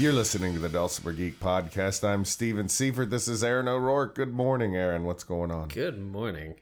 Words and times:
You're 0.00 0.14
listening 0.14 0.54
to 0.54 0.58
the 0.58 0.70
Dulcimer 0.70 1.12
Geek 1.12 1.38
Podcast. 1.40 2.08
I'm 2.08 2.24
Stephen 2.24 2.70
Seifert. 2.70 3.10
This 3.10 3.28
is 3.28 3.44
Aaron 3.44 3.68
O'Rourke. 3.68 4.14
Good 4.14 4.32
morning, 4.32 4.74
Aaron. 4.74 5.04
What's 5.04 5.24
going 5.24 5.50
on? 5.50 5.68
Good 5.68 6.00
morning. 6.00 6.54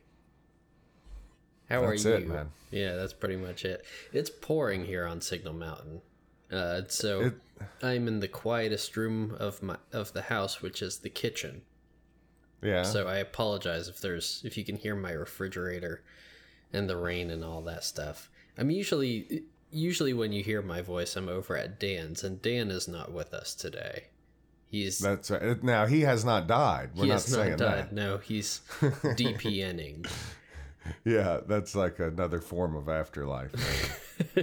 How 1.71 1.82
That's 1.82 2.05
are 2.05 2.09
you? 2.09 2.16
it, 2.16 2.27
man. 2.29 2.48
Yeah, 2.73 2.96
that's 2.96 3.12
pretty 3.12 3.37
much 3.37 3.64
it. 3.64 3.85
It's 4.12 4.29
pouring 4.29 4.87
here 4.87 5.07
on 5.07 5.21
Signal 5.21 5.53
Mountain. 5.55 6.01
Uh, 6.51 6.80
so 6.89 7.21
It- 7.27 7.35
I'm 7.80 8.09
in 8.09 8.19
the 8.19 8.27
quietest 8.27 8.96
room 8.96 9.37
of 9.39 9.62
my 9.62 9.77
of 9.93 10.12
the 10.14 10.23
house, 10.23 10.61
which 10.61 10.82
is 10.82 10.98
the 10.98 11.09
kitchen. 11.11 11.62
Yeah. 12.61 12.82
So 12.82 13.07
I 13.07 13.18
apologize 13.18 13.86
if 13.86 14.00
there's 14.00 14.43
if 14.45 14.59
you 14.59 14.64
can 14.64 14.75
hear 14.75 14.96
my 14.96 15.12
refrigerator 15.12 16.02
and 16.73 16.91
the 16.91 16.96
rain 16.96 17.30
and 17.30 17.45
all 17.45 17.62
that 17.62 17.84
stuff. 17.84 18.30
I'm 18.57 18.73
usually 18.73 19.45
usually 19.71 20.12
when 20.12 20.32
you 20.32 20.43
hear 20.43 20.62
my 20.62 20.80
voice, 20.82 21.16
I'm 21.16 21.29
over 21.29 21.57
at 21.57 21.79
Dan's, 21.80 22.25
and 22.25 22.41
Dan 22.43 22.71
is 22.71 22.89
not 22.89 23.12
with 23.12 23.32
us 23.35 23.54
today. 23.54 24.04
He's 24.71 24.99
That's 24.99 25.31
right. 25.31 25.63
Now, 25.63 25.86
he 25.86 26.03
has 26.03 26.25
not 26.25 26.46
died. 26.46 26.91
We're 26.94 27.04
he 27.04 27.08
not 27.08 27.14
has 27.14 27.25
saying 27.25 27.50
not 27.53 27.58
died. 27.58 27.79
that. 27.79 27.93
No, 27.93 28.18
he's 28.18 28.61
DPNing. 28.81 30.11
Yeah, 31.04 31.41
that's 31.46 31.75
like 31.75 31.99
another 31.99 32.41
form 32.41 32.75
of 32.75 32.89
afterlife. 32.89 33.53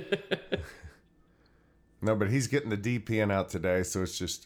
no, 2.04 2.16
but 2.16 2.30
he's 2.30 2.46
getting 2.48 2.70
the 2.70 2.78
DPN 2.78 3.32
out 3.32 3.50
today, 3.50 3.82
so 3.84 4.04
it's 4.04 4.18
just 4.18 4.46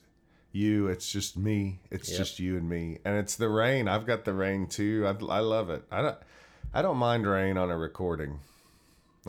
you, 0.53 0.87
it's 0.87 1.11
just 1.11 1.35
me, 1.37 1.79
it's 1.91 2.09
Yep. 2.09 2.17
just 2.17 2.39
you 2.39 2.55
and 2.57 2.69
me, 2.69 2.99
and 3.03 3.17
it's 3.17 3.35
the 3.35 3.49
rain. 3.49 3.87
I've 3.89 4.05
got 4.05 4.23
the 4.23 4.33
rain 4.33 4.67
too. 4.67 5.05
I, 5.05 5.09
I 5.33 5.39
love 5.39 5.69
it. 5.69 5.83
I 5.91 6.01
don't, 6.01 6.17
I 6.73 6.81
don't 6.81 6.97
mind 6.97 7.27
rain 7.27 7.57
on 7.57 7.69
a 7.69 7.77
recording. 7.77 8.39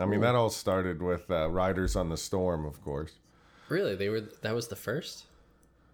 I 0.01 0.07
mean, 0.07 0.21
that 0.21 0.35
all 0.35 0.51
started 0.51 1.03
with 1.03 1.31
uh, 1.31 1.49
Riders 1.51 1.95
on 1.97 2.09
the 2.09 2.17
Storm, 2.17 2.65
of 2.65 2.83
course. 2.83 3.13
Really, 3.69 3.95
they 3.95 4.09
were 4.09 4.21
that 4.43 4.55
was 4.55 4.69
the 4.69 4.77
first. 4.77 5.25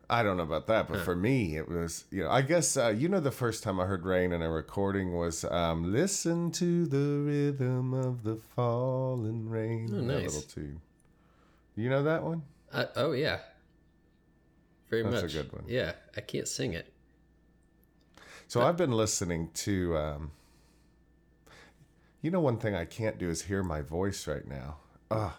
I 0.08 0.22
don't 0.22 0.36
know 0.36 0.44
about 0.44 0.68
that, 0.68 0.86
but 0.88 1.00
for 1.00 1.16
me, 1.16 1.56
it 1.56 1.68
was, 1.68 2.04
you 2.12 2.22
know, 2.22 2.30
I 2.30 2.40
guess, 2.40 2.76
uh, 2.76 2.94
you 2.96 3.08
know, 3.08 3.18
the 3.18 3.32
first 3.32 3.64
time 3.64 3.80
I 3.80 3.86
heard 3.86 4.06
rain 4.06 4.30
in 4.30 4.40
a 4.40 4.48
recording 4.48 5.14
was 5.14 5.44
um, 5.44 5.92
Listen 5.92 6.52
to 6.52 6.86
the 6.86 7.24
rhythm 7.24 7.92
of 7.92 8.22
the 8.22 8.36
falling 8.36 9.48
rain. 9.50 9.90
Oh, 9.92 9.96
That 9.96 10.02
nice. 10.02 10.34
little 10.34 10.42
tune. 10.42 10.80
You 11.74 11.90
know 11.90 12.04
that 12.04 12.22
one? 12.22 12.42
Uh, 12.72 12.84
oh 12.94 13.12
yeah, 13.12 13.38
very 14.90 15.02
much. 15.02 15.22
That's 15.22 15.34
a 15.34 15.36
good 15.42 15.52
one. 15.52 15.64
Yeah, 15.66 15.92
I 16.16 16.20
can't 16.20 16.46
sing 16.46 16.72
it. 16.74 16.92
So 18.46 18.62
I've 18.62 18.76
been 18.76 18.92
listening 18.92 19.50
to, 19.54 19.96
um, 19.96 20.30
you 22.26 22.32
know, 22.32 22.40
one 22.40 22.58
thing 22.58 22.74
I 22.74 22.84
can't 22.84 23.18
do 23.18 23.30
is 23.30 23.42
hear 23.42 23.62
my 23.62 23.82
voice 23.82 24.26
right 24.26 24.44
now. 24.48 24.78
Ugh, 25.12 25.30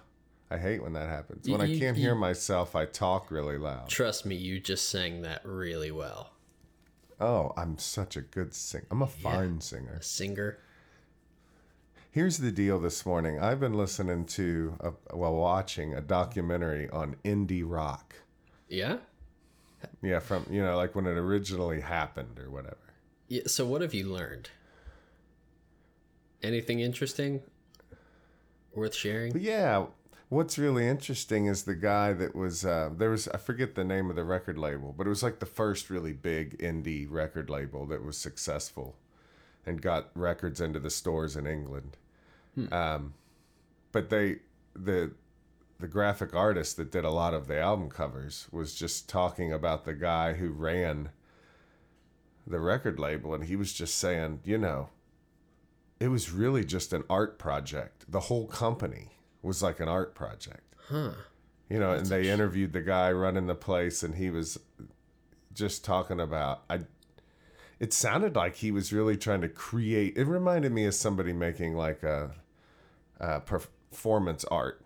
I 0.49 0.57
hate 0.57 0.81
when 0.81 0.93
that 0.93 1.09
happens. 1.09 1.49
When 1.49 1.59
I 1.59 1.67
can't 1.67 1.97
you- 1.97 2.03
hear 2.03 2.15
myself, 2.15 2.77
I 2.77 2.85
talk 2.85 3.29
really 3.29 3.57
loud. 3.57 3.89
Trust 3.89 4.25
me, 4.25 4.37
you 4.37 4.61
just 4.61 4.87
sang 4.87 5.21
that 5.23 5.41
really 5.43 5.91
well. 5.91 6.31
Oh, 7.19 7.51
I'm 7.57 7.77
such 7.77 8.15
a 8.15 8.21
good 8.21 8.53
singer. 8.53 8.85
I'm 8.89 9.01
a 9.01 9.07
fine 9.07 9.59
singer. 9.59 9.97
A 9.99 10.01
singer. 10.01 10.59
Here's 12.09 12.37
the 12.37 12.53
deal 12.53 12.79
this 12.79 13.05
morning. 13.05 13.37
I've 13.37 13.59
been 13.59 13.73
listening 13.73 14.23
to, 14.27 14.77
a, 14.79 15.17
well, 15.17 15.35
watching 15.35 15.93
a 15.93 15.99
documentary 15.99 16.89
on 16.89 17.17
indie 17.25 17.69
rock. 17.69 18.15
Yeah. 18.69 18.99
Yeah, 20.01 20.19
from, 20.19 20.45
you 20.49 20.63
know, 20.63 20.77
like 20.77 20.95
when 20.95 21.05
it 21.05 21.17
originally 21.17 21.81
happened 21.81 22.39
or 22.39 22.49
whatever. 22.49 22.77
Yeah. 23.27 23.41
So 23.47 23.65
what 23.65 23.81
have 23.81 23.93
you 23.93 24.07
learned? 24.07 24.51
Anything 26.43 26.79
interesting? 26.79 27.41
Worth 28.75 28.95
sharing? 28.95 29.39
Yeah, 29.39 29.87
what's 30.29 30.57
really 30.57 30.87
interesting 30.87 31.47
is 31.47 31.63
the 31.63 31.75
guy 31.75 32.13
that 32.13 32.35
was, 32.35 32.65
uh, 32.65 32.91
there 32.95 33.09
was, 33.09 33.27
I 33.29 33.37
forget 33.37 33.75
the 33.75 33.83
name 33.83 34.09
of 34.09 34.15
the 34.15 34.23
record 34.23 34.57
label, 34.57 34.93
but 34.95 35.07
it 35.07 35.09
was 35.09 35.23
like 35.23 35.39
the 35.39 35.45
first 35.45 35.89
really 35.89 36.13
big 36.13 36.57
indie 36.59 37.07
record 37.09 37.49
label 37.49 37.85
that 37.87 38.03
was 38.03 38.17
successful 38.17 38.95
and 39.65 39.81
got 39.81 40.09
records 40.13 40.61
into 40.61 40.79
the 40.79 40.89
stores 40.89 41.35
in 41.35 41.47
England. 41.47 41.97
Um, 42.71 43.13
but 43.91 44.09
they, 44.09 44.37
the, 44.75 45.11
the 45.79 45.87
graphic 45.87 46.35
artist 46.35 46.77
that 46.77 46.91
did 46.91 47.05
a 47.05 47.11
lot 47.11 47.33
of 47.33 47.47
the 47.47 47.59
album 47.59 47.89
covers 47.89 48.47
was 48.51 48.73
just 48.73 49.07
talking 49.07 49.53
about 49.53 49.85
the 49.85 49.93
guy 49.93 50.33
who 50.33 50.49
ran 50.49 51.09
the 52.45 52.59
record 52.59 52.97
label 52.97 53.33
and 53.33 53.43
he 53.43 53.55
was 53.55 53.73
just 53.73 53.95
saying 53.95 54.39
you 54.45 54.57
know 54.57 54.89
it 55.99 56.07
was 56.09 56.31
really 56.31 56.63
just 56.63 56.93
an 56.93 57.03
art 57.09 57.37
project 57.39 58.05
the 58.09 58.19
whole 58.21 58.47
company 58.47 59.17
was 59.41 59.61
like 59.63 59.79
an 59.79 59.87
art 59.87 60.13
project 60.15 60.75
Huh. 60.89 61.11
you 61.69 61.79
know 61.79 61.91
and 61.91 62.05
they 62.07 62.29
interviewed 62.29 62.73
the 62.73 62.81
guy 62.81 63.11
running 63.11 63.47
the 63.47 63.55
place 63.55 64.03
and 64.03 64.15
he 64.15 64.29
was 64.29 64.59
just 65.53 65.83
talking 65.83 66.19
about 66.19 66.61
i 66.69 66.79
it 67.79 67.93
sounded 67.93 68.35
like 68.35 68.55
he 68.55 68.71
was 68.71 68.91
really 68.93 69.17
trying 69.17 69.41
to 69.41 69.49
create 69.49 70.17
it 70.17 70.25
reminded 70.25 70.71
me 70.71 70.85
of 70.85 70.93
somebody 70.95 71.33
making 71.33 71.75
like 71.75 72.03
a, 72.03 72.31
a 73.19 73.39
performance 73.41 74.43
art 74.45 74.81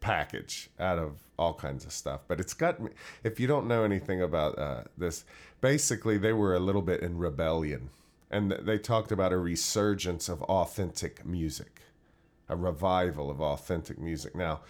package 0.00 0.70
out 0.78 0.98
of 0.98 1.18
all 1.38 1.54
kinds 1.54 1.84
of 1.86 1.92
stuff. 1.92 2.20
But 2.28 2.40
it's 2.40 2.52
got 2.54 2.80
me. 2.80 2.90
If 3.24 3.40
you 3.40 3.46
don't 3.46 3.66
know 3.66 3.84
anything 3.84 4.20
about 4.20 4.58
uh, 4.58 4.82
this, 4.98 5.24
basically 5.62 6.18
they 6.18 6.32
were 6.34 6.54
a 6.54 6.58
little 6.60 6.82
bit 6.82 7.00
in 7.00 7.16
rebellion, 7.18 7.88
and 8.30 8.52
they 8.52 8.78
talked 8.78 9.10
about 9.10 9.32
a 9.32 9.38
resurgence 9.38 10.28
of 10.28 10.42
authentic 10.42 11.26
music, 11.26 11.82
a 12.48 12.56
revival 12.56 13.30
of 13.30 13.40
authentic 13.40 13.98
music. 13.98 14.36
Now, 14.36 14.60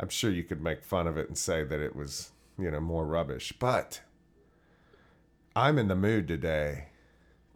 I'm 0.00 0.08
sure 0.08 0.30
you 0.30 0.42
could 0.42 0.62
make 0.62 0.82
fun 0.82 1.06
of 1.06 1.16
it 1.18 1.28
and 1.28 1.36
say 1.36 1.64
that 1.64 1.80
it 1.80 1.94
was 1.94 2.32
you 2.58 2.70
know 2.70 2.80
more 2.80 3.04
rubbish, 3.04 3.52
but 3.58 4.00
I'm 5.54 5.78
in 5.78 5.88
the 5.88 5.96
mood 5.96 6.26
today 6.26 6.86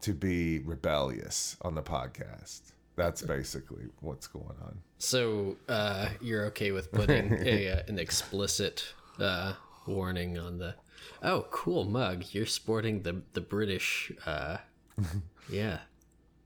to 0.03 0.12
be 0.12 0.60
rebellious 0.60 1.56
on 1.62 1.75
the 1.75 1.82
podcast. 1.82 2.72
That's 2.97 3.22
basically 3.22 3.84
what's 4.00 4.26
going 4.26 4.56
on. 4.62 4.78
So 4.98 5.56
uh, 5.69 6.09
you're 6.20 6.44
okay 6.47 6.72
with 6.72 6.92
putting 6.92 7.32
a 7.41 7.70
uh, 7.70 7.82
an 7.88 7.98
explicit 7.98 8.84
uh, 9.19 9.54
warning 9.86 10.38
on 10.38 10.59
the? 10.59 10.75
Oh, 11.22 11.47
cool 11.50 11.84
mug! 11.84 12.25
You're 12.32 12.47
sporting 12.47 13.03
the 13.03 13.22
the 13.32 13.41
British. 13.41 14.12
Yeah, 15.50 15.78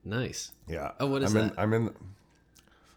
nice, 0.05 0.51
Yeah. 0.67 0.91
Oh, 0.99 1.07
what 1.07 1.23
is 1.23 1.33
I'm 1.35 1.41
that? 1.47 1.53
In, 1.53 1.59
I'm 1.59 1.73
in. 1.73 1.93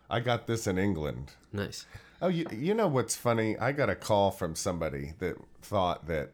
I 0.08 0.20
got 0.20 0.46
this 0.46 0.66
in 0.66 0.78
England. 0.78 1.32
nice. 1.52 1.86
Oh, 2.22 2.28
you 2.28 2.46
you 2.50 2.72
know 2.74 2.86
what's 2.88 3.14
funny? 3.16 3.58
I 3.58 3.72
got 3.72 3.90
a 3.90 3.94
call 3.94 4.30
from 4.30 4.54
somebody 4.54 5.12
that 5.18 5.36
thought 5.60 6.06
that, 6.06 6.30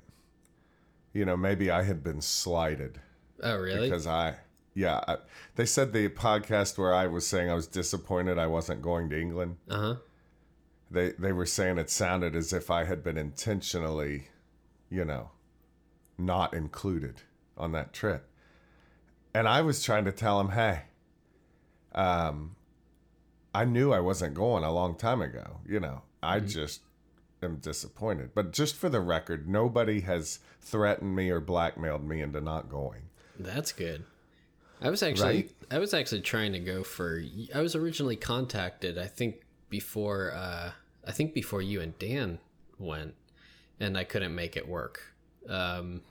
you 1.12 1.24
know, 1.24 1.36
maybe 1.36 1.70
I 1.70 1.82
had 1.82 2.04
been 2.04 2.20
slighted 2.20 3.00
Oh, 3.42 3.56
really? 3.56 3.88
because 3.90 4.06
I, 4.06 4.36
yeah, 4.74 5.00
I, 5.08 5.16
they 5.56 5.66
said 5.66 5.92
the 5.92 6.08
podcast 6.08 6.78
where 6.78 6.94
I 6.94 7.08
was 7.08 7.26
saying 7.26 7.50
I 7.50 7.54
was 7.54 7.66
disappointed 7.66 8.38
I 8.38 8.46
wasn't 8.46 8.80
going 8.82 9.08
to 9.10 9.20
England. 9.20 9.56
Uh 9.68 9.78
huh. 9.80 9.94
They 10.90 11.12
they 11.18 11.32
were 11.32 11.46
saying 11.46 11.78
it 11.78 11.90
sounded 11.90 12.36
as 12.36 12.52
if 12.52 12.70
I 12.70 12.84
had 12.84 13.02
been 13.02 13.16
intentionally, 13.18 14.28
you 14.90 15.04
know, 15.04 15.30
not 16.16 16.54
included 16.54 17.22
on 17.56 17.72
that 17.72 17.92
trip. 17.92 18.28
And 19.34 19.48
I 19.48 19.62
was 19.62 19.82
trying 19.82 20.04
to 20.04 20.12
tell 20.12 20.40
him, 20.40 20.50
hey, 20.50 20.82
um, 21.94 22.56
I 23.54 23.64
knew 23.64 23.92
I 23.92 24.00
wasn't 24.00 24.34
going 24.34 24.64
a 24.64 24.72
long 24.72 24.96
time 24.96 25.22
ago. 25.22 25.60
You 25.66 25.80
know, 25.80 26.02
I 26.22 26.40
just 26.40 26.82
am 27.42 27.56
disappointed. 27.56 28.30
But 28.34 28.52
just 28.52 28.76
for 28.76 28.88
the 28.88 29.00
record, 29.00 29.48
nobody 29.48 30.00
has 30.00 30.38
threatened 30.60 31.14
me 31.14 31.30
or 31.30 31.40
blackmailed 31.40 32.06
me 32.06 32.20
into 32.20 32.40
not 32.40 32.68
going. 32.68 33.02
That's 33.38 33.72
good. 33.72 34.04
I 34.80 34.90
was 34.90 35.02
actually 35.02 35.26
Right? 35.26 35.50
I 35.70 35.78
was 35.78 35.94
actually 35.94 36.22
trying 36.22 36.52
to 36.52 36.58
go 36.58 36.82
for 36.82 37.22
I 37.54 37.60
was 37.60 37.76
originally 37.76 38.16
contacted 38.16 38.98
I 38.98 39.06
think 39.06 39.42
before 39.70 40.32
uh 40.34 40.72
I 41.06 41.12
think 41.12 41.34
before 41.34 41.62
you 41.62 41.80
and 41.80 41.96
Dan 41.98 42.38
went 42.78 43.14
and 43.78 43.96
I 43.96 44.04
couldn't 44.04 44.34
make 44.34 44.56
it 44.56 44.68
work. 44.68 45.14
Um 45.48 46.02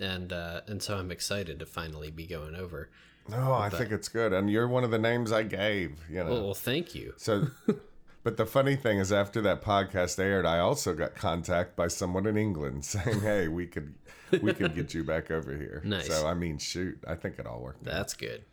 and 0.00 0.32
uh 0.32 0.60
and 0.66 0.82
so 0.82 0.96
I'm 0.96 1.10
excited 1.10 1.58
to 1.58 1.66
finally 1.66 2.10
be 2.10 2.26
going 2.26 2.54
over. 2.54 2.90
No, 3.28 3.52
I 3.52 3.70
think 3.70 3.90
it's 3.90 4.08
good. 4.08 4.32
And 4.32 4.50
you're 4.50 4.68
one 4.68 4.84
of 4.84 4.90
the 4.90 4.98
names 4.98 5.32
I 5.32 5.42
gave, 5.42 5.98
you 6.08 6.22
know. 6.22 6.30
Well, 6.30 6.44
well 6.44 6.54
thank 6.54 6.94
you. 6.94 7.14
So, 7.16 7.48
but 8.22 8.36
the 8.36 8.46
funny 8.46 8.76
thing 8.76 8.98
is, 8.98 9.12
after 9.12 9.40
that 9.42 9.62
podcast 9.62 10.18
aired, 10.18 10.46
I 10.46 10.58
also 10.58 10.94
got 10.94 11.14
contact 11.14 11.76
by 11.76 11.88
someone 11.88 12.26
in 12.26 12.36
England 12.36 12.84
saying, 12.84 13.20
"Hey, 13.20 13.48
we 13.48 13.66
could, 13.66 13.94
we 14.42 14.52
could 14.54 14.74
get 14.74 14.94
you 14.94 15.02
back 15.02 15.30
over 15.30 15.56
here." 15.56 15.82
Nice. 15.84 16.06
So, 16.06 16.26
I 16.26 16.34
mean, 16.34 16.58
shoot, 16.58 16.98
I 17.06 17.14
think 17.14 17.38
it 17.38 17.46
all 17.46 17.60
worked. 17.60 17.86
out. 17.86 17.94
That's 17.94 18.14
good. 18.14 18.44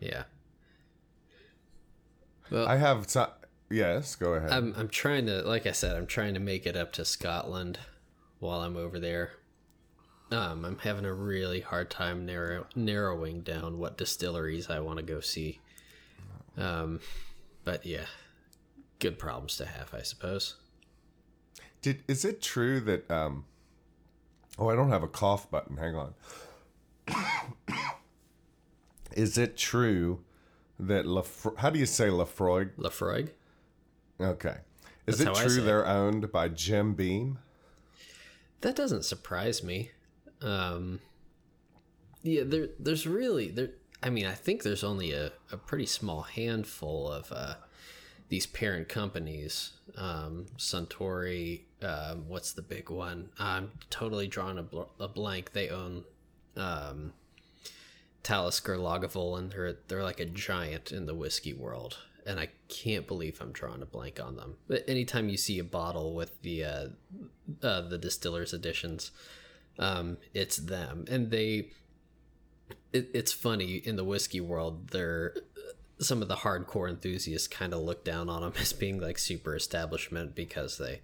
Yeah. 0.00 0.24
Well, 2.50 2.66
I 2.66 2.76
have. 2.76 3.08
So, 3.08 3.30
yes, 3.70 4.14
go 4.14 4.34
ahead. 4.34 4.50
I'm 4.50 4.74
I'm 4.76 4.88
trying 4.88 5.26
to 5.26 5.42
like 5.42 5.66
I 5.66 5.72
said, 5.72 5.96
I'm 5.96 6.06
trying 6.06 6.34
to 6.34 6.40
make 6.40 6.66
it 6.66 6.76
up 6.76 6.92
to 6.92 7.04
Scotland 7.04 7.78
while 8.38 8.60
I'm 8.60 8.76
over 8.76 8.98
there. 8.98 9.32
Um, 10.32 10.64
I'm 10.64 10.78
having 10.78 11.04
a 11.04 11.12
really 11.12 11.60
hard 11.60 11.90
time 11.90 12.24
narrow, 12.24 12.66
narrowing 12.74 13.42
down 13.42 13.78
what 13.78 13.98
distilleries 13.98 14.70
I 14.70 14.80
want 14.80 14.98
to 14.98 15.04
go 15.04 15.20
see. 15.20 15.60
Um, 16.56 17.00
but 17.64 17.84
yeah, 17.84 18.06
good 18.98 19.18
problems 19.18 19.56
to 19.58 19.66
have, 19.66 19.92
I 19.94 20.02
suppose. 20.02 20.56
Did 21.82 22.02
is 22.08 22.24
it 22.24 22.40
true 22.40 22.80
that 22.80 23.10
um 23.10 23.44
Oh, 24.58 24.68
I 24.68 24.76
don't 24.76 24.90
have 24.90 25.02
a 25.02 25.08
cough 25.08 25.50
button. 25.50 25.76
Hang 25.78 25.96
on. 25.96 26.14
is 29.12 29.38
it 29.38 29.56
true 29.56 30.20
that 30.78 31.06
Lafro- 31.06 31.56
how 31.56 31.70
do 31.70 31.78
you 31.78 31.86
say 31.86 32.08
Laphroaig? 32.08 32.76
Laphroaig. 32.76 33.30
Okay. 34.20 34.56
Is 35.06 35.18
That's 35.18 35.20
it 35.20 35.26
how 35.26 35.32
I 35.32 35.48
say 35.48 35.54
true 35.54 35.64
they're 35.64 35.86
owned 35.86 36.30
by 36.30 36.48
Jim 36.48 36.94
Beam? 36.94 37.38
That 38.60 38.76
doesn't 38.76 39.04
surprise 39.04 39.62
me. 39.62 39.90
Um, 40.42 41.00
yeah, 42.22 42.42
there, 42.44 42.68
there's 42.78 43.06
really 43.06 43.50
there. 43.50 43.70
I 44.02 44.10
mean, 44.10 44.26
I 44.26 44.34
think 44.34 44.62
there's 44.62 44.82
only 44.84 45.12
a, 45.12 45.32
a 45.50 45.56
pretty 45.56 45.86
small 45.86 46.22
handful 46.22 47.10
of 47.10 47.30
uh, 47.30 47.54
these 48.28 48.46
parent 48.46 48.88
companies. 48.88 49.72
Um, 49.96 50.46
Suntory, 50.58 51.62
um, 51.82 52.28
what's 52.28 52.52
the 52.52 52.62
big 52.62 52.90
one? 52.90 53.28
I'm 53.38 53.70
totally 53.90 54.26
drawing 54.26 54.58
a, 54.58 54.62
bl- 54.62 54.82
a 54.98 55.06
blank. 55.06 55.52
They 55.52 55.68
own 55.68 56.04
um, 56.56 57.12
Talisker 58.22 58.76
Lagavulin. 58.76 59.52
They're 59.52 59.76
they're 59.88 60.02
like 60.02 60.20
a 60.20 60.24
giant 60.24 60.92
in 60.92 61.06
the 61.06 61.14
whiskey 61.14 61.52
world, 61.52 61.98
and 62.26 62.40
I 62.40 62.48
can't 62.68 63.06
believe 63.06 63.38
I'm 63.40 63.52
drawing 63.52 63.82
a 63.82 63.86
blank 63.86 64.20
on 64.20 64.36
them. 64.36 64.56
But 64.68 64.84
anytime 64.88 65.28
you 65.28 65.36
see 65.36 65.58
a 65.58 65.64
bottle 65.64 66.14
with 66.14 66.40
the 66.42 66.64
uh, 66.64 66.86
uh, 67.62 67.82
the 67.82 67.98
distillers 67.98 68.52
editions, 68.52 69.10
um, 69.78 70.18
it's 70.34 70.56
them, 70.56 71.04
and 71.10 71.30
they. 71.30 71.70
It, 72.92 73.10
it's 73.14 73.32
funny 73.32 73.76
in 73.76 73.96
the 73.96 74.04
whiskey 74.04 74.40
world. 74.40 74.88
They're 74.88 75.34
some 75.98 76.20
of 76.20 76.28
the 76.28 76.36
hardcore 76.36 76.88
enthusiasts 76.90 77.48
kind 77.48 77.72
of 77.72 77.80
look 77.80 78.04
down 78.04 78.28
on 78.28 78.42
them 78.42 78.52
as 78.60 78.72
being 78.72 79.00
like 79.00 79.18
super 79.18 79.54
establishment 79.54 80.34
because 80.34 80.78
they 80.78 81.00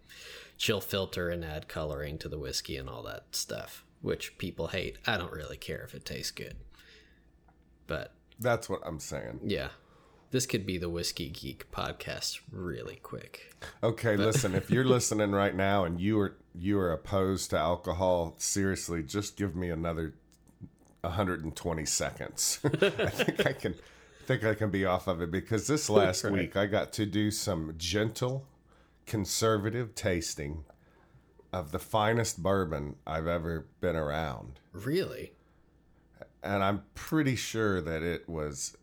chill 0.56 0.80
filter 0.80 1.30
and 1.30 1.44
add 1.44 1.68
coloring 1.68 2.18
to 2.18 2.28
the 2.28 2.38
whiskey 2.38 2.76
and 2.76 2.88
all 2.88 3.02
that 3.04 3.24
stuff, 3.32 3.84
which 4.02 4.36
people 4.38 4.68
hate. 4.68 4.98
I 5.06 5.16
don't 5.16 5.32
really 5.32 5.56
care 5.56 5.82
if 5.82 5.94
it 5.94 6.04
tastes 6.04 6.32
good. 6.32 6.56
But 7.86 8.12
That's 8.40 8.68
what 8.68 8.80
I'm 8.84 8.98
saying. 9.00 9.40
yeah, 9.44 9.68
this 10.30 10.46
could 10.46 10.66
be 10.66 10.78
the 10.78 10.88
Whiskey 10.88 11.28
Geek 11.30 11.70
podcast 11.70 12.40
really 12.52 12.96
quick. 12.96 13.54
Okay, 13.82 14.16
listen, 14.16 14.54
if 14.54 14.70
you're 14.70 14.84
listening 14.96 15.32
right 15.32 15.54
now 15.54 15.84
and 15.84 16.00
you 16.00 16.18
are 16.20 16.36
you 16.54 16.78
are 16.78 16.92
opposed 16.92 17.50
to 17.50 17.58
alcohol, 17.58 18.34
seriously, 18.38 19.02
just 19.02 19.36
give 19.36 19.54
me 19.56 19.70
another 19.70 20.14
120 21.02 21.84
seconds. 21.86 22.60
I 22.64 22.68
think 22.68 23.46
I 23.46 23.52
can 23.52 23.74
think 24.26 24.44
I 24.44 24.54
can 24.54 24.70
be 24.70 24.84
off 24.84 25.06
of 25.06 25.22
it 25.22 25.30
because 25.30 25.66
this 25.66 25.88
last 25.88 26.24
Right. 26.24 26.32
week 26.32 26.56
I 26.56 26.66
got 26.66 26.92
to 26.94 27.06
do 27.06 27.30
some 27.30 27.74
gentle 27.78 28.44
conservative 29.06 29.94
tasting 29.94 30.64
of 31.52 31.72
the 31.72 31.78
finest 31.78 32.42
bourbon 32.42 32.96
I've 33.06 33.26
ever 33.26 33.66
been 33.80 33.96
around. 33.96 34.60
Really? 34.72 35.32
And 36.42 36.62
I'm 36.62 36.82
pretty 36.94 37.36
sure 37.36 37.80
that 37.80 38.02
it 38.02 38.28
was 38.28 38.76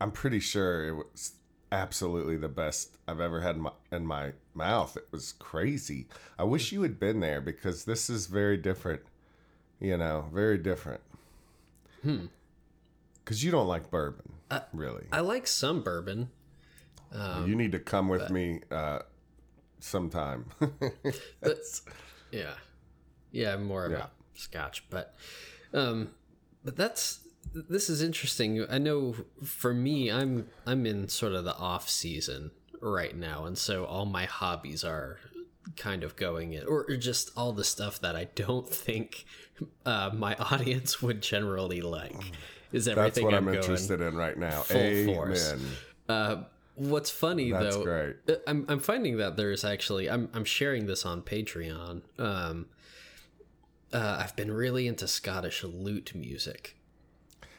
I'm 0.00 0.10
pretty 0.10 0.40
sure 0.40 0.88
it 0.88 0.94
was 0.94 1.32
absolutely 1.72 2.36
the 2.36 2.48
best 2.48 2.96
I've 3.06 3.20
ever 3.20 3.40
had 3.40 3.56
in 3.56 3.62
my, 3.62 3.72
in 3.92 4.06
my 4.06 4.32
mouth. 4.54 4.96
It 4.96 5.08
was 5.10 5.32
crazy. 5.32 6.06
I 6.38 6.44
wish 6.44 6.72
you 6.72 6.82
had 6.82 6.98
been 6.98 7.20
there 7.20 7.40
because 7.40 7.84
this 7.84 8.08
is 8.08 8.26
very 8.26 8.56
different. 8.56 9.02
You 9.80 9.96
know, 9.96 10.26
very 10.32 10.58
different. 10.58 11.00
Hmm. 12.02 12.26
Because 13.24 13.44
you 13.44 13.50
don't 13.50 13.68
like 13.68 13.90
bourbon, 13.90 14.32
really. 14.72 15.04
I 15.12 15.20
like 15.20 15.46
some 15.46 15.82
bourbon. 15.82 16.30
you 17.46 17.54
need 17.54 17.72
to 17.72 17.78
come 17.78 18.08
with 18.08 18.30
me 18.30 18.60
uh, 18.70 19.00
sometime. 19.78 20.46
Yeah, 22.30 22.54
yeah, 23.30 23.54
I'm 23.54 23.64
more 23.64 23.86
of 23.86 23.92
Yeah. 23.92 24.06
Scotch, 24.34 24.84
but 24.90 25.14
um, 25.72 26.10
but 26.64 26.76
that's 26.76 27.20
this 27.52 27.88
is 27.88 28.02
interesting. 28.02 28.64
I 28.68 28.78
know 28.78 29.14
for 29.44 29.74
me, 29.74 30.10
I'm 30.10 30.48
I'm 30.66 30.86
in 30.86 31.08
sort 31.08 31.32
of 31.32 31.44
the 31.44 31.56
off 31.56 31.88
season 31.88 32.50
right 32.80 33.16
now, 33.16 33.44
and 33.44 33.56
so 33.56 33.84
all 33.84 34.06
my 34.06 34.24
hobbies 34.24 34.84
are 34.84 35.18
kind 35.76 36.02
of 36.02 36.16
going 36.16 36.52
in, 36.54 36.66
or 36.66 36.84
just 36.96 37.30
all 37.36 37.52
the 37.52 37.64
stuff 37.64 38.00
that 38.00 38.16
I 38.16 38.24
don't 38.34 38.68
think 38.72 39.24
uh, 39.84 40.10
my 40.14 40.34
audience 40.36 41.02
would 41.02 41.22
generally 41.22 41.80
like. 41.80 42.32
Is 42.70 42.84
That's 42.84 42.98
everything 42.98 43.24
what 43.24 43.34
I'm, 43.34 43.44
going 43.46 43.56
interested 43.56 44.00
in 44.02 44.14
right 44.14 44.36
now. 44.36 44.60
full 44.60 44.76
Amen. 44.76 45.14
force. 45.14 45.54
Uh, 46.06 46.42
what's 46.74 47.10
funny 47.10 47.50
That's 47.50 47.76
though, 47.76 47.82
great. 47.82 48.16
uh, 48.28 48.34
I'm 48.46 48.66
I'm 48.68 48.80
finding 48.80 49.16
that 49.18 49.36
there's 49.36 49.64
actually 49.64 50.10
I'm 50.10 50.28
I'm 50.34 50.44
sharing 50.44 50.86
this 50.86 51.06
on 51.06 51.22
Patreon. 51.22 52.02
Um, 52.18 52.66
uh, 53.92 54.18
I've 54.20 54.36
been 54.36 54.50
really 54.50 54.86
into 54.86 55.08
Scottish 55.08 55.64
lute 55.64 56.14
music. 56.14 56.76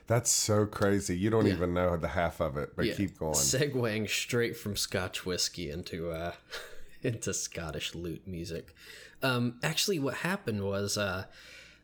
That's 0.10 0.32
so 0.32 0.66
crazy. 0.66 1.16
You 1.16 1.30
don't 1.30 1.46
even 1.46 1.76
know 1.76 1.96
the 1.96 2.08
half 2.08 2.42
of 2.42 2.58
it, 2.58 2.76
but 2.76 2.88
Yeah, 2.88 2.96
keep 2.96 3.20
going. 3.20 3.36
Segueing 3.36 4.10
straight 4.10 4.58
from 4.58 4.76
Scotch 4.76 5.24
whiskey 5.24 5.70
into 5.70 6.10
uh 6.10 6.34
into 7.04 7.32
Scottish 7.32 7.94
lute 7.94 8.28
music. 8.28 8.74
Um, 9.22 9.60
actually, 9.62 10.00
what 10.00 10.16
happened 10.16 10.64
was 10.66 10.98
uh, 10.98 11.26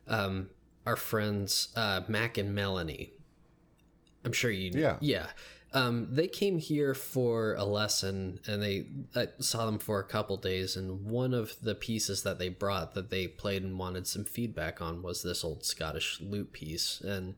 um, 0.07 0.49
our 0.87 0.95
friends 0.95 1.69
uh, 1.75 2.01
Mac 2.07 2.39
and 2.39 2.55
Melanie. 2.55 3.13
I'm 4.23 4.33
sure 4.33 4.49
you. 4.49 4.71
Yeah. 4.73 4.97
Yeah. 5.01 5.27
Um, 5.71 6.07
they 6.09 6.27
came 6.27 6.57
here 6.57 6.95
for 6.95 7.53
a 7.53 7.63
lesson, 7.63 8.39
and 8.47 8.59
they 8.59 8.87
I 9.15 9.27
saw 9.37 9.67
them 9.67 9.77
for 9.77 9.99
a 9.99 10.03
couple 10.03 10.37
days. 10.37 10.75
And 10.75 11.05
one 11.05 11.35
of 11.35 11.53
the 11.61 11.75
pieces 11.75 12.23
that 12.23 12.39
they 12.39 12.49
brought 12.49 12.95
that 12.95 13.11
they 13.11 13.27
played 13.27 13.61
and 13.61 13.77
wanted 13.77 14.07
some 14.07 14.23
feedback 14.23 14.81
on 14.81 15.03
was 15.03 15.21
this 15.21 15.43
old 15.43 15.63
Scottish 15.63 16.19
lute 16.21 16.53
piece, 16.53 17.01
and 17.01 17.35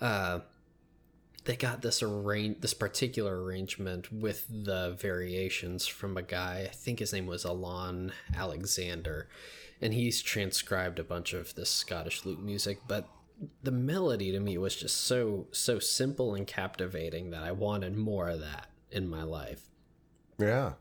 uh, 0.00 0.40
they 1.44 1.56
got 1.56 1.80
this 1.80 2.02
arrange 2.02 2.60
this 2.60 2.74
particular 2.74 3.42
arrangement 3.42 4.12
with 4.12 4.46
the 4.48 4.96
variations 4.98 5.86
from 5.86 6.16
a 6.16 6.22
guy. 6.22 6.66
I 6.70 6.74
think 6.74 6.98
his 6.98 7.12
name 7.12 7.26
was 7.26 7.44
Alon 7.44 8.12
Alexander, 8.36 9.28
and 9.80 9.94
he's 9.94 10.22
transcribed 10.22 10.98
a 10.98 11.04
bunch 11.04 11.32
of 11.32 11.54
this 11.54 11.70
Scottish 11.70 12.24
lute 12.24 12.42
music. 12.42 12.80
But 12.88 13.08
the 13.62 13.70
melody 13.70 14.32
to 14.32 14.40
me 14.40 14.58
was 14.58 14.76
just 14.76 15.02
so 15.02 15.46
so 15.52 15.78
simple 15.78 16.34
and 16.34 16.46
captivating 16.46 17.30
that 17.30 17.42
I 17.42 17.52
wanted 17.52 17.96
more 17.96 18.28
of 18.28 18.40
that 18.40 18.68
in 18.90 19.08
my 19.08 19.22
life. 19.22 19.68
Yeah. 20.38 20.72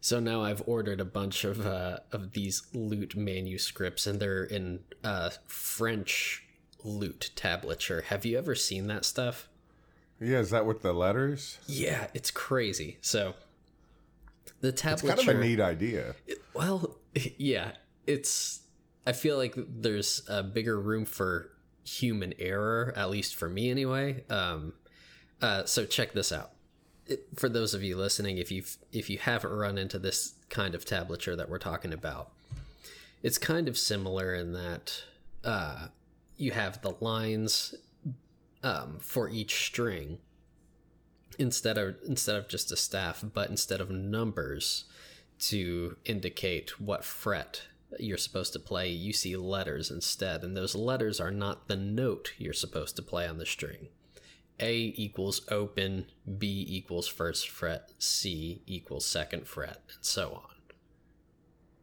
So 0.00 0.20
now 0.20 0.42
I've 0.42 0.62
ordered 0.66 1.00
a 1.00 1.06
bunch 1.06 1.44
of 1.44 1.66
uh, 1.66 2.00
of 2.12 2.32
these 2.32 2.66
lute 2.74 3.16
manuscripts, 3.16 4.06
and 4.06 4.20
they're 4.20 4.44
in 4.44 4.80
uh, 5.02 5.30
French 5.46 6.43
lute 6.84 7.30
tablature. 7.34 8.04
Have 8.04 8.24
you 8.24 8.38
ever 8.38 8.54
seen 8.54 8.86
that 8.86 9.04
stuff? 9.04 9.48
Yeah, 10.20 10.38
is 10.38 10.50
that 10.50 10.66
with 10.66 10.82
the 10.82 10.92
letters? 10.92 11.58
Yeah, 11.66 12.06
it's 12.14 12.30
crazy. 12.30 12.98
So 13.00 13.34
the 14.60 14.72
tablature. 14.72 14.92
It's 14.92 15.02
kind 15.02 15.20
of 15.20 15.28
a 15.28 15.34
neat 15.34 15.60
idea. 15.60 16.14
Well, 16.52 16.96
yeah, 17.36 17.72
it's. 18.06 18.60
I 19.06 19.12
feel 19.12 19.36
like 19.36 19.54
there's 19.56 20.22
a 20.28 20.42
bigger 20.42 20.80
room 20.80 21.04
for 21.04 21.50
human 21.84 22.32
error, 22.38 22.92
at 22.96 23.10
least 23.10 23.34
for 23.34 23.48
me 23.48 23.70
anyway. 23.70 24.24
Um, 24.30 24.72
uh, 25.42 25.64
so 25.64 25.84
check 25.84 26.12
this 26.12 26.32
out. 26.32 26.52
It, 27.06 27.26
for 27.36 27.50
those 27.50 27.74
of 27.74 27.82
you 27.82 27.96
listening, 27.96 28.38
if 28.38 28.50
you 28.50 28.64
if 28.92 29.10
you 29.10 29.18
haven't 29.18 29.52
run 29.52 29.76
into 29.76 29.98
this 29.98 30.34
kind 30.48 30.74
of 30.74 30.84
tablature 30.84 31.36
that 31.36 31.50
we're 31.50 31.58
talking 31.58 31.92
about, 31.92 32.30
it's 33.22 33.36
kind 33.36 33.68
of 33.68 33.76
similar 33.76 34.34
in 34.34 34.52
that 34.54 35.02
uh, 35.44 35.88
you 36.36 36.52
have 36.52 36.82
the 36.82 36.94
lines 37.00 37.74
um, 38.62 38.98
for 38.98 39.28
each 39.28 39.66
string 39.66 40.18
instead 41.38 41.78
of 41.78 41.96
instead 42.06 42.36
of 42.36 42.48
just 42.48 42.72
a 42.72 42.76
staff, 42.76 43.24
but 43.34 43.50
instead 43.50 43.80
of 43.80 43.90
numbers 43.90 44.84
to 45.38 45.96
indicate 46.04 46.80
what 46.80 47.04
fret 47.04 47.62
you're 47.98 48.18
supposed 48.18 48.52
to 48.52 48.58
play, 48.58 48.88
you 48.88 49.12
see 49.12 49.36
letters 49.36 49.90
instead, 49.90 50.42
and 50.42 50.56
those 50.56 50.74
letters 50.74 51.20
are 51.20 51.30
not 51.30 51.68
the 51.68 51.76
note 51.76 52.32
you're 52.38 52.52
supposed 52.52 52.96
to 52.96 53.02
play 53.02 53.26
on 53.26 53.38
the 53.38 53.46
string. 53.46 53.88
A 54.60 54.94
equals 54.96 55.42
open, 55.50 56.06
B 56.38 56.64
equals 56.68 57.08
first 57.08 57.48
fret, 57.48 57.92
C 57.98 58.62
equals 58.66 59.04
second 59.04 59.46
fret, 59.46 59.82
and 59.94 60.04
so 60.04 60.32
on. 60.44 60.54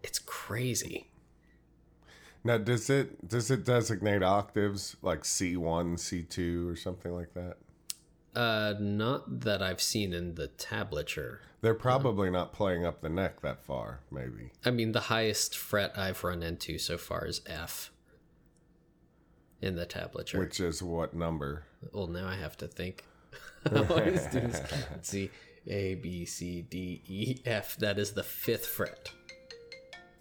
It's 0.03 0.19
crazy. 0.19 1.10
Now, 2.43 2.57
does 2.57 2.89
it 2.89 3.27
does 3.27 3.51
it 3.51 3.65
designate 3.65 4.23
octaves 4.23 4.95
like 5.01 5.25
C 5.25 5.55
one, 5.57 5.97
C 5.97 6.23
two, 6.23 6.67
or 6.67 6.75
something 6.75 7.13
like 7.13 7.33
that? 7.33 7.57
Uh, 8.33 8.75
not 8.79 9.41
that 9.41 9.61
I've 9.61 9.81
seen 9.81 10.13
in 10.13 10.35
the 10.35 10.47
tablature. 10.47 11.39
They're 11.61 11.75
probably 11.75 12.31
not 12.31 12.53
playing 12.53 12.85
up 12.85 13.01
the 13.01 13.09
neck 13.09 13.41
that 13.41 13.63
far. 13.63 13.99
Maybe. 14.09 14.51
I 14.65 14.71
mean, 14.71 14.93
the 14.93 15.01
highest 15.01 15.55
fret 15.55 15.97
I've 15.97 16.23
run 16.23 16.41
into 16.41 16.79
so 16.79 16.97
far 16.97 17.25
is 17.25 17.41
F 17.45 17.91
in 19.61 19.75
the 19.75 19.85
tablature. 19.85 20.39
Which 20.39 20.59
is 20.59 20.81
what 20.81 21.13
number? 21.13 21.65
Well, 21.91 22.07
now 22.07 22.27
I 22.27 22.35
have 22.35 22.57
to 22.57 22.67
think. 22.67 23.03
I 23.71 23.85
always 23.85 24.25
do 24.27 24.39
this. 24.39 24.61
Let's 24.91 25.09
see. 25.09 25.29
A, 25.67 25.95
B, 25.95 26.25
C, 26.25 26.63
D, 26.63 27.01
E, 27.05 27.41
F. 27.45 27.77
That 27.77 27.99
is 27.99 28.13
the 28.13 28.23
fifth 28.23 28.65
fret. 28.65 29.11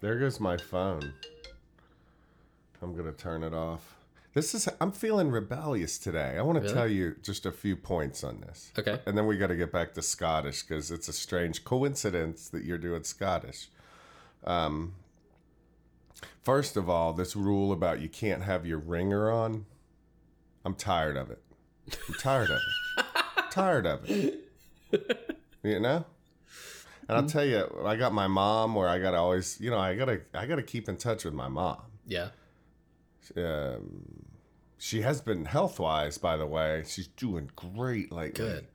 There 0.01 0.19
goes 0.19 0.39
my 0.39 0.57
phone. 0.57 1.13
I'm 2.81 2.95
gonna 2.95 3.11
turn 3.11 3.43
it 3.43 3.53
off. 3.53 3.95
This 4.33 4.55
is 4.55 4.69
I'm 4.79 4.91
feeling 4.93 5.29
rebellious 5.29 5.97
today. 5.97 6.37
I 6.37 6.41
want 6.41 6.55
to 6.57 6.61
Really? 6.61 6.73
tell 6.73 6.87
you 6.87 7.15
just 7.21 7.45
a 7.45 7.51
few 7.51 7.75
points 7.75 8.23
on 8.23 8.39
this. 8.41 8.71
Okay. 8.79 8.99
And 9.05 9.17
then 9.17 9.27
we 9.27 9.37
got 9.37 9.47
to 9.47 9.57
get 9.57 9.73
back 9.73 9.93
to 9.95 10.01
Scottish 10.01 10.63
because 10.63 10.89
it's 10.89 11.09
a 11.09 11.13
strange 11.13 11.65
coincidence 11.65 12.47
that 12.49 12.63
you're 12.63 12.77
doing 12.77 13.03
Scottish. 13.03 13.67
Um, 14.45 14.93
first 16.43 16.77
of 16.77 16.89
all, 16.89 17.11
this 17.11 17.35
rule 17.35 17.73
about 17.73 17.99
you 17.99 18.07
can't 18.07 18.43
have 18.43 18.65
your 18.65 18.79
ringer 18.79 19.29
on, 19.29 19.65
I'm 20.63 20.75
tired 20.75 21.17
of 21.17 21.29
it. 21.29 21.41
I'm 22.07 22.15
tired 22.15 22.51
of 22.51 22.59
it. 22.97 23.05
tired 23.51 23.85
of 23.85 24.09
it. 24.09 24.49
You 25.61 25.79
know? 25.81 26.05
And 27.09 27.17
I'll 27.17 27.25
tell 27.27 27.43
you, 27.43 27.67
I 27.85 27.97
got 27.97 28.13
my 28.13 28.27
mom 28.27 28.75
where 28.75 28.87
I 28.87 28.97
got 28.97 29.11
to 29.11 29.17
always, 29.17 29.59
you 29.59 29.69
know, 29.71 29.77
I 29.77 29.95
got 29.95 30.05
to 30.05 30.21
I 30.33 30.45
got 30.45 30.55
to 30.55 30.63
keep 30.63 30.87
in 30.87 30.95
touch 30.95 31.25
with 31.25 31.33
my 31.33 31.49
mom 31.49 31.81
Yeah. 32.07 32.29
Um, 33.37 34.25
she 34.77 35.01
has 35.01 35.21
been 35.21 35.45
health 35.45 35.79
wise, 35.79 36.17
by 36.17 36.37
the 36.37 36.45
way. 36.45 36.83
She's 36.87 37.07
doing 37.07 37.51
great 37.55 38.11
lately. 38.11 38.45
Good. 38.45 38.67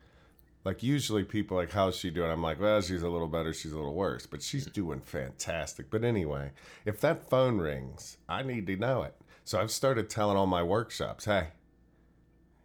Like 0.64 0.82
usually 0.82 1.22
people 1.22 1.56
like, 1.56 1.70
how's 1.70 1.96
she 1.96 2.10
doing? 2.10 2.30
I'm 2.30 2.42
like, 2.42 2.60
well, 2.60 2.80
she's 2.80 3.02
a 3.02 3.08
little 3.08 3.28
better, 3.28 3.52
she's 3.52 3.72
a 3.72 3.76
little 3.76 3.94
worse, 3.94 4.26
but 4.26 4.42
she's 4.42 4.66
doing 4.66 5.00
fantastic. 5.00 5.90
But 5.90 6.02
anyway, 6.02 6.50
if 6.84 7.00
that 7.00 7.30
phone 7.30 7.58
rings, 7.58 8.16
I 8.28 8.42
need 8.42 8.66
to 8.66 8.76
know 8.76 9.02
it. 9.02 9.14
So 9.44 9.60
I've 9.60 9.70
started 9.70 10.10
telling 10.10 10.36
all 10.36 10.46
my 10.46 10.64
workshops, 10.64 11.24
hey, 11.24 11.48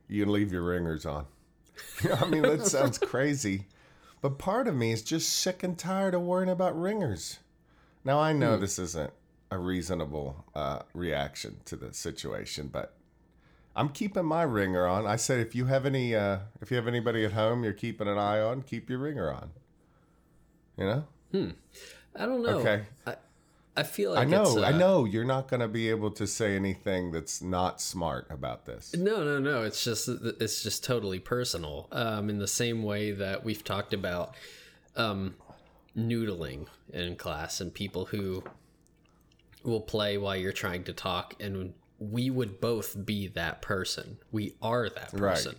you 0.07 0.23
can 0.23 0.33
leave 0.33 0.51
your 0.51 0.63
ringers 0.63 1.05
on. 1.05 1.27
I 2.19 2.25
mean, 2.25 2.41
that 2.41 2.65
sounds 2.65 2.97
crazy, 2.99 3.67
but 4.19 4.39
part 4.39 4.67
of 4.67 4.75
me 4.75 4.91
is 4.91 5.03
just 5.03 5.29
sick 5.31 5.61
and 5.61 5.77
tired 5.77 6.15
of 6.15 6.21
worrying 6.21 6.49
about 6.49 6.79
ringers. 6.79 7.37
Now 8.03 8.19
I 8.19 8.33
know 8.33 8.57
this 8.57 8.79
isn't 8.79 9.13
a 9.51 9.59
reasonable 9.59 10.45
uh, 10.55 10.79
reaction 10.93 11.57
to 11.65 11.75
the 11.75 11.93
situation, 11.93 12.69
but 12.71 12.95
I'm 13.75 13.89
keeping 13.89 14.25
my 14.25 14.43
ringer 14.43 14.87
on. 14.87 15.05
I 15.05 15.17
said 15.17 15.39
if 15.39 15.53
you 15.53 15.65
have 15.65 15.85
any, 15.85 16.15
uh, 16.15 16.39
if 16.61 16.71
you 16.71 16.77
have 16.77 16.87
anybody 16.87 17.25
at 17.25 17.33
home 17.33 17.63
you're 17.63 17.73
keeping 17.73 18.07
an 18.07 18.17
eye 18.17 18.39
on, 18.39 18.61
keep 18.63 18.89
your 18.89 18.99
ringer 18.99 19.31
on. 19.31 19.51
You 20.77 20.85
know? 20.85 21.03
Hmm. 21.31 21.49
I 22.15 22.25
don't 22.25 22.43
know. 22.43 22.59
Okay. 22.59 22.83
I, 23.05 23.15
I 23.75 23.83
feel 23.83 24.11
like 24.11 24.19
I 24.19 24.29
know, 24.29 24.57
uh, 24.57 24.63
I 24.63 24.71
know 24.71 25.05
you're 25.05 25.23
not 25.25 25.47
going 25.47 25.61
to 25.61 25.67
be 25.67 25.89
able 25.89 26.11
to 26.11 26.27
say 26.27 26.55
anything 26.55 27.11
that's 27.11 27.41
not 27.41 27.79
smart 27.79 28.27
about 28.29 28.65
this. 28.65 28.93
No, 28.95 29.23
no, 29.23 29.39
no. 29.39 29.63
It's 29.63 29.83
just 29.83 30.09
it's 30.09 30.61
just 30.61 30.83
totally 30.83 31.19
personal. 31.19 31.87
Um, 31.91 32.29
in 32.29 32.39
the 32.39 32.47
same 32.47 32.83
way 32.83 33.11
that 33.11 33.45
we've 33.45 33.63
talked 33.63 33.93
about 33.93 34.35
um, 34.97 35.35
noodling 35.97 36.67
in 36.91 37.15
class 37.15 37.61
and 37.61 37.73
people 37.73 38.05
who 38.05 38.43
will 39.63 39.81
play 39.81 40.17
while 40.17 40.35
you're 40.35 40.51
trying 40.51 40.83
to 40.85 40.93
talk, 40.93 41.35
and 41.39 41.73
we 41.99 42.29
would 42.29 42.59
both 42.59 43.05
be 43.05 43.27
that 43.27 43.61
person. 43.61 44.17
We 44.31 44.55
are 44.61 44.89
that 44.89 45.11
person. 45.11 45.55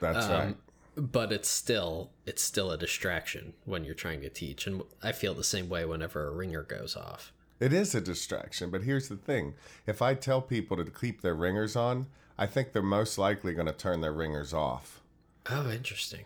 Right. 0.00 0.12
That's 0.14 0.26
right. 0.28 0.46
Um, 0.46 0.56
But 0.96 1.32
it's 1.32 1.48
still 1.48 2.10
it's 2.26 2.42
still 2.42 2.70
a 2.70 2.78
distraction 2.78 3.54
when 3.64 3.84
you're 3.84 3.94
trying 3.94 4.20
to 4.22 4.28
teach, 4.28 4.66
and 4.66 4.82
I 5.02 5.12
feel 5.12 5.34
the 5.34 5.44
same 5.44 5.68
way 5.68 5.84
whenever 5.84 6.26
a 6.26 6.30
ringer 6.30 6.62
goes 6.62 6.96
off. 6.96 7.32
It 7.60 7.72
is 7.72 7.94
a 7.94 8.00
distraction, 8.00 8.70
but 8.70 8.82
here's 8.82 9.08
the 9.08 9.16
thing. 9.16 9.54
If 9.86 10.02
I 10.02 10.14
tell 10.14 10.42
people 10.42 10.76
to 10.76 10.84
keep 10.84 11.20
their 11.22 11.34
ringers 11.34 11.76
on, 11.76 12.06
I 12.36 12.46
think 12.46 12.72
they're 12.72 12.82
most 12.82 13.16
likely 13.16 13.54
going 13.54 13.66
to 13.68 13.72
turn 13.72 14.00
their 14.00 14.12
ringers 14.12 14.52
off. 14.52 15.00
Oh, 15.48 15.70
interesting. 15.70 16.24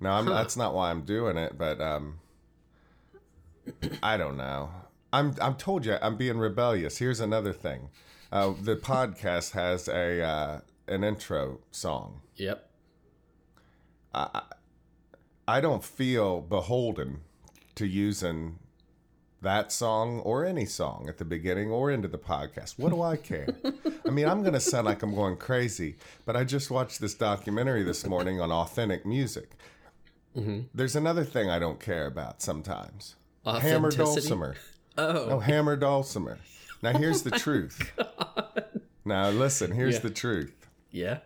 Now, 0.00 0.18
I'm, 0.18 0.24
that's 0.24 0.56
not 0.56 0.74
why 0.74 0.90
I'm 0.90 1.02
doing 1.02 1.36
it, 1.36 1.58
but 1.58 1.80
um, 1.80 2.20
I 4.02 4.16
don't 4.16 4.36
know. 4.38 4.70
I'm 5.12 5.34
I'm 5.40 5.54
told 5.56 5.84
you 5.84 5.96
I'm 6.00 6.16
being 6.16 6.38
rebellious. 6.38 6.98
Here's 6.98 7.20
another 7.20 7.52
thing. 7.52 7.90
Uh, 8.32 8.54
the 8.60 8.76
podcast 8.76 9.52
has 9.52 9.88
a 9.88 10.22
uh, 10.22 10.60
an 10.86 11.04
intro 11.04 11.60
song. 11.70 12.20
Yep. 12.36 12.68
I 14.14 14.42
I 15.48 15.60
don't 15.60 15.84
feel 15.84 16.40
beholden 16.40 17.20
to 17.74 17.86
using 17.86 18.58
that 19.42 19.72
song 19.72 20.20
or 20.20 20.44
any 20.44 20.66
song 20.66 21.06
at 21.08 21.18
the 21.18 21.24
beginning 21.24 21.70
or 21.70 21.90
into 21.90 22.08
the 22.08 22.18
podcast. 22.18 22.78
What 22.78 22.90
do 22.90 23.02
I 23.02 23.16
care? 23.16 23.48
I 24.06 24.10
mean, 24.10 24.28
I'm 24.28 24.42
going 24.42 24.52
to 24.52 24.60
sound 24.60 24.84
like 24.86 25.02
I'm 25.02 25.14
going 25.14 25.38
crazy, 25.38 25.96
but 26.26 26.36
I 26.36 26.44
just 26.44 26.70
watched 26.70 27.00
this 27.00 27.14
documentary 27.14 27.82
this 27.82 28.04
morning 28.06 28.40
on 28.40 28.52
authentic 28.52 29.06
music. 29.06 29.52
There's 30.74 30.94
another 30.94 31.24
thing 31.24 31.48
I 31.48 31.58
don't 31.58 31.80
care 31.80 32.06
about 32.06 32.42
sometimes. 32.42 33.16
Hammer 33.44 33.90
dulcimer. 33.90 34.56
Oh, 34.98 35.26
No, 35.28 35.38
hammer 35.40 35.76
dulcimer. 35.76 36.38
Now 36.82 36.92
here's 36.96 37.22
the 37.22 37.30
truth. 37.46 37.92
Now 39.04 39.30
listen, 39.30 39.72
here's 39.72 39.94
Yeah. 39.96 40.00
the 40.00 40.10
truth. 40.10 40.68
yeah. 40.90 41.18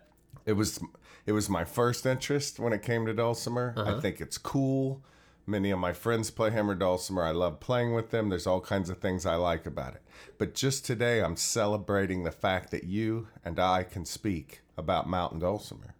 It 0.46 0.52
was 0.54 0.78
it 1.26 1.32
was 1.32 1.48
my 1.48 1.64
first 1.64 2.04
interest 2.04 2.58
when 2.60 2.72
it 2.74 2.82
came 2.82 3.06
to 3.06 3.14
dulcimer. 3.14 3.72
Uh-huh. 3.76 3.96
I 3.96 4.00
think 4.00 4.20
it's 4.20 4.36
cool. 4.36 5.02
Many 5.46 5.70
of 5.70 5.78
my 5.78 5.92
friends 5.94 6.30
play 6.30 6.50
hammer 6.50 6.74
dulcimer. 6.74 7.22
I 7.22 7.30
love 7.30 7.60
playing 7.60 7.94
with 7.94 8.10
them. 8.10 8.28
There's 8.28 8.46
all 8.46 8.60
kinds 8.60 8.90
of 8.90 8.98
things 8.98 9.24
I 9.24 9.36
like 9.36 9.64
about 9.66 9.94
it. 9.94 10.02
But 10.38 10.54
just 10.54 10.84
today 10.84 11.22
I'm 11.22 11.36
celebrating 11.36 12.24
the 12.24 12.30
fact 12.30 12.70
that 12.72 12.84
you 12.84 13.28
and 13.44 13.58
I 13.58 13.84
can 13.84 14.04
speak 14.04 14.60
about 14.76 15.08
mountain 15.08 15.38
dulcimer. 15.38 15.94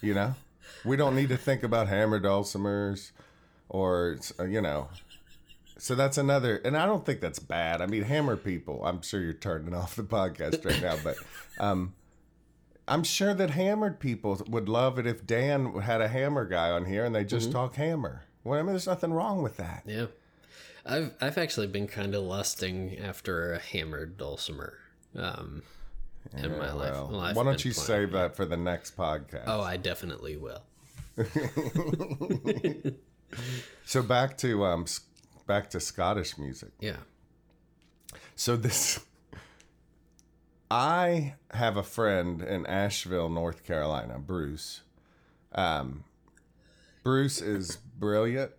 You 0.00 0.14
know? 0.14 0.34
We 0.84 0.96
don't 0.96 1.14
need 1.14 1.28
to 1.28 1.36
think 1.36 1.62
about 1.62 1.88
hammer 1.88 2.18
dulcimers 2.20 3.10
or 3.68 4.16
you 4.48 4.60
know. 4.62 4.88
So 5.82 5.96
that's 5.96 6.16
another 6.16 6.58
and 6.64 6.76
I 6.76 6.86
don't 6.86 7.04
think 7.04 7.20
that's 7.20 7.40
bad. 7.40 7.82
I 7.82 7.86
mean 7.86 8.04
hammer 8.04 8.36
people, 8.36 8.84
I'm 8.84 9.02
sure 9.02 9.20
you're 9.20 9.32
turning 9.32 9.74
off 9.80 9.96
the 9.96 10.04
podcast 10.04 10.64
right 10.64 10.80
now, 10.80 10.96
but 11.02 11.16
um 11.58 11.94
I'm 12.86 13.02
sure 13.02 13.34
that 13.34 13.50
hammered 13.50 13.98
people 13.98 14.40
would 14.48 14.68
love 14.68 14.98
it 15.00 15.06
if 15.08 15.26
Dan 15.26 15.72
had 15.80 16.00
a 16.00 16.06
hammer 16.06 16.44
guy 16.46 16.70
on 16.70 16.84
here 16.84 17.04
and 17.04 17.12
they 17.14 17.24
just 17.24 17.48
Mm-hmm. 17.48 17.58
talk 17.58 17.74
hammer. 17.74 18.22
Well, 18.44 18.58
I 18.58 18.62
mean, 18.62 18.70
there's 18.72 18.86
nothing 18.86 19.12
wrong 19.12 19.42
with 19.42 19.56
that. 19.56 19.82
Yeah. 19.84 20.06
I've 20.86 21.12
I've 21.20 21.36
actually 21.38 21.66
been 21.66 21.88
kind 21.88 22.14
of 22.14 22.22
lusting 22.22 22.98
after 22.98 23.52
a 23.52 23.58
hammered 23.58 24.16
dulcimer 24.16 24.78
um, 25.16 25.62
in 26.36 26.58
my 26.58 26.72
life. 26.72 26.92
Well, 26.92 27.08
Well, 27.10 27.34
why 27.34 27.42
don't 27.44 27.64
you 27.64 27.72
playing. 27.72 27.86
save 27.86 28.12
that 28.12 28.36
for 28.36 28.44
the 28.44 28.56
next 28.56 28.96
podcast? 28.96 29.44
Oh, 29.46 29.60
I 29.62 29.76
definitely 29.78 30.36
will. 30.36 30.62
So 33.86 34.02
back 34.02 34.36
to 34.38 34.64
um, 34.66 34.84
back 35.46 35.70
to 35.70 35.80
Scottish 35.80 36.38
music. 36.38 36.70
Yeah. 36.80 36.96
So 38.36 38.56
this, 38.56 39.00
I 40.70 41.34
have 41.50 41.76
a 41.76 41.82
friend 41.82 42.42
in 42.42 42.66
Asheville, 42.66 43.28
North 43.28 43.64
Carolina, 43.64 44.18
Bruce. 44.18 44.82
Um, 45.54 46.04
Bruce 47.02 47.40
is 47.40 47.76
brilliant. 47.76 48.52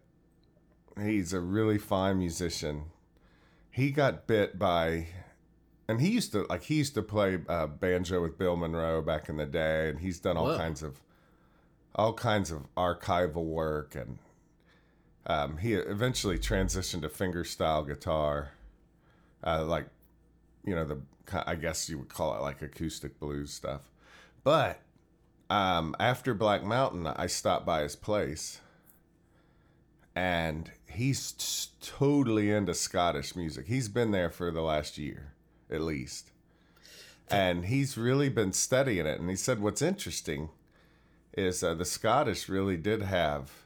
He's 1.01 1.33
a 1.33 1.39
really 1.39 1.77
fine 1.77 2.19
musician. 2.19 2.85
He 3.71 3.91
got 3.91 4.27
bit 4.27 4.59
by, 4.59 5.07
and 5.87 5.99
he 5.99 6.09
used 6.09 6.33
to 6.33 6.45
like 6.49 6.63
he 6.63 6.75
used 6.75 6.93
to 6.95 7.01
play 7.01 7.39
uh, 7.49 7.67
banjo 7.67 8.21
with 8.21 8.37
Bill 8.37 8.55
Monroe 8.55 9.01
back 9.01 9.29
in 9.29 9.37
the 9.37 9.45
day, 9.45 9.89
and 9.89 9.99
he's 9.99 10.19
done 10.19 10.37
all 10.37 10.47
Whoa. 10.47 10.57
kinds 10.57 10.83
of, 10.83 11.01
all 11.95 12.13
kinds 12.13 12.51
of 12.51 12.67
archival 12.75 13.45
work, 13.45 13.95
and 13.95 14.19
um, 15.25 15.57
he 15.57 15.73
eventually 15.73 16.37
transitioned 16.37 17.01
to 17.01 17.09
fingerstyle 17.09 17.87
guitar 17.87 18.51
uh, 19.43 19.63
like 19.65 19.87
you 20.65 20.73
know 20.75 20.85
the 20.85 20.99
I 21.45 21.55
guess 21.55 21.89
you 21.89 21.97
would 21.99 22.09
call 22.09 22.35
it 22.35 22.41
like 22.41 22.61
acoustic 22.61 23.19
blues 23.19 23.53
stuff. 23.53 23.81
But 24.43 24.81
um, 25.49 25.95
after 25.99 26.33
Black 26.33 26.63
Mountain, 26.63 27.07
I 27.07 27.27
stopped 27.27 27.65
by 27.65 27.81
his 27.81 27.95
place, 27.95 28.59
and 30.15 30.69
he's 30.85 31.69
totally 31.81 32.51
into 32.51 32.73
Scottish 32.73 33.35
music. 33.35 33.67
He's 33.67 33.87
been 33.87 34.11
there 34.11 34.29
for 34.29 34.51
the 34.51 34.61
last 34.61 34.97
year, 34.97 35.33
at 35.71 35.81
least, 35.81 36.31
and 37.29 37.65
he's 37.65 37.97
really 37.97 38.29
been 38.29 38.51
studying 38.51 39.05
it. 39.05 39.19
And 39.19 39.29
he 39.29 39.35
said 39.35 39.61
what's 39.61 39.81
interesting 39.81 40.49
is 41.35 41.63
uh, 41.63 41.73
the 41.73 41.85
Scottish 41.85 42.49
really 42.49 42.77
did 42.77 43.01
have 43.01 43.62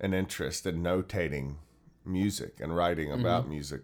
an 0.00 0.14
interest 0.14 0.66
in 0.66 0.82
notating 0.82 1.56
music 2.04 2.60
and 2.60 2.76
writing 2.76 3.08
mm-hmm. 3.08 3.20
about 3.20 3.48
music 3.48 3.82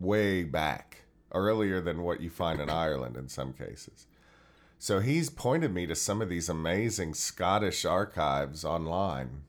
way 0.00 0.42
back, 0.42 1.04
earlier 1.32 1.80
than 1.80 2.02
what 2.02 2.20
you 2.20 2.30
find 2.30 2.60
in 2.60 2.68
Ireland 2.68 3.16
in 3.16 3.28
some 3.28 3.52
cases. 3.52 4.06
So 4.78 4.98
he's 4.98 5.30
pointed 5.30 5.72
me 5.72 5.86
to 5.86 5.94
some 5.94 6.20
of 6.20 6.28
these 6.28 6.48
amazing 6.48 7.14
Scottish 7.14 7.84
archives 7.84 8.64
online 8.64 9.42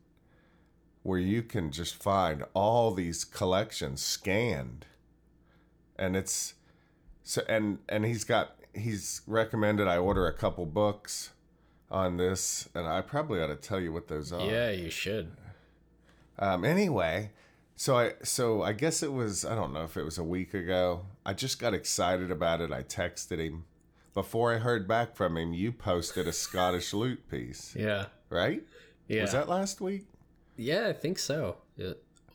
where 1.02 1.20
you 1.20 1.42
can 1.42 1.72
just 1.72 1.96
find 1.96 2.46
all 2.54 2.94
these 2.94 3.26
collections 3.26 4.02
scanned. 4.02 4.86
And 5.98 6.16
it's 6.16 6.54
so 7.24 7.42
and 7.50 7.80
and 7.90 8.06
he's 8.06 8.24
got 8.24 8.56
he's 8.74 9.22
recommended 9.28 9.88
I 9.88 9.98
order 9.98 10.28
a 10.28 10.34
couple 10.34 10.66
books 10.66 11.32
on 11.92 12.18
this, 12.18 12.68
and 12.74 12.88
I 12.88 13.02
probably 13.02 13.42
ought 13.42 13.48
to 13.48 13.56
tell 13.56 13.80
you 13.80 13.94
what 13.94 14.08
those 14.08 14.32
are. 14.32 14.46
Yeah, 14.46 14.72
you 14.72 14.90
should. 14.90 15.32
Um, 16.40 16.66
anyway, 16.66 17.32
so 17.76 17.98
I 17.98 18.14
so 18.24 18.62
I 18.64 18.74
guess 18.74 19.04
it 19.04 19.12
was 19.14 19.46
I 19.46 19.56
don't 19.56 19.74
know 19.74 19.84
if 19.84 19.98
it 19.98 20.04
was 20.04 20.18
a 20.18 20.24
week 20.24 20.54
ago. 20.54 21.06
I 21.26 21.34
just 21.34 21.60
got 21.60 21.74
excited 21.74 22.32
about 22.32 22.62
it. 22.62 22.72
I 22.72 22.84
texted 22.84 23.40
him. 23.40 23.66
Before 24.14 24.54
I 24.54 24.58
heard 24.60 24.88
back 24.88 25.16
from 25.16 25.38
him, 25.38 25.54
you 25.54 25.72
posted 25.72 26.28
a 26.28 26.34
Scottish 26.34 26.94
lute 26.94 27.28
piece, 27.32 27.76
Yeah. 27.76 28.06
right? 28.30 28.62
Yeah. 29.08 29.22
Was 29.24 29.32
that 29.32 29.50
last 29.50 29.82
week? 29.82 30.06
Yeah, 30.56 30.88
I 30.88 30.94
think 30.94 31.18
so. 31.18 31.58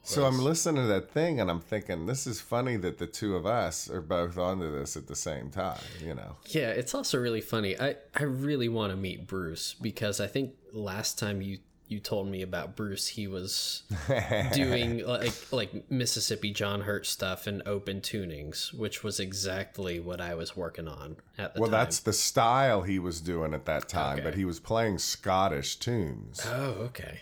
So 0.03 0.25
I'm 0.25 0.39
listening 0.39 0.83
to 0.83 0.89
that 0.89 1.11
thing 1.11 1.39
and 1.39 1.51
I'm 1.51 1.61
thinking, 1.61 2.07
this 2.07 2.27
is 2.27 2.41
funny 2.41 2.77
that 2.79 2.97
the 2.99 3.07
two 3.07 3.37
of 3.37 3.45
us 3.47 3.91
are 3.91 4.01
both 4.01 4.39
onto 4.39 4.73
this 4.77 4.97
at 4.97 5.07
the 5.07 5.15
same 5.15 5.51
time, 5.51 5.79
you 6.03 6.15
know. 6.15 6.37
Yeah, 6.47 6.71
it's 6.71 6.95
also 6.95 7.19
really 7.19 7.43
funny. 7.43 7.79
I 7.79 7.97
I 8.15 8.23
really 8.25 8.69
want 8.69 8.91
to 8.91 8.97
meet 8.97 9.27
Bruce 9.27 9.75
because 9.81 10.19
I 10.19 10.27
think 10.27 10.55
last 10.73 11.19
time 11.19 11.43
you 11.43 11.59
you 11.89 12.01
told 12.01 12.29
me 12.29 12.43
about 12.43 12.77
Bruce, 12.77 13.07
he 13.09 13.27
was 13.27 13.83
doing 14.53 15.05
like 15.07 15.33
like 15.53 15.91
Mississippi 15.91 16.53
John 16.53 16.83
Hurt 16.83 17.07
stuff 17.07 17.47
and 17.47 17.63
open 17.67 18.01
tunings, 18.01 18.73
which 18.75 19.03
was 19.03 19.19
exactly 19.19 19.99
what 19.99 20.21
I 20.21 20.35
was 20.35 20.57
working 20.57 20.87
on 20.87 21.17
at 21.39 21.55
the 21.55 21.61
Well, 21.61 21.71
time. 21.71 21.81
that's 21.81 22.01
the 22.01 22.13
style 22.13 22.83
he 22.83 22.99
was 22.99 23.21
doing 23.21 23.55
at 23.55 23.65
that 23.67 23.89
time, 23.89 24.17
Okay. 24.19 24.25
but 24.25 24.35
he 24.35 24.45
was 24.45 24.61
playing 24.61 24.99
Scottish 24.99 25.77
tunes. 25.77 26.41
Oh, 26.47 26.71
okay. 26.91 27.21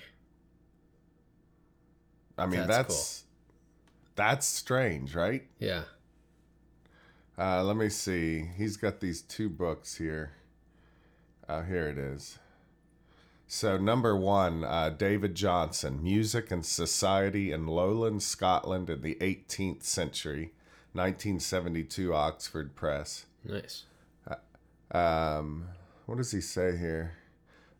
I 2.38 2.46
mean, 2.46 2.66
That's 2.66 2.68
that's 2.68 3.24
that's 4.14 4.46
strange, 4.46 5.14
right? 5.14 5.44
Yeah. 5.58 5.82
Uh, 7.38 7.62
let 7.62 7.76
me 7.76 7.88
see. 7.88 8.48
He's 8.56 8.76
got 8.76 9.00
these 9.00 9.20
two 9.22 9.48
books 9.48 9.96
here. 9.96 10.32
Uh, 11.48 11.62
here 11.62 11.86
it 11.88 11.98
is. 11.98 12.38
So, 13.48 13.76
number 13.76 14.16
one, 14.16 14.64
uh, 14.64 14.90
David 14.90 15.36
Johnson, 15.36 16.02
Music 16.02 16.50
and 16.50 16.66
Society 16.66 17.52
in 17.52 17.66
Lowland 17.66 18.22
Scotland 18.24 18.90
in 18.90 19.02
the 19.02 19.14
18th 19.20 19.84
Century, 19.84 20.52
1972 20.92 22.12
Oxford 22.12 22.74
Press. 22.74 23.26
Nice. 23.44 23.84
Um, 24.90 25.68
what 26.06 26.18
does 26.18 26.32
he 26.32 26.40
say 26.40 26.76
here? 26.76 27.14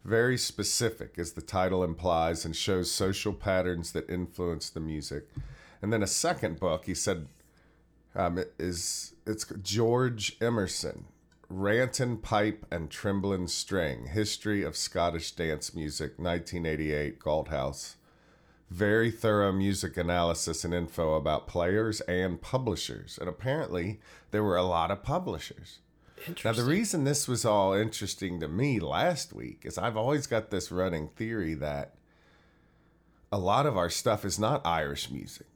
Very 0.05 0.39
specific, 0.39 1.19
as 1.19 1.33
the 1.33 1.43
title 1.43 1.83
implies, 1.83 2.45
and 2.45 2.55
shows 2.55 2.91
social 2.91 3.33
patterns 3.33 3.93
that 3.93 4.09
influence 4.09 4.71
the 4.71 4.81
music. 4.81 5.29
And 5.83 5.93
then 5.93 6.03
a 6.03 6.07
second 6.07 6.61
book, 6.61 6.85
he 6.85 6.95
said, 6.95 7.27
um, 8.15 8.43
is 8.59 9.15
it's 9.27 9.45
George 9.63 10.37
Emmerson, 10.41 11.07
Rantin' 11.49 12.23
Pipe 12.23 12.67
and 12.73 12.91
Trembling 12.91 13.47
String, 13.47 14.07
History 14.07 14.63
of 14.65 14.77
Scottish 14.77 15.31
Dance 15.33 15.75
Music, 15.75 16.19
1988, 16.19 17.21
Galt 17.21 17.49
House. 17.49 17.97
Very 18.69 19.13
thorough 19.13 19.53
music 19.53 19.97
analysis 19.97 20.65
and 20.65 20.75
info 20.75 21.15
about 21.15 21.47
players 21.47 22.01
and 22.03 22.43
publishers. 22.43 23.17
And 23.17 23.29
apparently, 23.29 24.01
there 24.33 24.43
were 24.43 24.57
a 24.57 24.65
lot 24.65 24.91
of 24.91 25.05
publishers. 25.05 25.79
Now, 26.45 26.53
the 26.53 26.65
reason 26.65 27.05
this 27.05 27.29
was 27.29 27.45
all 27.45 27.75
interesting 27.75 28.41
to 28.41 28.49
me 28.49 28.81
last 28.81 29.33
week 29.33 29.63
is 29.65 29.79
I've 29.79 29.97
always 29.97 30.27
got 30.27 30.51
this 30.51 30.73
running 30.73 31.11
theory 31.15 31.55
that 31.55 31.95
a 33.31 33.39
lot 33.39 33.67
of 33.67 33.77
our 33.77 33.91
stuff 33.91 34.25
is 34.25 34.39
not 34.39 34.67
Irish 34.67 35.11
music. 35.11 35.47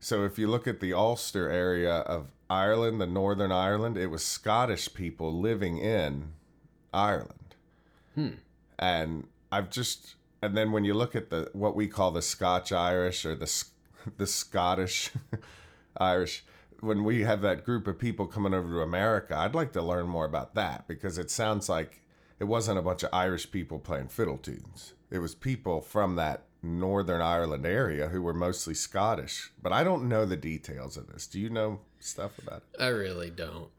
So, 0.00 0.24
if 0.24 0.38
you 0.38 0.48
look 0.48 0.66
at 0.66 0.80
the 0.80 0.92
Ulster 0.92 1.48
area 1.48 1.98
of 1.98 2.32
Ireland, 2.48 3.00
the 3.00 3.06
Northern 3.06 3.52
Ireland, 3.52 3.96
it 3.96 4.06
was 4.06 4.24
Scottish 4.24 4.92
people 4.94 5.32
living 5.38 5.78
in 5.78 6.32
Ireland. 6.92 7.54
Hmm. 8.14 8.28
And 8.78 9.26
I've 9.50 9.70
just, 9.70 10.14
and 10.42 10.56
then 10.56 10.72
when 10.72 10.84
you 10.84 10.94
look 10.94 11.16
at 11.16 11.30
the 11.30 11.50
what 11.52 11.74
we 11.74 11.88
call 11.88 12.10
the 12.10 12.22
Scotch 12.22 12.72
Irish 12.72 13.24
or 13.24 13.34
the 13.34 13.64
the 14.16 14.26
Scottish 14.26 15.10
Irish, 15.96 16.44
when 16.80 17.04
we 17.04 17.22
have 17.22 17.40
that 17.42 17.64
group 17.64 17.86
of 17.86 17.98
people 17.98 18.26
coming 18.26 18.54
over 18.54 18.68
to 18.68 18.80
America, 18.80 19.36
I'd 19.36 19.54
like 19.54 19.72
to 19.72 19.82
learn 19.82 20.06
more 20.06 20.24
about 20.24 20.54
that 20.54 20.86
because 20.86 21.18
it 21.18 21.30
sounds 21.30 21.68
like 21.68 22.02
it 22.38 22.44
wasn't 22.44 22.78
a 22.78 22.82
bunch 22.82 23.02
of 23.02 23.10
Irish 23.12 23.50
people 23.50 23.78
playing 23.78 24.08
fiddle 24.08 24.38
tunes. 24.38 24.92
It 25.10 25.18
was 25.18 25.34
people 25.34 25.80
from 25.80 26.16
that 26.16 26.44
Northern 26.66 27.20
Ireland 27.20 27.64
area 27.66 28.08
who 28.08 28.20
were 28.22 28.34
mostly 28.34 28.74
Scottish. 28.74 29.52
But 29.62 29.72
I 29.72 29.84
don't 29.84 30.08
know 30.08 30.24
the 30.26 30.36
details 30.36 30.96
of 30.96 31.06
this. 31.08 31.26
Do 31.26 31.40
you 31.40 31.48
know 31.50 31.80
stuff 32.00 32.38
about 32.38 32.62
it? 32.72 32.82
I 32.82 32.88
really 32.88 33.30
don't. 33.30 33.68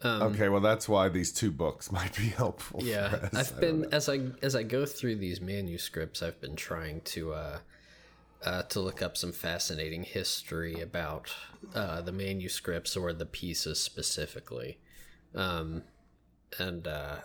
Um, 0.00 0.22
Okay, 0.34 0.48
well 0.48 0.60
that's 0.60 0.88
why 0.88 1.08
these 1.08 1.32
two 1.32 1.50
books 1.50 1.90
might 1.98 2.16
be 2.16 2.28
helpful. 2.28 2.80
yeah, 2.84 3.08
for 3.08 3.26
us. 3.26 3.34
I 3.34 3.40
I've 3.40 3.60
been 3.60 3.86
as 3.90 4.08
I 4.08 4.20
as 4.42 4.54
I 4.54 4.62
go 4.62 4.86
through 4.86 5.16
these 5.16 5.40
manuscripts, 5.40 6.22
I've 6.22 6.40
been 6.40 6.54
trying 6.54 7.00
to 7.06 7.32
uh, 7.32 7.58
uh, 8.44 8.62
to 8.62 8.78
look 8.78 9.02
up 9.02 9.16
some 9.16 9.32
fascinating 9.32 10.04
history 10.04 10.80
about 10.80 11.34
uh, 11.74 12.00
the 12.02 12.12
manuscripts 12.12 12.96
or 12.96 13.12
the 13.12 13.26
pieces 13.26 13.80
specifically, 13.80 14.78
um, 15.34 15.82
and 16.60 16.86
uh, 16.86 17.16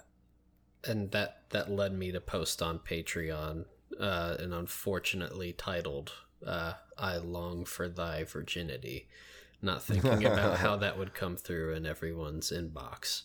and 0.84 1.12
that 1.12 1.44
that 1.52 1.70
led 1.70 1.94
me 1.94 2.12
to 2.12 2.20
post 2.20 2.64
on 2.64 2.80
Patreon 2.80 3.66
uh, 4.00 4.38
an 4.40 4.54
unfortunately 4.54 5.54
titled 5.54 6.14
uh, 6.46 6.74
"I 6.98 7.18
long 7.18 7.66
for 7.66 7.88
thy 7.88 8.24
virginity," 8.24 9.08
not 9.62 9.84
thinking 9.84 10.26
about 10.26 10.58
how 10.66 10.76
that 10.78 10.98
would 10.98 11.14
come 11.14 11.36
through 11.36 11.74
in 11.74 11.86
everyone's 11.86 12.52
inbox 12.52 13.24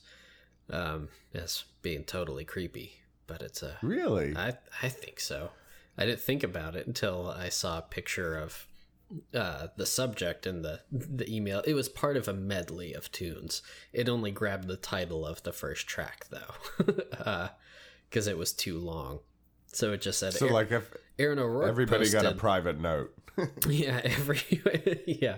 um, 0.70 1.08
as 1.34 1.64
being 1.82 2.04
totally 2.04 2.44
creepy. 2.44 2.92
But 3.26 3.42
it's 3.42 3.62
a 3.62 3.76
Really? 3.82 4.36
I 4.36 4.54
I 4.82 4.88
think 4.88 5.20
so. 5.20 5.50
I 5.96 6.06
didn't 6.06 6.20
think 6.20 6.42
about 6.42 6.76
it 6.76 6.86
until 6.86 7.28
I 7.28 7.48
saw 7.48 7.78
a 7.78 7.82
picture 7.82 8.36
of 8.36 8.66
uh, 9.34 9.68
the 9.76 9.86
subject 9.86 10.46
in 10.46 10.62
the 10.62 10.80
the 10.92 11.28
email. 11.34 11.60
It 11.66 11.74
was 11.74 11.88
part 11.88 12.16
of 12.16 12.28
a 12.28 12.34
medley 12.34 12.92
of 12.92 13.10
tunes. 13.10 13.62
It 13.92 14.08
only 14.08 14.30
grabbed 14.30 14.68
the 14.68 14.76
title 14.76 15.26
of 15.26 15.42
the 15.42 15.52
first 15.52 15.86
track 15.86 16.26
though, 16.30 16.54
because 18.08 18.26
it 18.26 18.38
was 18.38 18.52
too 18.52 18.78
long. 18.78 19.20
So 19.72 19.92
it 19.92 20.00
just 20.00 20.18
said 20.18 20.32
so 20.32 20.46
Aaron, 20.46 20.54
like 20.54 20.72
if 20.72 20.90
Aaron 21.18 21.38
O'Rourke. 21.38 21.68
everybody 21.68 22.10
got 22.10 22.26
a 22.26 22.32
private 22.32 22.80
note. 22.80 23.14
yeah, 23.68 24.00
every 24.02 24.40
yeah, 25.06 25.36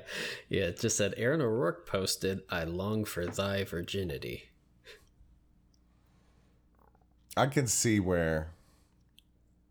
yeah. 0.49 0.63
It 0.63 0.81
just 0.81 0.97
said 0.97 1.15
Aaron 1.17 1.41
O'Rourke 1.41 1.87
posted, 1.87 2.43
"I 2.49 2.65
long 2.65 3.05
for 3.05 3.27
thy 3.27 3.65
virginity." 3.65 4.45
I 7.37 7.47
can 7.47 7.67
see 7.67 8.01
where 8.01 8.53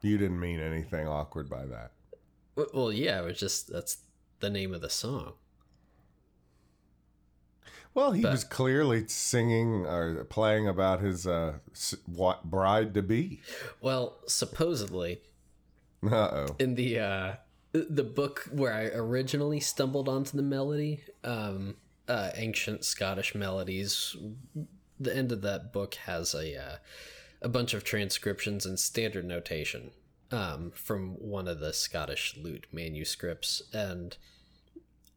you 0.01 0.17
didn't 0.17 0.39
mean 0.39 0.59
anything 0.59 1.07
awkward 1.07 1.49
by 1.49 1.65
that. 1.65 1.91
Well, 2.73 2.91
yeah, 2.91 3.21
it 3.21 3.25
was 3.25 3.39
just 3.39 3.71
that's 3.71 3.97
the 4.39 4.49
name 4.49 4.73
of 4.73 4.81
the 4.81 4.89
song. 4.89 5.33
Well, 7.93 8.12
he 8.12 8.21
But- 8.21 8.32
was 8.32 8.43
clearly 8.43 9.08
singing 9.08 9.86
or 9.86 10.23
playing 10.25 10.67
about 10.67 11.02
his 11.02 11.25
uh, 11.28 11.56
what 12.06 12.45
bride 12.45 12.93
to 12.93 13.02
be. 13.02 13.41
Well, 13.82 14.19
supposedly 14.28 15.21
Uh 16.04 16.15
oh. 16.15 16.56
in 16.60 16.75
the 16.75 16.99
uh 16.99 17.34
the 17.71 18.04
book 18.04 18.47
where 18.52 18.73
I 18.73 18.86
originally 18.86 19.60
stumbled 19.60 20.08
onto 20.10 20.36
the 20.38 20.43
melody, 20.43 21.02
um 21.23 21.75
uh 22.08 22.32
ancient 22.36 22.86
Scottish 22.86 23.36
melodies, 23.36 24.15
the 24.99 25.15
end 25.15 25.32
of 25.32 25.41
that 25.41 25.71
book 25.73 25.95
has 25.95 26.34
a 26.34 26.56
uh, 26.58 26.75
a 27.41 27.49
bunch 27.49 27.73
of 27.73 27.84
transcriptions 27.84 28.65
and 28.65 28.80
standard 28.80 29.25
notation 29.25 29.91
um 30.32 30.71
from 30.71 31.12
one 31.15 31.47
of 31.47 31.60
the 31.60 31.73
Scottish 31.73 32.38
lute 32.38 32.67
manuscripts 32.71 33.62
and 33.73 34.15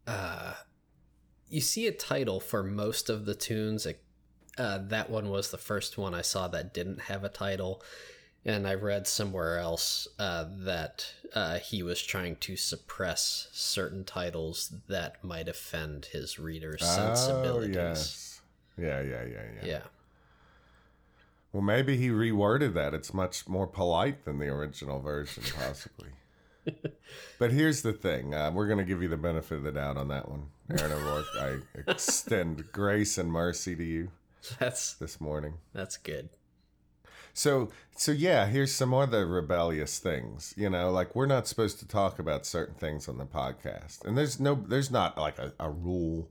uh 0.07 0.52
you 1.53 1.61
see 1.61 1.87
a 1.87 1.93
title 1.93 2.41
for 2.41 2.62
most 2.62 3.11
of 3.11 3.27
the 3.27 3.35
tunes 3.35 3.87
uh, 4.59 4.79
that 4.88 5.11
one 5.11 5.29
was 5.29 5.51
the 5.51 5.59
first 5.59 5.99
one 5.99 6.15
I 6.15 6.23
saw 6.23 6.49
that 6.49 6.75
didn't 6.75 7.03
have 7.03 7.25
a 7.25 7.29
title 7.29 7.83
and 8.45 8.67
I 8.67 8.75
read 8.75 9.07
somewhere 9.07 9.59
else 9.59 10.09
uh, 10.19 10.47
that 10.65 11.07
uh, 11.35 11.59
he 11.59 11.83
was 11.83 12.03
trying 12.03 12.37
to 12.37 12.57
suppress 12.57 13.49
certain 13.53 14.05
titles 14.05 14.75
that 14.88 15.23
might 15.23 15.49
offend 15.49 16.07
his 16.07 16.38
readers' 16.38 16.83
Oh 16.83 16.87
sensibilities. 16.87 17.77
yes. 17.77 18.41
Yeah, 18.77 19.01
yeah, 19.01 19.25
yeah, 19.25 19.43
yeah. 19.57 19.67
Yeah. 19.67 19.83
Well, 21.53 21.62
maybe 21.62 21.97
he 21.97 22.09
reworded 22.09 22.75
that. 22.75 22.95
It's 22.95 23.15
much 23.15 23.47
more 23.47 23.67
polite 23.67 24.25
than 24.25 24.38
the 24.38 24.49
original 24.49 25.01
version, 25.01 25.45
possibly. 25.55 26.09
but 27.38 27.53
here's 27.53 27.83
the 27.83 27.92
thing: 27.92 28.35
uh, 28.35 28.51
we're 28.53 28.66
going 28.66 28.79
to 28.79 28.85
give 28.85 29.03
you 29.03 29.09
the 29.09 29.16
benefit 29.16 29.57
of 29.57 29.62
the 29.64 29.72
doubt 29.72 29.96
on 29.96 30.09
that 30.09 30.29
one, 30.29 30.46
Aaron 30.70 30.92
O'Rourke. 30.92 31.27
I 31.38 31.57
extend 31.90 32.70
grace 32.72 33.18
and 33.18 33.31
mercy 33.33 33.75
to 33.77 33.85
you 33.85 34.11
That's 34.59 34.94
this 34.94 35.20
morning. 35.20 35.55
that's 35.72 35.96
good. 35.96 36.31
So, 37.35 37.70
so 37.96 38.12
yeah, 38.12 38.46
here's 38.46 38.75
some 38.75 38.92
other 38.92 39.27
rebellious 39.27 39.98
things. 39.98 40.53
You 40.57 40.68
know, 40.68 40.90
like 40.90 41.16
we're 41.16 41.27
not 41.27 41.48
supposed 41.48 41.79
to 41.79 41.88
talk 41.88 42.18
about 42.18 42.44
certain 42.44 42.75
things 42.75 43.09
on 43.09 43.18
the 43.18 43.25
podcast, 43.25 44.05
and 44.05 44.16
there's 44.16 44.38
no, 44.38 44.55
there's 44.55 44.90
not 44.90 45.16
like 45.18 45.38
a, 45.38 45.53
a 45.59 45.70
rule. 45.70 46.29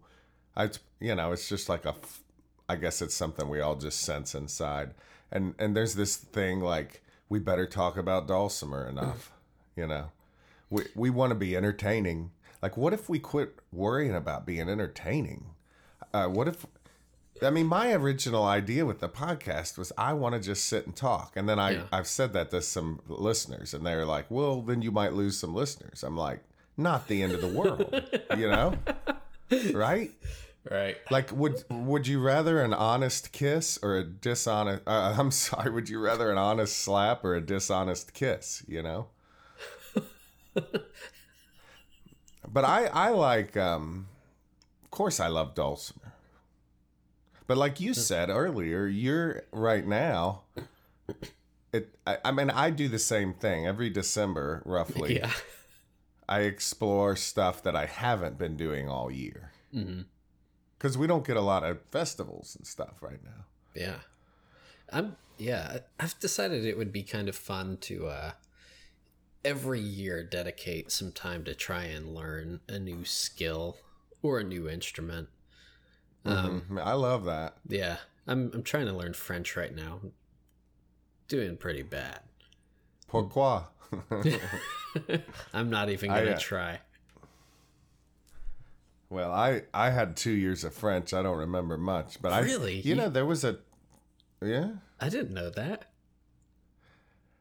I, 0.56 0.70
you 1.00 1.16
know, 1.16 1.32
it's 1.32 1.50
just 1.50 1.70
like 1.70 1.86
a, 1.86 1.96
I 2.70 2.76
guess 2.76 3.02
it's 3.02 3.16
something 3.16 3.50
we 3.50 3.62
all 3.62 3.76
just 3.76 4.02
sense 4.02 4.36
inside, 4.36 4.94
and 5.32 5.56
and 5.58 5.76
there's 5.76 5.96
this 5.96 6.16
thing 6.16 6.60
like 6.62 7.02
we 7.30 7.40
better 7.40 7.66
talk 7.66 7.98
about 7.98 8.28
dulcimer 8.28 8.88
enough. 8.88 9.32
you 9.76 9.88
know, 9.88 10.12
we 10.72 10.86
we 10.96 11.10
want 11.12 11.30
to 11.30 11.36
be 11.36 11.56
entertaining. 11.56 12.32
Like, 12.64 12.78
what 12.78 12.94
if 12.94 13.10
we 13.10 13.20
quit 13.20 13.56
worrying 13.72 14.16
about 14.16 14.46
being 14.46 14.70
entertaining? 14.70 15.46
Uh, 16.14 16.28
what 16.28 16.48
if? 16.48 16.66
I 17.44 17.50
mean, 17.50 17.66
my 17.66 17.92
original 17.94 18.44
idea 18.44 18.86
with 18.86 19.00
the 19.00 19.10
podcast 19.10 19.78
was 19.78 19.92
I 19.98 20.14
want 20.14 20.36
to 20.36 20.42
just 20.42 20.66
sit 20.66 20.86
and 20.86 20.96
talk, 20.96 21.34
and 21.36 21.48
then 21.50 21.60
I 21.60 21.72
Yeah. 21.72 21.84
I've 21.92 22.08
said 22.08 22.34
that 22.34 22.52
to 22.52 22.62
some 22.62 23.02
listeners, 23.08 23.74
and 23.74 23.86
they're 23.86 24.06
like, 24.06 24.26
"Well, 24.30 24.62
then 24.62 24.82
you 24.82 24.92
might 24.92 25.14
lose 25.14 25.38
some 25.40 25.54
listeners." 25.56 26.04
I'm 26.04 26.18
like, 26.18 26.44
"Not 26.78 27.08
the 27.08 27.22
end 27.24 27.34
of 27.34 27.42
the 27.42 27.48
world," 27.48 27.94
you 28.38 28.48
know, 28.50 28.76
right? 29.74 30.12
Right. 30.70 30.98
Like, 31.10 31.32
would 31.32 31.64
would 31.72 32.06
you 32.06 32.22
rather 32.22 32.62
an 32.62 32.74
honest 32.74 33.32
kiss 33.32 33.80
or 33.82 33.98
a 33.98 34.04
dishonest? 34.04 34.84
Uh, 34.86 35.16
I'm 35.18 35.32
sorry. 35.32 35.72
Would 35.72 35.90
you 35.90 36.00
rather 36.00 36.32
an 36.32 36.38
honest 36.38 36.78
slap 36.78 37.26
or 37.26 37.34
a 37.36 37.42
dishonest 37.42 38.14
kiss? 38.14 38.64
You 38.68 38.84
know. 38.84 39.08
But 42.48 42.66
I 42.66 42.86
I 42.88 43.10
like. 43.10 43.56
um 43.58 44.08
Of 44.84 44.92
course, 44.92 45.20
I 45.20 45.28
love 45.28 45.56
dulcimer. 45.56 46.14
But 47.48 47.58
like 47.58 47.80
you 47.80 47.94
said 47.94 48.30
earlier, 48.30 48.88
you're 48.88 49.44
right 49.52 49.86
now. 49.86 50.44
It. 51.74 51.96
I, 52.06 52.18
I 52.26 52.32
mean, 52.32 52.50
I 52.50 52.70
do 52.70 52.88
the 52.88 53.00
same 53.00 53.34
thing 53.34 53.66
every 53.68 53.90
December, 53.90 54.62
roughly. 54.66 55.16
Yeah. 55.18 55.32
I 56.28 56.42
explore 56.42 57.16
stuff 57.18 57.62
that 57.64 57.76
I 57.76 57.86
haven't 57.88 58.38
been 58.38 58.56
doing 58.56 58.88
all 58.90 59.12
year. 59.12 59.52
Mhm. 59.74 60.06
Because 60.78 60.98
we 60.98 61.08
don't 61.08 61.26
get 61.26 61.38
a 61.38 61.42
lot 61.42 61.64
of 61.64 61.80
festivals 61.92 62.56
and 62.56 62.66
stuff 62.66 63.02
right 63.02 63.24
now. 63.24 63.46
Yeah. 63.76 64.00
I'm 64.92 65.16
yeah, 65.38 65.80
I've 66.00 66.20
decided 66.20 66.66
it 66.66 66.78
would 66.78 66.92
be 66.92 67.04
kind 67.04 67.28
of 67.30 67.36
fun 67.36 67.78
to 67.82 68.08
uh 68.08 68.32
every 69.44 69.80
year 69.80 70.24
dedicate 70.24 70.92
some 70.92 71.12
time 71.12 71.44
to 71.46 71.54
try 71.56 71.84
and 71.86 72.14
learn 72.14 72.60
a 72.68 72.78
new 72.80 73.04
skill 73.06 73.78
or 74.22 74.40
a 74.40 74.44
new 74.44 74.70
instrument. 74.70 75.30
Um 76.26 76.62
Mhm. 76.70 76.82
I 76.86 76.94
love 76.94 77.26
that. 77.26 77.58
yeah, 77.68 77.98
I'm 78.28 78.52
I'm 78.54 78.64
trying 78.64 78.86
to 78.88 78.94
learn 78.94 79.14
French 79.14 79.56
right 79.56 79.74
now. 79.76 80.02
Doing 81.28 81.58
pretty 81.58 81.82
bad. 81.82 82.20
Pourquoi? 83.08 83.64
I'm 85.54 85.70
not 85.70 85.90
even 85.90 86.10
going 86.10 86.26
to 86.26 86.36
uh, 86.36 86.40
try. 86.40 86.80
well, 89.10 89.32
I 89.32 89.64
I 89.74 89.90
had 89.90 90.16
two 90.16 90.32
years 90.32 90.64
of 90.64 90.74
French. 90.74 91.14
I 91.14 91.22
don't 91.22 91.38
remember 91.38 91.78
much, 91.78 92.22
but 92.22 92.32
I 92.32 92.40
Really? 92.40 92.80
You 92.82 92.96
know, 92.96 93.10
there 93.10 93.26
was 93.26 93.44
a 93.44 93.60
yeah. 94.42 94.72
I 95.00 95.10
didn't 95.10 95.34
know 95.34 95.50
that. 95.50 95.92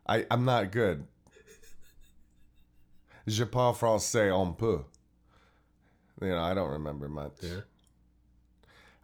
I 0.09 0.27
I'm 0.31 0.45
not 0.45 0.73
good. 0.73 1.07
Je 3.31 3.45
parle 3.45 3.75
français 3.75 4.31
un 4.31 4.53
peu. 4.55 4.85
You 6.21 6.29
know, 6.29 6.39
I 6.39 6.53
don't 6.55 6.71
remember 6.71 7.09
much. 7.09 7.33
Yeah. 7.43 7.61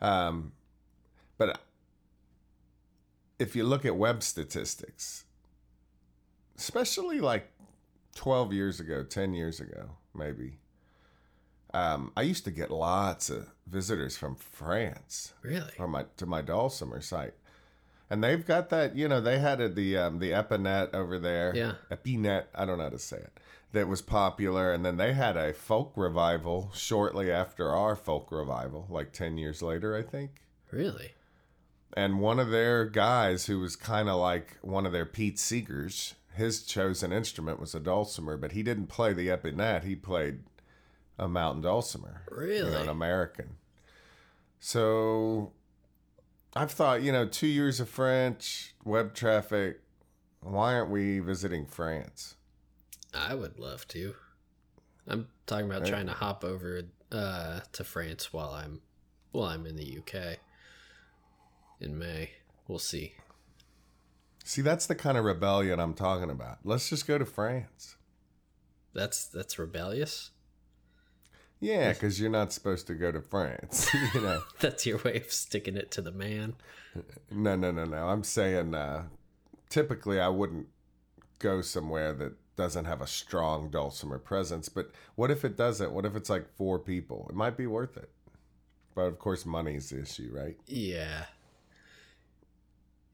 Um, 0.00 0.52
but 1.38 1.58
if 3.38 3.56
you 3.56 3.64
look 3.64 3.84
at 3.84 3.96
web 3.96 4.22
statistics, 4.22 5.24
especially 6.58 7.20
like 7.20 7.50
12 8.14 8.52
years 8.52 8.80
ago, 8.80 9.02
10 9.02 9.34
years 9.34 9.60
ago, 9.60 9.90
maybe, 10.14 10.58
um, 11.72 12.12
I 12.16 12.22
used 12.22 12.44
to 12.44 12.50
get 12.50 12.70
lots 12.70 13.30
of 13.30 13.46
visitors 13.66 14.16
from 14.16 14.34
France 14.36 15.34
Really? 15.42 15.70
from 15.76 15.90
my 15.92 16.04
to 16.16 16.26
my 16.26 16.42
Dulcimer 16.42 17.00
site. 17.00 17.34
And 18.08 18.22
they've 18.22 18.44
got 18.46 18.70
that, 18.70 18.94
you 18.96 19.08
know, 19.08 19.20
they 19.20 19.38
had 19.38 19.60
it, 19.60 19.74
the 19.74 19.96
um, 19.98 20.18
the 20.20 20.32
Epinette 20.32 20.94
over 20.94 21.18
there. 21.18 21.52
Yeah. 21.54 21.72
Epinette, 21.90 22.48
I 22.54 22.64
don't 22.64 22.78
know 22.78 22.84
how 22.84 22.90
to 22.90 22.98
say 22.98 23.16
it. 23.16 23.40
That 23.72 23.88
was 23.88 24.00
popular, 24.00 24.72
and 24.72 24.84
then 24.84 24.96
they 24.96 25.12
had 25.12 25.36
a 25.36 25.52
folk 25.52 25.92
revival 25.96 26.70
shortly 26.74 27.30
after 27.32 27.72
our 27.72 27.96
folk 27.96 28.30
revival, 28.30 28.86
like 28.88 29.12
ten 29.12 29.36
years 29.38 29.60
later, 29.60 29.96
I 29.96 30.02
think. 30.02 30.42
Really? 30.70 31.12
And 31.96 32.20
one 32.20 32.38
of 32.38 32.50
their 32.50 32.84
guys, 32.84 33.46
who 33.46 33.58
was 33.58 33.74
kind 33.74 34.08
of 34.08 34.16
like 34.20 34.56
one 34.62 34.86
of 34.86 34.92
their 34.92 35.04
Pete 35.06 35.36
Seegers, 35.36 36.14
his 36.34 36.62
chosen 36.62 37.12
instrument 37.12 37.58
was 37.58 37.74
a 37.74 37.80
dulcimer, 37.80 38.36
but 38.36 38.52
he 38.52 38.62
didn't 38.62 38.86
play 38.86 39.12
the 39.12 39.30
Epinette. 39.30 39.84
He 39.84 39.96
played 39.96 40.40
a 41.18 41.26
mountain 41.26 41.62
dulcimer 41.62 42.22
you 42.30 42.36
Really? 42.36 42.70
know, 42.70 42.82
an 42.82 42.88
American. 42.90 43.56
So 44.60 45.52
I've 46.56 46.70
thought, 46.70 47.02
you 47.02 47.12
know, 47.12 47.26
two 47.26 47.46
years 47.46 47.80
of 47.80 47.88
French, 47.88 48.74
web 48.84 49.14
traffic. 49.14 49.80
Why 50.40 50.74
aren't 50.74 50.90
we 50.90 51.18
visiting 51.18 51.66
France? 51.66 52.36
I 53.12 53.34
would 53.34 53.58
love 53.58 53.86
to. 53.88 54.14
I'm 55.06 55.28
talking 55.46 55.66
about 55.66 55.82
Right. 55.82 55.90
trying 55.90 56.06
to 56.06 56.12
hop 56.12 56.44
over 56.44 56.82
uh, 57.12 57.60
to 57.72 57.84
France 57.84 58.32
while 58.32 58.50
I'm 58.50 58.80
while 59.32 59.48
I'm 59.48 59.66
in 59.66 59.76
the 59.76 59.98
UK 59.98 60.38
in 61.80 61.98
May. 61.98 62.30
We'll 62.68 62.78
see. 62.78 63.14
See, 64.44 64.62
that's 64.62 64.86
the 64.86 64.94
kind 64.94 65.18
of 65.18 65.24
rebellion 65.24 65.78
I'm 65.78 65.94
talking 65.94 66.30
about. 66.30 66.58
Let's 66.64 66.88
just 66.88 67.06
go 67.06 67.18
to 67.18 67.26
France. 67.26 67.96
That's 68.94 69.26
that's 69.26 69.58
rebellious. 69.58 70.30
Yeah, 71.60 71.92
because 71.92 72.20
you're 72.20 72.30
not 72.30 72.52
supposed 72.52 72.86
to 72.88 72.94
go 72.94 73.10
to 73.10 73.20
France. 73.20 73.88
you 74.14 74.20
know, 74.20 74.42
That's 74.60 74.84
your 74.86 74.98
way 74.98 75.16
of 75.16 75.32
sticking 75.32 75.76
it 75.76 75.90
to 75.92 76.02
the 76.02 76.12
man. 76.12 76.54
no, 77.30 77.56
no, 77.56 77.70
no, 77.70 77.84
no. 77.84 78.08
I'm 78.08 78.24
saying 78.24 78.74
uh, 78.74 79.04
typically 79.70 80.20
I 80.20 80.28
wouldn't 80.28 80.66
go 81.38 81.62
somewhere 81.62 82.12
that 82.14 82.34
doesn't 82.56 82.86
have 82.86 83.00
a 83.00 83.06
strong 83.06 83.70
dulcimer 83.70 84.18
presence. 84.18 84.68
But 84.68 84.90
what 85.14 85.30
if 85.30 85.44
it 85.44 85.56
doesn't? 85.56 85.92
What 85.92 86.04
if 86.04 86.16
it's 86.16 86.30
like 86.30 86.46
four 86.56 86.78
people? 86.78 87.26
It 87.28 87.36
might 87.36 87.56
be 87.56 87.66
worth 87.66 87.96
it. 87.96 88.10
But 88.94 89.02
of 89.02 89.18
course, 89.18 89.44
money's 89.44 89.90
the 89.90 90.00
issue, 90.00 90.30
right? 90.32 90.56
Yeah. 90.66 91.24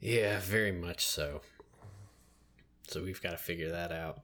Yeah, 0.01 0.39
very 0.41 0.73
much 0.73 1.07
so. 1.07 1.43
So 2.89 3.03
we've 3.03 3.23
got 3.23 3.33
to 3.33 3.37
figure 3.37 3.71
that 3.71 3.91
out. 3.91 4.21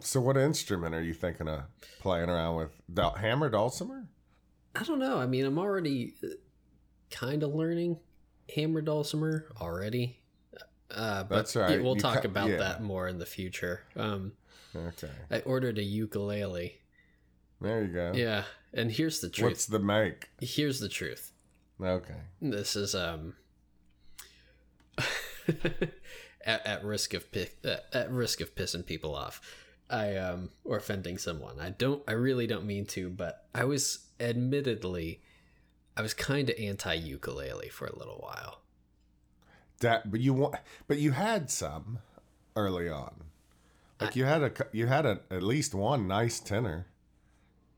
So, 0.00 0.20
what 0.20 0.36
instrument 0.36 0.94
are 0.94 1.02
you 1.02 1.14
thinking 1.14 1.48
of 1.48 1.62
playing 2.00 2.28
around 2.28 2.56
with? 2.56 2.70
Hammer 3.18 3.48
dulcimer? 3.50 4.06
I 4.74 4.82
don't 4.84 4.98
know. 4.98 5.18
I 5.18 5.26
mean, 5.26 5.44
I'm 5.44 5.58
already 5.58 6.14
kind 7.10 7.42
of 7.42 7.54
learning 7.54 7.98
hammer 8.54 8.80
dulcimer 8.80 9.46
already. 9.60 10.20
Uh, 10.90 11.24
but 11.24 11.36
That's 11.36 11.56
right. 11.56 11.70
yeah, 11.78 11.82
we'll 11.82 11.96
You 11.96 12.00
talk 12.00 12.22
ca- 12.22 12.28
about 12.28 12.48
yeah. 12.48 12.56
that 12.58 12.82
more 12.82 13.08
in 13.08 13.18
the 13.18 13.26
future. 13.26 13.82
Um, 13.96 14.32
Okay, 14.76 15.10
I 15.30 15.40
ordered 15.40 15.78
a 15.78 15.82
ukulele. 15.82 16.78
there 17.60 17.82
you 17.82 17.88
go. 17.92 18.12
Yeah, 18.14 18.44
and 18.74 18.92
here's 18.92 19.20
the 19.20 19.28
truth. 19.30 19.50
What's 19.50 19.66
the 19.66 19.78
make? 19.78 20.28
Here's 20.40 20.78
the 20.80 20.88
truth. 20.90 21.32
Okay. 21.82 22.20
This 22.40 22.76
is 22.76 22.94
um 22.94 23.34
at, 26.44 26.66
at 26.66 26.84
risk 26.84 27.14
of 27.14 27.30
pi- 27.32 27.48
at, 27.64 27.84
at 27.92 28.10
risk 28.10 28.40
of 28.40 28.54
pissing 28.54 28.84
people 28.84 29.14
off. 29.14 29.40
I 29.90 30.16
um 30.16 30.50
or 30.64 30.76
offending 30.76 31.18
someone. 31.18 31.58
I 31.60 31.70
don't 31.70 32.02
I 32.06 32.12
really 32.12 32.46
don't 32.46 32.66
mean 32.66 32.86
to, 32.86 33.08
but 33.10 33.46
I 33.54 33.64
was 33.64 34.06
admittedly 34.20 35.20
I 35.96 36.02
was 36.02 36.14
kind 36.14 36.48
of 36.48 36.56
anti 36.58 36.94
ukulele 36.94 37.68
for 37.70 37.86
a 37.86 37.96
little 37.98 38.18
while. 38.18 38.60
That, 39.80 40.10
but 40.10 40.20
you 40.20 40.32
want, 40.32 40.56
but 40.86 40.98
you 40.98 41.12
had 41.12 41.50
some 41.50 41.98
early 42.56 42.88
on. 42.88 43.14
Like 44.00 44.14
you 44.14 44.24
had 44.24 44.42
a, 44.42 44.52
you 44.72 44.86
had 44.86 45.06
a, 45.06 45.20
at 45.30 45.42
least 45.42 45.74
one 45.74 46.06
nice 46.06 46.38
tenor. 46.38 46.86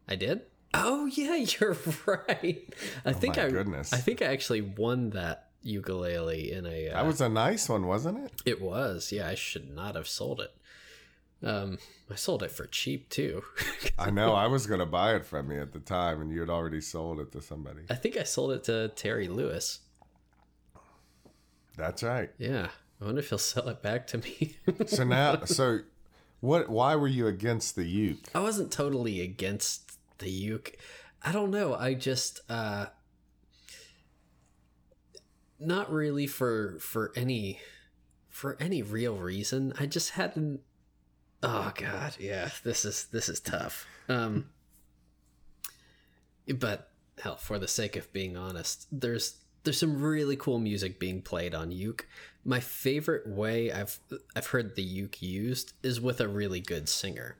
I 0.06 0.16
did? 0.16 0.42
Oh 0.74 1.06
yeah, 1.06 1.34
you're 1.60 1.76
right. 2.06 2.62
I 3.06 3.12
think 3.14 3.38
Oh 3.38 3.42
my 3.42 3.46
I 3.46 3.50
goodness. 3.50 3.92
I 3.92 3.96
think 3.98 4.20
I 4.20 4.26
actually 4.26 4.60
won 4.60 5.10
that 5.10 5.48
ukulele 5.62 6.52
in 6.52 6.66
a 6.66 6.90
uh, 6.90 6.94
That 6.94 7.06
was 7.06 7.20
a 7.22 7.28
nice 7.28 7.68
one, 7.70 7.86
wasn't 7.86 8.18
it? 8.24 8.42
It 8.44 8.60
was, 8.60 9.12
yeah. 9.12 9.28
I 9.28 9.34
should 9.34 9.74
not 9.74 9.94
have 9.94 10.08
sold 10.08 10.40
it. 10.40 10.50
Um, 11.42 11.78
I 12.10 12.16
sold 12.16 12.42
it 12.42 12.50
for 12.50 12.66
cheap 12.66 13.08
too. 13.08 13.42
I 13.98 14.10
know. 14.10 14.34
I 14.34 14.46
was 14.46 14.66
gonna 14.66 14.86
buy 14.86 15.14
it 15.14 15.24
from 15.24 15.50
you 15.50 15.60
at 15.60 15.72
the 15.72 15.80
time, 15.80 16.20
and 16.20 16.30
you 16.30 16.40
had 16.40 16.50
already 16.50 16.80
sold 16.80 17.18
it 17.20 17.32
to 17.32 17.40
somebody. 17.40 17.80
I 17.88 17.94
think 17.94 18.16
I 18.16 18.24
sold 18.24 18.52
it 18.52 18.64
to 18.64 18.88
Terry 18.88 19.28
Lewis. 19.28 19.80
That's 21.76 22.02
right. 22.02 22.30
Yeah, 22.36 22.68
I 23.00 23.04
wonder 23.04 23.20
if 23.20 23.30
he'll 23.30 23.38
sell 23.38 23.68
it 23.68 23.80
back 23.82 24.06
to 24.08 24.18
me. 24.18 24.56
So 24.86 25.04
now, 25.04 25.44
so 25.44 25.80
what? 26.40 26.68
Why 26.68 26.94
were 26.96 27.08
you 27.08 27.26
against 27.26 27.74
the 27.74 27.84
uke? 27.84 28.28
I 28.34 28.40
wasn't 28.40 28.70
totally 28.70 29.20
against 29.20 29.98
the 30.18 30.30
uke. 30.30 30.76
I 31.22 31.32
don't 31.32 31.50
know. 31.50 31.74
I 31.74 31.94
just 31.94 32.40
uh, 32.50 32.86
not 35.58 35.90
really 35.92 36.26
for 36.26 36.78
for 36.80 37.12
any 37.16 37.60
for 38.28 38.56
any 38.60 38.82
real 38.82 39.16
reason. 39.16 39.72
I 39.78 39.86
just 39.86 40.10
hadn't. 40.10 40.60
Oh 41.42 41.72
God, 41.74 42.16
yeah. 42.18 42.50
This 42.64 42.84
is 42.84 43.06
this 43.06 43.28
is 43.28 43.40
tough. 43.40 43.86
Um, 44.08 44.46
but 46.54 46.90
hell, 47.22 47.36
for 47.36 47.58
the 47.58 47.68
sake 47.68 47.96
of 47.96 48.12
being 48.12 48.36
honest, 48.36 48.86
there's 48.92 49.36
there's 49.64 49.78
some 49.78 50.02
really 50.02 50.36
cool 50.36 50.58
music 50.58 50.98
being 50.98 51.22
played 51.22 51.54
on 51.54 51.70
uke. 51.70 52.06
my 52.44 52.60
favorite 52.60 53.26
way 53.28 53.70
I've 53.72 53.98
I've 54.34 54.46
heard 54.48 54.74
the 54.76 54.82
uke 54.82 55.22
used 55.22 55.72
is 55.82 56.00
with 56.00 56.20
a 56.20 56.28
really 56.28 56.60
good 56.60 56.88
singer. 56.88 57.36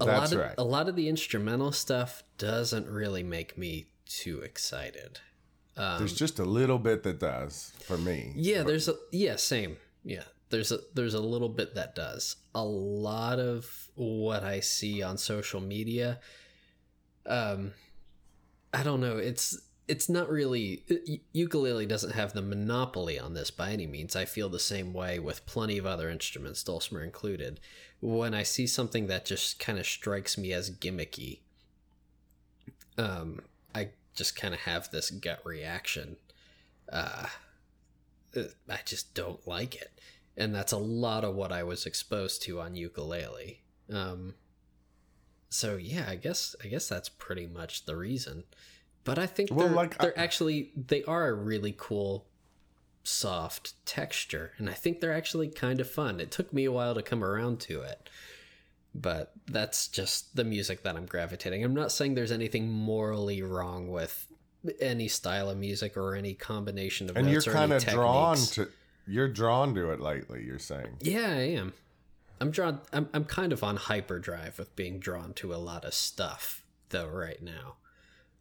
A 0.00 0.04
That's 0.06 0.32
lot 0.32 0.32
of 0.32 0.38
right. 0.38 0.54
a 0.58 0.64
lot 0.64 0.88
of 0.88 0.96
the 0.96 1.08
instrumental 1.08 1.70
stuff 1.72 2.22
doesn't 2.38 2.88
really 2.88 3.22
make 3.22 3.56
me 3.58 3.86
too 4.06 4.40
excited. 4.40 5.20
There's 5.76 6.14
just 6.14 6.38
a 6.38 6.44
little 6.44 6.78
bit 6.78 7.02
that 7.04 7.18
does 7.18 7.72
for 7.80 7.96
me. 7.96 8.32
Yeah, 8.34 8.62
there's 8.62 8.88
a 8.88 8.94
yeah, 9.10 9.36
same. 9.36 9.76
Yeah. 10.04 10.24
There's 10.52 10.70
a 10.70 10.78
there's 10.94 11.14
a 11.14 11.20
little 11.20 11.48
bit 11.48 11.74
that 11.74 11.96
does. 11.96 12.36
A 12.54 12.62
lot 12.62 13.40
of 13.40 13.88
what 13.96 14.44
I 14.44 14.60
see 14.60 15.02
on 15.02 15.18
social 15.18 15.60
media 15.60 16.20
um 17.26 17.72
I 18.72 18.82
don't 18.82 19.00
know, 19.00 19.16
it's 19.16 19.58
it's 19.88 20.08
not 20.08 20.30
really 20.30 20.84
ukulele 21.32 21.86
doesn't 21.86 22.12
have 22.12 22.32
the 22.32 22.42
monopoly 22.42 23.18
on 23.18 23.34
this 23.34 23.50
by 23.50 23.72
any 23.72 23.86
means. 23.86 24.14
I 24.14 24.24
feel 24.24 24.48
the 24.48 24.58
same 24.60 24.92
way 24.92 25.18
with 25.18 25.44
plenty 25.44 25.76
of 25.78 25.86
other 25.86 26.08
instruments, 26.08 26.62
dulcimer 26.62 27.02
included. 27.02 27.58
When 28.00 28.34
I 28.34 28.42
see 28.44 28.66
something 28.66 29.06
that 29.08 29.24
just 29.24 29.58
kind 29.58 29.78
of 29.78 29.86
strikes 29.86 30.38
me 30.38 30.52
as 30.52 30.70
gimmicky, 30.70 31.40
um 32.98 33.40
I 33.74 33.88
just 34.14 34.36
kind 34.36 34.52
of 34.54 34.60
have 34.60 34.90
this 34.90 35.10
gut 35.10 35.40
reaction. 35.44 36.16
Uh, 36.92 37.26
I 38.68 38.78
just 38.84 39.14
don't 39.14 39.46
like 39.46 39.74
it. 39.74 39.90
And 40.36 40.54
that's 40.54 40.72
a 40.72 40.78
lot 40.78 41.24
of 41.24 41.34
what 41.34 41.52
I 41.52 41.62
was 41.62 41.84
exposed 41.86 42.42
to 42.44 42.60
on 42.60 42.74
ukulele. 42.74 43.62
Um, 43.92 44.34
so 45.50 45.76
yeah, 45.76 46.06
I 46.08 46.16
guess 46.16 46.56
I 46.64 46.68
guess 46.68 46.88
that's 46.88 47.08
pretty 47.10 47.46
much 47.46 47.84
the 47.84 47.96
reason. 47.96 48.44
But 49.04 49.18
I 49.18 49.26
think 49.26 49.50
Well, 49.50 49.66
they're, 49.66 49.76
like, 49.76 49.98
they're 49.98 50.18
I- 50.18 50.22
actually 50.22 50.72
they 50.76 51.04
are 51.04 51.28
a 51.28 51.34
really 51.34 51.74
cool 51.76 52.26
soft 53.04 53.74
texture 53.84 54.52
and 54.58 54.70
I 54.70 54.74
think 54.74 55.00
they're 55.00 55.12
actually 55.12 55.48
kind 55.48 55.80
of 55.80 55.90
fun. 55.90 56.20
It 56.20 56.30
took 56.30 56.52
me 56.52 56.64
a 56.64 56.72
while 56.72 56.94
to 56.94 57.02
come 57.02 57.22
around 57.24 57.60
to 57.60 57.82
it. 57.82 58.08
But 58.94 59.32
that's 59.46 59.88
just 59.88 60.36
the 60.36 60.44
music 60.44 60.82
that 60.82 60.96
I'm 60.96 61.06
gravitating. 61.06 61.64
I'm 61.64 61.74
not 61.74 61.92
saying 61.92 62.14
there's 62.14 62.30
anything 62.30 62.70
morally 62.70 63.42
wrong 63.42 63.88
with 63.88 64.26
any 64.80 65.08
style 65.08 65.48
of 65.50 65.56
music 65.58 65.96
or 65.96 66.14
any 66.14 66.34
combination 66.34 67.10
of 67.10 67.16
and 67.16 67.28
you're 67.28 67.42
kind 67.42 67.72
of 67.72 67.84
drawn 67.84 68.36
to 68.36 68.68
you're 69.06 69.28
drawn 69.28 69.74
to 69.74 69.90
it 69.90 70.00
lately. 70.00 70.44
You're 70.44 70.58
saying. 70.58 70.96
Yeah, 71.00 71.28
I 71.28 71.40
am. 71.52 71.72
I'm 72.40 72.50
drawn. 72.50 72.80
I'm 72.92 73.08
I'm 73.14 73.24
kind 73.24 73.52
of 73.52 73.62
on 73.62 73.76
hyperdrive 73.76 74.58
with 74.58 74.74
being 74.76 74.98
drawn 74.98 75.32
to 75.34 75.54
a 75.54 75.56
lot 75.56 75.84
of 75.84 75.94
stuff 75.94 76.64
though 76.90 77.08
right 77.08 77.42
now. 77.42 77.76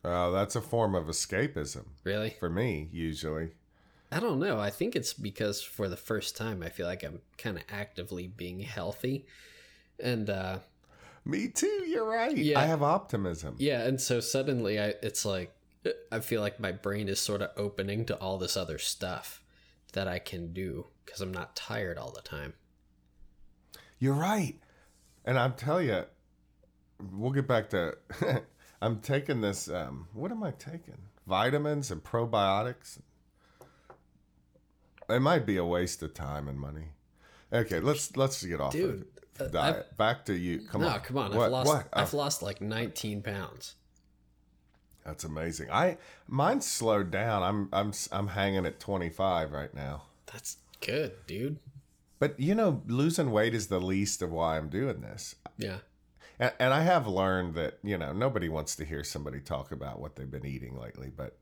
Oh, 0.04 0.32
that's 0.32 0.56
a 0.56 0.62
form 0.62 0.96
of 0.96 1.06
escapism 1.06 1.86
Really, 2.04 2.32
for 2.40 2.50
me. 2.50 2.90
Usually, 2.92 3.52
I 4.12 4.20
don't 4.20 4.40
know. 4.40 4.60
I 4.60 4.72
think 4.72 4.96
it's 4.96 5.14
because 5.14 5.62
for 5.62 5.88
the 5.88 5.98
first 5.98 6.36
time 6.36 6.64
I 6.64 6.70
feel 6.70 6.88
like 6.88 7.04
I'm 7.04 7.22
kind 7.38 7.58
of 7.58 7.64
actively 7.70 8.26
being 8.28 8.62
healthy, 8.62 9.28
and 10.00 10.28
uh, 10.30 10.60
me 11.24 11.48
too. 11.50 11.86
You're 11.88 12.10
right. 12.10 12.36
Yeah. 12.36 12.60
I 12.60 12.66
have 12.66 12.82
optimism. 12.82 13.56
yeah, 13.60 13.84
and 13.84 14.02
so 14.02 14.20
suddenly 14.20 14.80
I 14.80 14.96
it's 15.04 15.24
like 15.26 15.54
I 16.12 16.20
feel 16.20 16.42
like 16.42 16.60
my 16.60 16.72
brain 16.72 17.08
is 17.08 17.20
sort 17.20 17.44
of 17.44 17.52
opening 17.56 18.06
to 18.06 18.16
all 18.18 18.40
this 18.40 18.58
other 18.58 18.80
stuff 18.80 19.41
that 19.94 20.08
I 20.08 20.20
can 20.20 20.54
do 20.54 20.88
because 21.06 21.22
I'm 21.22 21.32
not 21.32 21.56
tired 21.56 21.98
all 21.98 22.12
the 22.12 22.22
time. 22.22 22.54
You're 24.00 24.14
right. 24.16 24.60
And 25.26 25.38
I'm 25.38 25.54
telling 25.54 25.88
you, 25.88 26.04
we'll 27.12 27.32
get 27.32 27.48
back 27.48 27.70
to. 27.72 27.98
I'm 28.82 29.00
taking 29.00 29.42
this. 29.42 29.70
Um, 29.70 30.08
what 30.14 30.32
am 30.32 30.44
I 30.44 30.52
taking? 30.52 30.98
Vitamins 31.28 31.92
and 31.92 32.04
probiotics. 32.04 33.00
It 35.10 35.20
might 35.22 35.46
be 35.46 35.58
a 35.58 35.66
waste 35.66 36.02
of 36.02 36.14
time 36.14 36.48
and 36.48 36.60
money. 36.60 36.86
Okay, 37.54 37.80
let's 37.80 38.16
let's 38.16 38.44
get 38.44 38.62
off 38.62 38.72
Dude, 38.72 39.06
of 39.40 39.48
uh, 39.48 39.72
diet. 39.72 39.98
Back 39.98 40.26
to 40.26 40.34
you. 40.34 40.62
Come 40.62 40.82
no, 40.82 40.88
on. 40.88 41.00
come 41.02 41.18
on. 41.18 41.36
What? 41.36 41.46
I've 41.46 41.52
lost. 41.52 41.68
What? 41.68 41.88
I've 41.94 42.14
Oh, 42.14 42.18
lost 42.18 42.42
like 42.42 42.62
19 42.62 43.22
pounds. 43.22 43.76
That's 45.06 45.24
amazing. 45.24 45.72
I 45.72 45.98
mine's 46.28 46.66
slowed 46.66 47.12
down. 47.12 47.44
I'm 47.44 47.70
I'm 47.74 47.94
I'm 48.12 48.28
hanging 48.28 48.66
at 48.66 48.80
25 48.80 49.52
right 49.52 49.74
now. 49.74 50.04
That's 50.32 50.58
good, 50.80 51.14
dude. 51.28 51.60
But 52.20 52.40
you 52.40 52.56
know, 52.56 52.82
losing 52.88 53.32
weight 53.32 53.54
is 53.54 53.68
the 53.68 53.80
least 53.80 54.22
of 54.22 54.32
why 54.32 54.58
I'm 54.58 54.70
doing 54.70 55.02
this. 55.02 55.36
Yeah. 55.58 55.78
And, 56.40 56.54
and 56.60 56.74
I 56.74 56.82
have 56.82 57.08
learned 57.08 57.56
that 57.56 57.80
you 57.84 57.98
know 57.98 58.14
nobody 58.14 58.50
wants 58.50 58.76
to 58.78 58.86
hear 58.86 59.04
somebody 59.04 59.40
talk 59.40 59.72
about 59.72 60.00
what 60.00 60.16
they've 60.16 60.30
been 60.30 60.46
eating 60.46 60.78
lately, 60.80 61.12
but 61.16 61.38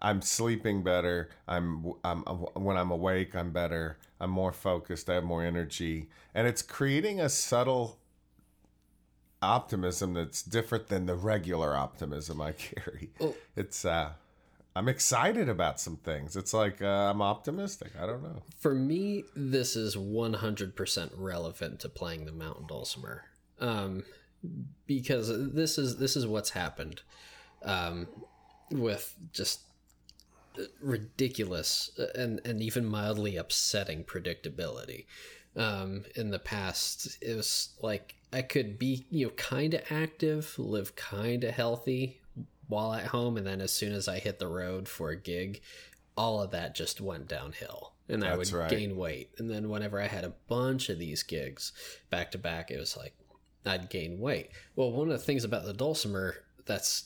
I'm 0.00 0.22
sleeping 0.22 0.82
better. 0.82 1.30
I'm 1.46 1.92
I'm 2.04 2.22
uh, 2.26 2.34
when 2.34 2.76
I'm 2.76 2.90
awake, 2.90 3.34
I'm 3.34 3.50
better. 3.52 3.98
I'm 4.20 4.30
more 4.30 4.52
focused. 4.52 5.08
I 5.10 5.14
have 5.14 5.24
more 5.24 5.44
energy, 5.44 6.08
and 6.34 6.46
it's 6.46 6.62
creating 6.62 7.20
a 7.20 7.28
subtle 7.28 7.98
optimism 9.42 10.14
that's 10.14 10.42
different 10.42 10.88
than 10.88 11.06
the 11.06 11.14
regular 11.14 11.76
optimism 11.76 12.40
I 12.40 12.52
carry. 12.52 13.10
Well- 13.18 13.34
It's 13.56 13.84
uh, 13.84 14.10
I'm 14.76 14.88
excited 14.88 15.48
about 15.48 15.80
some 15.80 15.96
things. 15.96 16.36
It's 16.36 16.54
like 16.54 16.80
uh, 16.82 16.86
I'm 17.10 17.20
optimistic. 17.22 17.92
I 18.00 18.06
don't 18.06 18.22
know. 18.22 18.42
For 18.58 18.74
me, 18.74 19.24
this 19.34 19.74
is 19.76 19.96
100% 19.96 21.10
relevant 21.16 21.80
to 21.80 21.88
playing 21.88 22.26
the 22.26 22.32
mountain 22.32 22.66
dulcimer. 22.68 23.24
Um, 23.60 24.04
because 24.86 25.52
this 25.52 25.78
is 25.78 25.96
this 25.98 26.14
is 26.14 26.24
what's 26.26 26.50
happened 26.50 27.02
um, 27.64 28.06
with 28.70 29.16
just 29.32 29.62
ridiculous 30.80 31.90
and 32.14 32.40
and 32.44 32.62
even 32.62 32.84
mildly 32.84 33.36
upsetting 33.36 34.04
predictability. 34.04 35.06
Um, 35.56 36.04
in 36.14 36.30
the 36.30 36.38
past, 36.38 37.18
it 37.20 37.34
was 37.34 37.70
like 37.82 38.14
I 38.32 38.42
could 38.42 38.78
be 38.78 39.06
you 39.10 39.26
know 39.26 39.32
kind 39.32 39.74
of 39.74 39.82
active, 39.90 40.54
live 40.58 40.96
kind 40.96 41.44
of 41.44 41.54
healthy 41.54 42.20
while 42.66 42.92
at 42.92 43.06
home, 43.06 43.36
and 43.36 43.46
then 43.46 43.60
as 43.60 43.72
soon 43.72 43.92
as 43.92 44.08
I 44.08 44.18
hit 44.18 44.38
the 44.38 44.48
road 44.48 44.88
for 44.88 45.10
a 45.10 45.16
gig, 45.16 45.62
all 46.16 46.42
of 46.42 46.50
that 46.50 46.74
just 46.74 47.00
went 47.00 47.28
downhill, 47.28 47.94
and 48.08 48.24
I 48.24 48.36
would 48.36 48.52
right. 48.52 48.70
gain 48.70 48.96
weight. 48.96 49.30
And 49.38 49.50
then 49.50 49.68
whenever 49.68 50.00
I 50.00 50.06
had 50.06 50.24
a 50.24 50.34
bunch 50.48 50.88
of 50.88 50.98
these 50.98 51.22
gigs 51.22 51.72
back 52.10 52.30
to 52.32 52.38
back, 52.38 52.70
it 52.70 52.78
was 52.78 52.96
like 52.96 53.14
I'd 53.64 53.90
gain 53.90 54.18
weight. 54.18 54.50
Well, 54.76 54.92
one 54.92 55.08
of 55.08 55.18
the 55.18 55.24
things 55.24 55.44
about 55.44 55.64
the 55.64 55.72
dulcimer 55.72 56.36
that's 56.66 57.04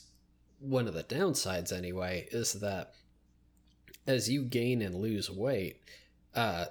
one 0.59 0.87
of 0.87 0.93
the 0.93 1.03
downsides 1.03 1.75
anyway 1.75 2.27
is 2.31 2.53
that 2.53 2.93
as 4.07 4.29
you 4.29 4.43
gain 4.43 4.81
and 4.81 4.95
lose 4.95 5.29
weight, 5.29 5.81
uh, 6.35 6.65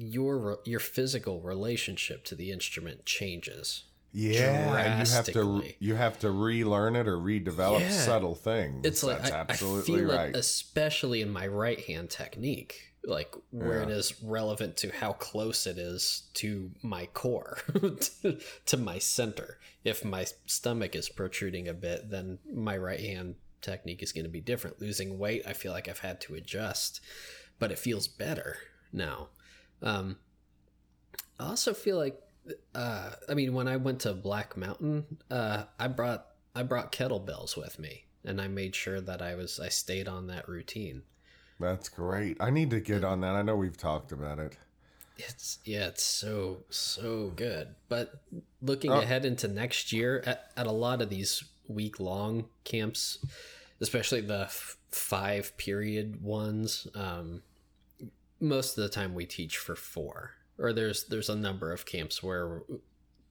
your 0.00 0.58
your 0.64 0.80
physical 0.80 1.40
relationship 1.40 2.24
to 2.24 2.34
the 2.34 2.50
instrument 2.50 3.04
changes. 3.06 3.84
Yeah, 4.12 4.98
you 5.04 5.10
have 5.12 5.26
to 5.26 5.62
you 5.78 5.94
have 5.94 6.18
to 6.20 6.30
relearn 6.32 6.96
it 6.96 7.06
or 7.06 7.16
redevelop 7.16 7.80
Yeah. 7.80 7.90
subtle 7.90 8.34
things. 8.34 8.84
It's 8.84 9.02
like 9.04 9.18
That's 9.22 9.30
I, 9.32 9.36
I 9.36 9.40
absolutely 9.40 10.00
feel 10.00 10.08
right. 10.16 10.30
it, 10.30 10.36
especially 10.36 11.22
in 11.22 11.30
my 11.30 11.46
right 11.46 11.78
hand 11.78 12.10
technique, 12.10 12.94
like 13.04 13.32
where 13.50 13.82
it 13.82 13.88
Yeah. 13.88 13.94
is 13.94 14.20
relevant 14.22 14.76
to 14.78 14.90
how 14.90 15.12
close 15.12 15.64
it 15.66 15.78
is 15.78 16.24
to 16.34 16.72
my 16.82 17.06
core, 17.06 17.58
to, 18.22 18.40
to 18.66 18.76
my 18.76 18.98
center. 18.98 19.58
If 19.84 20.04
my 20.04 20.26
stomach 20.46 20.96
is 20.96 21.08
protruding 21.08 21.68
a 21.68 21.72
bit, 21.74 22.10
then 22.10 22.40
my 22.52 22.76
right 22.76 23.00
hand 23.00 23.36
technique 23.60 24.02
is 24.02 24.10
going 24.10 24.24
to 24.24 24.30
be 24.30 24.40
different. 24.40 24.80
Losing 24.80 25.20
weight, 25.20 25.44
I 25.46 25.52
feel 25.52 25.70
like 25.72 25.88
I've 25.88 26.00
had 26.00 26.20
to 26.22 26.34
adjust, 26.34 27.00
but 27.60 27.70
it 27.70 27.78
feels 27.78 28.08
better 28.08 28.56
now. 28.92 29.28
Um, 29.82 30.16
I 31.38 31.46
also 31.48 31.72
feel 31.74 31.96
like, 31.96 32.20
uh, 32.74 33.10
I 33.28 33.34
mean, 33.34 33.54
when 33.54 33.68
I 33.68 33.76
went 33.76 34.00
to 34.00 34.12
Black 34.12 34.56
Mountain, 34.56 35.18
uh, 35.30 35.64
I 35.78 35.88
brought 35.88 36.26
I 36.54 36.62
brought 36.64 36.92
kettlebells 36.92 37.56
with 37.56 37.78
me, 37.78 38.04
and 38.24 38.40
I 38.40 38.48
made 38.48 38.74
sure 38.74 39.00
that 39.00 39.22
I 39.22 39.34
was 39.34 39.58
I 39.60 39.68
stayed 39.68 40.08
on 40.08 40.26
that 40.28 40.48
routine. 40.48 41.02
That's 41.58 41.88
great. 41.88 42.36
I 42.40 42.50
need 42.50 42.70
to 42.70 42.80
get 42.80 43.04
on 43.04 43.20
that. 43.20 43.34
I 43.34 43.42
know 43.42 43.56
we've 43.56 43.76
talked 43.76 44.12
about 44.12 44.38
it. 44.38 44.56
It's 45.18 45.58
yeah, 45.64 45.86
it's 45.88 46.02
so 46.02 46.64
so 46.70 47.32
good. 47.36 47.74
But 47.88 48.20
looking 48.62 48.90
Oh. 48.92 49.00
ahead 49.00 49.24
into 49.24 49.48
next 49.48 49.92
year, 49.92 50.22
at, 50.26 50.50
at 50.56 50.66
a 50.66 50.72
lot 50.72 51.02
of 51.02 51.10
these 51.10 51.44
week 51.68 52.00
long 52.00 52.48
camps, 52.64 53.18
especially 53.80 54.22
the 54.22 54.42
f- 54.44 54.76
five 54.90 55.56
period 55.58 56.22
ones, 56.22 56.86
um, 56.94 57.42
most 58.40 58.76
of 58.76 58.82
the 58.82 58.88
time 58.90 59.14
we 59.14 59.26
teach 59.26 59.56
for 59.58 59.76
four. 59.76 60.32
Or 60.58 60.72
there's 60.72 61.04
there's 61.04 61.28
a 61.30 61.36
number 61.36 61.72
of 61.72 61.86
camps 61.86 62.22
where 62.22 62.62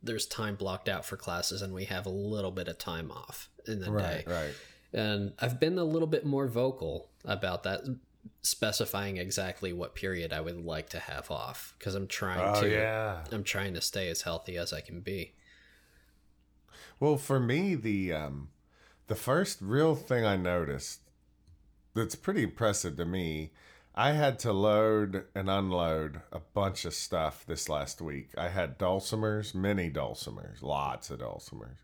there's 0.02 0.26
time 0.26 0.56
blocked 0.56 0.90
out 0.90 1.06
for 1.06 1.18
classes, 1.18 1.62
and 1.62 1.74
we 1.74 1.86
have 1.86 2.06
a 2.06 2.10
little 2.10 2.52
bit 2.52 2.68
of 2.68 2.78
time 2.78 3.12
off 3.12 3.50
in 3.68 3.80
the 3.80 3.86
day. 3.88 4.24
Right, 4.26 4.28
right. 4.28 4.54
and 4.94 5.34
I've 5.40 5.60
been 5.60 5.78
a 5.78 5.84
little 5.84 6.08
bit 6.08 6.26
more 6.26 6.48
vocal 6.48 7.10
about 7.26 7.64
that, 7.64 7.82
specifying 8.42 9.18
exactly 9.18 9.74
what 9.74 9.94
period 9.94 10.34
I 10.34 10.42
would 10.42 10.66
like 10.66 10.90
to 10.90 11.00
have 11.00 11.30
off 11.30 11.76
because 11.78 11.94
I'm 11.94 12.08
trying 12.08 12.56
Oh 12.58 12.62
to. 12.62 12.70
yeah. 12.72 13.24
I'm 13.32 13.44
trying 13.44 13.74
to 13.76 13.82
stay 13.82 14.10
as 14.10 14.24
healthy 14.24 14.58
as 14.58 14.74
I 14.74 14.82
can 14.82 15.02
be. 15.02 15.34
Well, 17.00 17.18
for 17.18 17.40
me, 17.40 17.76
the 17.76 18.12
um, 18.14 18.50
the 19.08 19.16
first 19.16 19.60
real 19.62 19.96
thing 19.96 20.26
I 20.26 20.36
noticed 20.36 21.02
that's 21.94 22.16
pretty 22.16 22.44
impressive 22.44 22.98
to 22.98 23.06
me. 23.06 23.52
I 24.00 24.14
had 24.14 24.40
to 24.40 24.54
load 24.54 25.26
and 25.36 25.50
unload 25.50 26.22
a 26.32 26.40
bunch 26.40 26.86
of 26.86 26.94
stuff 26.94 27.44
this 27.46 27.68
last 27.68 28.00
week. 28.00 28.30
I 28.38 28.48
had 28.48 28.80
dulcimers, 28.80 29.54
many 29.54 29.92
dulcimers, 29.92 30.62
lots 30.62 31.10
of 31.10 31.20
dulcimers. 31.20 31.80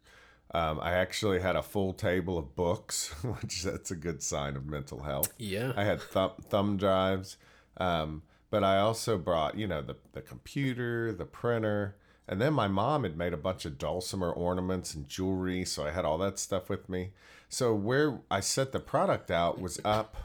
Um, 0.54 0.80
I 0.80 0.94
actually 0.94 1.42
had 1.42 1.58
a 1.58 1.62
full 1.62 1.92
table 1.92 2.38
of 2.38 2.56
books, 2.56 3.10
which 3.42 3.64
that's 3.64 3.92
a 3.92 3.98
good 3.98 4.24
sign 4.24 4.56
of 4.56 4.66
mental 4.66 5.04
health. 5.04 5.34
Yeah. 5.38 5.74
I 5.76 5.84
had 5.84 6.02
thumb, 6.02 6.32
thumb 6.42 6.78
drives, 6.78 7.36
um, 7.76 8.22
but 8.50 8.64
I 8.64 8.78
also 8.78 9.18
brought, 9.18 9.58
you 9.58 9.68
know, 9.68 9.82
the, 9.82 9.98
the 10.14 10.22
computer, 10.22 11.12
the 11.12 11.26
printer, 11.26 11.98
and 12.30 12.40
then 12.40 12.54
my 12.54 12.70
mom 12.70 13.04
had 13.04 13.18
made 13.18 13.34
a 13.34 13.38
bunch 13.38 13.66
of 13.66 13.78
dulcimer 13.78 14.32
ornaments 14.32 14.96
and 14.96 15.06
jewelry, 15.06 15.66
so 15.66 15.86
I 15.86 15.92
had 15.92 16.06
all 16.06 16.20
that 16.20 16.40
stuff 16.40 16.70
with 16.70 16.88
me. 16.88 17.12
So 17.50 17.76
where 17.76 18.22
I 18.32 18.40
set 18.40 18.72
the 18.72 18.80
product 18.80 19.32
out 19.32 19.60
was 19.60 19.82
up 19.84 20.16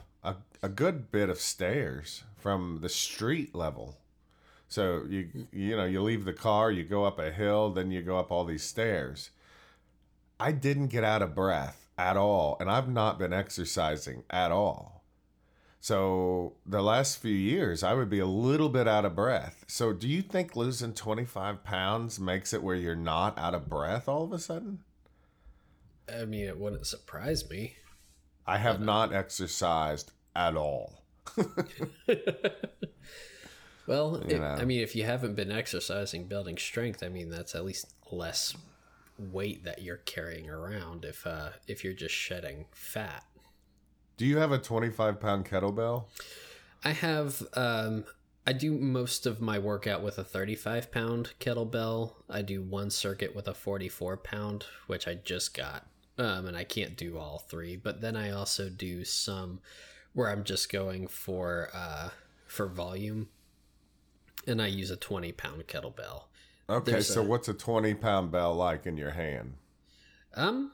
a, 0.61 0.69
good 0.69 1.11
bit 1.11 1.29
of 1.29 1.39
stairs 1.39 2.23
from 2.37 2.79
the 2.81 2.89
street 2.89 3.55
level. 3.55 3.97
So 4.67 5.05
you 5.09 5.47
you 5.51 5.75
know 5.75 5.85
you 5.85 6.01
leave 6.01 6.25
the 6.25 6.33
car, 6.33 6.71
you 6.71 6.83
go 6.83 7.03
up 7.03 7.19
a 7.19 7.31
hill, 7.31 7.71
then 7.71 7.91
you 7.91 8.01
go 8.01 8.17
up 8.17 8.31
all 8.31 8.45
these 8.45 8.63
stairs. 8.63 9.31
I 10.39 10.51
didn't 10.51 10.87
get 10.87 11.03
out 11.03 11.21
of 11.21 11.35
breath 11.35 11.89
at 11.97 12.17
all, 12.17 12.57
and 12.59 12.69
I've 12.69 12.89
not 12.89 13.19
been 13.19 13.33
exercising 13.33 14.23
at 14.29 14.51
all. 14.51 15.03
So 15.83 16.53
the 16.63 16.83
last 16.83 17.17
few 17.17 17.33
years, 17.33 17.81
I 17.81 17.95
would 17.95 18.09
be 18.09 18.19
a 18.19 18.25
little 18.25 18.69
bit 18.69 18.87
out 18.87 19.03
of 19.03 19.15
breath. 19.15 19.65
So 19.67 19.93
do 19.93 20.07
you 20.07 20.21
think 20.21 20.55
losing 20.55 20.93
25 20.93 21.63
pounds 21.63 22.19
makes 22.19 22.53
it 22.53 22.61
where 22.61 22.75
you're 22.75 22.95
not 22.95 23.37
out 23.37 23.55
of 23.55 23.67
breath 23.67 24.07
all 24.07 24.23
of 24.23 24.31
a 24.31 24.37
sudden? 24.37 24.83
I 26.07 26.25
mean, 26.25 26.45
it 26.45 26.59
wouldn't 26.59 26.85
surprise 26.85 27.49
me. 27.49 27.77
I 28.45 28.57
have 28.57 28.81
uh, 28.81 28.85
not 28.85 29.11
exercised 29.11 30.11
at 30.35 30.55
all. 30.55 31.03
Well, 33.87 34.17
it- 34.17 34.39
I 34.39 34.63
mean, 34.63 34.81
if 34.81 34.95
you 34.95 35.03
haven't 35.03 35.35
been 35.35 35.51
exercising, 35.51 36.27
building 36.27 36.57
strength, 36.57 37.03
I 37.03 37.09
mean, 37.09 37.29
that's 37.29 37.55
at 37.55 37.65
least 37.65 37.93
less 38.11 38.55
weight 39.17 39.63
that 39.65 39.81
you're 39.81 39.97
carrying 39.97 40.49
around 40.49 41.03
if 41.03 41.25
uh, 41.27 41.49
if 41.67 41.83
you're 41.83 41.93
just 41.93 42.13
shedding 42.15 42.65
fat. 42.73 43.23
Do 44.17 44.25
you 44.25 44.37
have 44.37 44.51
a 44.51 44.57
25 44.59 45.19
pound 45.19 45.45
kettlebell? 45.45 46.05
I 46.83 46.91
have 46.91 47.41
um 47.53 48.05
I 48.47 48.53
do 48.53 48.71
most 48.71 49.25
of 49.25 49.41
my 49.41 49.59
workout 49.59 50.01
with 50.03 50.17
a 50.19 50.23
35 50.23 50.91
pound 50.91 51.33
kettlebell. 51.39 52.13
I 52.29 52.43
do 52.43 52.61
one 52.61 52.91
circuit 52.91 53.35
with 53.35 53.47
a 53.47 53.53
44 53.53 54.17
pound, 54.17 54.65
which 54.87 55.07
I 55.07 55.15
just 55.15 55.55
got. 55.55 55.87
Um, 56.17 56.45
and 56.47 56.55
I 56.55 56.63
can't 56.63 56.95
do 56.95 57.17
all 57.17 57.39
three, 57.49 57.77
but 57.77 57.99
then 58.01 58.15
I 58.15 58.29
also 58.31 58.69
do 58.69 59.03
some 59.05 59.59
where 60.13 60.29
I'm 60.29 60.43
just 60.43 60.71
going 60.71 61.07
for 61.07 61.69
uh 61.73 62.09
for 62.47 62.67
volume. 62.67 63.29
And 64.47 64.61
I 64.61 64.67
use 64.67 64.89
a 64.89 64.97
20 64.97 65.31
pound 65.33 65.67
kettlebell. 65.67 66.23
Okay, 66.69 66.93
There's 66.93 67.13
so 67.13 67.21
a- 67.21 67.25
what's 67.25 67.47
a 67.47 67.53
20 67.53 67.93
pound 67.95 68.31
bell 68.31 68.55
like 68.55 68.85
in 68.85 68.97
your 68.97 69.11
hand? 69.11 69.53
Um, 70.33 70.71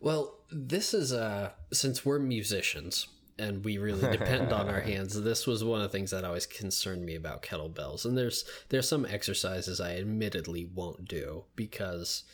well, 0.00 0.38
this 0.50 0.92
is 0.92 1.12
uh 1.12 1.50
since 1.72 2.04
we're 2.04 2.18
musicians 2.18 3.06
and 3.38 3.64
we 3.64 3.78
really 3.78 4.08
depend 4.16 4.52
on 4.52 4.68
our 4.68 4.80
hands. 4.92 5.20
This 5.20 5.46
was 5.46 5.64
one 5.64 5.80
of 5.80 5.90
the 5.90 5.96
things 5.96 6.10
that 6.10 6.24
always 6.24 6.46
concerned 6.46 7.04
me 7.04 7.14
about 7.14 7.42
kettlebells. 7.42 8.04
And 8.04 8.16
there's 8.16 8.44
there's 8.68 8.88
some 8.88 9.06
exercises 9.06 9.80
I 9.80 9.96
admittedly 9.96 10.64
won't 10.72 11.06
do 11.08 11.44
because 11.56 12.24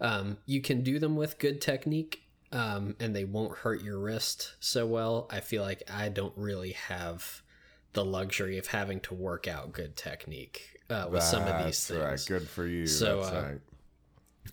um, 0.00 0.38
you 0.46 0.60
can 0.60 0.82
do 0.82 0.98
them 0.98 1.16
with 1.16 1.38
good 1.38 1.60
technique. 1.60 2.22
Um, 2.54 2.94
and 3.00 3.14
they 3.14 3.24
won't 3.24 3.58
hurt 3.58 3.82
your 3.82 3.98
wrist 3.98 4.54
so 4.60 4.86
well. 4.86 5.26
I 5.30 5.40
feel 5.40 5.62
like 5.62 5.82
I 5.92 6.08
don't 6.08 6.32
really 6.36 6.72
have 6.72 7.42
the 7.94 8.04
luxury 8.04 8.58
of 8.58 8.68
having 8.68 9.00
to 9.00 9.14
work 9.14 9.46
out 9.48 9.72
good 9.72 9.96
technique 9.96 10.78
uh, 10.88 11.08
with 11.10 11.22
some 11.24 11.42
of 11.42 11.66
these 11.66 11.84
things. 11.86 12.00
right. 12.00 12.24
Good 12.26 12.48
for 12.48 12.66
you. 12.66 12.86
So, 12.86 13.22
That's 13.22 13.32
uh, 13.32 13.42
right. 13.50 13.60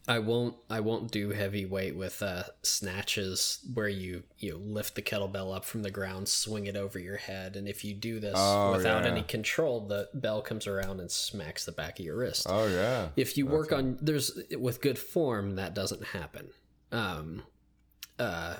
I 0.08 0.20
won't 0.20 0.56
I 0.70 0.80
won't 0.80 1.12
do 1.12 1.30
heavy 1.32 1.66
weight 1.66 1.96
with 1.96 2.24
uh, 2.24 2.44
snatches 2.64 3.60
where 3.74 3.90
you 3.90 4.24
you 4.40 4.58
lift 4.58 4.96
the 4.96 5.02
kettlebell 5.02 5.56
up 5.56 5.66
from 5.66 5.84
the 5.84 5.92
ground, 5.92 6.28
swing 6.30 6.66
it 6.68 6.76
over 6.78 6.98
your 6.98 7.18
head, 7.18 7.56
and 7.56 7.68
if 7.68 7.84
you 7.84 7.94
do 7.94 8.20
this 8.20 8.36
Oh, 8.38 8.72
without 8.72 9.04
yeah. 9.04 9.12
any 9.12 9.22
control, 9.22 9.82
the 9.82 10.10
bell 10.14 10.42
comes 10.42 10.66
around 10.66 11.02
and 11.02 11.12
smacks 11.12 11.66
the 11.66 11.72
back 11.74 12.00
of 12.00 12.06
your 12.06 12.16
wrist. 12.18 12.48
Oh, 12.50 12.68
yeah. 12.68 13.10
if 13.16 13.38
you 13.38 13.46
work 13.46 13.72
on 13.74 13.98
there's 14.02 14.32
with 14.58 14.82
good 14.82 14.98
form, 14.98 15.56
that 15.58 15.74
doesn't 15.76 16.06
happen. 16.06 16.48
Um, 16.94 17.44
uh, 18.22 18.58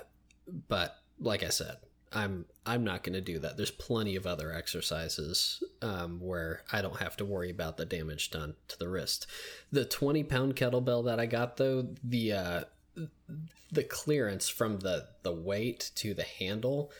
but 0.68 0.98
like 1.20 1.44
I 1.44 1.50
said, 1.50 1.78
I'm 2.12 2.46
I'm 2.66 2.84
not 2.84 3.04
going 3.04 3.14
to 3.14 3.22
do 3.22 3.40
that. 3.40 3.58
There's 3.58 3.72
plenty 3.72 4.16
of 4.16 4.28
other 4.28 4.52
exercises 4.52 5.64
um, 5.82 6.20
where 6.20 6.64
I 6.72 6.82
don't 6.82 7.00
have 7.00 7.16
to 7.18 7.26
worry 7.26 7.50
about 7.50 7.78
the 7.78 7.86
damage 7.86 8.32
done 8.32 8.56
to 8.68 8.78
the 8.78 8.90
wrist. 8.90 9.28
The 9.72 9.86
20 9.86 10.24
pound 10.26 10.56
kettlebell 10.56 11.06
that 11.06 11.20
I 11.20 11.26
got 11.26 11.58
though, 11.58 11.88
the 12.04 12.34
uh, 12.34 12.64
the 13.72 13.84
clearance 13.84 14.50
from 14.50 14.80
the 14.80 15.08
the 15.24 15.34
weight 15.34 15.92
to 15.96 16.14
the 16.14 16.24
handle, 16.24 16.92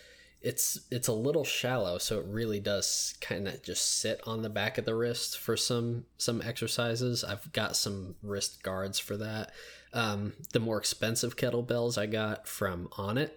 it's 0.42 0.80
it's 0.90 1.08
a 1.08 1.14
little 1.14 1.44
shallow, 1.44 1.98
so 1.98 2.20
it 2.20 2.26
really 2.28 2.60
does 2.60 3.16
kind 3.22 3.48
of 3.48 3.62
just 3.62 4.00
sit 4.00 4.22
on 4.26 4.42
the 4.42 4.50
back 4.50 4.78
of 4.78 4.86
the 4.86 4.96
wrist 4.96 5.38
for 5.38 5.56
some 5.56 6.06
some 6.18 6.42
exercises. 6.42 7.24
I've 7.24 7.52
got 7.54 7.76
some 7.76 8.16
wrist 8.24 8.64
guards 8.64 8.98
for 8.98 9.18
that. 9.18 9.52
Um, 9.94 10.34
the 10.54 10.60
more 10.60 10.78
expensive 10.78 11.36
kettlebells 11.36 11.98
I 11.98 12.06
got 12.06 12.48
from 12.48 12.88
Onnit 12.98 13.32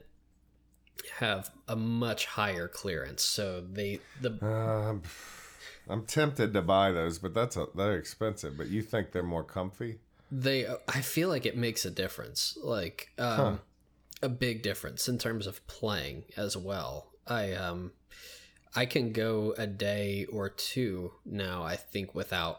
have 1.18 1.50
a 1.68 1.76
much 1.76 2.26
higher 2.26 2.68
clearance, 2.68 3.22
so 3.22 3.60
they 3.60 4.00
the 4.20 4.42
Um, 4.44 5.02
I'm 5.88 6.06
tempted 6.06 6.54
to 6.54 6.62
buy 6.62 6.92
those, 6.92 7.18
but 7.18 7.34
that's 7.34 7.56
a, 7.56 7.66
they're 7.74 7.96
expensive. 7.98 8.56
But 8.56 8.68
you 8.68 8.82
think 8.82 9.12
they're 9.12 9.22
more 9.22 9.44
comfy? 9.44 9.98
they 10.30 10.66
i 10.88 11.00
feel 11.00 11.28
like 11.28 11.46
it 11.46 11.56
makes 11.56 11.84
a 11.84 11.90
difference 11.90 12.58
like 12.62 13.10
um 13.18 13.60
a 14.24 14.28
big 14.28 14.62
difference 14.62 15.08
in 15.08 15.18
terms 15.18 15.46
of 15.46 15.64
playing 15.66 16.24
as 16.36 16.56
well 16.56 17.10
i 17.26 17.52
um 17.52 17.92
i 18.74 18.84
can 18.86 19.12
go 19.12 19.54
a 19.58 19.66
day 19.66 20.26
or 20.32 20.48
two 20.48 21.12
now 21.24 21.62
i 21.62 21.76
think 21.76 22.14
without 22.14 22.56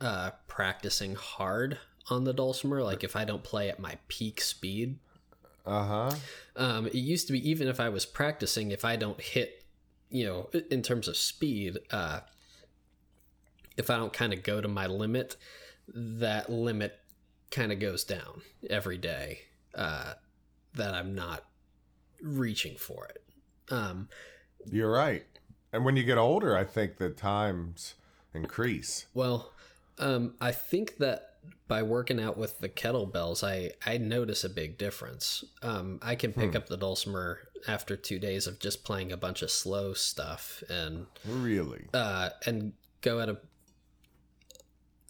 uh 0.00 0.30
practicing 0.46 1.14
hard 1.14 1.78
on 2.10 2.24
the 2.24 2.32
dulcimer 2.32 2.82
like 2.82 3.02
if 3.02 3.16
i 3.16 3.24
don't 3.24 3.42
play 3.42 3.68
at 3.68 3.80
my 3.80 3.96
peak 4.08 4.40
speed 4.40 4.98
Uh 5.66 5.84
huh. 5.84 6.10
um, 6.56 6.86
it 6.86 6.94
used 6.94 7.26
to 7.26 7.32
be 7.32 7.50
even 7.50 7.68
if 7.68 7.78
I 7.78 7.90
was 7.90 8.06
practicing, 8.06 8.70
if 8.70 8.84
I 8.86 8.96
don't 8.96 9.20
hit, 9.20 9.64
you 10.08 10.24
know, 10.24 10.48
in 10.70 10.80
terms 10.82 11.08
of 11.08 11.16
speed, 11.16 11.76
uh, 11.90 12.20
if 13.76 13.90
I 13.90 13.96
don't 13.98 14.12
kind 14.12 14.32
of 14.32 14.42
go 14.42 14.62
to 14.62 14.68
my 14.68 14.86
limit, 14.86 15.36
that 15.94 16.48
limit 16.48 16.98
kind 17.50 17.70
of 17.70 17.80
goes 17.80 18.02
down 18.04 18.40
every 18.70 18.96
day. 18.96 19.40
Uh, 19.74 20.14
that 20.78 20.94
I'm 20.94 21.14
not 21.14 21.44
reaching 22.22 22.76
for 22.76 23.06
it. 23.06 23.22
Um, 23.70 24.08
You're 24.70 24.90
right. 24.90 25.24
And 25.72 25.84
when 25.84 25.96
you 25.96 26.02
get 26.02 26.16
older, 26.18 26.56
I 26.56 26.64
think 26.64 26.96
the 26.96 27.10
times 27.10 27.94
increase. 28.34 29.06
Well, 29.14 29.52
um, 29.98 30.34
I 30.40 30.50
think 30.52 30.96
that 30.98 31.24
by 31.66 31.82
working 31.82 32.18
out 32.20 32.38
with 32.38 32.58
the 32.60 32.68
kettlebells, 32.68 33.44
I 33.46 33.72
I 33.88 33.98
notice 33.98 34.42
a 34.44 34.48
big 34.48 34.78
difference. 34.78 35.44
Um, 35.62 35.98
I 36.02 36.14
can 36.14 36.32
pick 36.32 36.56
up 36.56 36.68
the 36.68 36.76
dulcimer 36.78 37.40
after 37.66 37.96
two 37.96 38.18
days 38.18 38.46
of 38.46 38.58
just 38.58 38.84
playing 38.84 39.12
a 39.12 39.16
bunch 39.16 39.42
of 39.42 39.50
slow 39.50 39.92
stuff 39.92 40.62
and 40.70 41.06
Really? 41.26 41.86
uh, 41.92 42.30
and 42.46 42.72
go 43.02 43.20
at 43.20 43.28
a 43.28 43.38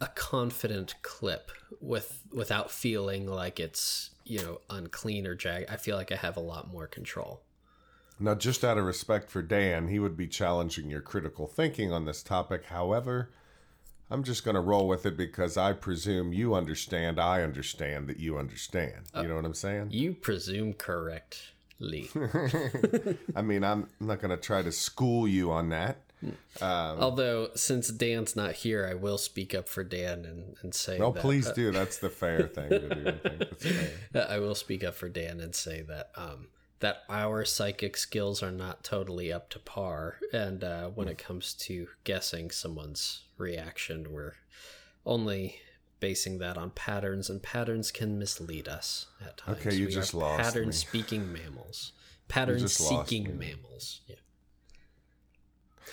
a 0.00 0.06
confident 0.08 0.94
clip 1.02 1.50
with 1.80 2.22
without 2.32 2.70
feeling 2.70 3.26
like 3.26 3.58
it's 3.60 4.10
you 4.28 4.40
know 4.40 4.60
unclean 4.70 5.26
or 5.26 5.34
jag. 5.34 5.66
I 5.68 5.76
feel 5.76 5.96
like 5.96 6.12
I 6.12 6.16
have 6.16 6.36
a 6.36 6.40
lot 6.40 6.70
more 6.70 6.86
control. 6.86 7.42
Now, 8.20 8.34
just 8.34 8.64
out 8.64 8.78
of 8.78 8.84
respect 8.84 9.30
for 9.30 9.42
Dan, 9.42 9.88
he 9.88 9.98
would 9.98 10.16
be 10.16 10.26
challenging 10.26 10.90
your 10.90 11.00
critical 11.00 11.46
thinking 11.46 11.92
on 11.92 12.04
this 12.04 12.22
topic. 12.22 12.64
However, 12.64 13.30
I'm 14.10 14.24
just 14.24 14.44
going 14.44 14.56
to 14.56 14.60
roll 14.60 14.88
with 14.88 15.06
it 15.06 15.16
because 15.16 15.56
I 15.56 15.72
presume 15.72 16.32
you 16.32 16.54
understand, 16.54 17.20
I 17.20 17.42
understand 17.42 18.08
that 18.08 18.18
you 18.18 18.38
understand. 18.38 19.06
You 19.14 19.28
know 19.28 19.36
what 19.36 19.44
I'm 19.44 19.54
saying? 19.54 19.88
You 19.90 20.14
presume 20.14 20.72
correctly. 20.72 22.10
I 23.36 23.42
mean, 23.42 23.62
I'm 23.62 23.88
not 24.00 24.20
going 24.20 24.30
to 24.30 24.36
try 24.36 24.62
to 24.62 24.72
school 24.72 25.28
you 25.28 25.52
on 25.52 25.68
that. 25.68 25.98
Although, 26.60 27.50
since 27.54 27.88
Dan's 27.88 28.34
not 28.34 28.52
here, 28.52 28.86
I 28.90 28.94
will 28.94 29.18
speak 29.18 29.54
up 29.54 29.68
for 29.68 29.84
Dan 29.84 30.24
and, 30.24 30.56
and 30.62 30.74
say 30.74 30.98
No, 30.98 31.12
that, 31.12 31.20
please 31.20 31.50
do. 31.52 31.70
That's 31.70 31.98
the 31.98 32.10
fair 32.10 32.48
thing 32.48 32.70
to 32.70 32.78
do. 32.94 33.06
I 33.08 33.12
think 33.12 33.38
that's 33.38 33.64
fair. 33.64 33.90
uh, 34.14 34.26
I 34.28 34.38
will 34.38 34.54
speak 34.54 34.82
up 34.84 34.94
for 34.94 35.08
Dan 35.08 35.40
and 35.40 35.54
say 35.54 35.82
that 35.82 36.10
um, 36.16 36.48
that 36.80 37.02
our 37.08 37.44
psychic 37.44 37.96
skills 37.96 38.42
are 38.42 38.52
not 38.52 38.84
totally 38.84 39.32
up 39.32 39.50
to 39.50 39.58
par, 39.58 40.16
and 40.32 40.62
uh, 40.64 40.88
when 40.88 41.08
it 41.08 41.18
comes 41.18 41.54
to 41.54 41.88
guessing 42.04 42.50
someone's 42.50 43.24
reaction, 43.36 44.12
we're 44.12 44.34
only 45.04 45.60
basing 46.00 46.38
that 46.38 46.56
on 46.56 46.70
patterns, 46.70 47.28
and 47.28 47.42
patterns 47.42 47.90
can 47.90 48.18
mislead 48.18 48.68
us 48.68 49.06
at 49.24 49.36
times. 49.38 49.58
Okay, 49.66 49.74
you 49.74 49.86
We 49.86 49.92
just 49.92 50.14
lost 50.14 50.38
me. 50.38 50.44
pattern-speaking 50.44 51.32
mammals. 51.32 51.92
Pattern-seeking 52.28 53.36
mammals. 53.38 54.00
Yeah. 54.06 54.16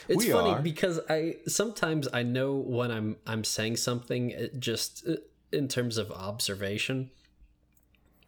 It's 0.08 0.26
We 0.26 0.32
funny 0.32 0.52
are. 0.52 0.62
because 0.62 1.00
I 1.10 1.38
sometimes 1.48 2.08
I 2.14 2.24
know 2.24 2.56
when 2.56 2.92
I'm 2.92 3.18
I'm 3.26 3.44
saying 3.44 3.78
something 3.78 4.50
just 4.60 5.08
uh, 5.08 5.16
in 5.52 5.68
terms 5.68 5.98
of 5.98 6.12
observation, 6.12 7.12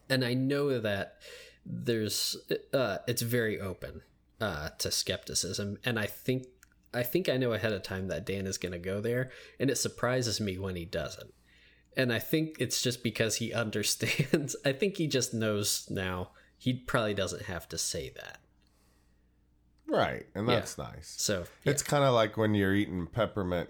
and 0.09 0.23
I 0.23 0.33
know 0.33 0.79
that 0.79 1.17
there's 1.65 2.37
uh, 2.73 2.97
it's 3.07 3.21
very 3.21 3.59
open 3.59 4.01
uh, 4.41 4.69
to 4.79 4.91
skepticism, 4.91 5.77
and 5.83 5.99
I 5.99 6.05
think 6.05 6.47
I 6.93 7.03
think 7.03 7.29
I 7.29 7.37
know 7.37 7.53
ahead 7.53 7.73
of 7.73 7.83
time 7.83 8.07
that 8.07 8.25
Dan 8.25 8.47
is 8.47 8.57
going 8.57 8.71
to 8.71 8.79
go 8.79 9.01
there, 9.01 9.31
and 9.59 9.69
it 9.69 9.77
surprises 9.77 10.39
me 10.39 10.57
when 10.57 10.75
he 10.75 10.85
doesn't. 10.85 11.33
And 11.95 12.13
I 12.13 12.19
think 12.19 12.57
it's 12.59 12.81
just 12.81 13.03
because 13.03 13.35
he 13.35 13.53
understands. 13.65 14.55
I 14.65 14.71
think 14.71 14.97
he 14.97 15.07
just 15.07 15.33
knows 15.33 15.87
now. 15.89 16.31
He 16.57 16.73
probably 16.73 17.13
doesn't 17.13 17.43
have 17.43 17.69
to 17.69 17.77
say 17.77 18.11
that. 18.15 18.39
Right, 19.87 20.25
and 20.35 20.47
Yeah. 20.47 20.55
that's 20.55 20.77
nice. 20.77 21.15
So 21.17 21.45
yeah. 21.63 21.71
It's 21.71 21.83
kind 21.83 22.03
of 22.03 22.13
like 22.13 22.37
when 22.37 22.53
you're 22.53 22.75
eating 22.75 23.07
peppermint 23.07 23.69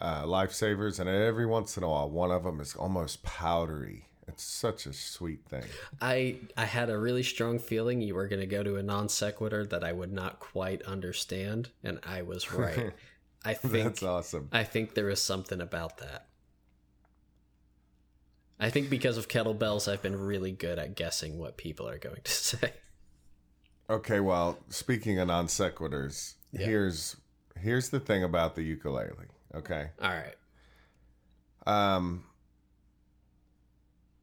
uh, 0.00 0.22
lifesavers, 0.24 1.00
and 1.00 1.08
every 1.08 1.46
once 1.46 1.76
in 1.76 1.82
a 1.82 1.88
while, 1.88 2.08
one 2.08 2.30
of 2.30 2.44
them 2.44 2.60
is 2.60 2.76
almost 2.76 3.22
powdery. 3.24 4.04
It's 4.28 4.44
such 4.44 4.86
a 4.86 4.92
sweet 4.92 5.44
thing. 5.48 5.64
I 6.00 6.36
I 6.56 6.66
had 6.66 6.90
a 6.90 6.98
really 6.98 7.22
strong 7.22 7.58
feeling 7.58 8.00
you 8.02 8.14
were 8.14 8.28
going 8.28 8.40
to 8.40 8.46
go 8.46 8.62
to 8.62 8.76
a 8.76 8.82
non 8.82 9.08
sequitur 9.08 9.64
that 9.66 9.82
I 9.82 9.92
would 9.92 10.12
not 10.12 10.38
quite 10.38 10.82
understand, 10.82 11.70
and 11.82 11.98
I 12.04 12.22
was 12.22 12.52
right. 12.52 12.92
I 13.44 13.54
think 13.54 13.84
That's 13.84 14.02
awesome. 14.02 14.48
I 14.52 14.64
think 14.64 14.94
there 14.94 15.08
is 15.08 15.20
something 15.20 15.60
about 15.60 15.98
that. 15.98 16.26
I 18.60 18.70
think 18.70 18.90
because 18.90 19.16
of 19.16 19.28
kettlebells, 19.28 19.90
I've 19.90 20.02
been 20.02 20.18
really 20.18 20.50
good 20.52 20.78
at 20.78 20.96
guessing 20.96 21.38
what 21.38 21.56
people 21.56 21.88
are 21.88 21.98
going 21.98 22.20
to 22.24 22.30
say. 22.50 22.72
Okay, 23.90 24.20
well, 24.20 24.58
speaking 24.68 25.18
of 25.18 25.28
non 25.28 25.46
sequiturs, 25.46 26.34
Yeah. 26.52 26.66
here's 26.66 27.16
here's 27.60 27.88
the 27.90 28.00
thing 28.00 28.22
about 28.22 28.54
the 28.54 28.62
ukulele. 28.62 29.26
Okay, 29.54 29.90
All 30.00 30.10
right. 30.10 30.36
um, 31.66 32.24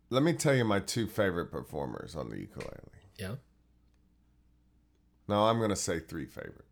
let 0.09 0.21
me 0.23 0.33
tell 0.33 0.53
you 0.55 0.63
my 0.63 0.79
two 0.79 1.07
favorite 1.07 1.47
performers 1.47 2.15
on 2.15 2.29
the 2.29 2.37
ukulele. 2.39 2.71
Yeah. 3.17 3.35
No, 5.27 5.45
I'm 5.45 5.59
gonna 5.59 5.75
say 5.75 5.99
three 5.99 6.25
favorite. 6.27 6.65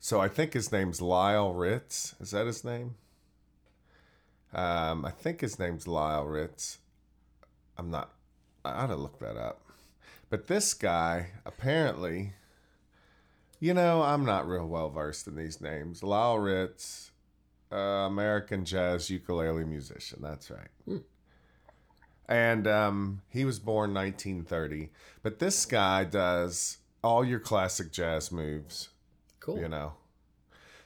So 0.00 0.20
I 0.20 0.28
think 0.28 0.52
his 0.52 0.70
name's 0.72 1.00
Lyle 1.00 1.52
Ritz. 1.54 2.14
Is 2.20 2.32
that 2.32 2.46
his 2.46 2.64
name? 2.64 2.96
Um, 4.52 5.04
I 5.04 5.10
think 5.10 5.40
his 5.40 5.58
name's 5.58 5.86
Lyle 5.86 6.24
Ritz. 6.24 6.78
I'm 7.76 7.90
not. 7.90 8.12
I 8.64 8.72
ought 8.72 8.86
to 8.88 8.96
look 8.96 9.18
that 9.20 9.36
up. 9.36 9.62
But 10.30 10.46
this 10.46 10.74
guy 10.74 11.28
apparently, 11.46 12.32
you 13.60 13.72
know, 13.74 14.02
I'm 14.02 14.24
not 14.24 14.46
real 14.46 14.66
well 14.66 14.90
versed 14.90 15.26
in 15.26 15.36
these 15.36 15.60
names. 15.60 16.02
Lyle 16.02 16.38
Ritz, 16.38 17.10
uh, 17.72 17.76
American 17.76 18.64
jazz 18.64 19.08
ukulele 19.10 19.64
musician. 19.64 20.20
That's 20.22 20.50
right. 20.50 21.00
And 22.28 22.66
um, 22.66 23.22
he 23.30 23.44
was 23.44 23.58
born 23.58 23.94
1930. 23.94 24.90
But 25.22 25.38
this 25.38 25.64
guy 25.64 26.04
does 26.04 26.78
all 27.02 27.24
your 27.24 27.40
classic 27.40 27.90
jazz 27.90 28.30
moves, 28.30 28.90
Cool. 29.40 29.58
you 29.60 29.68
know. 29.68 29.94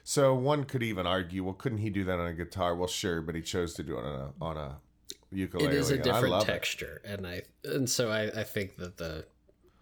So 0.05 0.33
one 0.35 0.63
could 0.63 0.83
even 0.83 1.05
argue, 1.05 1.43
well, 1.43 1.53
couldn't 1.53 1.79
he 1.79 1.89
do 1.89 2.03
that 2.05 2.17
on 2.19 2.27
a 2.27 2.33
guitar? 2.33 2.75
Well, 2.75 2.87
sure, 2.87 3.21
but 3.21 3.35
he 3.35 3.41
chose 3.41 3.73
to 3.75 3.83
do 3.83 3.97
it 3.97 4.05
on 4.05 4.15
a 4.15 4.43
on 4.43 4.57
a 4.57 4.77
ukulele. 5.31 5.67
it 5.67 5.73
is 5.73 5.89
a 5.91 5.97
different 5.97 6.29
love 6.29 6.43
it. 6.43 6.51
texture, 6.51 7.01
and 7.05 7.25
I 7.25 7.43
and 7.63 7.89
so 7.89 8.11
I, 8.11 8.23
I 8.41 8.43
think 8.43 8.75
that 8.77 8.97
the 8.97 9.25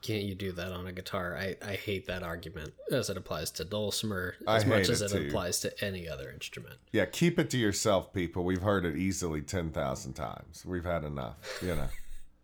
can't 0.02 0.24
you 0.24 0.34
do 0.34 0.52
that 0.54 0.72
on 0.72 0.88
a 0.88 0.92
guitar? 0.92 1.38
I, 1.38 1.56
I 1.66 1.74
hate 1.76 2.08
that 2.08 2.24
argument 2.24 2.74
as 2.92 3.10
it 3.10 3.18
applies 3.18 3.52
to 3.52 3.66
dulcimer 3.66 4.36
as 4.48 4.66
much 4.66 4.90
as 4.90 5.02
it 5.02 5.14
it 5.14 5.28
applies 5.28 5.60
to 5.62 5.84
any 5.84 6.10
other 6.10 6.30
instrument. 6.32 6.76
Yeah, 6.92 7.06
keep 7.06 7.38
it 7.38 7.50
to 7.52 7.58
yourself, 7.58 8.12
people. 8.12 8.44
We've 8.44 8.62
heard 8.62 8.86
it 8.86 8.98
easily 8.98 9.42
10,000 9.42 10.14
times. 10.14 10.66
We've 10.66 10.86
had 10.86 11.04
enough, 11.04 11.60
you 11.62 11.76
know. 11.76 11.88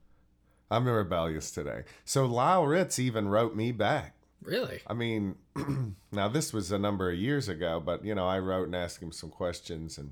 I'm 0.72 0.88
rebellious 0.88 1.50
today. 1.52 1.84
So 2.06 2.26
Lyle 2.26 2.66
Ritz 2.66 3.00
even 3.00 3.28
wrote 3.30 3.56
me 3.56 3.72
back. 3.72 4.14
Really? 4.44 4.82
I 4.86 4.94
mean, 4.94 5.36
now 6.12 6.28
this 6.28 6.54
was 6.54 6.72
a 6.72 6.78
number 6.78 7.10
of 7.10 7.18
years 7.18 7.50
ago, 7.50 7.82
but 7.84 8.06
you 8.06 8.14
know, 8.14 8.28
I 8.28 8.40
wrote 8.40 8.66
and 8.66 8.76
asked 8.76 9.02
him 9.02 9.12
some 9.12 9.30
questions, 9.30 9.98
and 9.98 10.12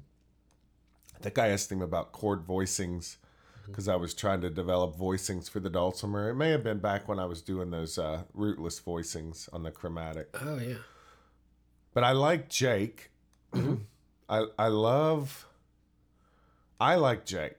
I 1.15 1.19
think 1.19 1.37
I 1.37 1.49
asked 1.49 1.71
him 1.71 1.81
about 1.81 2.11
chord 2.11 2.47
voicings 2.47 3.17
because 3.65 3.87
I 3.87 3.95
was 3.95 4.13
trying 4.13 4.41
to 4.41 4.49
develop 4.49 4.97
voicings 4.97 5.49
for 5.49 5.59
the 5.59 5.69
dulcimer. 5.69 6.29
It 6.29 6.35
may 6.35 6.49
have 6.51 6.63
been 6.63 6.79
back 6.79 7.07
when 7.07 7.19
I 7.19 7.25
was 7.25 7.41
doing 7.41 7.71
those 7.71 7.97
uh, 7.97 8.23
rootless 8.33 8.79
voicings 8.79 9.49
on 9.53 9.63
the 9.63 9.71
chromatic. 9.71 10.29
Oh 10.41 10.59
yeah. 10.59 10.75
But 11.93 12.03
I 12.03 12.11
like 12.11 12.49
Jake. 12.49 13.11
I 14.29 14.45
I 14.57 14.67
love. 14.67 15.47
I 16.79 16.95
like 16.95 17.25
Jake. 17.25 17.55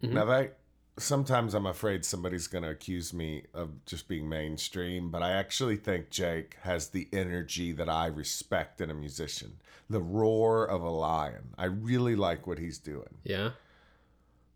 Now 0.00 0.24
that 0.24 0.58
sometimes 0.98 1.54
I'm 1.54 1.66
afraid 1.66 2.04
somebody's 2.04 2.46
going 2.46 2.64
to 2.64 2.70
accuse 2.70 3.12
me 3.12 3.44
of 3.54 3.84
just 3.86 4.08
being 4.08 4.28
mainstream, 4.28 5.10
but 5.10 5.22
I 5.22 5.32
actually 5.32 5.76
think 5.76 6.10
Jake 6.10 6.56
has 6.62 6.88
the 6.88 7.08
energy 7.12 7.72
that 7.72 7.88
I 7.88 8.06
respect 8.06 8.80
in 8.80 8.90
a 8.90 8.94
musician. 8.94 9.58
The 9.88 10.00
roar 10.00 10.64
of 10.64 10.82
a 10.82 10.90
lion. 10.90 11.54
I 11.56 11.64
really 11.66 12.16
like 12.16 12.46
what 12.46 12.58
he's 12.58 12.78
doing. 12.78 13.18
Yeah. 13.24 13.50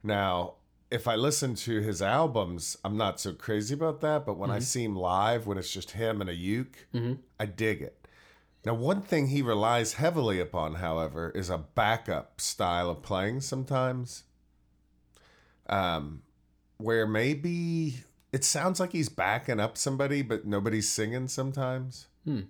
Now, 0.03 0.55
if 0.91 1.09
I 1.09 1.17
listen 1.17 1.55
to 1.57 1.81
his 1.81 2.01
albums, 2.01 2.77
I'm 2.85 2.97
not 2.97 3.21
so 3.21 3.33
crazy 3.33 3.75
about 3.75 4.01
that. 4.03 4.25
But 4.25 4.39
when 4.39 4.51
I 4.51 4.59
see 4.61 4.85
him 4.85 4.97
live, 4.97 5.47
when 5.47 5.59
it's 5.59 5.73
just 5.73 5.93
him 5.93 6.21
and 6.21 6.31
a 6.31 6.35
uke, 6.35 6.87
I 7.41 7.47
dig 7.47 7.83
it. 7.83 8.07
Now, 8.65 8.75
one 8.75 9.01
thing 9.03 9.29
he 9.29 9.43
relies 9.43 9.95
heavily 9.95 10.41
upon, 10.41 10.75
however, 10.77 11.31
is 11.35 11.51
a 11.51 11.59
backup 11.59 12.41
style 12.41 12.91
of 12.91 13.03
playing 13.03 13.41
sometimes. 13.41 14.25
Um, 15.69 16.23
where 16.79 17.07
maybe 17.07 17.99
it 18.33 18.45
sounds 18.45 18.81
like 18.81 18.93
he's 18.93 19.09
backing 19.09 19.61
up 19.61 19.79
somebody, 19.79 20.23
but 20.23 20.47
nobody's 20.47 20.89
singing 20.89 21.29
sometimes. 21.29 22.07
Hmm. 22.25 22.43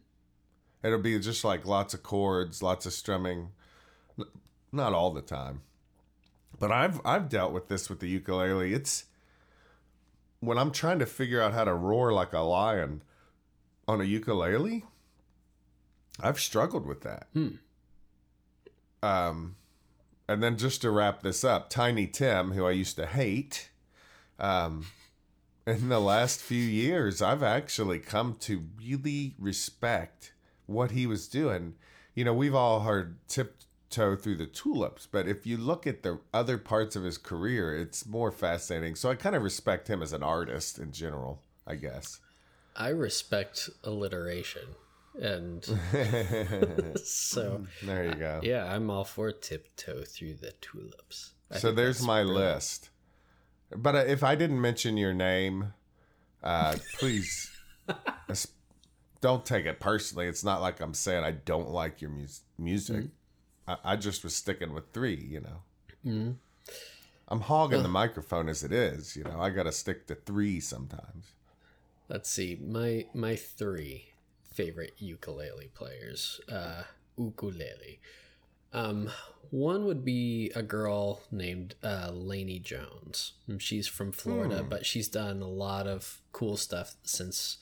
It'll 0.83 0.99
be 0.99 1.19
just 1.19 1.45
like 1.45 1.67
lots 1.67 1.95
of 1.95 2.03
chords, 2.03 2.63
lots 2.63 2.87
of 2.87 2.93
strumming. 2.93 3.51
Not 4.73 4.93
all 4.93 5.13
the 5.13 5.23
time. 5.23 5.63
But 6.59 6.73
I've 6.73 7.01
I've 7.05 7.29
dealt 7.29 7.53
with 7.53 7.69
this 7.69 7.89
with 7.89 8.01
the 8.01 8.09
ukulele. 8.09 8.73
It's 8.73 9.05
when 10.41 10.59
I'm 10.59 10.71
trying 10.71 10.99
to 11.01 11.07
figure 11.07 11.41
out 11.43 11.53
how 11.53 11.65
to 11.65 11.75
roar 11.75 12.13
like 12.13 12.33
a 12.33 12.41
lion 12.41 13.03
on 13.89 14.01
a 14.01 14.05
ukulele, 14.05 14.85
I've 16.21 16.41
struggled 16.41 16.87
with 16.87 17.03
that. 17.03 17.29
Um 19.03 19.57
and 20.29 20.43
then 20.43 20.57
just 20.57 20.83
to 20.83 20.91
wrap 20.91 21.23
this 21.23 21.45
up, 21.45 21.71
Tiny 21.71 22.07
Tim, 22.07 22.53
who 22.53 22.67
I 22.67 22.73
used 22.73 22.97
to 22.97 23.07
hate, 23.07 23.71
um, 24.39 24.87
in 25.67 25.89
the 25.89 26.01
last 26.01 26.41
few 26.41 26.63
years, 26.63 27.23
I've 27.23 27.43
actually 27.43 27.99
come 28.01 28.35
to 28.41 28.65
really 28.79 29.35
respect 29.39 30.33
what 30.67 30.91
he 30.91 31.07
was 31.07 31.29
doing. 31.29 31.75
You 32.15 32.25
know, 32.25 32.35
we've 32.35 32.55
all 32.55 32.81
heard 32.81 33.17
tiptoe 33.97 34.17
through 34.17 34.37
the 34.37 34.47
tulips, 34.47 35.07
but 35.11 35.27
if 35.29 35.47
you 35.47 35.57
look 35.57 35.87
at 35.87 36.03
the 36.03 36.21
other 36.33 36.59
parts 36.59 36.97
of 36.97 37.03
his 37.03 37.19
career, 37.19 37.77
it's 37.77 38.07
more 38.07 38.31
fascinating. 38.31 38.95
So 38.95 39.11
I 39.11 39.15
kind 39.15 39.35
of 39.35 39.43
respect 39.43 39.89
him 39.89 40.03
as 40.03 40.13
an 40.13 40.23
artist 40.23 40.79
in 40.79 40.93
general, 40.93 41.43
I 41.67 41.77
guess. 41.77 42.21
I 42.75 42.89
respect 42.89 43.71
alliteration. 43.85 44.63
And 45.21 45.65
so 47.05 47.65
There 47.83 48.05
you 48.05 48.15
go. 48.15 48.41
yeah, 48.43 48.73
I'm 48.73 48.91
all 48.91 49.05
for 49.05 49.33
tiptoe 49.33 50.05
through 50.05 50.35
the 50.35 50.53
tulips. 50.61 51.33
I 51.51 51.59
so 51.59 51.73
there's 51.73 52.03
my 52.03 52.23
list. 52.23 52.91
But 53.75 53.95
uh, 53.95 54.05
if 54.07 54.23
I 54.23 54.35
didn't 54.35 54.61
mention 54.61 54.97
your 54.97 55.15
name, 55.15 55.73
uh, 56.43 56.77
please 56.99 57.51
don't 59.21 59.45
take 59.45 59.65
it 59.65 59.81
personally. 59.81 60.27
It's 60.27 60.45
not 60.45 60.61
like 60.61 60.81
I'm 60.81 60.95
saying 60.95 61.25
I 61.25 61.31
don't 61.31 61.71
like 61.71 62.01
your 62.03 62.11
mus- 62.11 62.43
music. 62.59 62.97
Mm-hmm. 62.97 63.07
I-, 63.67 63.79
I 63.85 63.97
just 63.97 64.25
was 64.25 64.35
sticking 64.35 64.73
with 64.73 64.93
three, 64.93 65.17
you 65.17 65.41
know. 65.41 65.63
I'm 67.29 67.41
hogging 67.41 67.83
the 67.83 67.89
microphone 67.89 68.49
as 68.49 68.63
it 68.63 68.73
is, 68.73 69.17
you 69.17 69.25
know. 69.25 69.41
I 69.41 69.51
got 69.51 69.65
to 69.65 69.73
stick 69.73 70.07
to 70.07 70.15
three 70.15 70.61
sometimes. 70.61 71.35
Let's 72.09 72.31
see. 72.31 72.57
My 72.65 73.07
my 73.15 73.35
three 73.35 74.13
favorite 74.55 74.95
ukulele 74.99 75.71
players. 75.75 76.41
Uh 76.49 76.85
ukulele. 77.19 77.99
Um 78.73 79.11
one 79.51 79.85
would 79.87 80.05
be 80.05 80.53
a 80.55 80.63
girl 80.63 81.23
named 81.33 81.75
uh 81.83 82.11
Laney 82.13 82.61
Jones. 82.61 83.33
She's 83.59 83.89
from 83.89 84.13
Florida, 84.13 84.65
but 84.69 84.87
she's 84.87 85.09
done 85.09 85.43
a 85.43 85.49
lot 85.49 85.89
of 85.89 86.21
cool 86.31 86.57
stuff 86.57 86.95
since 87.03 87.59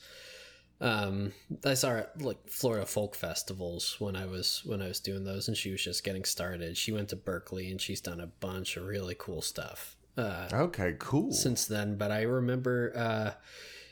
um 0.81 1.31
I 1.63 1.73
saw 1.73 1.89
her 1.91 1.97
at 1.99 2.21
like 2.21 2.49
Florida 2.49 2.85
folk 2.85 3.15
festivals 3.15 3.95
when 3.99 4.15
I 4.15 4.25
was 4.25 4.61
when 4.65 4.81
I 4.81 4.87
was 4.87 4.99
doing 4.99 5.23
those 5.23 5.47
and 5.47 5.55
she 5.55 5.71
was 5.71 5.83
just 5.83 6.03
getting 6.03 6.25
started. 6.25 6.77
She 6.77 6.91
went 6.91 7.09
to 7.09 7.15
Berklee 7.15 7.71
and 7.71 7.79
she's 7.79 8.01
done 8.01 8.19
a 8.19 8.27
bunch 8.27 8.75
of 8.77 8.85
really 8.85 9.15
cool 9.17 9.41
stuff. 9.41 9.95
Uh 10.17 10.47
Okay, 10.51 10.95
cool. 10.99 11.31
since 11.31 11.65
then, 11.65 11.97
but 11.97 12.11
I 12.11 12.21
remember 12.23 12.91
uh, 12.95 13.31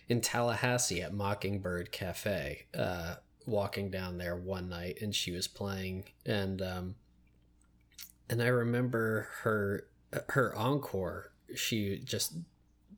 in 0.10 0.20
Tallahassee 0.22 1.02
at 1.02 1.14
Mockingbird 1.14 1.92
Cafe, 1.92 2.66
uh, 2.78 3.16
walking 3.46 3.90
down 3.90 4.18
there 4.18 4.36
one 4.36 4.70
night 4.70 5.00
and 5.02 5.14
she 5.14 5.32
was 5.32 5.48
playing 5.48 6.06
and 6.26 6.62
um 6.62 6.96
and 8.30 8.42
I 8.42 8.48
remember 8.48 9.28
her 9.42 9.88
her 10.30 10.56
encore 10.56 11.32
she 11.56 12.00
just 12.00 12.34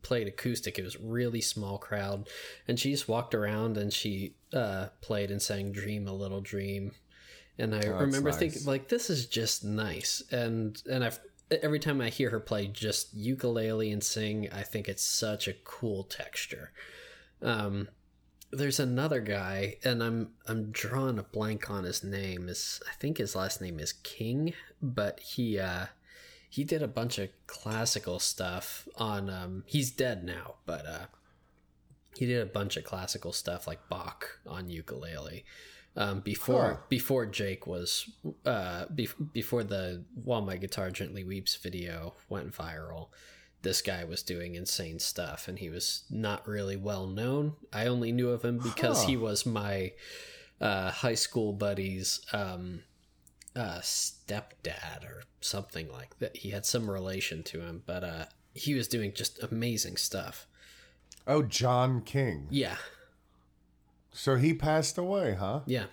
played 0.06 0.28
acoustic. 0.28 0.78
It 0.78 0.84
was 0.84 1.00
really 1.00 1.42
small 1.42 1.80
crowd. 1.80 2.30
And 2.68 2.80
she 2.80 2.92
just 2.92 3.08
walked 3.10 3.34
around 3.34 3.76
and 3.78 3.92
she 3.92 4.36
uh 4.54 4.88
played 5.02 5.32
and 5.32 5.42
sang 5.42 5.72
dream 5.72 6.08
a 6.08 6.14
little 6.14 6.42
dream. 6.42 6.92
And 7.58 7.74
I 7.74 7.82
Oh, 7.88 8.00
remember 8.00 8.30
nice. 8.30 8.40
thinking 8.40 8.66
like 8.66 8.88
this 8.88 9.10
is 9.10 9.26
just 9.26 9.64
nice. 9.64 10.22
And 10.32 10.82
and 10.90 11.04
I've 11.04 11.20
every 11.50 11.80
time 11.80 12.02
I 12.02 12.10
hear 12.10 12.30
her 12.30 12.40
play 12.40 12.68
just 12.68 13.14
ukulele 13.16 13.92
and 13.92 14.04
sing 14.04 14.48
I 14.52 14.62
think 14.62 14.88
it's 14.88 15.04
such 15.04 15.48
a 15.48 15.54
cool 15.64 16.04
texture. 16.04 16.72
Um 17.42 17.88
there's 18.52 18.80
another 18.80 19.20
guy 19.20 19.76
and 19.84 20.02
i'm 20.02 20.30
i'm 20.48 20.72
drawing 20.72 21.20
a 21.20 21.24
blank 21.24 21.70
on 21.70 21.84
his 21.84 22.04
name. 22.04 22.48
Is 22.48 22.80
i 22.90 22.94
think 23.02 23.18
his 23.18 23.36
last 23.36 23.60
name 23.60 23.80
is 23.80 23.92
king 23.92 24.54
but 24.82 25.20
he 25.20 25.60
uh 25.60 25.88
he 26.56 26.64
did 26.64 26.82
a 26.82 26.88
bunch 26.88 27.18
of 27.20 27.30
classical 27.48 28.18
stuff 28.20 28.88
on 28.98 29.30
um 29.30 29.64
he's 29.68 29.92
dead 29.92 30.24
now 30.24 30.56
but 30.66 30.86
uh 30.86 31.06
he 32.18 32.26
did 32.26 32.42
a 32.42 32.46
bunch 32.46 32.78
of 32.78 32.84
classical 32.84 33.34
stuff 33.34 33.68
like 33.68 33.90
bach 33.90 34.40
on 34.48 34.70
ukulele 34.70 35.44
um 35.98 36.20
before 36.22 36.70
Huh. 36.74 36.78
before 36.90 37.26
jake 37.26 37.68
was 37.68 38.10
uh 38.46 38.86
bef- 38.88 39.34
before 39.34 39.64
the 39.64 40.04
while 40.24 40.42
my 40.42 40.58
guitar 40.58 40.90
gently 40.92 41.24
weeps 41.24 41.56
video 41.58 42.16
went 42.30 42.52
viral 42.54 43.10
this 43.62 43.82
guy 43.82 44.04
was 44.06 44.22
doing 44.24 44.56
insane 44.56 45.00
stuff 45.00 45.48
and 45.48 45.58
he 45.60 45.70
was 45.72 46.04
not 46.12 46.48
really 46.48 46.76
well 46.78 47.08
known. 47.08 47.54
I 47.74 47.88
only 47.88 48.12
knew 48.12 48.30
of 48.30 48.46
him 48.46 48.60
because 48.60 49.02
Huh. 49.02 49.08
he 49.08 49.18
was 49.18 49.44
my 49.44 49.92
uh, 50.62 50.92
high 50.92 51.16
school 51.16 51.52
buddy's 51.52 52.22
um, 52.32 52.84
uh, 53.56 53.80
stepdad 53.80 55.04
or 55.04 55.24
something 55.42 55.92
like 55.92 56.18
that. 56.20 56.38
He 56.38 56.50
had 56.50 56.66
some 56.66 56.90
relation 56.90 57.44
to 57.44 57.62
him, 57.62 57.84
but 57.86 58.04
uh, 58.04 58.26
he 58.54 58.74
was 58.74 58.88
doing 58.88 59.14
just 59.14 59.42
amazing 59.44 59.98
stuff. 59.98 60.48
Oh, 61.28 61.42
John 61.42 62.02
King. 62.02 62.48
Yeah, 62.50 62.78
So 64.12 64.36
he 64.36 64.54
passed 64.54 64.98
away, 64.98 65.34
huh? 65.34 65.62
yeah, 65.66 65.86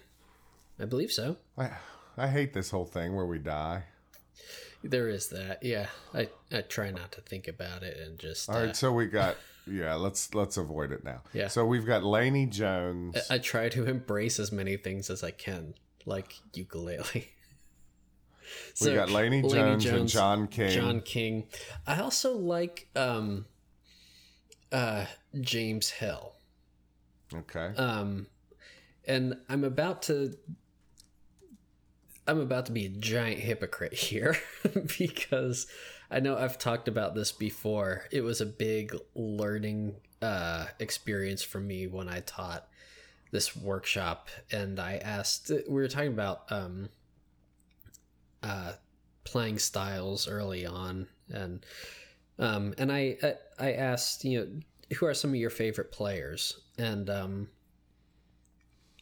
I 0.79 0.85
believe 0.85 1.13
so. 1.13 1.37
I 1.57 1.71
I 2.17 2.29
hate 2.29 2.53
this 2.53 2.71
whole 2.71 2.85
thing 2.85 3.17
where 3.17 3.27
we 3.27 3.39
die. 3.39 3.85
There 4.85 5.09
is 5.09 5.29
that. 5.29 5.63
Yeah, 5.63 5.87
I, 6.13 6.29
I 6.51 6.63
try 6.63 6.91
not 6.91 7.13
to 7.13 7.21
think 7.21 7.49
about 7.49 7.83
it 7.83 7.97
and 7.99 8.19
just. 8.19 8.51
All 8.51 8.57
uh, 8.57 8.67
right, 8.67 8.77
so 8.77 8.93
we 8.93 9.07
got 9.07 9.37
yeah. 9.67 9.95
Let's 9.95 10.35
let's 10.35 10.57
avoid 10.57 10.93
it 10.93 11.05
now. 11.05 11.23
Yeah. 11.33 11.49
So 11.49 11.65
we've 11.65 11.87
got 11.87 12.03
Laney 12.03 12.47
Jones. 12.47 13.17
I 13.31 13.39
try 13.39 13.69
to 13.71 13.87
embrace 13.87 14.39
as 14.41 14.51
many 14.53 14.77
things 14.77 15.09
as 15.09 15.23
I 15.23 15.31
can, 15.31 15.75
like 16.05 16.35
ukulele. 16.53 17.32
We 18.81 18.95
got 18.95 19.11
Laney 19.11 19.43
Jones, 19.43 19.85
and 19.87 20.09
John 20.09 20.47
King. 20.49 20.71
John 20.71 21.01
King. 21.01 21.45
I 21.87 22.01
also 22.01 22.37
like 22.37 22.89
um, 22.97 23.47
uh, 24.71 25.07
James 25.41 25.91
Hill. 25.91 26.33
Okay. 27.35 27.73
Um, 27.77 28.27
and 29.07 29.37
I'm 29.49 29.65
about 29.65 30.03
to. 30.03 30.35
I'm 32.27 32.39
about 32.39 32.67
to 32.67 32.73
be 32.73 32.87
a 32.87 32.89
giant 32.89 33.41
hypocrite 33.41 33.95
here 33.95 34.37
because 34.99 35.67
I 36.11 36.21
know 36.21 36.37
I've 36.37 36.59
talked 36.59 36.89
about 36.89 37.15
this 37.15 37.33
before. 37.33 38.05
It 38.11 38.23
was 38.23 38.41
a 38.41 38.47
big 38.47 38.95
learning 39.15 39.97
uh, 40.21 40.67
experience 40.79 41.43
for 41.43 41.59
me 41.59 41.87
when 41.87 42.09
I 42.09 42.21
taught 42.21 42.69
this 43.33 43.57
workshop, 43.57 44.29
and 44.51 44.79
I 44.79 44.97
asked. 44.97 45.51
We 45.51 45.75
were 45.75 45.89
talking 45.89 46.13
about 46.13 46.45
um, 46.51 46.91
uh, 48.43 48.73
playing 49.25 49.59
styles 49.59 50.29
early 50.29 50.67
on, 50.67 51.07
and 51.31 51.65
um, 52.39 52.75
and 52.79 52.91
I 52.91 53.17
I, 53.59 53.73
asked 53.73 54.25
you 54.25 54.41
know 54.41 54.97
who 54.97 55.07
are 55.07 55.15
some 55.15 55.31
of 55.31 55.37
your 55.37 55.51
favorite 55.51 55.93
players, 55.93 56.61
and 56.79 57.09
um, 57.09 57.49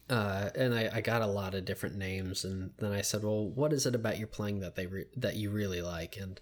uh, 0.09 0.51
and 0.55 0.75
I, 0.75 0.91
I 0.93 1.01
got 1.01 1.23
a 1.23 1.27
lot 1.27 1.55
of 1.55 1.65
different 1.65 1.97
names, 1.97 2.45
and 2.45 2.73
then 2.79 2.93
I 2.93 3.01
said, 3.01 3.23
well, 3.23 3.47
what 3.47 3.73
is 3.73 3.87
it 3.87 3.95
about 3.95 4.19
your 4.19 4.27
playing 4.27 4.61
that 4.61 4.75
they 4.75 4.87
re- 4.87 5.07
that 5.17 5.37
you 5.37 5.51
really 5.51 5.83
like, 5.83 6.17
and 6.17 6.41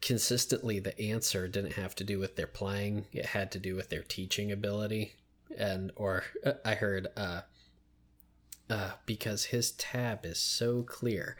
consistently 0.00 0.78
the 0.78 0.98
answer 1.00 1.48
didn't 1.48 1.72
have 1.72 1.94
to 1.96 2.04
do 2.04 2.18
with 2.18 2.36
their 2.36 2.46
playing; 2.46 3.06
it 3.12 3.26
had 3.26 3.50
to 3.52 3.58
do 3.58 3.74
with 3.74 3.88
their 3.88 4.02
teaching 4.02 4.52
ability, 4.52 5.14
and 5.56 5.90
or 5.96 6.24
uh, 6.44 6.52
I 6.64 6.74
heard 6.74 7.08
uh, 7.16 7.40
uh, 8.68 8.90
because 9.06 9.46
his 9.46 9.72
tab 9.72 10.24
is 10.26 10.38
so 10.38 10.82
clear, 10.82 11.36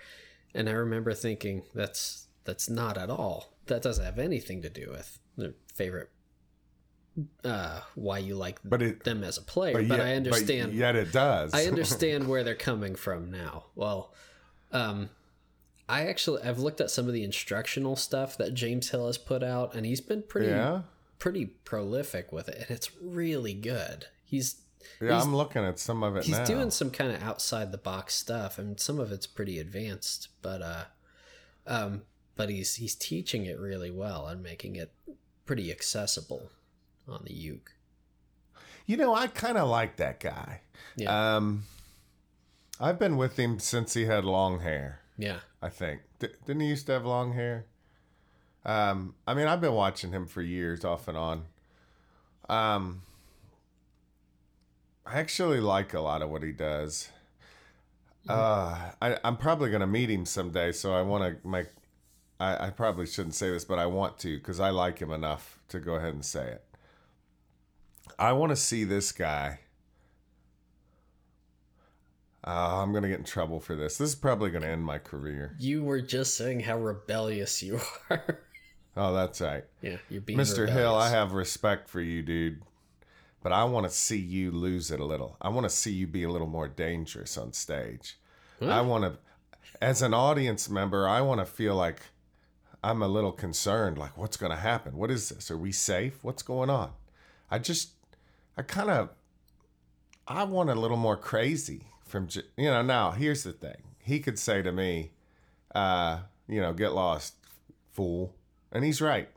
and 0.54 0.68
I 0.68 0.72
remember 0.72 1.12
thinking 1.14 1.62
that's 1.74 2.26
that's 2.44 2.68
not 2.68 2.96
at 2.98 3.10
all. 3.10 3.52
That 3.66 3.82
doesn't 3.82 4.04
have 4.04 4.18
anything 4.18 4.62
to 4.62 4.68
do 4.68 4.90
with 4.90 5.18
their 5.36 5.54
favorite. 5.74 6.10
Uh, 7.44 7.80
why 7.96 8.18
you 8.18 8.34
like 8.34 8.58
But 8.64 8.82
it- 8.82 9.04
them 9.04 9.22
as 9.24 9.36
a 9.36 9.42
player, 9.42 9.74
but, 9.74 9.86
yet, 9.86 10.00
I 10.00 10.14
understand. 10.14 10.72
yet 10.72 10.96
it 10.96 11.12
does. 11.12 11.52
I 11.52 11.64
understand 11.66 12.28
where 12.28 12.44
they're 12.44 12.54
coming 12.54 12.94
from 12.94 13.30
now. 13.30 13.66
Well, 13.74 14.14
um, 14.72 15.10
I 15.88 16.06
actually 16.06 16.42
I've 16.42 16.60
looked 16.60 16.80
at 16.80 16.90
some 16.90 17.08
of 17.08 17.12
the 17.12 17.24
instructional 17.24 17.96
stuff 17.96 18.38
that 18.38 18.54
James 18.54 18.90
Hill 18.90 19.06
has 19.08 19.18
put 19.18 19.42
out, 19.42 19.74
and 19.74 19.84
he's 19.84 20.00
been 20.00 20.22
pretty 20.22 20.48
yeah. 20.48 20.82
pretty 21.18 21.46
prolific 21.46 22.32
with 22.32 22.48
it, 22.48 22.56
and 22.58 22.70
it's 22.70 22.90
really 23.02 23.54
good. 23.54 24.06
He's 24.24 24.62
Yeah, 25.00 25.10
he's- 25.12 25.24
I'm 25.24 25.34
looking 25.36 25.64
at 25.64 25.78
some 25.78 26.02
of 26.02 26.16
it 26.16 26.24
he's 26.24 26.38
now. 26.38 26.44
doing 26.44 26.70
some 26.70 26.90
kind 26.90 27.12
of 27.12 27.22
outside 27.22 27.72
the 27.72 27.78
box 27.78 28.14
stuff, 28.14 28.58
and 28.58 28.78
some 28.80 28.98
of 28.98 29.12
it's 29.12 29.26
pretty 29.26 29.58
advanced, 29.58 30.28
but 30.42 30.62
uh, 30.62 30.84
um, 31.66 32.02
but 32.36 32.48
he's 32.48 32.76
he's 32.76 32.94
teaching 32.94 33.44
it 33.46 33.58
really 33.58 33.90
well 33.90 34.26
and 34.26 34.42
making 34.42 34.76
it 34.76 34.92
pretty 35.46 35.70
accessible 35.70 36.50
on 37.08 37.22
the 37.24 37.32
uke. 37.34 37.74
You 38.86 38.96
know, 38.96 39.14
I 39.14 39.26
kind 39.28 39.56
of 39.58 39.68
like 39.68 39.96
that 39.96 40.18
guy. 40.20 40.62
Yeah. 40.96 41.36
Um, 41.36 41.64
I've 42.80 42.98
been 42.98 43.16
with 43.16 43.38
him 43.38 43.58
since 43.58 43.94
he 43.94 44.06
had 44.06 44.24
long 44.24 44.60
hair. 44.60 45.00
Yeah, 45.18 45.40
I 45.60 45.68
think 45.68 46.00
D- 46.18 46.28
didn't 46.46 46.62
he 46.62 46.68
used 46.68 46.86
to 46.86 46.92
have 46.92 47.04
long 47.04 47.34
hair? 47.34 47.66
Um, 48.64 49.14
I 49.26 49.34
mean, 49.34 49.46
I've 49.46 49.60
been 49.60 49.74
watching 49.74 50.12
him 50.12 50.26
for 50.26 50.40
years, 50.42 50.84
off 50.84 51.06
and 51.08 51.16
on. 51.18 51.44
Um, 52.48 53.02
I 55.10 55.18
actually 55.18 55.60
like 55.60 55.92
a 55.94 56.00
lot 56.00 56.22
of 56.22 56.30
what 56.30 56.42
he 56.42 56.52
does. 56.52 57.08
Uh, 58.28 58.92
I, 59.02 59.16
I'm 59.24 59.36
probably 59.36 59.70
gonna 59.70 59.86
meet 59.86 60.08
him 60.10 60.24
someday, 60.24 60.72
so 60.72 60.94
I 60.94 61.02
want 61.02 61.42
to 61.42 61.48
make. 61.48 61.66
I, 62.38 62.66
I 62.66 62.70
probably 62.70 63.06
shouldn't 63.06 63.34
say 63.34 63.50
this, 63.50 63.64
but 63.64 63.78
I 63.78 63.86
want 63.86 64.18
to 64.18 64.36
because 64.38 64.60
I 64.60 64.70
like 64.70 64.98
him 65.00 65.10
enough 65.10 65.58
to 65.68 65.80
go 65.80 65.94
ahead 65.94 66.14
and 66.14 66.24
say 66.24 66.46
it. 66.46 66.64
I 68.18 68.32
want 68.32 68.50
to 68.50 68.56
see 68.56 68.84
this 68.84 69.10
guy. 69.10 69.60
Uh, 72.46 72.80
I'm 72.82 72.92
gonna 72.92 73.08
get 73.08 73.18
in 73.18 73.24
trouble 73.24 73.58
for 73.58 73.74
this. 73.74 73.98
This 73.98 74.10
is 74.10 74.14
probably 74.14 74.50
gonna 74.50 74.66
end 74.66 74.84
my 74.84 74.98
career. 74.98 75.56
you 75.58 75.82
were 75.82 76.00
just 76.00 76.36
saying 76.36 76.60
how 76.60 76.78
rebellious 76.78 77.62
you 77.62 77.80
are. 78.10 78.38
Oh, 78.96 79.12
that's 79.14 79.40
right. 79.40 79.64
yeah, 79.82 79.96
you're 80.08 80.20
being 80.20 80.38
Mr. 80.38 80.68
Hill, 80.68 80.94
I 80.94 81.10
have 81.10 81.32
respect 81.32 81.88
for 81.88 82.00
you, 82.00 82.22
dude. 82.22 82.62
But 83.42 83.52
I 83.52 83.64
want 83.64 83.86
to 83.86 83.92
see 83.92 84.18
you 84.18 84.50
lose 84.50 84.90
it 84.90 85.00
a 85.00 85.04
little. 85.04 85.36
I 85.40 85.48
want 85.48 85.64
to 85.64 85.70
see 85.70 85.92
you 85.92 86.06
be 86.06 86.24
a 86.24 86.30
little 86.30 86.46
more 86.46 86.68
dangerous 86.68 87.38
on 87.38 87.52
stage. 87.52 88.18
I 88.62 88.82
want 88.82 89.04
to, 89.04 89.18
as 89.80 90.02
an 90.02 90.12
audience 90.12 90.68
member, 90.68 91.08
I 91.08 91.22
want 91.22 91.40
to 91.40 91.46
feel 91.46 91.74
like 91.74 92.02
I'm 92.84 93.00
a 93.00 93.08
little 93.08 93.32
concerned. 93.32 93.96
Like, 93.96 94.18
what's 94.18 94.36
going 94.36 94.52
to 94.52 94.58
happen? 94.58 94.96
What 94.96 95.10
is 95.10 95.30
this? 95.30 95.50
Are 95.50 95.56
we 95.56 95.72
safe? 95.72 96.18
What's 96.22 96.42
going 96.42 96.68
on? 96.68 96.90
I 97.50 97.58
just, 97.58 97.92
I 98.58 98.62
kind 98.62 98.90
of, 98.90 99.08
I 100.28 100.44
want 100.44 100.68
a 100.68 100.74
little 100.74 100.98
more 100.98 101.16
crazy 101.16 101.86
from, 102.04 102.28
you 102.58 102.70
know, 102.70 102.82
now 102.82 103.12
here's 103.12 103.42
the 103.44 103.52
thing. 103.52 103.82
He 103.98 104.20
could 104.20 104.38
say 104.38 104.60
to 104.60 104.72
me, 104.72 105.12
uh, 105.74 106.18
you 106.46 106.60
know, 106.60 106.74
get 106.74 106.92
lost, 106.92 107.34
fool. 107.90 108.34
And 108.72 108.84
he's 108.84 109.00
right. 109.00 109.30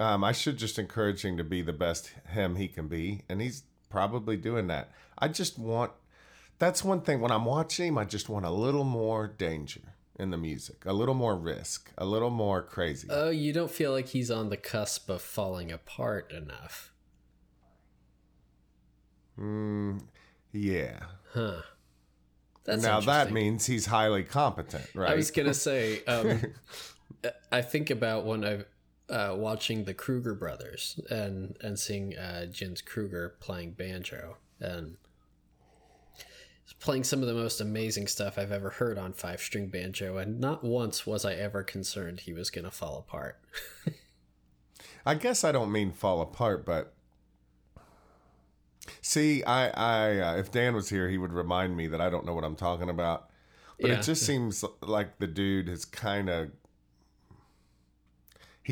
Um, 0.00 0.24
I 0.24 0.32
should 0.32 0.56
just 0.56 0.78
encourage 0.78 1.26
him 1.26 1.36
to 1.36 1.44
be 1.44 1.60
the 1.60 1.74
best 1.74 2.12
him 2.32 2.56
he 2.56 2.68
can 2.68 2.88
be, 2.88 3.22
and 3.28 3.42
he's 3.42 3.64
probably 3.90 4.38
doing 4.38 4.66
that. 4.68 4.90
I 5.18 5.28
just 5.28 5.58
want 5.58 5.92
that's 6.58 6.82
one 6.82 7.02
thing 7.02 7.20
when 7.20 7.30
I'm 7.30 7.44
watching 7.44 7.88
him, 7.88 7.98
I 7.98 8.04
just 8.06 8.30
want 8.30 8.46
a 8.46 8.50
little 8.50 8.84
more 8.84 9.26
danger 9.26 9.94
in 10.18 10.30
the 10.30 10.38
music, 10.38 10.84
a 10.86 10.92
little 10.94 11.14
more 11.14 11.36
risk, 11.36 11.90
a 11.98 12.06
little 12.06 12.30
more 12.30 12.62
crazy. 12.62 13.08
Oh, 13.10 13.28
you 13.28 13.52
don't 13.52 13.70
feel 13.70 13.92
like 13.92 14.08
he's 14.08 14.30
on 14.30 14.48
the 14.48 14.56
cusp 14.56 15.10
of 15.10 15.20
falling 15.20 15.70
apart 15.70 16.32
enough. 16.32 16.92
mm, 19.38 20.00
yeah. 20.50 21.00
Huh. 21.34 21.60
That's 22.64 22.82
now 22.82 23.00
that 23.00 23.32
means 23.32 23.66
he's 23.66 23.84
highly 23.84 24.22
competent, 24.22 24.86
right? 24.94 25.10
I 25.10 25.14
was 25.14 25.30
gonna 25.30 25.52
say, 25.52 26.02
um, 26.04 26.40
I 27.52 27.60
think 27.60 27.90
about 27.90 28.24
when 28.24 28.44
I 28.46 28.64
uh, 29.10 29.34
watching 29.36 29.84
the 29.84 29.94
Kruger 29.94 30.34
brothers 30.34 30.98
and 31.10 31.56
and 31.60 31.78
seeing 31.78 32.16
uh, 32.16 32.46
Jens 32.46 32.80
Kruger 32.80 33.36
playing 33.40 33.72
banjo, 33.72 34.36
and 34.60 34.96
playing 36.78 37.04
some 37.04 37.20
of 37.20 37.26
the 37.28 37.34
most 37.34 37.60
amazing 37.60 38.06
stuff 38.06 38.38
I've 38.38 38.52
ever 38.52 38.70
heard 38.70 38.96
on 38.98 39.12
five 39.12 39.40
string 39.40 39.68
banjo, 39.68 40.16
and 40.16 40.40
not 40.40 40.62
once 40.64 41.06
was 41.06 41.24
I 41.24 41.34
ever 41.34 41.62
concerned 41.62 42.20
he 42.20 42.32
was 42.32 42.50
going 42.50 42.64
to 42.64 42.70
fall 42.70 42.98
apart. 42.98 43.40
I 45.06 45.14
guess 45.14 45.44
I 45.44 45.52
don't 45.52 45.72
mean 45.72 45.92
fall 45.92 46.20
apart, 46.20 46.64
but 46.64 46.94
see, 49.00 49.42
I, 49.44 49.68
I, 49.70 50.18
uh, 50.18 50.36
if 50.36 50.52
Dan 50.52 50.74
was 50.74 50.88
here, 50.90 51.08
he 51.08 51.18
would 51.18 51.32
remind 51.32 51.76
me 51.76 51.86
that 51.88 52.00
I 52.00 52.10
don't 52.10 52.24
know 52.26 52.34
what 52.34 52.44
I'm 52.44 52.56
talking 52.56 52.90
about. 52.90 53.30
But 53.80 53.90
Yeah. 53.90 53.96
it 53.96 54.02
just 54.02 54.26
seems 54.26 54.62
like 54.82 55.18
the 55.18 55.26
dude 55.26 55.68
has 55.68 55.84
kind 55.84 56.28
of, 56.28 56.50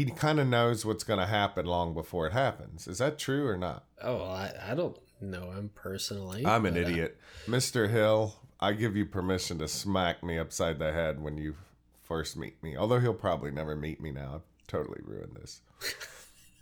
he 0.04 0.10
kind 0.12 0.38
of 0.40 0.46
knows 0.46 0.84
what's 0.84 1.04
going 1.04 1.18
to 1.20 1.26
happen 1.26 1.66
long 1.66 1.94
before 1.94 2.26
it 2.26 2.32
happens. 2.32 2.86
Is 2.86 2.98
that 2.98 3.18
true 3.18 3.46
or 3.46 3.56
not? 3.56 3.84
Oh, 4.02 4.22
I, 4.22 4.52
I 4.70 4.74
don't 4.74 4.96
know 5.20 5.50
him 5.52 5.70
personally. 5.74 6.46
I'm 6.46 6.66
an 6.66 6.74
but, 6.74 6.84
uh, 6.84 6.88
idiot. 6.88 7.18
Mr. 7.46 7.90
Hill, 7.90 8.36
I 8.60 8.72
give 8.72 8.96
you 8.96 9.06
permission 9.06 9.58
to 9.58 9.68
smack 9.68 10.22
me 10.22 10.38
upside 10.38 10.78
the 10.78 10.92
head 10.92 11.20
when 11.20 11.36
you 11.36 11.56
first 12.04 12.36
meet 12.36 12.62
me. 12.62 12.76
Although 12.76 13.00
he'll 13.00 13.14
probably 13.14 13.50
never 13.50 13.74
meet 13.76 14.00
me 14.00 14.12
now. 14.12 14.36
I've 14.36 14.66
totally 14.66 15.00
ruined 15.04 15.36
this. 15.36 15.60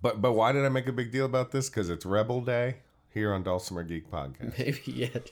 but 0.02 0.20
but 0.20 0.32
why 0.32 0.52
did 0.52 0.64
I 0.64 0.68
make 0.68 0.86
a 0.86 0.92
big 0.92 1.10
deal 1.12 1.24
about 1.26 1.52
this? 1.52 1.68
Because 1.68 1.90
it's 1.90 2.04
Rebel 2.06 2.40
Day 2.40 2.76
here 3.12 3.32
on 3.32 3.42
Dulcimer 3.42 3.82
Geek 3.82 4.10
Podcast. 4.10 4.58
maybe 4.58 4.80
yet. 4.86 5.30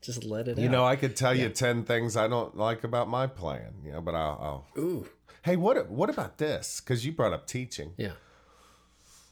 just 0.00 0.24
let 0.24 0.48
it 0.48 0.58
You 0.58 0.66
out. 0.66 0.72
know, 0.72 0.84
I 0.84 0.96
could 0.96 1.16
tell 1.16 1.34
you 1.34 1.48
ten 1.48 1.84
things 1.84 2.16
I 2.16 2.28
don't 2.28 2.56
like 2.56 2.84
about 2.84 3.08
my 3.08 3.26
plan. 3.26 3.74
You 3.84 3.92
know, 3.92 4.00
but 4.00 4.14
I'll. 4.14 4.64
I'll... 4.76 4.82
Ooh, 4.82 5.08
Hey, 5.44 5.56
what 5.56 5.90
what 5.90 6.08
about 6.08 6.38
this? 6.38 6.80
Because 6.80 7.04
you 7.04 7.12
brought 7.12 7.34
up 7.34 7.46
teaching. 7.46 7.92
yeah, 7.98 8.12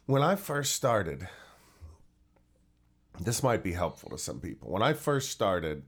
when 0.05 0.23
I 0.23 0.35
first 0.35 0.75
started, 0.75 1.27
this 3.19 3.43
might 3.43 3.63
be 3.63 3.73
helpful 3.73 4.11
to 4.11 4.19
some 4.19 4.39
people. 4.39 4.71
When 4.71 4.83
I 4.83 4.93
first 4.93 5.31
started, 5.31 5.85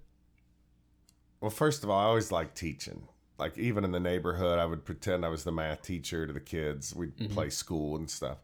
well, 1.42 1.50
first 1.50 1.84
of 1.84 1.90
all, 1.90 1.98
I 1.98 2.04
always 2.04 2.32
liked 2.32 2.56
teaching. 2.56 3.06
Like 3.38 3.58
even 3.58 3.84
in 3.84 3.92
the 3.92 4.00
neighborhood, 4.00 4.58
I 4.58 4.64
would 4.64 4.86
pretend 4.86 5.26
I 5.26 5.28
was 5.28 5.44
the 5.44 5.52
math 5.52 5.82
teacher 5.82 6.26
to 6.26 6.32
the 6.32 6.40
kids. 6.40 6.94
We'd 6.94 7.30
play 7.30 7.50
school 7.50 7.94
and 7.94 8.08
stuff. 8.08 8.38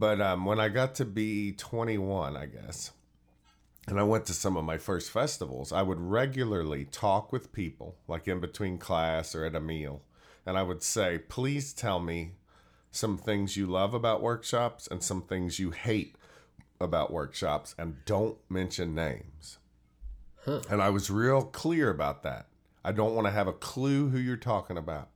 But 0.00 0.20
um, 0.20 0.44
when 0.44 0.58
I 0.58 0.70
got 0.70 0.96
to 0.96 1.04
be 1.04 1.52
21, 1.52 2.36
I 2.36 2.46
guess, 2.46 2.90
and 3.86 4.00
I 4.00 4.02
went 4.02 4.26
to 4.26 4.32
some 4.32 4.56
of 4.56 4.64
my 4.64 4.78
first 4.78 5.12
festivals, 5.12 5.70
I 5.70 5.82
would 5.82 6.00
regularly 6.00 6.84
talk 6.86 7.30
with 7.30 7.52
people, 7.52 7.94
like 8.08 8.26
in 8.26 8.40
between 8.40 8.78
class 8.78 9.36
or 9.36 9.44
at 9.44 9.54
a 9.54 9.60
meal, 9.60 10.02
and 10.46 10.58
I 10.58 10.62
would 10.62 10.82
say, 10.82 11.18
"Please 11.18 11.72
tell 11.72 12.00
me 12.00 12.34
some 12.94 13.18
things 13.18 13.56
you 13.56 13.66
love 13.66 13.92
about 13.92 14.22
workshops 14.22 14.86
and 14.86 15.02
some 15.02 15.20
things 15.20 15.58
you 15.58 15.72
hate 15.72 16.14
about 16.80 17.12
workshops 17.12 17.74
and 17.76 18.04
don't 18.04 18.38
mention 18.48 18.94
names. 18.94 19.58
Huh. 20.44 20.60
And 20.70 20.80
I 20.80 20.90
was 20.90 21.10
real 21.10 21.42
clear 21.42 21.90
about 21.90 22.22
that. 22.22 22.46
I 22.84 22.92
don't 22.92 23.14
want 23.14 23.26
to 23.26 23.32
have 23.32 23.48
a 23.48 23.52
clue 23.52 24.10
who 24.10 24.18
you're 24.18 24.36
talking 24.36 24.76
about. 24.76 25.08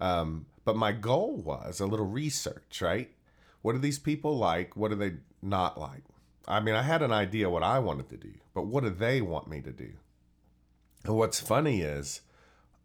Um, 0.00 0.46
but 0.64 0.76
my 0.76 0.92
goal 0.92 1.36
was 1.36 1.80
a 1.80 1.86
little 1.86 2.06
research, 2.06 2.80
right? 2.80 3.10
What 3.60 3.72
do 3.72 3.78
these 3.78 3.98
people 3.98 4.38
like? 4.38 4.74
What 4.74 4.90
do 4.90 4.96
they 4.96 5.14
not 5.42 5.78
like? 5.78 6.02
I 6.48 6.60
mean, 6.60 6.74
I 6.74 6.82
had 6.82 7.02
an 7.02 7.12
idea 7.12 7.50
what 7.50 7.62
I 7.62 7.78
wanted 7.78 8.08
to 8.10 8.16
do, 8.16 8.32
but 8.54 8.66
what 8.66 8.84
do 8.84 8.90
they 8.90 9.20
want 9.20 9.48
me 9.48 9.60
to 9.62 9.72
do? 9.72 9.92
And 11.04 11.16
what's 11.16 11.40
funny 11.40 11.82
is 11.82 12.20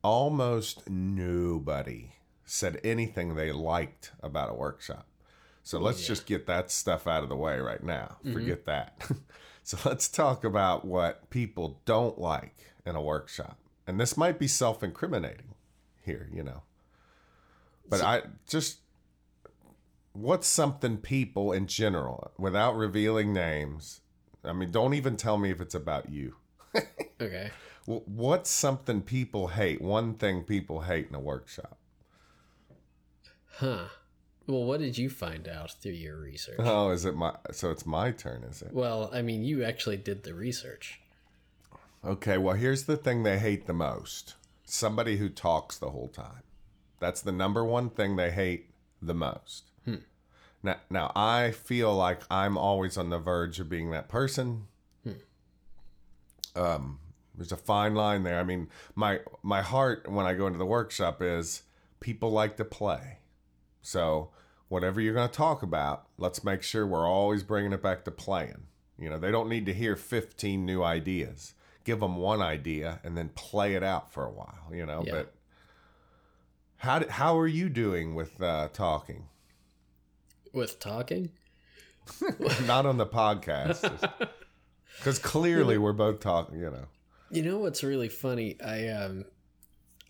almost 0.04 0.90
nobody 0.90 2.14
said 2.46 2.80
anything 2.84 3.36
they 3.36 3.52
liked 3.52 4.12
about 4.22 4.50
a 4.50 4.54
workshop. 4.54 5.08
So 5.64 5.78
oh, 5.78 5.82
let's 5.82 6.06
just 6.06 6.26
get 6.26 6.48
that 6.48 6.72
stuff 6.72 7.08
out 7.08 7.24
of 7.24 7.30
the 7.30 7.36
way 7.36 7.60
right 7.60 7.84
now. 7.84 8.18
Mm-hmm. 8.20 8.34
Forget 8.34 8.66
that. 8.66 9.08
so 9.64 9.78
let's 9.86 10.08
talk 10.08 10.44
about 10.44 10.86
what 10.86 11.30
people 11.30 11.82
don't 11.86 12.20
like 12.20 12.66
in 12.86 12.96
a 12.96 13.02
workshop. 13.02 13.58
And 13.88 14.00
this 14.00 14.18
might 14.18 14.40
be 14.40 14.48
self 14.48 14.84
incriminating 14.84 15.56
here, 16.04 16.30
you 16.34 16.44
know. 16.44 16.64
But 17.88 18.02
I 18.02 18.22
just, 18.48 18.80
what's 20.14 20.48
something 20.48 20.98
people 20.98 21.52
in 21.52 21.68
general, 21.68 22.32
without 22.38 22.76
revealing 22.76 23.34
names, 23.34 24.02
I 24.44 24.54
mean, 24.54 24.72
don't 24.72 24.94
even 24.94 25.18
tell 25.18 25.38
me 25.38 25.52
if 25.52 25.62
it's 25.62 25.76
about 25.76 26.10
you. 26.10 26.36
okay. 27.22 27.52
Wh- 28.00 28.08
What's 28.08 28.50
something 28.50 29.02
people 29.02 29.50
hate? 29.50 29.82
One 29.82 30.14
thing 30.16 30.44
people 30.44 30.82
hate 30.82 31.08
in 31.10 31.16
a 31.16 31.20
workshop. 31.20 31.78
Huh. 33.58 33.86
Well, 34.48 34.64
what 34.64 34.80
did 34.80 34.98
you 34.98 35.10
find 35.10 35.48
out 35.48 35.72
through 35.72 35.92
your 35.94 36.18
research? 36.18 36.58
Oh, 36.60 36.90
is 36.92 37.06
it 37.06 37.16
my? 37.16 37.36
So 37.52 37.70
it's 37.72 37.86
my 37.86 38.12
turn, 38.12 38.44
is 38.44 38.62
it? 38.62 38.74
Well, 38.74 39.10
I 39.14 39.22
mean, 39.22 39.44
you 39.44 39.64
actually 39.64 39.98
did 39.98 40.24
the 40.24 40.34
research. 40.34 41.00
Okay. 42.04 42.38
Well, 42.38 42.56
here's 42.56 42.86
the 42.86 42.98
thing 42.98 43.24
they 43.24 43.38
hate 43.38 43.68
the 43.68 43.74
most: 43.74 44.36
somebody 44.64 45.18
who 45.18 45.30
talks 45.30 45.78
the 45.78 45.92
whole 45.92 46.08
time. 46.08 46.44
That's 47.00 47.22
the 47.22 47.32
number 47.32 47.64
one 47.64 47.90
thing 47.90 48.16
they 48.16 48.32
hate 48.32 48.70
the 49.02 49.14
most. 49.14 49.66
Now, 50.64 50.76
now 50.92 51.12
I 51.16 51.50
feel 51.52 51.92
like 51.96 52.22
I'm 52.30 52.56
always 52.56 52.96
on 52.96 53.10
the 53.10 53.18
verge 53.18 53.60
of 53.60 53.68
being 53.68 53.90
that 53.92 54.08
person. 54.10 54.68
Um, 56.56 57.00
there's 57.42 57.52
a 57.52 57.58
fine 57.58 57.96
line 57.96 58.22
there. 58.22 58.40
I 58.40 58.44
mean, 58.44 58.70
my 58.94 59.20
my 59.42 59.62
heart 59.64 60.08
when 60.08 60.28
I 60.28 60.36
go 60.36 60.46
into 60.46 60.60
the 60.60 60.66
workshop 60.66 61.22
is 61.24 61.64
people 62.00 62.30
like 62.30 62.56
to 62.58 62.66
play. 62.66 63.18
So 63.82 64.30
whatever 64.68 65.02
you're 65.02 65.16
going 65.16 65.28
to 65.28 65.34
talk 65.34 65.64
about, 65.64 66.06
let's 66.20 66.44
make 66.44 66.62
sure 66.62 66.86
we're 66.86 67.10
always 67.10 67.42
bringing 67.42 67.74
it 67.74 67.82
back 67.82 68.06
to 68.06 68.12
playing. 68.12 68.68
You 69.00 69.10
know, 69.10 69.18
they 69.18 69.32
don't 69.32 69.50
need 69.50 69.66
to 69.66 69.74
hear 69.74 69.96
15 69.96 70.64
new 70.66 70.84
ideas. 70.84 71.56
Give 71.84 72.00
them 72.00 72.18
one 72.18 72.44
idea 72.44 73.00
and 73.04 73.18
then 73.18 73.30
play 73.30 73.74
it 73.74 73.82
out 73.82 74.14
for 74.14 74.24
a 74.24 74.30
while. 74.32 74.70
You 74.72 74.86
know, 74.86 75.04
Yeah. 75.04 75.12
but 75.14 75.34
how 76.78 77.08
how 77.10 77.40
are 77.40 77.48
you 77.48 77.70
doing 77.70 78.14
with 78.14 78.40
uh, 78.40 78.68
talking? 78.72 79.26
With 80.54 80.80
talking? 80.80 81.32
Not 82.68 82.86
on 82.86 82.98
the 82.98 83.06
podcast, 83.08 83.82
because 84.98 85.18
clearly 85.18 85.78
we're 85.80 85.94
both 85.94 86.20
talking. 86.20 86.60
You 86.60 86.70
know. 86.70 86.86
You 87.32 87.44
know 87.44 87.60
what's 87.60 87.84
really 87.84 88.10
funny? 88.10 88.58
I 88.62 88.90
um 88.90 89.26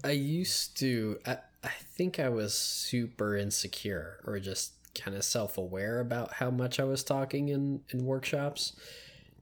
I 0.04 0.12
used 0.12 0.78
to 0.80 1.20
I, 1.26 1.38
I 1.64 1.70
think 1.96 2.20
I 2.20 2.30
was 2.30 2.56
super 2.56 3.38
insecure 3.38 4.20
or 4.26 4.40
just 4.40 4.74
kind 4.96 5.16
of 5.16 5.24
self-aware 5.24 6.00
about 6.00 6.34
how 6.34 6.50
much 6.50 6.80
I 6.80 6.84
was 6.84 7.04
talking 7.04 7.50
in 7.50 7.82
in 7.90 8.06
workshops. 8.06 8.74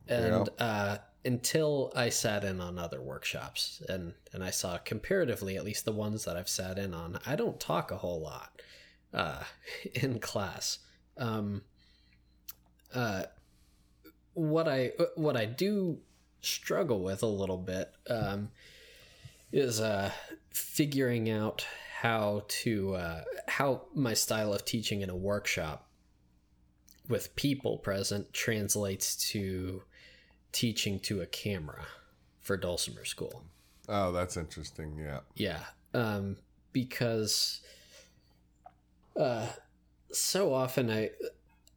And 0.10 0.50
uh 0.60 0.98
until 1.24 1.92
I 1.96 2.10
sat 2.10 2.44
in 2.44 2.60
on 2.60 2.78
other 2.78 3.02
workshops 3.02 3.82
and 3.88 4.14
and 4.34 4.44
I 4.44 4.50
saw 4.50 4.78
comparatively 4.78 5.56
at 5.56 5.64
least 5.64 5.86
the 5.86 5.94
ones 5.94 6.26
that 6.26 6.36
I've 6.36 6.50
sat 6.50 6.78
in 6.78 6.94
on, 6.94 7.18
I 7.26 7.38
don't 7.38 7.60
talk 7.62 7.92
a 7.92 7.98
whole 7.98 8.20
lot 8.20 8.62
uh 9.14 9.44
in 9.94 10.20
class. 10.20 10.80
Um 11.18 11.62
uh 12.94 13.24
what 14.34 14.68
I 14.68 14.92
what 15.16 15.38
I 15.38 15.46
do 15.46 16.00
struggle 16.42 17.02
with 17.02 17.24
a 17.24 17.28
little 17.28 17.58
bit 17.58 17.92
um, 18.10 18.50
is 19.52 19.80
uh, 19.82 20.12
figuring 20.52 21.30
out 21.30 21.66
how 22.02 22.44
to 22.48 22.96
uh, 22.96 23.24
how 23.48 23.82
my 23.94 24.14
style 24.14 24.54
of 24.54 24.64
teaching 24.66 25.02
in 25.02 25.10
a 25.10 25.16
workshop 25.16 25.88
with 27.10 27.36
people 27.36 27.78
present 27.78 28.32
translates 28.34 29.16
to 29.32 29.82
teaching 30.52 31.00
to 31.00 31.22
a 31.22 31.26
camera 31.26 31.86
for 32.40 32.56
dulcimer 32.58 33.06
school 33.06 33.44
Oh, 33.92 34.12
that's 34.12 34.38
interesting. 34.38 35.00
Yeah. 35.00 35.20
yeah 35.36 35.64
um, 35.96 36.38
because 36.74 37.62
uh, 39.20 39.48
so 40.12 40.54
often 40.54 40.90
i 40.92 41.10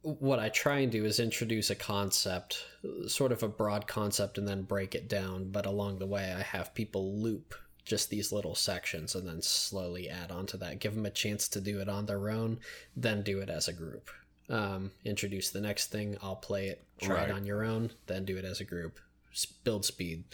what 0.03 0.37
i 0.37 0.49
try 0.49 0.79
and 0.79 0.91
do 0.91 1.05
is 1.05 1.19
introduce 1.21 1.69
a 1.69 1.75
concept 1.75 2.65
sort 3.07 3.31
of 3.31 3.41
a 3.41 3.47
broad 3.47 3.87
concept 3.87 4.37
and 4.37 4.45
then 4.45 4.61
break 4.63 4.95
it 4.95 5.07
down. 5.07 5.49
But 5.49 5.65
along 5.65 5.99
the 5.99 6.05
way 6.05 6.33
i 6.37 6.41
have 6.41 6.73
people 6.75 7.15
loop 7.17 7.55
just 7.85 8.09
these 8.09 8.31
little 8.33 8.53
sections 8.55 9.15
and 9.15 9.25
then 9.27 9.41
slowly 9.41 10.09
add 10.09 10.31
on 10.31 10.45
to 10.47 10.57
that. 10.57 10.79
Give 10.79 10.95
them 10.95 11.05
a 11.05 11.09
chance 11.09 11.47
to 11.49 11.59
do 11.61 11.79
it 11.79 11.87
on 11.89 12.05
their 12.05 12.29
own 12.29 12.59
then 12.97 13.23
do 13.23 13.39
it 13.39 13.49
as 13.49 13.67
a 13.69 13.73
group. 13.73 14.09
Um, 14.49 14.91
introduce 15.05 15.51
the 15.51 15.61
next 15.61 15.87
thing 15.87 16.17
i'll 16.21 16.35
play 16.35 16.67
it 16.67 16.83
try 17.01 17.15
Right. 17.15 17.29
it 17.29 17.31
on 17.31 17.45
your 17.45 17.63
own 17.63 17.91
then 18.07 18.25
do 18.25 18.35
it 18.37 18.43
as 18.45 18.59
a 18.59 18.65
group. 18.65 18.99
S- 19.31 19.45
build 19.45 19.85
speed. 19.85 20.25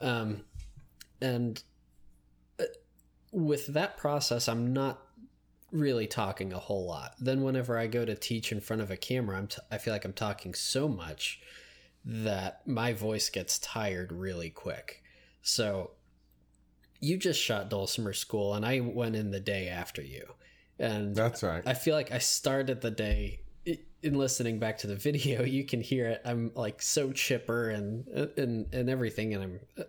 Um, 0.00 0.42
and 1.22 1.62
uh, 2.60 2.64
with 3.32 3.68
that 3.68 3.96
process 3.96 4.48
i'm 4.48 4.74
not 4.74 5.00
really 5.70 6.06
talking 6.06 6.52
a 6.52 6.58
whole 6.58 6.86
lot 6.86 7.14
then 7.18 7.42
whenever 7.42 7.78
i 7.78 7.86
go 7.86 8.04
to 8.04 8.14
teach 8.14 8.52
in 8.52 8.60
front 8.60 8.82
of 8.82 8.90
a 8.90 8.96
camera 8.96 9.36
I'm 9.36 9.48
t- 9.48 9.60
i 9.70 9.78
feel 9.78 9.92
like 9.92 10.04
i'm 10.04 10.12
talking 10.12 10.54
so 10.54 10.88
much 10.88 11.40
that 12.04 12.66
my 12.66 12.92
voice 12.92 13.28
gets 13.28 13.58
tired 13.58 14.12
really 14.12 14.50
quick 14.50 15.02
so 15.42 15.90
you 17.00 17.16
just 17.16 17.40
shot 17.40 17.68
dulcimer 17.68 18.12
school 18.12 18.54
and 18.54 18.64
i 18.64 18.80
went 18.80 19.14
in 19.16 19.30
the 19.30 19.40
day 19.40 19.68
after 19.68 20.02
you 20.02 20.26
and 20.78 21.14
That's 21.14 21.42
right. 21.42 21.62
I 21.66 21.74
feel 21.74 21.94
like 21.94 22.12
I 22.12 22.18
started 22.18 22.80
the 22.80 22.90
day. 22.90 23.40
In 24.00 24.14
listening 24.14 24.60
back 24.60 24.78
to 24.78 24.86
the 24.86 24.94
video, 25.08 25.42
you 25.42 25.64
can 25.64 25.80
hear 25.80 26.06
it. 26.06 26.22
I'm 26.24 26.52
like 26.54 26.80
so 26.80 27.12
chipper 27.12 27.70
and 27.70 28.06
and 28.36 28.72
and 28.72 28.88
everything, 28.88 29.34
and 29.34 29.42
I'm. 29.42 29.86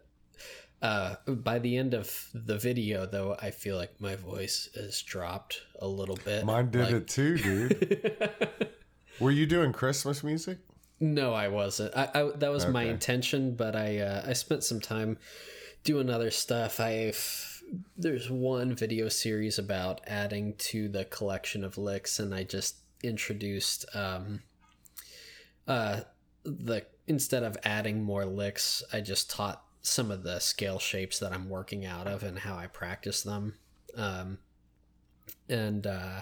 Uh, 0.82 1.16
by 1.28 1.60
the 1.60 1.76
end 1.76 1.94
of 1.94 2.30
the 2.34 2.58
video, 2.58 3.06
though, 3.06 3.36
I 3.42 3.52
feel 3.52 3.76
like 3.76 4.00
my 4.00 4.16
voice 4.16 4.70
has 4.76 5.02
dropped 5.02 5.62
a 5.80 5.88
little 5.88 6.18
bit. 6.24 6.46
Mine 6.46 6.72
did 6.72 6.82
Like- 6.86 6.94
it 6.94 7.08
too, 7.08 7.38
dude. 7.38 8.70
Were 9.20 9.32
you 9.32 9.46
doing 9.46 9.74
Christmas 9.74 10.24
music? 10.24 10.60
No, 11.02 11.34
I 11.34 11.50
wasn't. 11.50 11.96
I, 11.96 12.10
I 12.14 12.32
that 12.38 12.52
was 12.52 12.66
my 12.68 12.84
intention, 12.84 13.56
but 13.56 13.76
I 13.76 14.00
uh, 14.00 14.24
I 14.28 14.34
spent 14.34 14.64
some 14.64 14.80
time 14.82 15.18
doing 15.84 16.10
other 16.10 16.32
stuff. 16.32 16.80
I've 16.80 17.62
there's 17.98 18.30
one 18.30 18.74
video 18.76 19.08
series 19.10 19.60
about 19.60 20.02
adding 20.08 20.56
to 20.58 20.88
the 20.90 21.06
collection 21.06 21.64
of 21.64 21.78
licks, 21.78 22.20
and 22.20 22.34
I 22.34 22.44
just 22.44 22.78
introduced 23.04 23.86
um 23.94 24.42
uh 25.68 26.02
the 26.44 26.86
instead 27.08 27.44
of 27.44 27.58
adding 27.64 28.02
more 28.04 28.26
licks, 28.26 28.84
I 28.92 29.00
just 29.02 29.30
taught 29.30 29.64
some 29.82 30.12
of 30.12 30.24
the 30.24 30.40
scale 30.40 30.80
shapes 30.80 31.20
that 31.20 31.34
I'm 31.34 31.50
working 31.50 31.86
out 31.86 32.08
of 32.08 32.24
and 32.24 32.40
how 32.40 32.56
I 32.58 32.68
practice 32.68 33.24
them. 33.24 33.56
Um, 33.96 34.40
and 35.48 35.88
uh, 35.88 36.22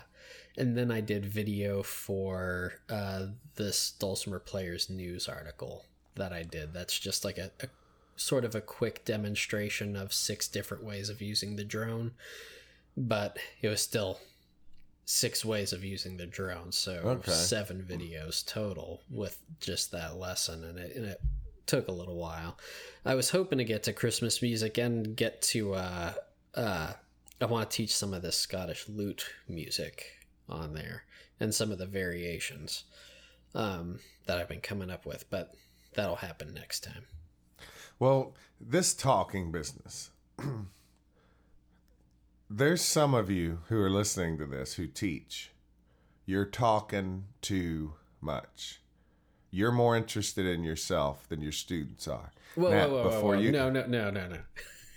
and 0.58 0.78
then 0.78 0.91
I 0.91 1.01
did 1.01 1.26
video 1.26 1.84
for 1.84 2.74
uh, 2.89 3.28
this 3.55 3.91
Dulcimer 3.91 4.39
Players 4.39 4.89
News 4.89 5.28
article 5.28 5.86
that 6.16 6.34
I 6.34 6.43
did. 6.43 6.74
That's 6.74 6.97
just 6.97 7.24
like 7.26 7.38
a, 7.38 7.51
a 7.62 7.68
sort 8.16 8.43
of 8.45 8.55
a 8.55 8.62
quick 8.62 9.05
demonstration 9.05 9.95
of 9.95 10.14
six 10.14 10.47
different 10.47 10.84
ways 10.84 11.10
of 11.10 11.22
using 11.22 11.55
the 11.55 11.64
drone, 11.64 12.12
but 12.95 13.38
it 13.62 13.68
was 13.68 13.82
still 13.82 14.20
six 15.05 15.45
ways 15.45 15.72
of 15.72 15.84
using 15.84 16.18
the 16.18 16.26
drone. 16.26 16.72
So 16.72 16.93
Okay. 17.05 17.32
seven 17.32 17.86
videos 17.88 18.45
total 18.45 19.01
with 19.10 19.39
just 19.60 19.91
that 19.91 20.18
lesson, 20.18 20.64
and 20.64 20.78
it, 20.78 20.95
and 20.95 21.05
it 21.05 21.22
took 21.68 21.88
a 21.88 21.91
little 21.91 22.18
while. 22.18 22.57
I 23.05 23.15
was 23.15 23.30
hoping 23.30 23.59
to 23.59 23.63
get 23.63 23.84
to 23.84 23.93
Christmas 23.93 24.41
music 24.41 24.78
and 24.78 25.15
get 25.15 25.41
to 25.43 25.74
uh 25.76 26.13
uh 26.55 26.93
I 27.39 27.45
want 27.45 27.70
to 27.70 27.78
teach 27.78 27.95
some 27.95 28.13
of 28.13 28.22
the 28.24 28.32
Scottish 28.32 28.89
lute 28.89 29.26
music 29.47 30.05
on 30.49 30.74
there 30.74 31.03
and 31.39 31.53
some 31.53 31.72
of 31.72 31.78
the 31.78 31.86
variations 31.86 32.86
um 33.53 33.99
that 34.26 34.39
I've 34.39 34.49
been 34.49 34.61
coming 34.61 34.89
up 34.89 35.05
with, 35.05 35.30
but 35.30 35.53
that'll 35.93 36.15
happen 36.15 36.53
next 36.53 36.84
time. 36.84 37.05
Well, 37.99 38.36
this 38.59 38.93
talking 38.93 39.51
business. 39.51 40.11
There's 42.49 42.82
some 42.82 43.13
of 43.13 43.30
you 43.30 43.59
who 43.68 43.82
are 43.82 43.89
listening 43.89 44.38
to 44.38 44.45
this 44.45 44.76
who 44.76 44.88
teach. 44.88 45.51
You're 46.26 46.45
talking 46.45 47.26
too 47.41 47.93
much. 48.22 48.80
You're 49.52 49.72
more 49.72 49.95
interested 49.95 50.45
in 50.45 50.64
yourself 50.64 51.28
than 51.30 51.41
your 51.41 51.52
students 51.52 52.08
are. 52.08 52.32
Whoa, 52.56 52.70
Now, 52.72 52.88
whoa, 52.88 52.93
whoa, 52.93 53.04
whoa, 53.04 53.10
before 53.10 53.36
whoa. 53.36 53.41
you- 53.41 53.52
No, 53.52 53.70
no, 53.70 53.86
no, 53.86 54.10
no, 54.10 54.28
no. 54.28 54.38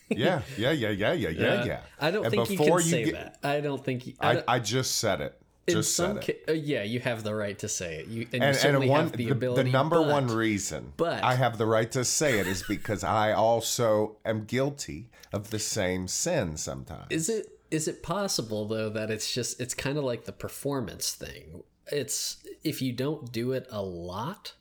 Yeah, 0.08 0.42
yeah, 0.58 0.72
yeah, 0.72 0.90
yeah, 0.90 1.12
yeah, 1.12 1.28
yeah, 1.28 1.46
Uh, 1.46 1.64
yeah. 1.64 1.80
I 2.00 2.10
don't 2.10 2.24
And 2.24 2.32
think 2.34 2.50
you 2.50 2.56
can 2.58 2.66
you 2.66 2.80
say 2.80 3.04
get- 3.04 3.14
that. 3.14 3.38
I 3.44 3.60
don't 3.60 3.84
think 3.84 4.06
you, 4.08 4.14
I, 4.20 4.30
I, 4.30 4.34
don't- 4.34 4.44
I 4.48 4.58
just 4.58 4.96
said 4.96 5.20
it. 5.20 5.36
in 5.68 5.74
Just 5.76 5.94
said 5.94 6.16
it. 6.28 6.44
uh, 6.48 6.52
yeah, 6.52 6.82
you 6.82 6.98
have 6.98 7.22
the 7.22 7.32
right 7.34 7.56
to 7.60 7.68
say 7.68 7.98
it. 8.00 8.06
You 8.08 8.22
and, 8.32 8.34
you 8.34 8.40
and, 8.42 8.56
certainly 8.56 8.86
and 8.86 8.90
one, 8.90 9.04
have 9.04 9.12
the 9.12 9.26
the, 9.26 9.30
ability. 9.30 9.62
the 9.62 9.70
number 9.70 10.00
but- 10.02 10.08
one 10.08 10.26
reason 10.26 10.94
but- 10.96 11.22
I 11.22 11.34
have 11.36 11.58
the 11.58 11.66
right 11.66 11.90
to 11.92 12.04
say 12.04 12.40
it 12.40 12.48
is 12.48 12.64
because 12.64 13.04
I 13.04 13.30
also 13.32 14.16
am 14.24 14.46
guilty 14.46 15.10
of 15.32 15.50
the 15.50 15.60
same 15.60 16.08
sin 16.08 16.56
sometimes. 16.56 17.06
Is 17.10 17.28
it 17.28 17.46
is 17.70 17.86
it 17.86 18.02
possible 18.02 18.66
though 18.66 18.88
that 18.90 19.12
it's 19.12 19.32
just 19.32 19.60
it's 19.60 19.74
kind 19.74 19.96
of 19.96 20.02
like 20.02 20.24
the 20.24 20.32
performance 20.32 21.12
thing. 21.12 21.62
It's 21.92 22.36
if 22.64 22.80
you 22.82 22.92
don't 22.92 23.30
do 23.32 23.52
it 23.52 23.66
a 23.70 23.82
lot, 23.82 24.52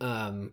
um 0.00 0.52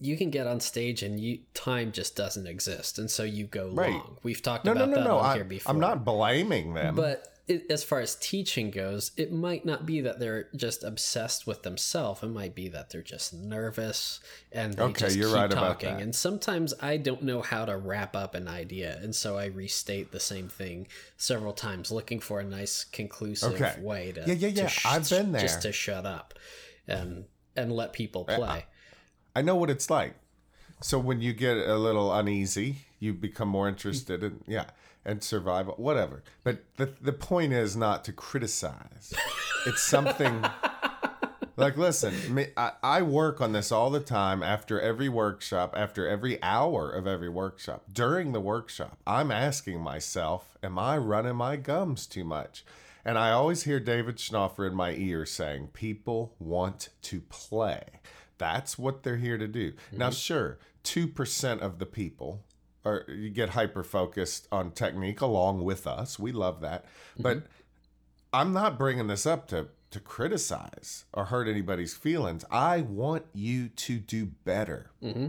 you 0.00 0.16
can 0.16 0.30
get 0.30 0.46
on 0.46 0.60
stage 0.60 1.02
and 1.02 1.18
you 1.18 1.40
time 1.54 1.90
just 1.90 2.14
doesn't 2.14 2.46
exist 2.46 2.98
and 3.00 3.10
so 3.10 3.24
you 3.24 3.44
go 3.46 3.68
Right. 3.72 3.90
long. 3.92 4.16
We've 4.22 4.40
talked 4.40 4.64
no, 4.64 4.72
no, 4.72 4.82
about 4.84 4.90
no, 4.90 4.96
that 4.96 5.08
no. 5.08 5.18
on 5.18 5.24
I, 5.24 5.34
here 5.34 5.44
before. 5.44 5.72
I'm 5.74 5.80
not 5.80 6.04
blaming 6.04 6.74
them. 6.74 6.94
But 6.94 7.24
it, 7.48 7.66
as 7.70 7.82
far 7.82 8.00
as 8.00 8.14
teaching 8.16 8.70
goes, 8.70 9.10
it 9.16 9.32
might 9.32 9.64
not 9.64 9.86
be 9.86 10.00
that 10.02 10.18
they're 10.20 10.48
just 10.54 10.84
obsessed 10.84 11.46
with 11.46 11.62
themselves. 11.62 12.22
It 12.22 12.28
might 12.28 12.54
be 12.54 12.68
that 12.68 12.90
they're 12.90 13.02
just 13.02 13.32
nervous 13.34 14.20
and 14.52 14.74
they 14.74 14.78
Okay, 14.84 15.06
just 15.06 15.18
you're 15.18 15.28
keep 15.28 15.36
right 15.36 15.50
about 15.52 15.80
talking. 15.80 15.94
that. 15.94 16.02
And 16.02 16.14
sometimes 16.14 16.74
I 16.80 16.96
don't 16.96 17.22
know 17.22 17.42
how 17.42 17.64
to 17.64 17.76
wrap 17.76 18.14
up 18.14 18.34
an 18.34 18.48
idea, 18.48 18.98
and 19.02 19.14
so 19.14 19.36
I 19.36 19.46
restate 19.46 20.12
the 20.12 20.20
same 20.20 20.48
thing 20.48 20.88
several 21.16 21.52
times, 21.52 21.90
looking 21.90 22.20
for 22.20 22.40
a 22.40 22.44
nice 22.44 22.84
conclusive 22.84 23.54
Okay. 23.54 23.80
way 23.82 24.12
to 24.12 24.20
Yeah, 24.20 24.34
yeah, 24.34 24.48
to 24.48 24.62
yeah. 24.62 24.70
I've 24.84 25.08
been 25.08 25.32
there. 25.32 25.42
just 25.42 25.62
to 25.62 25.72
shut 25.72 26.06
up 26.06 26.34
and 26.86 27.24
and 27.56 27.72
let 27.72 27.92
people 27.92 28.24
play. 28.24 28.66
I 29.34 29.42
know 29.42 29.56
what 29.56 29.70
it's 29.70 29.90
like. 29.90 30.14
So 30.80 30.98
when 30.98 31.20
you 31.20 31.32
get 31.32 31.56
a 31.56 31.76
little 31.76 32.12
uneasy, 32.14 32.86
you 33.00 33.12
become 33.12 33.48
more 33.48 33.68
interested 33.68 34.22
in 34.22 34.40
yeah, 34.46 34.66
and 35.08 35.24
survival, 35.24 35.74
whatever. 35.78 36.22
But 36.44 36.64
the 36.76 36.92
the 37.00 37.12
point 37.12 37.52
is 37.54 37.76
not 37.76 38.04
to 38.04 38.12
criticize. 38.12 39.14
It's 39.66 39.82
something 39.82 40.44
like 41.56 41.76
listen, 41.78 42.14
I, 42.56 42.72
I 42.82 43.02
work 43.02 43.40
on 43.40 43.52
this 43.52 43.72
all 43.72 43.90
the 43.90 44.00
time 44.00 44.42
after 44.42 44.78
every 44.80 45.08
workshop, 45.08 45.74
after 45.76 46.06
every 46.06 46.40
hour 46.42 46.90
of 46.90 47.06
every 47.06 47.30
workshop. 47.30 47.84
During 47.90 48.32
the 48.32 48.40
workshop, 48.40 48.98
I'm 49.06 49.30
asking 49.30 49.80
myself, 49.80 50.58
am 50.62 50.78
I 50.78 50.98
running 50.98 51.36
my 51.36 51.56
gums 51.56 52.06
too 52.06 52.24
much? 52.24 52.64
And 53.04 53.16
I 53.16 53.30
always 53.30 53.62
hear 53.62 53.80
David 53.80 54.16
Schnaufer 54.16 54.68
in 54.68 54.74
my 54.74 54.92
ear 54.92 55.24
saying, 55.24 55.68
people 55.68 56.34
want 56.38 56.90
to 57.02 57.22
play. 57.22 57.84
That's 58.36 58.78
what 58.78 59.02
they're 59.02 59.16
here 59.16 59.38
to 59.38 59.48
do. 59.48 59.72
Now, 59.90 60.08
mm-hmm. 60.08 60.14
sure, 60.14 60.58
2% 60.84 61.60
of 61.60 61.78
the 61.78 61.86
people 61.86 62.44
are 62.84 63.04
you 63.08 63.30
get 63.30 63.50
hyper 63.50 63.82
focused 63.82 64.48
on 64.52 64.70
technique 64.72 65.20
along 65.20 65.64
with 65.64 65.86
us. 65.86 66.18
We 66.18 66.32
love 66.32 66.60
that. 66.60 66.84
Mm-hmm. 66.84 67.22
But 67.22 67.42
I'm 68.32 68.52
not 68.52 68.78
bringing 68.78 69.06
this 69.06 69.26
up 69.26 69.48
to 69.48 69.68
to 69.90 70.00
criticize 70.00 71.06
or 71.14 71.26
hurt 71.26 71.48
anybody's 71.48 71.94
feelings. 71.94 72.44
I 72.50 72.82
want 72.82 73.24
you 73.32 73.68
to 73.68 73.98
do 73.98 74.26
better. 74.26 74.90
Mm-hmm. 75.02 75.28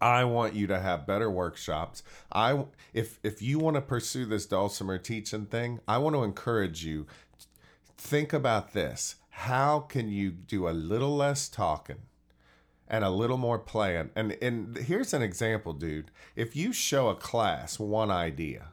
I 0.00 0.24
want 0.24 0.54
you 0.54 0.66
to 0.68 0.78
have 0.78 1.06
better 1.06 1.30
workshops. 1.30 2.02
I 2.32 2.64
if 2.92 3.18
if 3.22 3.42
you 3.42 3.58
want 3.58 3.76
to 3.76 3.80
pursue 3.80 4.24
this 4.26 4.46
dulcimer 4.46 4.98
teaching 4.98 5.46
thing, 5.46 5.80
I 5.88 5.98
want 5.98 6.14
to 6.14 6.22
encourage 6.22 6.84
you. 6.84 7.06
Think 7.96 8.32
about 8.32 8.72
this. 8.72 9.16
How 9.30 9.80
can 9.80 10.08
you 10.08 10.30
do 10.30 10.68
a 10.68 10.70
little 10.70 11.16
less 11.16 11.48
talking 11.48 12.02
and 12.88 13.04
a 13.04 13.10
little 13.10 13.36
more 13.36 13.58
plan. 13.58 14.10
And 14.16 14.36
and 14.42 14.76
here's 14.76 15.14
an 15.14 15.22
example, 15.22 15.72
dude. 15.72 16.10
If 16.34 16.56
you 16.56 16.72
show 16.72 17.08
a 17.08 17.14
class 17.14 17.78
one 17.78 18.10
idea 18.10 18.68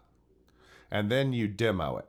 and 0.90 1.12
then 1.12 1.34
you 1.34 1.48
demo 1.48 1.98
it 1.98 2.08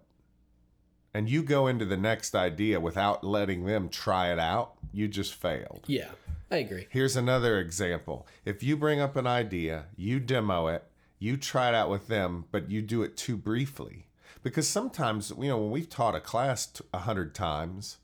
and 1.13 1.29
you 1.29 1.43
go 1.43 1.67
into 1.67 1.85
the 1.85 1.97
next 1.97 2.35
idea 2.35 2.81
without 2.81 3.25
letting 3.25 3.65
them 3.65 3.89
try 3.89 4.33
it 4.33 4.39
out, 4.39 4.75
you 4.93 5.09
just 5.09 5.35
failed. 5.35 5.85
Yeah, 5.87 6.11
I 6.51 6.59
agree. 6.59 6.87
Here's 6.91 7.17
another 7.17 7.59
example. 7.59 8.27
If 8.45 8.63
you 8.63 8.77
bring 8.77 9.01
up 9.01 9.17
an 9.17 9.27
idea, 9.27 9.87
you 9.97 10.21
demo 10.21 10.69
it, 10.69 10.85
you 11.19 11.37
try 11.37 11.69
it 11.69 11.75
out 11.75 11.91
with 11.91 12.09
them, 12.09 12.45
but 12.51 12.71
you 12.71 12.83
do 12.83 13.03
it 13.03 13.17
too 13.17 13.37
briefly. 13.37 14.07
Because 14.43 14.69
sometimes, 14.69 15.33
you 15.39 15.49
know, 15.49 15.59
when 15.59 15.71
we've 15.71 15.89
taught 15.89 16.15
a 16.15 16.21
class 16.21 16.81
a 16.93 16.99
hundred 16.99 17.35
times, 17.35 17.97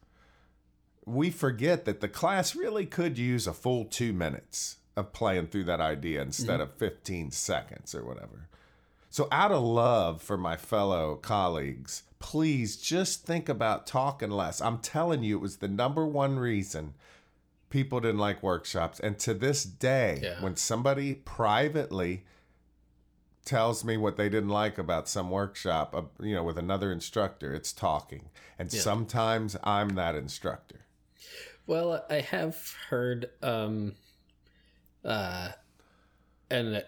we 1.05 1.31
forget 1.31 1.85
that 1.85 2.01
the 2.01 2.09
class 2.09 2.55
really 2.55 2.87
could 2.87 3.19
use 3.19 3.47
a 3.47 3.53
full 3.53 3.85
two 3.85 4.13
minutes 4.13 4.77
of 4.97 5.13
playing 5.13 5.47
through 5.49 5.65
that 5.65 5.81
idea 5.81 6.21
instead 6.23 6.61
of 6.61 6.75
15 6.75 7.31
seconds 7.31 7.95
or 7.95 8.05
whatever. 8.05 8.49
So, 9.11 9.29
out 9.31 9.53
of 9.53 9.63
love 9.63 10.23
for 10.23 10.37
my 10.39 10.57
fellow 10.57 11.17
colleagues, 11.17 12.05
please 12.19 12.77
just 12.77 13.27
think 13.27 13.49
about 13.49 13.87
talking 13.87 14.31
less. 14.31 14.61
I'm 14.61 14.79
telling 14.79 15.23
you, 15.23 15.37
it 15.37 15.41
was 15.43 15.57
the 15.57 15.69
number 15.69 16.07
one 16.07 16.39
reason 16.39 16.95
people 17.69 18.01
didn't 18.01 18.19
like 18.19 18.43
workshops. 18.43 19.01
And 19.01 19.19
to 19.21 19.35
this 19.35 19.65
day, 19.65 20.21
Yeah. 20.23 20.43
when 20.43 20.57
somebody 20.57 21.15
privately 21.15 22.25
tells 23.45 23.85
me 23.85 23.97
what 23.97 24.17
they 24.17 24.29
didn't 24.29 24.51
like 24.51 24.79
about 24.79 25.09
some 25.09 25.31
workshop, 25.31 25.95
uh, 25.95 26.03
you 26.25 26.35
know, 26.35 26.45
with 26.45 26.59
another 26.59 26.93
instructor, 26.93 27.53
it's 27.55 27.73
talking. 27.73 28.31
And 28.59 28.71
sometimes 28.71 29.57
I'm 29.65 29.91
that 29.91 30.15
instructor. 30.15 30.81
Well, 31.73 32.05
I 32.11 32.16
have 32.20 32.75
heard, 32.91 33.31
um, 33.43 33.95
uh, 35.03 35.53
and 36.51 36.77
uh, 36.77 36.81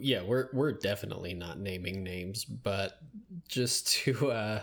yeah, 0.00 0.22
we're 0.22 0.48
we're 0.52 0.70
definitely 0.70 1.34
not 1.34 1.58
naming 1.58 2.04
names, 2.04 2.44
but 2.44 3.00
just 3.48 3.88
to 4.04 4.30
uh, 4.30 4.62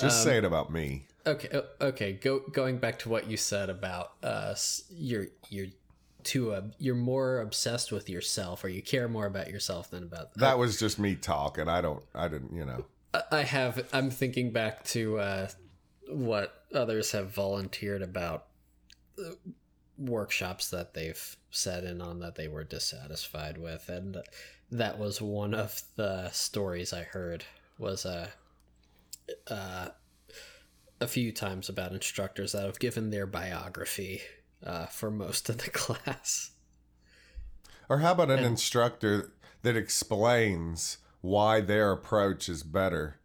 Just 0.00 0.24
say 0.24 0.38
it 0.38 0.44
about 0.44 0.72
me. 0.72 1.06
okay, 1.24 1.62
okay, 1.80 2.14
go 2.14 2.40
going 2.40 2.78
back 2.78 2.98
to 2.98 3.08
what 3.08 3.28
you 3.30 3.36
said 3.36 3.70
about 3.70 4.14
uh, 4.24 4.56
you're 4.90 5.28
you're 5.50 5.68
too 6.24 6.52
uh, 6.52 6.62
you're 6.80 6.96
more 6.96 7.42
obsessed 7.42 7.92
with 7.92 8.10
yourself, 8.10 8.64
or 8.64 8.70
you 8.70 8.82
care 8.82 9.06
more 9.06 9.26
about 9.26 9.50
yourself 9.50 9.88
than 9.92 10.02
about 10.02 10.34
That 10.34 10.58
was 10.58 10.80
just 10.80 10.98
me 10.98 11.14
talking. 11.14 11.68
I 11.68 11.80
don't, 11.80 12.02
I 12.12 12.26
didn't, 12.26 12.52
you 12.56 12.64
know. 12.64 12.86
I- 13.14 13.22
I 13.30 13.42
have. 13.42 13.86
I'm 13.92 14.10
thinking 14.10 14.50
back 14.50 14.82
to 14.86 15.20
uh, 15.20 15.48
what 16.08 16.64
others 16.74 17.12
have 17.12 17.30
volunteered 17.30 18.02
about 18.02 18.46
workshops 19.98 20.70
that 20.70 20.94
they've 20.94 21.36
set 21.50 21.84
in 21.84 22.00
on 22.00 22.20
that 22.20 22.34
they 22.34 22.48
were 22.48 22.64
dissatisfied 22.64 23.58
with 23.58 23.88
and 23.88 24.16
that 24.70 24.98
was 24.98 25.20
one 25.20 25.52
of 25.52 25.82
the 25.96 26.30
stories 26.30 26.92
i 26.92 27.02
heard 27.02 27.44
was 27.78 28.04
a 28.04 28.28
uh, 29.48 29.88
a 31.00 31.06
few 31.06 31.32
times 31.32 31.68
about 31.68 31.92
instructors 31.92 32.52
that 32.52 32.64
have 32.64 32.78
given 32.78 33.10
their 33.10 33.26
biography 33.26 34.20
uh, 34.64 34.86
for 34.86 35.10
most 35.10 35.48
of 35.48 35.58
the 35.58 35.70
class. 35.70 36.50
Or 37.88 37.98
how 37.98 38.12
about 38.12 38.30
an 38.30 38.44
instructor 38.44 39.32
that 39.62 39.76
explains 39.76 40.98
why 41.22 41.60
their 41.60 41.92
approach 41.92 42.48
is 42.48 42.62
better? 42.62 43.18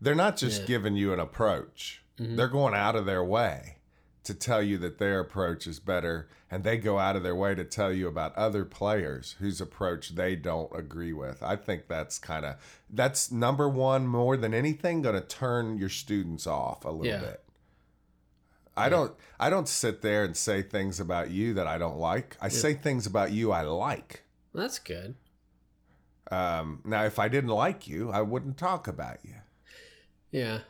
They're 0.00 0.14
not 0.14 0.36
just 0.36 0.62
Yeah. 0.62 0.66
giving 0.66 0.96
you 0.96 1.12
an 1.12 1.20
approach. 1.20 2.02
They're 2.18 2.48
going 2.48 2.74
out 2.74 2.94
of 2.96 3.06
their 3.06 3.24
way 3.24 3.78
to 4.24 4.34
tell 4.34 4.62
you 4.62 4.78
that 4.78 4.98
their 4.98 5.20
approach 5.20 5.66
is 5.66 5.78
better 5.78 6.28
and 6.50 6.64
they 6.64 6.76
go 6.78 6.98
out 6.98 7.14
of 7.16 7.22
their 7.22 7.34
way 7.34 7.54
to 7.54 7.64
tell 7.64 7.92
you 7.92 8.08
about 8.08 8.34
other 8.36 8.64
players 8.64 9.36
whose 9.38 9.60
approach 9.60 10.14
they 10.14 10.34
don't 10.34 10.70
agree 10.74 11.12
with. 11.12 11.42
I 11.42 11.56
think 11.56 11.88
that's 11.88 12.18
kind 12.18 12.44
of 12.46 12.56
that's 12.88 13.30
number 13.30 13.68
one 13.68 14.06
more 14.06 14.36
than 14.36 14.54
anything 14.54 15.02
going 15.02 15.14
to 15.14 15.20
turn 15.20 15.76
your 15.78 15.88
students 15.88 16.46
off 16.46 16.84
a 16.84 16.90
little 16.90 17.06
Yeah. 17.06 17.20
bit. 17.20 17.40
I 18.76 18.88
don't 18.88 19.12
i 19.38 19.50
don't 19.50 19.68
sit 19.68 20.02
there 20.02 20.24
and 20.24 20.36
say 20.36 20.60
things 20.60 20.98
about 20.98 21.30
you 21.30 21.54
that 21.54 21.66
i 21.68 21.78
don't 21.78 21.98
like. 21.98 22.36
I 22.40 22.48
say 22.48 22.74
things 22.74 23.06
about 23.06 23.30
you 23.30 23.52
i 23.52 23.60
like. 23.62 24.22
That's 24.52 24.78
good. 24.80 25.14
Um, 26.30 26.80
now 26.84 27.04
if 27.04 27.18
i 27.20 27.28
didn't 27.28 27.50
like 27.50 27.86
you 27.86 28.10
i 28.10 28.20
wouldn't 28.22 28.56
talk 28.58 28.88
about 28.88 29.18
you. 29.22 29.34
Yeah, 30.32 30.60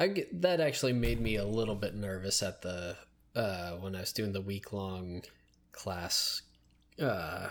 I 0.00 0.06
get, 0.08 0.40
that 0.40 0.60
actually 0.60 0.94
made 0.94 1.20
me 1.20 1.36
a 1.36 1.44
little 1.44 1.74
bit 1.74 1.94
nervous 1.94 2.42
at 2.42 2.62
the 2.62 2.96
uh, 3.36 3.72
when 3.72 3.94
I 3.94 4.00
was 4.00 4.14
doing 4.14 4.32
the 4.32 4.40
week 4.40 4.72
long 4.72 5.22
class, 5.72 6.40
uh, 7.00 7.50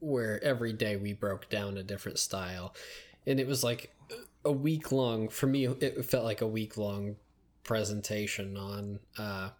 where 0.00 0.42
every 0.42 0.72
day 0.72 0.96
we 0.96 1.12
broke 1.12 1.48
down 1.48 1.78
a 1.78 1.84
different 1.84 2.18
style, 2.18 2.74
and 3.26 3.38
it 3.38 3.46
was 3.46 3.62
like 3.62 3.94
a 4.44 4.50
week 4.50 4.90
long 4.90 5.28
for 5.28 5.46
me. 5.46 5.66
It 5.66 6.04
felt 6.04 6.24
like 6.24 6.40
a 6.40 6.48
week 6.48 6.76
long 6.76 7.14
presentation 7.62 8.56
on 8.56 8.98
uh, 9.16 9.50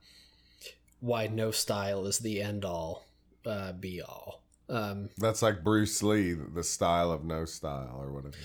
why 0.99 1.29
no 1.29 1.53
style 1.53 2.05
is 2.07 2.19
the 2.19 2.43
end 2.43 2.65
all 2.65 3.07
uh, 3.47 3.73
be 3.73 4.03
all. 4.03 4.43
Um, 4.69 5.09
That's 5.19 5.41
like 5.41 5.63
Bruce 5.63 6.03
Lee, 6.03 6.33
the 6.35 6.65
style 6.65 7.13
of 7.13 7.25
no 7.25 7.45
style 7.45 7.97
or 8.03 8.13
whatever. 8.13 8.37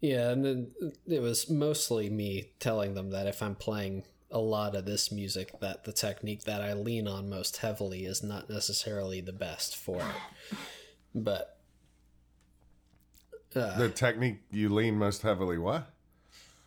Yeah, 0.00 0.30
and 0.30 0.44
then 0.44 0.72
it 1.06 1.20
was 1.20 1.50
mostly 1.50 2.08
me 2.08 2.52
telling 2.60 2.94
them 2.94 3.10
that 3.10 3.26
if 3.26 3.42
I'm 3.42 3.56
playing 3.56 4.04
a 4.30 4.38
lot 4.38 4.76
of 4.76 4.84
this 4.84 5.10
music, 5.10 5.58
that 5.60 5.84
the 5.84 5.92
technique 5.92 6.44
that 6.44 6.60
I 6.60 6.74
lean 6.74 7.08
on 7.08 7.28
most 7.28 7.56
heavily 7.58 8.04
is 8.04 8.22
not 8.22 8.48
necessarily 8.48 9.20
the 9.20 9.32
best 9.32 9.76
for 9.76 10.00
it. 10.00 10.58
But 11.14 11.58
uh, 13.56 13.76
The 13.78 13.88
technique 13.88 14.40
you 14.50 14.68
lean 14.68 14.96
most 14.96 15.22
heavily, 15.22 15.58
what? 15.58 15.90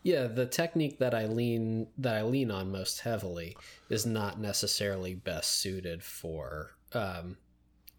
yeah, 0.04 0.26
the 0.26 0.48
technique 0.48 0.98
that 1.00 1.14
I 1.14 1.28
lean 1.28 1.88
that 2.00 2.16
I 2.18 2.24
lean 2.24 2.50
on 2.50 2.72
most 2.72 3.02
heavily 3.02 3.56
is 3.90 4.06
not 4.06 4.40
necessarily 4.40 5.14
best 5.14 5.60
suited 5.60 6.04
for 6.04 6.72
um, 6.94 7.38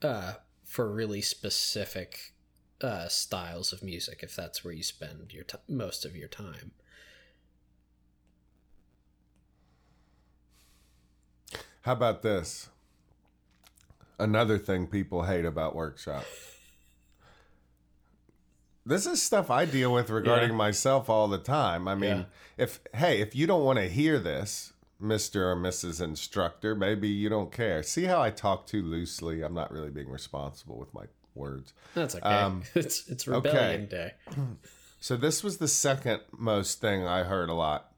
uh, 0.03 0.33
for 0.65 0.93
really 0.93 1.21
specific 1.21 2.32
uh, 2.85 3.09
styles 3.09 3.73
of 3.73 3.83
music. 3.83 4.21
If 4.23 4.35
that's 4.37 4.65
where 4.65 4.75
you 4.75 4.83
spend 4.83 5.33
your 5.33 5.45
t- 5.45 5.59
most 5.69 6.05
of 6.05 6.17
your 6.17 6.29
time. 6.29 6.73
How 11.83 11.93
about 11.93 12.23
this? 12.23 12.69
Another 14.19 14.59
thing 14.59 14.87
people 14.87 15.25
hate 15.25 15.45
about 15.45 15.75
workshop. 15.75 16.25
This 18.85 19.07
is 19.07 19.23
stuff 19.23 19.51
I 19.51 19.65
deal 19.65 19.93
with 19.93 20.11
regarding 20.11 20.51
Yeah. 20.51 20.57
myself 20.57 21.09
all 21.09 21.29
the 21.29 21.39
time. 21.39 21.87
I 21.89 21.95
mean, 21.95 22.19
Yeah. 22.19 22.25
if 22.57 22.81
hey, 22.95 23.21
if 23.21 23.35
you 23.35 23.47
don't 23.47 23.65
want 23.65 23.79
to 23.79 23.89
hear 23.89 24.19
this, 24.19 24.72
Mr. 25.03 25.37
or 25.37 25.57
Mrs. 25.57 26.01
Instructor, 26.01 26.75
maybe 26.75 27.09
you 27.09 27.29
don't 27.29 27.51
care. 27.51 27.83
See 27.83 28.05
how 28.05 28.23
I 28.23 28.31
talk 28.31 28.67
too 28.67 28.83
loosely? 28.83 29.43
I'm 29.43 29.55
not 29.55 29.73
really 29.73 29.91
being 29.91 30.09
responsible 30.09 30.79
with 30.79 30.95
my 30.95 31.05
words. 31.35 31.73
That's 31.95 32.15
okay. 32.15 32.25
Um, 32.25 32.63
it's 32.75 33.09
it's 33.09 33.27
rebellion 33.27 33.83
okay. 33.83 33.87
day. 33.87 34.13
So 35.03 35.17
this 35.17 35.43
was 35.43 35.57
the 35.57 35.67
second 35.67 36.21
most 36.31 36.81
thing 36.81 37.05
I 37.05 37.25
heard 37.25 37.49
a 37.49 37.55
lot. 37.55 37.91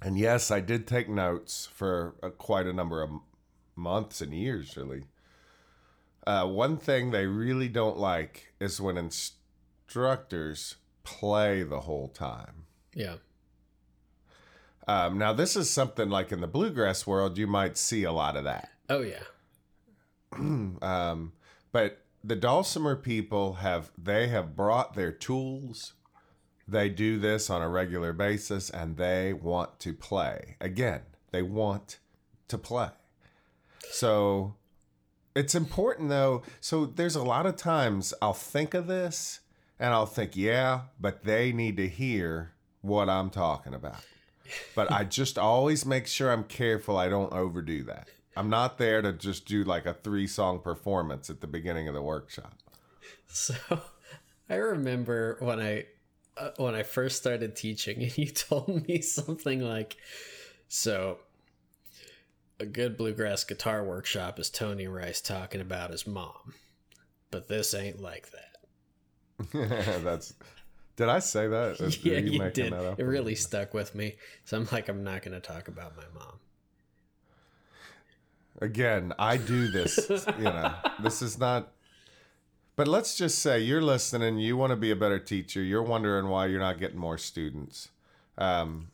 And 0.00 0.16
yes, 0.16 0.52
I 0.52 0.60
did 0.60 0.86
take 0.86 1.08
notes 1.08 1.68
for 1.74 2.14
uh, 2.22 2.30
quite 2.30 2.68
a 2.68 2.72
number 2.72 3.02
of 3.02 3.10
months 3.74 4.20
and 4.20 4.32
years, 4.32 4.76
really. 4.76 5.06
Uh, 6.24 6.46
one 6.46 6.76
thing 6.76 7.10
they 7.10 7.26
really 7.26 7.68
don't 7.68 7.98
like 7.98 8.52
is 8.60 8.80
when 8.80 8.96
instructors 8.96 10.76
play 11.02 11.64
the 11.64 11.80
whole 11.80 12.06
time. 12.06 12.66
Yeah. 12.94 13.16
Um, 14.86 15.18
now, 15.18 15.32
this 15.32 15.56
is 15.56 15.68
something 15.68 16.08
like 16.08 16.30
in 16.30 16.40
the 16.40 16.46
bluegrass 16.46 17.06
world, 17.06 17.38
you 17.38 17.46
might 17.46 17.76
see 17.76 18.04
a 18.04 18.12
lot 18.12 18.36
of 18.36 18.44
that. 18.44 18.70
Oh 18.88 19.02
yeah. 19.02 19.22
Um, 20.82 21.32
but 21.72 22.02
the 22.22 22.36
dulcimer 22.36 22.96
people 22.96 23.54
have 23.54 23.90
they 23.96 24.28
have 24.28 24.54
brought 24.56 24.94
their 24.94 25.12
tools. 25.12 25.94
They 26.68 26.88
do 26.88 27.18
this 27.18 27.48
on 27.48 27.62
a 27.62 27.68
regular 27.68 28.12
basis, 28.12 28.68
and 28.68 28.96
they 28.96 29.32
want 29.32 29.78
to 29.80 29.92
play. 29.92 30.56
Again, 30.60 31.02
they 31.30 31.42
want 31.42 31.98
to 32.48 32.58
play. 32.58 32.90
So 33.90 34.54
it's 35.34 35.54
important 35.54 36.08
though. 36.08 36.42
So 36.60 36.86
there's 36.86 37.14
a 37.14 37.22
lot 37.22 37.46
of 37.46 37.56
times 37.56 38.14
I'll 38.20 38.32
think 38.32 38.74
of 38.74 38.86
this 38.86 39.40
and 39.78 39.92
I'll 39.92 40.06
think, 40.06 40.34
yeah, 40.34 40.80
but 40.98 41.24
they 41.24 41.52
need 41.52 41.76
to 41.76 41.88
hear 41.88 42.52
what 42.80 43.08
I'm 43.08 43.30
talking 43.30 43.74
about. 43.74 44.00
But 44.74 44.90
I 44.90 45.04
just 45.04 45.38
always 45.38 45.86
make 45.86 46.06
sure 46.06 46.32
I'm 46.32 46.44
careful 46.44 46.96
I 46.96 47.08
don't 47.08 47.32
overdo 47.32 47.84
that. 47.84 48.08
I'm 48.36 48.50
not 48.50 48.76
there 48.76 49.00
to 49.00 49.12
just 49.12 49.46
do 49.46 49.64
like 49.64 49.86
a 49.86 49.94
three 49.94 50.26
song 50.26 50.60
performance 50.60 51.30
at 51.30 51.40
the 51.40 51.46
beginning 51.46 51.88
of 51.88 51.94
the 51.94 52.02
workshop. 52.02 52.54
So 53.26 53.54
I 54.50 54.56
remember 54.56 55.36
when 55.40 55.60
I 55.60 55.86
uh, 56.36 56.50
when 56.58 56.74
I 56.74 56.82
first 56.82 57.16
started 57.16 57.56
teaching, 57.56 58.02
and 58.02 58.18
you 58.18 58.26
told 58.26 58.86
me 58.86 59.00
something 59.00 59.60
like, 59.60 59.96
"So 60.68 61.18
a 62.60 62.66
good 62.66 62.96
bluegrass 62.96 63.44
guitar 63.44 63.82
workshop 63.84 64.38
is 64.38 64.50
Tony 64.50 64.86
Rice 64.86 65.20
talking 65.20 65.60
about 65.60 65.90
his 65.90 66.06
mom, 66.06 66.54
but 67.30 67.48
this 67.48 67.74
ain't 67.74 68.00
like 68.00 68.30
that." 68.32 68.42
That's. 70.04 70.34
Did 70.96 71.10
I 71.10 71.18
say 71.18 71.46
that? 71.46 71.98
Yeah, 72.02 72.18
you, 72.18 72.38
making 72.38 72.70
did. 72.70 72.98
It 72.98 73.04
really 73.04 73.34
stuck 73.34 73.74
with 73.74 73.94
me. 73.94 74.16
So 74.44 74.56
I'm 74.56 74.68
like, 74.72 74.88
I'm 74.88 75.04
not 75.04 75.22
going 75.22 75.38
to 75.38 75.46
talk 75.46 75.68
about 75.68 75.96
my 75.96 76.04
mom. 76.14 76.38
Again, 78.60 79.12
I 79.18 79.36
do 79.36 79.68
this. 79.68 80.06
you 80.08 80.44
know, 80.44 80.74
this 81.02 81.20
is 81.20 81.38
not. 81.38 81.72
But 82.74 82.88
let's 82.88 83.16
just 83.16 83.38
say 83.38 83.60
you're 83.60 83.82
listening. 83.82 84.38
You 84.38 84.56
want 84.56 84.70
to 84.70 84.76
be 84.76 84.90
a 84.90 84.96
better 84.96 85.18
teacher. 85.18 85.62
You're 85.62 85.82
wondering 85.82 86.28
why 86.28 86.46
you're 86.46 86.60
not 86.60 86.78
getting 86.78 86.98
more 86.98 87.18
students. 87.18 87.90
Um, 88.38 88.88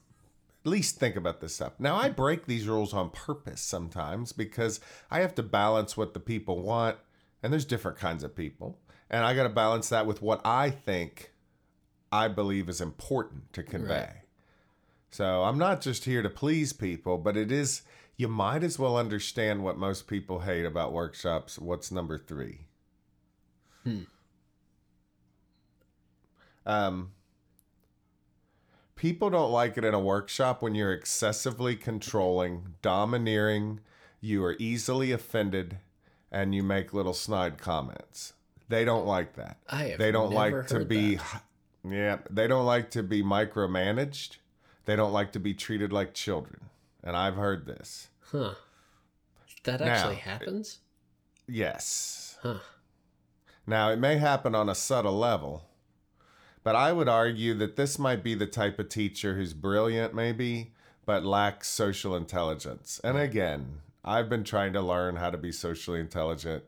at 0.65 0.71
least 0.71 0.99
think 0.99 1.17
about 1.17 1.41
this 1.41 1.55
stuff. 1.57 1.73
Now, 1.79 1.97
I 1.97 2.09
break 2.09 2.47
these 2.47 2.69
rules 2.69 2.95
on 2.95 3.11
purpose 3.11 3.61
sometimes 3.61 4.33
because 4.33 4.81
I 5.11 5.21
have 5.21 5.35
to 5.37 5.43
balance 5.43 5.97
what 5.97 6.15
the 6.15 6.21
people 6.21 6.63
want, 6.63 6.99
and 7.43 7.53
there's 7.53 7.65
different 7.65 7.99
kinds 7.99 8.23
of 8.23 8.37
people, 8.37 8.79
and 9.11 9.25
I 9.25 9.35
got 9.35 9.43
to 9.43 9.49
balance 9.49 9.89
that 9.89 10.07
with 10.07 10.23
what 10.23 10.41
I 10.45 10.71
think 10.71 11.32
I 12.13 12.29
believe 12.29 12.69
is 12.69 12.81
important 12.81 13.53
to 13.55 13.63
convey. 13.63 13.95
Right. 13.95 14.17
So 15.11 15.43
I'm 15.45 15.59
not 15.59 15.81
just 15.81 16.05
here 16.05 16.23
to 16.23 16.31
please 16.31 16.73
people, 16.73 17.19
but 17.19 17.37
it 17.37 17.51
is, 17.51 17.83
you 18.17 18.29
might 18.29 18.63
as 18.63 18.79
well 18.79 18.97
understand 18.97 19.65
what 19.65 19.79
most 19.79 20.07
people 20.07 20.41
hate 20.41 20.65
about 20.65 20.93
workshops. 20.93 21.59
What's 21.59 21.91
number 21.91 22.19
three? 22.19 22.67
Hmm. 23.85 24.01
Um, 26.65 27.13
people 28.95 29.31
don't 29.31 29.51
like 29.51 29.77
it 29.77 29.85
in 29.85 29.95
a 29.95 30.01
workshop 30.01 30.63
when 30.63 30.75
you're 30.75 30.93
excessively 30.93 31.75
controlling, 31.75 32.75
domineering, 32.83 33.81
you 34.21 34.45
are 34.45 34.55
easily 34.61 35.11
offended, 35.11 35.79
and 36.31 36.55
you 36.55 36.63
make 36.63 36.95
little 36.95 37.15
snide 37.15 37.59
comments. 37.59 38.35
They 38.69 38.85
don't 38.85 39.05
like 39.05 39.35
that 39.35 39.59
I 39.69 39.85
have 39.89 39.99
they 39.99 40.13
don't 40.13 40.33
like 40.33 40.69
to 40.69 40.85
be 40.85 41.17
that. 41.17 41.43
Yeah 41.89 42.19
they 42.31 42.47
don't 42.47 42.67
like 42.67 42.91
to 42.91 43.03
be 43.03 43.23
micromanaged 43.23 44.37
they 44.85 44.95
don't 44.97 45.13
like 45.13 45.33
to 45.33 45.41
be 45.41 45.55
treated 45.55 45.93
like 45.93 46.15
children 46.15 46.61
and 47.03 47.17
i've 47.17 47.37
heard 47.37 47.67
this 47.67 48.09
Huh. 48.31 48.55
That 49.65 49.81
Now- 49.81 49.87
actually 49.87 50.17
happens? 50.17 50.79
yes 51.49 52.39
Huh. 52.43 52.59
now 53.67 53.91
it 53.91 53.99
may 53.99 54.17
happen 54.19 54.55
on 54.55 54.69
a 54.69 54.75
subtle 54.75 55.19
level 55.19 55.65
but 56.65 56.75
i 56.77 56.93
would 56.93 57.09
argue 57.09 57.55
that 57.55 57.77
this 57.77 57.99
might 57.99 58.23
be 58.23 58.35
the 58.35 58.47
type 58.47 58.79
of 58.79 58.89
teacher 58.89 59.35
who's 59.35 59.53
brilliant 59.55 60.15
maybe 60.15 60.73
but 61.05 61.25
lacks 61.25 61.69
social 61.69 62.15
intelligence 62.17 63.01
and 63.05 63.17
again 63.19 63.79
I've 64.05 64.29
been 64.29 64.43
trying 64.43 64.73
to 64.73 64.81
learn 64.81 65.15
how 65.15 65.31
to 65.31 65.39
be 65.39 65.53
socially 65.53 66.01
intelligent 66.01 66.65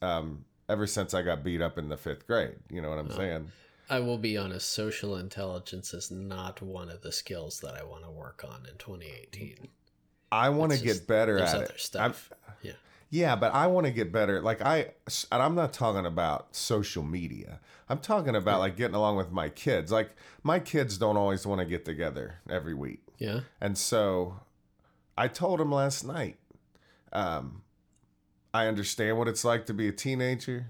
um, 0.00 0.44
ever 0.68 0.84
since 0.88 1.14
I 1.14 1.22
got 1.22 1.44
beat 1.44 1.62
up 1.62 1.78
in 1.78 1.88
the 1.88 1.96
fifth 1.96 2.26
grade. 2.26 2.56
You 2.68 2.82
know 2.82 2.90
what 2.90 2.98
I'm 2.98 3.10
saying? 3.12 3.52
I 3.92 4.00
will 4.00 4.16
be 4.18 4.38
honest, 4.38 4.70
social 4.70 5.16
intelligence 5.16 5.92
is 5.92 6.10
not 6.10 6.62
one 6.62 6.88
of 6.88 7.02
the 7.02 7.12
skills 7.12 7.60
that 7.60 7.74
I 7.74 7.82
want 7.84 8.04
to 8.04 8.10
work 8.10 8.42
on 8.48 8.64
in 8.66 8.78
2018. 8.78 9.68
I 10.32 10.48
want 10.48 10.72
to 10.72 10.78
get 10.82 11.06
better 11.06 11.38
at 11.38 11.54
other 11.54 11.64
it. 11.64 11.68
I'm- 11.96 12.12
stuff. 12.14 12.32
yeah. 12.62 12.72
Yeah, 13.10 13.36
but 13.36 13.52
I 13.52 13.66
want 13.66 13.84
to 13.86 13.92
get 13.92 14.10
better. 14.10 14.40
Like 14.40 14.62
I, 14.62 14.92
and 15.30 15.42
I'm 15.42 15.54
not 15.54 15.74
talking 15.74 16.06
about 16.06 16.56
social 16.56 17.02
media. 17.02 17.60
I'm 17.90 17.98
talking 17.98 18.34
about 18.34 18.60
like 18.60 18.74
getting 18.78 18.94
along 18.94 19.16
with 19.18 19.30
my 19.30 19.50
kids. 19.50 19.92
Like 19.92 20.14
my 20.42 20.58
kids 20.58 20.96
don't 20.96 21.18
always 21.18 21.46
want 21.46 21.58
to 21.58 21.66
get 21.66 21.84
together 21.84 22.36
every 22.48 22.72
week, 22.72 23.02
Yeah. 23.18 23.40
and 23.60 23.76
so 23.76 24.40
I 25.18 25.28
told 25.28 25.60
him 25.60 25.70
last 25.70 26.02
night. 26.06 26.38
Um, 27.12 27.60
I 28.54 28.66
understand 28.66 29.18
what 29.18 29.28
it's 29.28 29.44
like 29.44 29.66
to 29.66 29.74
be 29.74 29.88
a 29.88 29.92
teenager, 29.92 30.68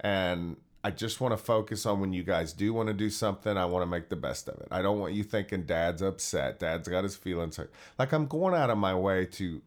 and 0.00 0.56
I 0.84 0.90
just 0.90 1.20
want 1.20 1.32
to 1.32 1.36
focus 1.36 1.86
on 1.86 2.00
when 2.00 2.12
you 2.12 2.22
guys 2.22 2.52
do 2.52 2.72
want 2.72 2.86
to 2.86 2.94
do 2.94 3.10
something. 3.10 3.56
I 3.56 3.64
want 3.64 3.82
to 3.82 3.86
make 3.86 4.08
the 4.08 4.16
best 4.16 4.48
of 4.48 4.60
it. 4.60 4.68
I 4.70 4.80
don't 4.80 5.00
want 5.00 5.12
you 5.12 5.24
thinking 5.24 5.64
Dad's 5.64 6.02
upset. 6.02 6.60
Dad's 6.60 6.88
got 6.88 7.02
his 7.02 7.16
feelings 7.16 7.56
hurt. 7.56 7.72
Like 7.98 8.12
I'm 8.12 8.26
going 8.26 8.54
out 8.54 8.70
of 8.70 8.78
my 8.78 8.94
way 8.94 9.26
to 9.26 9.60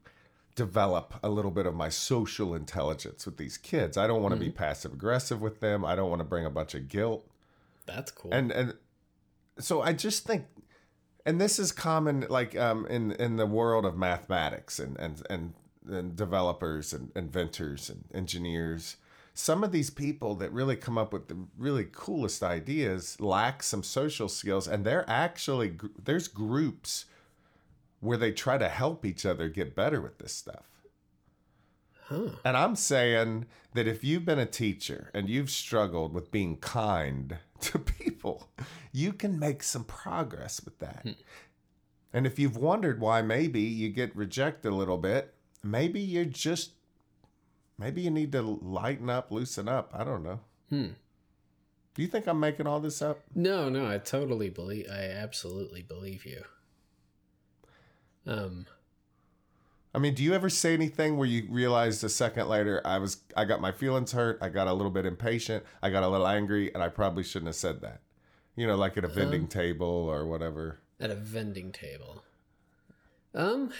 develop 0.55 1.13
a 1.23 1.29
little 1.29 1.51
bit 1.51 1.65
of 1.65 1.73
my 1.73 1.89
social 1.89 2.55
intelligence 2.55 3.25
with 3.25 3.37
these 3.37 3.57
kids. 3.57 3.97
I 3.97 4.07
don't 4.07 4.21
want 4.21 4.33
to 4.35 4.39
be 4.39 4.49
passive 4.49 4.93
aggressive 4.93 5.41
with 5.41 5.59
them. 5.59 5.83
I 5.83 5.95
don't 5.95 6.09
want 6.09 6.19
to 6.21 6.25
bring 6.25 6.45
a 6.45 6.49
bunch 6.49 6.75
of 6.75 6.87
guilt. 6.87 7.27
That's 7.85 8.11
cool. 8.11 8.31
And 8.33 8.51
and 8.51 8.73
so 9.59 9.81
I 9.81 9.93
just 9.93 10.25
think 10.25 10.45
and 11.25 11.39
this 11.39 11.59
is 11.59 11.71
common 11.71 12.25
like 12.29 12.57
um 12.57 12.85
in 12.87 13.11
in 13.13 13.37
the 13.37 13.45
world 13.45 13.85
of 13.85 13.97
mathematics 13.97 14.79
and 14.79 14.97
and 14.97 15.21
and, 15.29 15.53
and 15.87 16.15
developers 16.15 16.93
and 16.93 17.11
inventors 17.15 17.89
and 17.89 18.05
engineers. 18.13 18.97
Some 19.33 19.63
of 19.63 19.71
these 19.71 19.89
people 19.89 20.35
that 20.35 20.51
really 20.51 20.75
come 20.75 20.97
up 20.97 21.13
with 21.13 21.27
the 21.27 21.37
really 21.57 21.87
coolest 21.91 22.43
ideas 22.43 23.19
lack 23.19 23.63
some 23.63 23.83
social 23.83 24.27
skills 24.27 24.67
and 24.67 24.85
they're 24.85 25.09
actually 25.09 25.77
there's 26.03 26.27
groups 26.27 27.05
where 28.01 28.17
they 28.17 28.31
try 28.31 28.57
to 28.57 28.67
help 28.67 29.05
each 29.05 29.25
other 29.25 29.47
get 29.47 29.75
better 29.75 30.01
with 30.01 30.17
this 30.17 30.33
stuff. 30.33 30.65
huh. 32.07 32.29
And 32.43 32.57
I'm 32.57 32.75
saying 32.75 33.45
that 33.73 33.87
if 33.87 34.03
you've 34.03 34.25
been 34.25 34.39
a 34.39 34.45
teacher 34.45 35.11
and 35.13 35.29
you've 35.29 35.51
struggled 35.51 36.13
with 36.13 36.31
being 36.31 36.57
kind 36.57 37.37
to 37.61 37.79
people, 37.79 38.49
you 38.91 39.13
can 39.13 39.39
make 39.39 39.63
some 39.63 39.85
progress 39.85 40.61
with 40.63 40.77
that. 40.79 41.01
Hmm. 41.03 41.11
And 42.13 42.27
if 42.27 42.37
you've 42.37 42.57
wondered 42.57 42.99
why 42.99 43.21
maybe 43.21 43.61
you 43.61 43.89
get 43.89 44.15
rejected 44.15 44.69
a 44.69 44.75
little 44.75 44.97
bit, 44.97 45.33
maybe 45.63 46.01
you're 46.01 46.25
just, 46.25 46.71
maybe 47.81 48.01
you 48.01 48.11
need 48.11 48.31
to 48.31 48.41
lighten 48.41 49.09
up, 49.09 49.31
loosen 49.31 49.67
up. 49.67 49.91
I 49.93 50.03
don't 50.05 50.23
know. 50.23 50.39
Hmm. 50.69 50.87
Do 51.93 52.01
you 52.01 52.07
think 52.07 52.25
I'm 52.27 52.39
making 52.39 52.67
all 52.67 52.79
this 52.79 53.01
up? 53.01 53.19
No, 53.35 53.67
no, 53.67 53.85
I 53.85 53.97
totally 53.97 54.49
believe. 54.49 54.87
I 54.89 55.03
absolutely 55.09 55.81
believe 55.81 56.25
you. 56.25 56.43
Um. 58.25 58.67
I 59.93 59.99
mean, 59.99 60.13
do 60.13 60.23
you 60.23 60.33
ever 60.33 60.49
say 60.49 60.73
anything 60.73 61.17
where 61.17 61.27
you 61.27 61.47
realized 61.49 62.01
a 62.05 62.07
second 62.09 62.47
later 62.47 62.81
I 62.85 62.97
was 62.97 63.17
I 63.35 63.43
got 63.43 63.59
my 63.59 63.73
feelings 63.73 64.13
hurt, 64.13 64.37
I 64.41 64.47
got 64.47 64.67
a 64.67 64.73
little 64.73 64.91
bit 64.91 65.05
impatient, 65.05 65.65
I 65.81 65.89
got 65.89 66.03
a 66.03 66.07
little 66.07 66.27
angry, 66.27 66.73
and 66.73 66.81
I 66.81 66.87
probably 66.87 67.23
shouldn't 67.23 67.47
have 67.47 67.55
said 67.57 67.81
that. 67.81 67.99
You 68.55 68.67
know, 68.67 68.75
like 68.75 68.95
at 68.97 69.03
a 69.03 69.09
vending 69.09 69.47
table 69.47 69.87
or 69.87 70.25
whatever. 70.25 70.79
at 70.99 71.09
a 71.09 71.15
vending 71.15 71.71
table. 71.73 72.23
Um, 73.33 73.71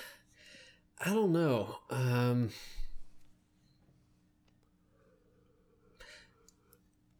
I 1.06 1.14
don't 1.14 1.32
know. 1.32 1.78
Um, 1.90 2.50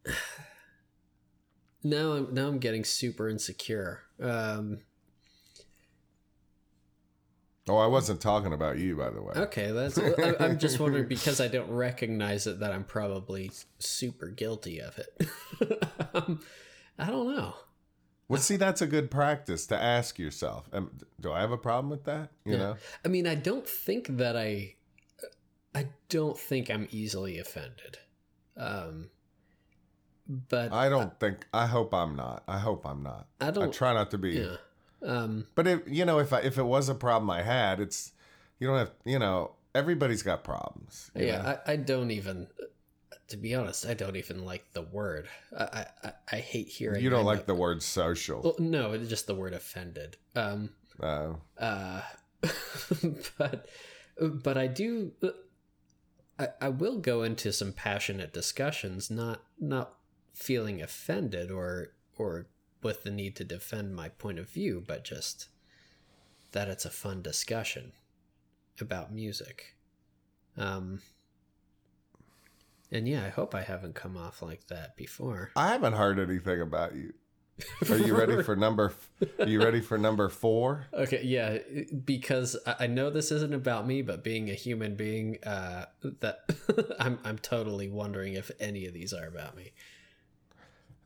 now 1.84 2.12
I'm 2.12 2.34
now 2.34 2.48
I'm 2.48 2.58
getting 2.58 2.84
super 2.84 3.28
insecure. 3.28 4.00
Um, 4.20 4.80
Oh, 7.68 7.76
I 7.76 7.86
wasn't 7.86 8.20
talking 8.20 8.52
about 8.52 8.78
you, 8.78 8.96
by 8.96 9.10
the 9.10 9.22
way. 9.22 9.34
okay, 9.36 9.70
that's. 9.70 9.96
I, 9.96 10.34
I'm 10.40 10.58
just 10.58 10.80
wondering 10.80 11.06
because 11.06 11.40
I 11.40 11.46
don't 11.46 11.70
recognize 11.70 12.48
it 12.48 12.58
that 12.58 12.72
I'm 12.72 12.82
probably 12.82 13.52
super 13.78 14.26
guilty 14.28 14.80
of 14.80 14.98
it. 14.98 15.88
um, 16.14 16.40
I 16.98 17.06
don't 17.06 17.34
know. 17.34 17.54
Well, 18.26 18.40
see, 18.40 18.56
that's 18.56 18.82
a 18.82 18.86
good 18.86 19.10
practice 19.12 19.66
to 19.66 19.80
ask 19.80 20.18
yourself. 20.18 20.68
Um, 20.72 20.90
do 21.20 21.32
I 21.32 21.40
have 21.40 21.52
a 21.52 21.56
problem 21.58 21.90
with 21.90 22.04
that? 22.04 22.30
You 22.44 22.58
know, 22.58 22.76
I 23.04 23.08
mean, 23.08 23.28
I 23.28 23.36
don't 23.36 23.66
think 23.66 24.08
that 24.16 24.36
I, 24.36 24.74
I 25.72 25.86
don't 26.08 26.38
think 26.38 26.68
I'm 26.68 26.88
easily 26.90 27.38
offended. 27.38 27.98
Um, 28.56 29.10
but 30.28 30.72
I 30.72 30.88
don't 30.88 31.18
think. 31.20 31.46
I 31.52 31.66
hope 31.66 31.92
I'm 31.94 32.16
not. 32.16 32.42
I 32.48 32.58
hope 32.58 32.86
I'm 32.86 33.02
not. 33.02 33.26
I 33.40 33.48
I 33.48 33.50
don't. 33.50 33.68
I 33.68 33.70
try 33.70 33.92
not 33.92 34.10
to 34.12 34.18
be. 34.18 34.32
yeah. 34.32 34.56
Um, 35.04 35.46
But 35.54 35.66
if 35.66 35.80
you 35.86 36.04
know, 36.04 36.18
if 36.20 36.32
I, 36.32 36.40
if 36.40 36.58
it 36.58 36.62
was 36.62 36.88
a 36.88 36.94
problem 36.94 37.28
I 37.30 37.42
had, 37.42 37.80
it's 37.80 38.12
you 38.58 38.68
don't 38.68 38.78
have. 38.78 38.92
You 39.04 39.18
know, 39.18 39.52
everybody's 39.74 40.22
got 40.22 40.44
problems. 40.44 41.10
yeah. 41.14 41.58
I, 41.66 41.72
I 41.72 41.76
don't 41.76 42.10
even. 42.10 42.46
To 43.28 43.36
be 43.38 43.54
honest, 43.54 43.86
I 43.86 43.94
don't 43.94 44.16
even 44.16 44.44
like 44.44 44.72
the 44.74 44.82
word. 44.82 45.26
I 45.58 45.86
I, 46.04 46.12
I 46.32 46.36
hate 46.36 46.68
hearing. 46.68 47.02
You 47.02 47.08
don't 47.10 47.24
like 47.24 47.46
the 47.46 47.54
word 47.54 47.82
social. 47.82 48.42
Well, 48.42 48.56
no, 48.58 48.92
it's 48.92 49.08
just 49.08 49.26
the 49.26 49.34
word 49.34 49.54
offended. 49.54 50.16
Um. 50.36 50.70
Uh, 51.02 51.32
Uh. 51.58 52.02
but 53.38 53.66
but 54.20 54.58
I 54.58 54.66
do. 54.66 55.12
I, 56.38 56.48
I 56.60 56.68
will 56.68 56.98
go 56.98 57.22
into 57.22 57.52
some 57.52 57.72
passionate 57.72 58.32
discussions, 58.32 59.10
not 59.10 59.42
not 59.58 59.94
feeling 60.32 60.80
offended 60.82 61.50
or 61.50 61.92
or 62.16 62.46
with 62.82 63.04
the 63.04 63.10
need 63.10 63.36
to 63.36 63.44
defend 63.44 63.94
my 63.94 64.08
point 64.08 64.38
of 64.38 64.48
view, 64.48 64.82
but 64.86 65.04
just 65.04 65.48
that 66.52 66.68
it's 66.68 66.84
a 66.84 66.90
fun 66.90 67.22
discussion 67.22 67.92
about 68.80 69.12
music. 69.12 69.76
Um, 70.56 71.00
and 72.90 73.08
yeah, 73.08 73.24
I 73.24 73.30
hope 73.30 73.54
I 73.54 73.62
haven't 73.62 73.94
come 73.94 74.16
off 74.16 74.42
like 74.42 74.66
that 74.66 74.96
before. 74.96 75.50
I 75.56 75.68
haven't 75.68 75.94
heard 75.94 76.18
anything 76.18 76.60
about 76.60 76.94
you. 76.94 77.14
Are 77.90 77.98
you 77.98 78.16
ready 78.16 78.42
for 78.42 78.56
number? 78.56 78.92
Are 79.38 79.46
you 79.46 79.62
ready 79.62 79.80
for 79.80 79.98
number 79.98 80.28
four? 80.28 80.86
Okay, 80.92 81.22
yeah, 81.22 81.58
because 82.04 82.56
I 82.66 82.76
I 82.80 82.86
know 82.86 83.10
this 83.10 83.30
isn't 83.30 83.54
about 83.54 83.86
me, 83.86 84.02
but 84.02 84.24
being 84.24 84.50
a 84.50 84.54
human 84.54 84.96
being, 84.96 85.38
uh, 85.44 85.84
that 86.20 86.40
I'm 86.98 87.18
I'm 87.24 87.38
totally 87.38 87.88
wondering 87.88 88.34
if 88.34 88.50
any 88.58 88.86
of 88.86 88.94
these 88.94 89.12
are 89.12 89.26
about 89.26 89.56
me. 89.56 89.72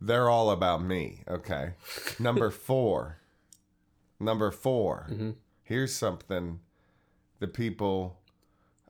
They're 0.01 0.29
all 0.29 0.51
about 0.51 0.83
me. 0.83 1.23
Okay. 1.29 1.71
Number 2.19 2.51
four. 2.69 3.19
Number 4.19 4.51
4 4.51 5.09
Mhm. 5.11 5.35
Here's 5.63 5.93
something 5.95 6.61
the 7.39 7.47
people 7.49 8.19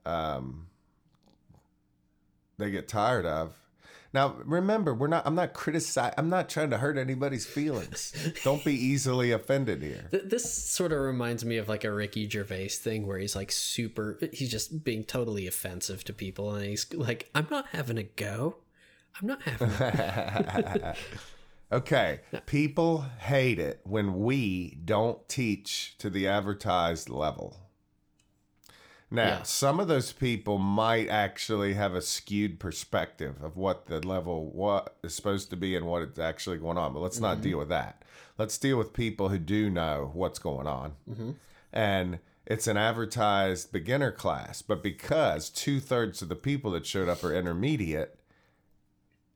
um, 0.04 0.68
they 2.58 2.70
get 2.70 2.86
tired 2.88 3.26
of. 3.26 3.54
Now, 4.12 4.36
remember, 4.44 4.94
we're 4.94 5.08
not. 5.08 5.26
I'm 5.26 5.34
not 5.34 5.52
criticizing. 5.52 6.14
I'm 6.16 6.28
not 6.30 6.48
trying 6.48 6.70
to 6.70 6.78
hurt 6.78 6.96
anybody's 6.96 7.44
feelings. 7.44 8.12
Don't 8.44 8.64
be 8.64 8.72
easily 8.92 9.32
offended 9.32 9.82
here. 9.82 10.08
This 10.10 10.50
sort 10.54 10.92
of 10.92 11.00
reminds 11.00 11.44
me 11.44 11.56
of 11.58 11.68
like 11.68 11.84
a 11.84 11.92
Ricky 11.92 12.28
Gervais 12.28 12.68
thing 12.68 13.06
where 13.06 13.18
he's 13.18 13.34
like 13.36 13.50
super, 13.52 14.18
he's 14.32 14.50
just 14.50 14.84
being 14.84 15.02
totally 15.04 15.46
offensive 15.46 16.02
to 16.04 16.12
people, 16.14 16.54
and 16.54 16.66
he's 16.66 16.86
like, 16.94 17.28
"I'm 17.34 17.48
not 17.50 17.66
having 17.72 17.98
a 17.98 18.04
go. 18.04 18.56
I'm 19.20 19.28
not 19.28 19.42
having." 19.42 20.94
Okay, 21.72 22.20
people 22.46 23.06
hate 23.18 23.58
it 23.58 23.80
when 23.82 24.22
we 24.22 24.78
don't 24.84 25.28
teach 25.28 25.96
to 25.98 26.08
the 26.08 26.28
advertised 26.28 27.08
level. 27.08 27.56
Now, 29.10 29.24
Yeah. 29.24 29.42
some 29.42 29.80
of 29.80 29.88
those 29.88 30.12
people 30.12 30.58
might 30.58 31.08
actually 31.08 31.74
have 31.74 31.94
a 31.94 32.02
skewed 32.02 32.60
perspective 32.60 33.42
of 33.42 33.56
what 33.56 33.86
the 33.86 34.00
level 34.00 34.50
what 34.50 34.96
is 35.02 35.14
supposed 35.14 35.50
to 35.50 35.56
be 35.56 35.74
and 35.74 35.86
what 35.86 36.02
is 36.02 36.18
actually 36.18 36.58
going 36.58 36.78
on. 36.78 36.92
But 36.92 37.00
let's 37.00 37.20
not 37.20 37.34
mm-hmm. 37.34 37.42
deal 37.42 37.58
with 37.58 37.68
that. 37.68 38.02
Let's 38.38 38.58
deal 38.58 38.78
with 38.78 38.92
people 38.92 39.28
who 39.28 39.38
do 39.38 39.68
know 39.68 40.10
what's 40.12 40.38
going 40.38 40.66
on. 40.68 40.92
Mm-hmm. 41.10 41.30
And 41.72 42.18
it's 42.46 42.68
an 42.68 42.76
advertised 42.76 43.72
beginner 43.72 44.12
class, 44.12 44.62
but 44.62 44.82
because 44.84 45.50
two 45.50 45.80
thirds 45.80 46.22
of 46.22 46.28
the 46.28 46.36
people 46.36 46.70
that 46.72 46.86
showed 46.86 47.08
up 47.08 47.24
are 47.24 47.34
intermediate, 47.34 48.18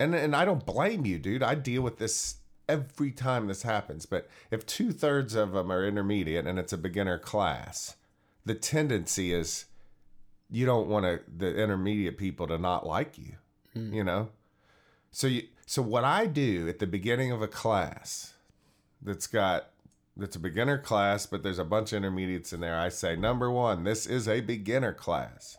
and 0.01 0.15
and 0.15 0.35
I 0.35 0.45
don't 0.45 0.67
blame 0.67 1.07
you, 1.07 1.19
dude. 1.19 1.43
I 1.43 1.55
deal 1.55 1.83
with 1.83 1.99
this 1.99 2.37
every 2.69 3.11
time 3.11 3.47
this 3.47 3.63
happens. 3.63 4.07
But 4.07 4.29
if 4.51 4.65
two 4.67 4.93
thirds 4.93 5.35
of 5.35 5.53
them 5.53 5.71
are 5.71 5.87
intermediate 5.87 6.47
and 6.47 6.59
it's 6.59 6.73
a 6.73 6.79
beginner 6.79 7.19
class, 7.19 7.97
the 8.45 8.55
tendency 8.55 9.33
is 9.33 9.67
you 10.49 10.67
don't 10.67 10.89
want 10.89 11.05
to 11.05 11.21
the 11.29 11.55
intermediate 11.55 12.17
people 12.17 12.47
to 12.49 12.59
not 12.59 12.87
like 12.87 13.19
you. 13.19 13.35
Hmm. 13.75 13.93
You 13.93 14.05
know, 14.05 14.31
so 15.13 15.27
you 15.27 15.43
so 15.67 15.83
what 15.83 16.05
I 16.05 16.27
do 16.27 16.69
at 16.69 16.79
the 16.79 16.87
beginning 16.87 17.31
of 17.31 17.43
a 17.43 17.49
class 17.49 18.35
that's 19.03 19.27
got 19.27 19.71
it's 20.19 20.37
a 20.37 20.41
beginner 20.41 20.79
class, 20.79 21.27
but 21.27 21.43
there's 21.43 21.59
a 21.59 21.65
bunch 21.65 21.93
of 21.93 21.99
intermediates 21.99 22.53
in 22.53 22.61
there. 22.61 22.79
I 22.79 22.89
say, 22.89 23.17
number 23.17 23.51
one, 23.51 23.85
this 23.85 24.07
is 24.07 24.29
a 24.29 24.41
beginner 24.41 24.93
class. 24.93 25.59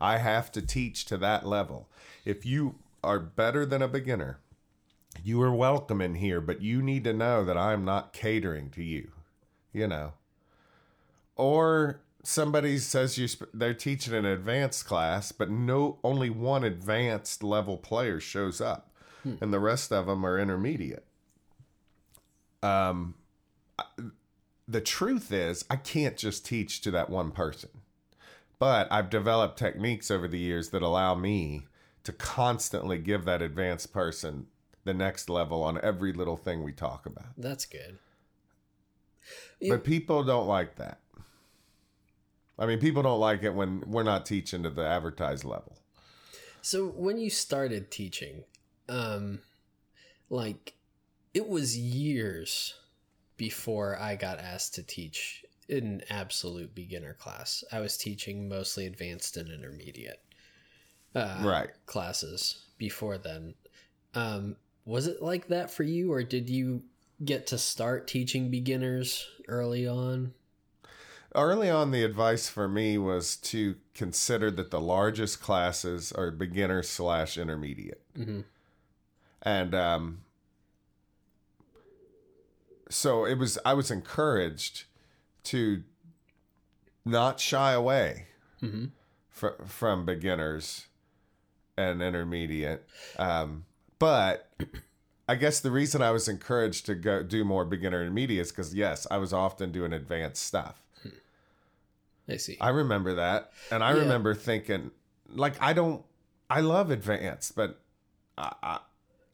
I 0.00 0.18
have 0.18 0.50
to 0.52 0.62
teach 0.62 1.04
to 1.06 1.16
that 1.18 1.46
level. 1.46 1.88
If 2.24 2.46
you 2.46 2.76
are 3.02 3.18
better 3.18 3.64
than 3.66 3.82
a 3.82 3.88
beginner, 3.88 4.40
you 5.24 5.40
are 5.42 5.54
welcome 5.54 6.00
in 6.00 6.14
here, 6.16 6.40
but 6.40 6.62
you 6.62 6.82
need 6.82 7.04
to 7.04 7.12
know 7.12 7.44
that 7.44 7.56
I'm 7.56 7.84
not 7.84 8.12
catering 8.12 8.70
to 8.70 8.82
you, 8.82 9.10
you 9.72 9.86
know. 9.86 10.12
Or 11.36 12.00
somebody 12.22 12.78
says 12.78 13.18
you 13.18 13.26
sp- 13.28 13.50
they're 13.54 13.74
teaching 13.74 14.14
an 14.14 14.24
advanced 14.26 14.86
class, 14.86 15.32
but 15.32 15.50
no 15.50 15.98
only 16.04 16.30
one 16.30 16.64
advanced 16.64 17.42
level 17.42 17.76
player 17.76 18.20
shows 18.20 18.60
up, 18.60 18.92
and 19.40 19.52
the 19.52 19.60
rest 19.60 19.92
of 19.92 20.06
them 20.06 20.24
are 20.24 20.38
intermediate. 20.38 21.04
Um, 22.62 23.14
I- 23.78 23.84
the 24.68 24.80
truth 24.80 25.32
is, 25.32 25.64
I 25.68 25.76
can't 25.76 26.16
just 26.16 26.46
teach 26.46 26.80
to 26.82 26.90
that 26.92 27.10
one 27.10 27.32
person, 27.32 27.70
but 28.58 28.86
I've 28.92 29.10
developed 29.10 29.58
techniques 29.58 30.10
over 30.10 30.28
the 30.28 30.38
years 30.38 30.68
that 30.70 30.82
allow 30.82 31.14
me 31.14 31.66
to 32.04 32.12
constantly 32.12 32.98
give 32.98 33.24
that 33.24 33.42
advanced 33.42 33.92
person 33.92 34.46
the 34.84 34.94
next 34.94 35.28
level 35.28 35.62
on 35.62 35.78
every 35.82 36.12
little 36.12 36.36
thing 36.36 36.62
we 36.62 36.72
talk 36.72 37.06
about. 37.06 37.28
That's 37.36 37.66
good. 37.66 37.98
But 39.68 39.84
people 39.84 40.24
don't 40.24 40.46
like 40.46 40.76
that. 40.76 41.00
I 42.58 42.66
mean, 42.66 42.78
people 42.78 43.02
don't 43.02 43.20
like 43.20 43.42
it 43.42 43.54
when 43.54 43.82
we're 43.86 44.02
not 44.02 44.26
teaching 44.26 44.62
to 44.62 44.70
the 44.70 44.86
advertised 44.86 45.44
level. 45.44 45.76
So 46.62 46.86
when 46.86 47.18
you 47.18 47.30
started 47.30 47.90
teaching, 47.90 48.44
um, 48.88 49.40
like 50.28 50.74
it 51.32 51.48
was 51.48 51.78
years 51.78 52.74
before 53.36 53.98
I 53.98 54.16
got 54.16 54.38
asked 54.38 54.74
to 54.74 54.82
teach 54.82 55.44
an 55.68 56.02
absolute 56.10 56.74
beginner 56.74 57.14
class. 57.14 57.64
I 57.72 57.80
was 57.80 57.96
teaching 57.96 58.48
mostly 58.48 58.86
advanced 58.86 59.36
and 59.36 59.50
intermediate 59.50 60.20
uh, 61.14 61.42
Right. 61.44 61.70
classes 61.86 62.64
before 62.78 63.18
then. 63.18 63.54
Um, 64.14 64.56
was 64.84 65.06
it 65.06 65.22
like 65.22 65.48
that 65.48 65.70
for 65.70 65.82
you, 65.82 66.12
or 66.12 66.22
did 66.22 66.48
you 66.50 66.82
get 67.24 67.46
to 67.48 67.58
start 67.58 68.06
teaching 68.08 68.50
beginners 68.50 69.28
early 69.48 69.86
on? 69.86 70.32
Early 71.34 71.70
on, 71.70 71.92
the 71.92 72.02
advice 72.02 72.48
for 72.48 72.66
me 72.68 72.98
was 72.98 73.36
to 73.36 73.76
consider 73.94 74.50
that 74.50 74.70
the 74.72 74.80
largest 74.80 75.40
classes 75.40 76.10
are 76.10 76.30
beginner 76.32 76.82
slash 76.82 77.38
intermediate. 77.38 78.02
Mhm. 78.16 78.44
And 79.42 79.74
um, 79.74 80.20
so 82.88 83.24
it 83.24 83.38
was, 83.38 83.58
I 83.64 83.74
was 83.74 83.90
encouraged 83.90 84.84
to 85.44 85.82
not 87.04 87.40
shy 87.40 87.72
away 87.72 88.26
Mm-hmm. 88.62 88.86
fr- 89.30 89.62
from 89.66 90.04
beginners 90.04 90.86
and 91.80 92.02
intermediate. 92.02 92.86
Um, 93.18 93.64
but 93.98 94.50
I 95.28 95.34
guess 95.36 95.60
the 95.60 95.70
reason 95.70 96.02
I 96.02 96.10
was 96.10 96.28
encouraged 96.28 96.86
to 96.86 96.94
go 96.94 97.22
do 97.22 97.44
more 97.44 97.64
beginner 97.64 97.98
and 97.98 98.06
intermediate 98.06 98.42
is 98.46 98.50
because 98.52 98.74
yes, 98.74 99.06
I 99.10 99.18
was 99.18 99.32
often 99.32 99.72
doing 99.72 99.92
advanced 99.92 100.42
stuff. 100.44 100.82
I 102.28 102.36
see. 102.36 102.56
I 102.60 102.68
remember 102.68 103.14
that, 103.14 103.50
and 103.72 103.82
I 103.82 103.90
Yeah. 103.92 104.00
remember 104.00 104.34
thinking, 104.34 104.92
like, 105.34 105.60
I 105.60 105.72
don't, 105.72 106.04
I 106.48 106.60
love 106.60 106.90
advanced, 106.92 107.56
but 107.56 107.80
I, 108.38 108.52
I, 108.62 108.78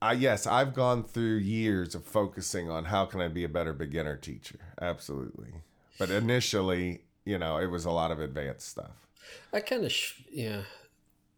I, 0.00 0.12
yes, 0.14 0.46
I've 0.46 0.72
gone 0.72 1.04
through 1.04 1.36
years 1.36 1.94
of 1.94 2.04
focusing 2.04 2.70
on 2.70 2.86
how 2.86 3.04
can 3.04 3.20
I 3.20 3.28
be 3.28 3.44
a 3.44 3.48
better 3.50 3.74
beginner 3.74 4.16
teacher. 4.16 4.60
Absolutely, 4.80 5.52
but 5.98 6.10
initially, 6.10 7.02
you 7.26 7.36
know, 7.38 7.58
it 7.58 7.66
was 7.66 7.84
a 7.84 7.90
lot 7.90 8.10
of 8.10 8.18
advanced 8.20 8.68
stuff. 8.68 9.06
I 9.52 9.60
kind 9.60 9.84
of, 9.84 9.92
sh- 9.92 10.22
yeah. 10.30 10.62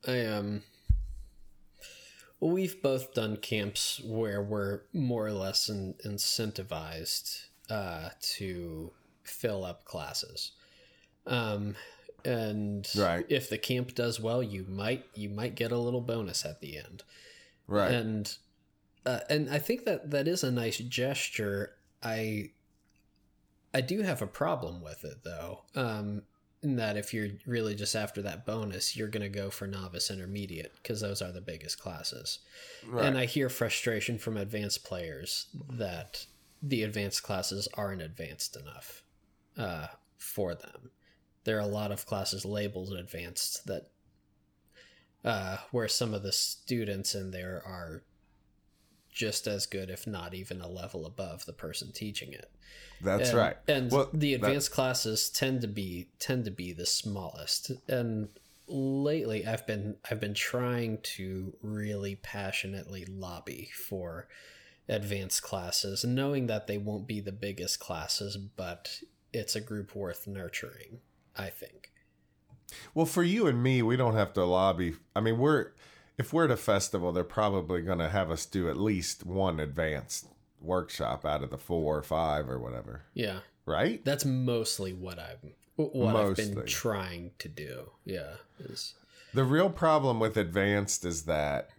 I 0.07 0.27
um. 0.27 0.63
We've 2.41 2.81
both 2.81 3.15
done 3.15 3.37
camps 3.39 4.01
where 4.05 4.41
we're 4.41 4.83
more 4.93 5.27
or 5.27 5.33
less 5.33 5.69
in, 5.69 5.95
incentivized 6.07 7.47
uh, 7.69 8.11
to 8.37 8.93
fill 9.25 9.65
up 9.65 9.85
classes, 9.85 10.53
um, 11.27 11.75
and 12.25 12.89
Right. 12.97 13.27
if 13.29 13.51
the 13.51 13.59
camp 13.59 13.95
does 13.95 14.21
well, 14.21 14.43
you 14.43 14.65
might 14.69 15.05
you 15.15 15.29
might 15.29 15.55
get 15.57 15.73
a 15.73 15.79
little 15.79 16.01
bonus 16.01 16.45
at 16.45 16.61
the 16.61 16.79
end, 16.79 17.03
Right. 17.67 17.91
and 17.93 18.37
uh, 19.05 19.21
and 19.29 19.51
I 19.51 19.59
think 19.59 19.85
that 19.85 20.11
that 20.11 20.29
is 20.29 20.45
a 20.45 20.51
nice 20.53 20.79
gesture. 20.79 21.75
I 22.03 22.51
I 23.75 23.81
do 23.81 24.03
have 24.03 24.23
a 24.23 24.27
problem 24.27 24.81
with 24.81 25.05
it 25.05 25.25
though. 25.25 25.63
Um, 25.75 26.23
in 26.63 26.77
that 26.77 26.97
if 26.97 27.15
you're 27.15 27.29
really 27.47 27.75
just 27.75 27.95
after 27.95 28.21
that 28.23 28.45
bonus, 28.45 28.97
you're 28.97 29.09
going 29.09 29.23
to 29.23 29.29
go 29.29 29.49
for 29.51 29.67
novice 29.67 30.11
intermediate 30.11 30.73
because 30.83 31.01
those 31.01 31.23
are 31.23 31.33
the 31.33 31.41
biggest 31.41 31.81
classes. 31.81 32.41
right. 32.87 33.05
And 33.05 33.17
I 33.17 33.27
hear 33.27 33.49
frustration 33.49 34.19
from 34.19 34.37
advanced 34.37 34.85
players 34.85 35.47
that 35.71 36.27
the 36.63 36.83
advanced 36.83 37.23
classes 37.23 37.69
aren't 37.75 38.03
advanced 38.03 38.57
enough 38.57 39.03
uh, 39.57 39.87
for 40.17 40.55
them. 40.55 40.91
There 41.45 41.57
are 41.57 41.61
a 41.61 41.67
lot 41.67 41.93
of 41.93 42.07
classes 42.07 42.45
labeled 42.45 42.93
advanced 42.93 43.67
that 43.67 43.91
uh, 45.25 45.59
where 45.71 45.89
some 45.89 46.15
of 46.15 46.23
the 46.23 46.33
students 46.33 47.15
in 47.15 47.31
there 47.31 47.63
are 47.65 48.03
just 49.19 49.49
as 49.49 49.67
good, 49.67 49.91
if 49.91 50.07
not 50.07 50.33
even 50.33 50.61
a 50.61 50.69
level 50.69 51.05
above 51.05 51.45
the 51.45 51.53
person 51.53 51.91
teaching 51.91 52.33
it. 52.33 52.49
That's 53.03 53.31
And- 53.31 53.39
right. 53.39 53.57
And 53.67 53.91
Well, 53.91 54.09
the 54.15 54.35
that- 54.37 54.47
advanced 54.47 54.71
classes 54.71 55.29
tend 55.29 55.61
to 55.63 55.69
be 55.69 56.07
tend 56.21 56.45
to 56.45 56.53
be 56.53 56.73
the 56.73 56.87
smallest. 56.87 57.73
And 57.89 58.29
lately 58.69 59.45
I've 59.45 59.67
been 59.67 59.97
I've 60.09 60.21
been 60.21 60.35
trying 60.35 60.99
to 61.17 61.57
really 61.63 62.15
passionately 62.15 63.05
lobby 63.07 63.71
for 63.75 64.29
advanced 64.89 65.43
classes, 65.43 66.05
knowing 66.05 66.47
that 66.47 66.69
they 66.69 66.79
won't 66.79 67.09
be 67.09 67.21
the 67.21 67.33
biggest 67.33 67.81
classes, 67.81 68.37
but 68.37 69.01
it's 69.33 69.57
a 69.57 69.61
group 69.61 69.97
worth 69.97 70.27
nurturing, 70.29 71.01
I 71.37 71.51
think. 71.51 71.91
Well, 72.95 73.05
for 73.07 73.23
you 73.25 73.49
and 73.49 73.63
me, 73.63 73.83
we 73.83 73.97
don't 73.97 74.15
have 74.15 74.33
to 74.35 74.45
lobby. 74.45 74.95
I 75.17 75.21
mean, 75.21 75.39
we're 75.39 75.73
if 76.19 76.33
we're 76.33 76.45
at 76.47 76.51
a 76.51 76.57
festival, 76.57 77.13
they're 77.13 77.25
probably 77.25 77.81
going 77.83 77.99
to 77.99 78.09
have 78.11 78.31
us 78.31 78.45
do 78.45 78.69
at 78.69 78.77
least 78.77 79.25
one 79.25 79.61
advanced 79.61 80.27
workshop 80.61 81.25
out 81.25 81.43
of 81.45 81.51
the 81.51 81.59
four 81.59 81.97
or 81.97 82.03
five 82.03 82.49
or 82.51 82.59
whatever, 82.59 83.03
Yeah. 83.15 83.41
right? 83.65 84.05
That's 84.05 84.25
mostly 84.25 84.93
what 84.93 85.19
I've 85.19 85.39
what 85.77 86.17
I've 86.17 86.35
been 86.35 86.67
trying 86.67 87.31
to 87.39 87.49
do. 87.49 87.91
Yeah. 88.05 88.35
Is 88.59 88.95
The 89.33 89.45
real 89.45 89.71
problem 89.71 90.19
with 90.19 90.37
advanced 90.37 91.05
is 91.05 91.23
that 91.27 91.71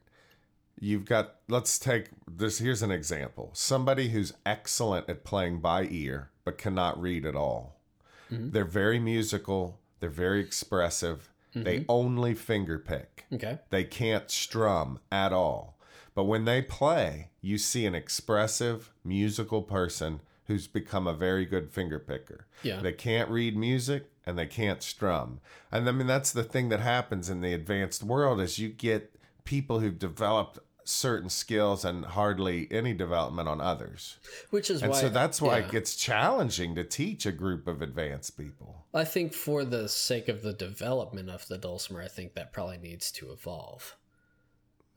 you've 0.79 1.03
got 1.03 1.35
let's 1.49 1.77
take 1.77 2.05
this 2.25 2.59
here's 2.59 2.81
an 2.81 2.91
example. 2.91 3.49
Somebody 3.53 4.09
who's 4.09 4.31
excellent 4.45 5.09
at 5.09 5.25
playing 5.25 5.59
by 5.59 5.83
ear 5.91 6.29
but 6.45 6.57
cannot 6.57 7.01
read 7.01 7.25
at 7.25 7.35
all. 7.35 7.75
Mm-hmm. 8.31 8.51
They're 8.51 8.63
very 8.63 8.99
musical, 8.99 9.79
they're 9.99 10.09
very 10.09 10.39
expressive. 10.39 11.29
They 11.53 11.79
mm-hmm. 11.79 11.85
only 11.89 12.33
finger 12.35 12.77
pick. 12.77 13.25
okay. 13.33 13.59
They 13.69 13.83
can't 13.83 14.29
strum 14.29 14.99
at 15.11 15.33
all. 15.33 15.77
But 16.13 16.25
when 16.25 16.45
they 16.45 16.61
play, 16.61 17.29
you 17.41 17.57
see 17.57 17.85
an 17.85 17.95
expressive, 17.95 18.91
musical 19.03 19.61
person 19.61 20.21
who's 20.45 20.67
become 20.67 21.07
a 21.07 21.13
very 21.13 21.45
good 21.45 21.71
finger 21.71 21.99
picker. 21.99 22.47
Yeah. 22.63 22.81
They 22.81 22.91
can't 22.91 23.29
read 23.29 23.55
music 23.55 24.11
and 24.25 24.37
they 24.37 24.47
can't 24.47 24.83
strum. 24.83 25.41
And 25.71 25.87
I 25.87 25.91
mean 25.91 26.07
that's 26.07 26.31
the 26.31 26.43
thing 26.43 26.69
that 26.69 26.79
happens 26.79 27.29
in 27.29 27.41
the 27.41 27.53
advanced 27.53 28.03
world 28.03 28.41
is 28.41 28.59
you 28.59 28.69
get 28.69 29.15
people 29.43 29.79
who've 29.79 29.97
developed 29.97 30.59
certain 30.89 31.29
skills 31.29 31.85
and 31.85 32.03
hardly 32.03 32.67
any 32.71 32.93
development 32.93 33.47
on 33.47 33.61
others. 33.61 34.17
Which 34.49 34.69
is 34.69 34.81
And 34.81 34.91
why 34.91 35.01
so 35.01 35.09
that's 35.09 35.41
why 35.41 35.59
yeah. 35.59 35.65
it 35.65 35.71
gets 35.71 35.95
challenging 35.95 36.75
to 36.75 36.83
teach 36.83 37.25
a 37.25 37.31
group 37.31 37.67
of 37.67 37.81
advanced 37.81 38.37
people. 38.37 38.85
I 38.93 39.05
think 39.05 39.33
for 39.33 39.63
the 39.63 39.87
sake 39.87 40.27
of 40.27 40.41
the 40.41 40.53
development 40.53 41.29
of 41.29 41.47
the 41.47 41.57
dulcimer, 41.57 42.01
I 42.01 42.07
think 42.07 42.33
that 42.35 42.53
probably 42.53 42.77
needs 42.77 43.11
to 43.13 43.31
evolve. 43.31 43.95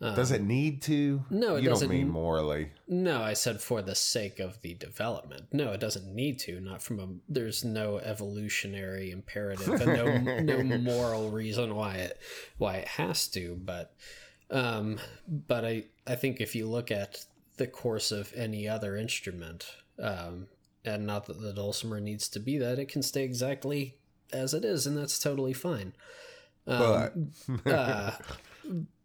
Um, 0.02 0.16
Does 0.16 0.32
it 0.32 0.42
need 0.42 0.82
to? 0.82 1.22
no, 1.30 1.54
it 1.54 1.62
you 1.62 1.68
doesn't 1.68 1.88
don't 1.88 1.96
mean 1.96 2.08
morally. 2.08 2.70
No, 2.88 3.22
I 3.22 3.34
said 3.34 3.60
for 3.60 3.82
the 3.82 3.94
sake 3.94 4.40
of 4.40 4.60
the 4.60 4.74
development. 4.74 5.44
No, 5.52 5.70
it 5.70 5.78
doesn't 5.78 6.12
need 6.12 6.40
to. 6.40 6.60
Not 6.60 6.82
from 6.82 6.98
a. 6.98 7.08
There's 7.28 7.62
no 7.62 7.98
evolutionary 7.98 9.12
imperative 9.12 9.68
and 9.68 9.86
no 9.86 10.40
no 10.40 10.78
moral 10.78 11.30
reason 11.30 11.76
why 11.76 11.94
it 11.96 12.18
why 12.58 12.76
it 12.78 12.88
has 12.88 13.28
to. 13.28 13.56
But 13.62 13.94
um, 14.52 15.00
but 15.26 15.64
I 15.64 15.84
I 16.06 16.14
think 16.14 16.40
if 16.40 16.54
you 16.54 16.68
look 16.68 16.90
at 16.90 17.24
the 17.56 17.66
course 17.66 18.12
of 18.12 18.32
any 18.36 18.68
other 18.68 18.96
instrument, 18.96 19.66
um, 19.98 20.46
and 20.84 21.06
not 21.06 21.26
that 21.26 21.40
the 21.40 21.52
dulcimer 21.52 22.00
needs 22.00 22.28
to 22.28 22.40
be 22.40 22.58
that, 22.58 22.78
it 22.78 22.88
can 22.88 23.02
stay 23.02 23.24
exactly 23.24 23.96
as 24.32 24.54
it 24.54 24.64
is, 24.64 24.86
and 24.86 24.96
that's 24.96 25.18
totally 25.18 25.52
fine. 25.52 25.94
Um, 26.66 27.32
But 27.64 27.72
uh, 27.72 28.10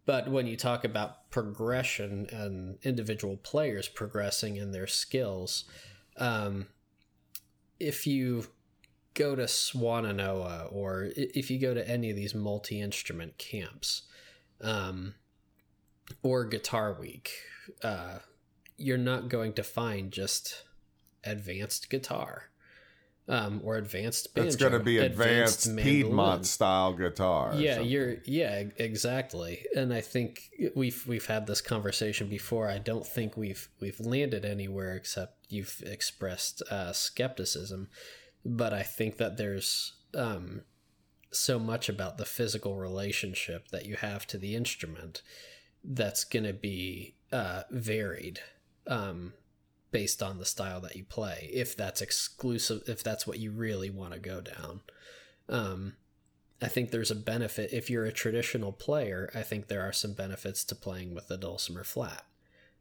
but 0.06 0.28
when 0.28 0.46
you 0.46 0.56
talk 0.56 0.84
about 0.84 1.30
progression 1.30 2.26
and 2.32 2.78
individual 2.82 3.36
players 3.36 3.88
progressing 3.88 4.56
in 4.56 4.72
their 4.72 4.86
skills, 4.86 5.64
um, 6.16 6.66
if 7.78 8.06
you 8.06 8.46
go 9.14 9.34
to 9.34 9.42
Swannanoa 9.42 10.72
or 10.72 11.10
if 11.16 11.50
you 11.50 11.58
go 11.58 11.74
to 11.74 11.88
any 11.88 12.10
of 12.10 12.16
these 12.16 12.34
multi 12.34 12.80
instrument 12.80 13.36
camps, 13.38 14.02
um, 14.60 15.14
or 16.22 16.44
Guitar 16.44 16.96
Week, 16.98 17.32
uh, 17.82 18.18
you're 18.76 18.98
not 18.98 19.28
going 19.28 19.52
to 19.54 19.62
find 19.62 20.12
just 20.12 20.64
advanced 21.24 21.90
guitar. 21.90 22.44
Um, 23.30 23.60
or 23.62 23.76
advanced 23.76 24.34
banjo. 24.34 24.46
It's 24.46 24.56
going 24.56 24.72
to 24.72 24.80
be 24.80 24.96
advanced, 24.96 25.66
mandolin. 25.66 25.84
Piedmont 25.84 26.46
style 26.46 26.94
guitar. 26.94 27.52
Yeah, 27.54 27.80
you're 27.80 28.16
yeah, 28.24 28.62
exactly. 28.78 29.66
And 29.76 29.92
I 29.92 30.00
think 30.00 30.50
we've 30.74 31.06
we've 31.06 31.26
had 31.26 31.46
this 31.46 31.60
conversation 31.60 32.30
before. 32.30 32.70
I 32.70 32.78
don't 32.78 33.06
think 33.06 33.36
we've 33.36 33.68
we've 33.80 34.00
landed 34.00 34.46
anywhere 34.46 34.96
except 34.96 35.44
you've 35.50 35.82
expressed 35.84 36.62
uh, 36.70 36.94
skepticism. 36.94 37.90
But 38.46 38.72
I 38.72 38.82
think 38.82 39.18
that 39.18 39.36
there's 39.36 39.92
um, 40.14 40.62
so 41.30 41.58
much 41.58 41.90
about 41.90 42.16
the 42.16 42.24
physical 42.24 42.76
relationship 42.76 43.68
that 43.68 43.84
you 43.84 43.96
have 43.96 44.26
to 44.28 44.38
the 44.38 44.54
instrument 44.54 45.20
that's 45.84 46.24
going 46.24 46.44
to 46.44 46.52
be 46.52 47.14
uh, 47.32 47.62
varied 47.70 48.40
um, 48.86 49.32
based 49.90 50.22
on 50.22 50.38
the 50.38 50.44
style 50.44 50.80
that 50.80 50.96
you 50.96 51.04
play. 51.04 51.50
If 51.52 51.76
that's 51.76 52.02
exclusive, 52.02 52.82
if 52.86 53.02
that's 53.02 53.26
what 53.26 53.38
you 53.38 53.50
really 53.50 53.90
want 53.90 54.12
to 54.12 54.18
go 54.18 54.40
down. 54.40 54.80
Um, 55.48 55.94
I 56.60 56.68
think 56.68 56.90
there's 56.90 57.10
a 57.10 57.16
benefit 57.16 57.72
if 57.72 57.88
you're 57.88 58.04
a 58.04 58.12
traditional 58.12 58.72
player. 58.72 59.30
I 59.34 59.42
think 59.42 59.68
there 59.68 59.82
are 59.82 59.92
some 59.92 60.12
benefits 60.12 60.64
to 60.64 60.74
playing 60.74 61.14
with 61.14 61.28
the 61.28 61.36
dulcimer 61.36 61.84
flat, 61.84 62.24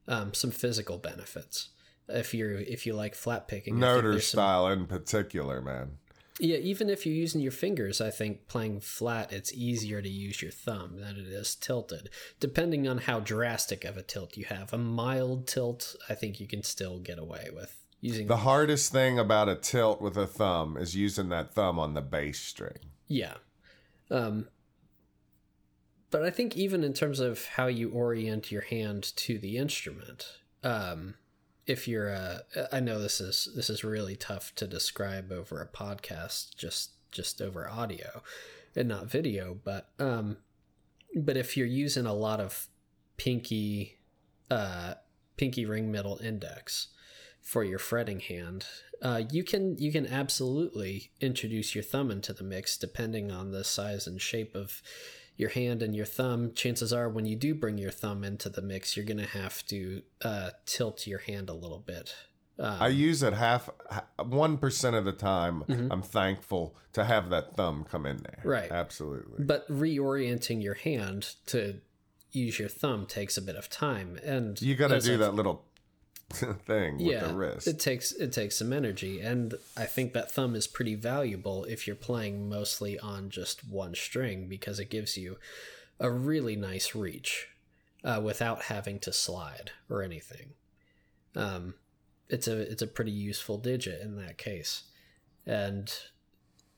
um, 0.08 0.34
some 0.34 0.52
physical 0.52 0.98
benefits. 0.98 1.70
If 2.10 2.34
you're 2.34 2.58
if 2.58 2.86
you 2.86 2.94
like 2.94 3.14
flat 3.14 3.48
picking, 3.48 3.76
Noter 3.76 4.14
some- 4.14 4.22
style 4.22 4.68
in 4.68 4.88
particular, 4.88 5.62
man. 5.62 5.98
Yeah, 6.40 6.58
even 6.58 6.90
if 6.90 7.06
you're 7.06 7.16
using 7.16 7.42
your 7.42 7.52
fingers, 7.52 8.00
I 8.00 8.12
think 8.12 8.48
playing 8.48 8.82
flat, 8.82 9.34
it's 9.34 9.54
easier 9.54 10.02
to 10.02 10.10
use 10.10 10.42
your 10.42 10.52
thumb 10.52 10.98
than 11.00 11.16
it 11.16 11.28
is 11.28 11.56
tilted, 11.56 12.10
depending 12.40 12.88
on 12.88 13.00
how 13.00 13.20
drastic 13.20 13.84
of 13.84 13.98
a 13.98 14.04
tilt 14.04 14.38
you 14.38 14.46
have. 14.46 14.72
A 14.72 14.78
mild 14.78 15.48
tilt, 15.48 15.96
I 16.10 16.14
think 16.14 16.40
you 16.40 16.48
can 16.48 16.62
still 16.62 17.00
get 17.00 17.18
away 17.18 17.50
with 17.54 17.76
using. 18.02 18.28
The 18.28 18.38
hardest 18.38 18.92
thing 18.92 19.18
about 19.18 19.50
a 19.50 19.56
tilt 19.56 20.00
with 20.00 20.16
a 20.16 20.28
thumb 20.28 20.78
is 20.78 20.96
using 20.96 21.30
that 21.30 21.54
thumb 21.54 21.80
on 21.80 21.96
the 21.96 22.02
bass 22.02 22.40
string. 22.40 22.78
Yeah. 23.08 23.36
Um, 24.12 24.48
but 26.12 26.24
I 26.24 26.30
think 26.30 26.56
even 26.56 26.84
in 26.84 26.94
terms 26.94 27.20
of 27.20 27.46
how 27.46 27.68
you 27.68 27.90
orient 27.90 28.52
your 28.52 28.62
hand 28.62 29.16
to 29.18 29.40
the 29.40 29.58
instrument, 29.58 30.38
um, 30.64 31.16
if 31.68 31.88
you're 31.88 32.10
a, 32.10 32.44
I 32.72 32.80
know 32.80 33.00
this 33.00 33.20
is 33.20 33.50
this 33.56 33.70
is 33.70 33.84
really 33.84 34.16
tough 34.16 34.56
to 34.56 34.66
describe 34.66 35.32
over 35.32 35.62
a 35.62 35.68
podcast, 35.68 36.56
just 36.56 36.92
just 37.12 37.42
over 37.42 37.70
audio 37.70 38.24
and 38.76 38.88
not 38.88 39.10
video, 39.12 39.58
but 39.64 39.90
um, 40.00 40.38
but 41.16 41.36
if 41.38 41.58
you're 41.58 41.68
using 41.68 42.06
a 42.06 42.14
lot 42.14 42.40
of 42.40 42.68
pinky, 43.18 43.98
uh, 44.50 44.96
pinky 45.36 45.66
ring 45.66 45.92
middle 45.92 46.20
index 46.24 46.88
for 47.42 47.64
your 47.64 47.80
fretting 47.80 48.22
hand, 48.22 48.66
uh, 49.02 49.24
you 49.30 49.44
can 49.44 49.78
you 49.78 49.92
can 49.92 50.08
absolutely 50.08 51.12
introduce 51.20 51.76
your 51.76 51.84
thumb 51.84 52.12
into 52.12 52.34
the 52.34 52.44
mix 52.44 52.78
depending 52.78 53.32
on 53.32 53.52
the 53.52 53.64
size 53.64 54.08
and 54.08 54.22
shape 54.22 54.56
of 54.56 54.82
your 55.38 55.50
hand 55.50 55.82
and 55.84 55.96
your 55.96 56.06
thumb. 56.06 56.52
Chances 56.54 56.92
are, 56.92 57.08
when 57.08 57.26
you 57.26 57.36
do 57.36 57.54
bring 57.56 57.78
your 57.78 57.92
thumb 57.92 58.24
into 58.24 58.50
the 58.50 58.62
mix, 58.62 58.98
you're 58.98 59.06
gonna 59.06 59.26
have 59.26 59.66
to 59.68 60.02
uh, 60.24 60.50
tilt 60.66 61.08
your 61.08 61.20
hand 61.20 61.48
a 61.50 61.54
little 61.54 61.80
bit. 61.80 62.14
Um, 62.60 62.78
I 62.82 62.88
use 62.88 63.22
it 63.22 63.34
half 63.34 63.70
one 64.18 64.58
percent 64.58 64.96
of 64.96 65.06
the 65.06 65.12
time. 65.12 65.64
Mhm. 65.70 65.90
I'm 65.92 66.02
thankful 66.02 66.76
to 66.94 67.04
have 67.04 67.30
that 67.30 67.56
thumb 67.56 67.86
come 67.88 68.08
in 68.08 68.18
there. 68.18 68.42
Right. 68.44 68.72
Absolutely. 68.72 69.46
but 69.46 69.70
reorienting 69.70 70.64
your 70.64 70.74
hand 70.74 71.36
to 71.48 71.82
use 72.32 72.58
your 72.58 72.68
thumb 72.70 73.06
takes 73.06 73.38
a 73.38 73.42
bit 73.44 73.56
of 73.56 73.70
time, 73.70 74.20
and 74.24 74.60
You 74.62 74.76
got 74.76 74.88
to 74.90 75.00
do 75.00 75.18
that 75.18 75.36
little 75.36 75.66
thing 76.66 76.98
with 76.98 77.22
the 77.22 77.34
wrist. 77.34 77.68
It 77.68 77.80
takes 77.80 78.12
it 78.12 78.34
takes 78.34 78.58
some 78.58 78.74
energy, 78.74 79.22
and 79.22 79.56
I 79.78 79.86
think 79.86 80.14
that 80.14 80.32
thumb 80.32 80.56
is 80.56 80.68
pretty 80.68 80.96
valuable 80.96 81.64
if 81.66 81.88
you're 81.88 81.96
playing 81.96 82.50
mostly 82.50 83.00
on 83.00 83.30
just 83.30 83.68
one 83.68 83.96
string 83.96 84.48
because 84.48 84.80
it 84.80 84.90
gives 84.90 85.18
you 85.18 85.38
a 86.00 86.12
really 86.12 86.56
nice 86.56 86.94
reach 86.94 87.48
uh, 88.04 88.22
without 88.24 88.64
having 88.64 89.00
to 89.00 89.14
slide 89.14 89.72
or 89.90 90.04
anything. 90.04 90.52
Um, 91.36 91.76
it's 92.30 92.48
a 92.48 92.60
it's 92.60 92.82
a 92.82 92.88
pretty 92.88 93.12
useful 93.12 93.58
digit 93.58 94.02
in 94.02 94.18
that 94.18 94.38
case, 94.38 94.84
and 95.46 95.94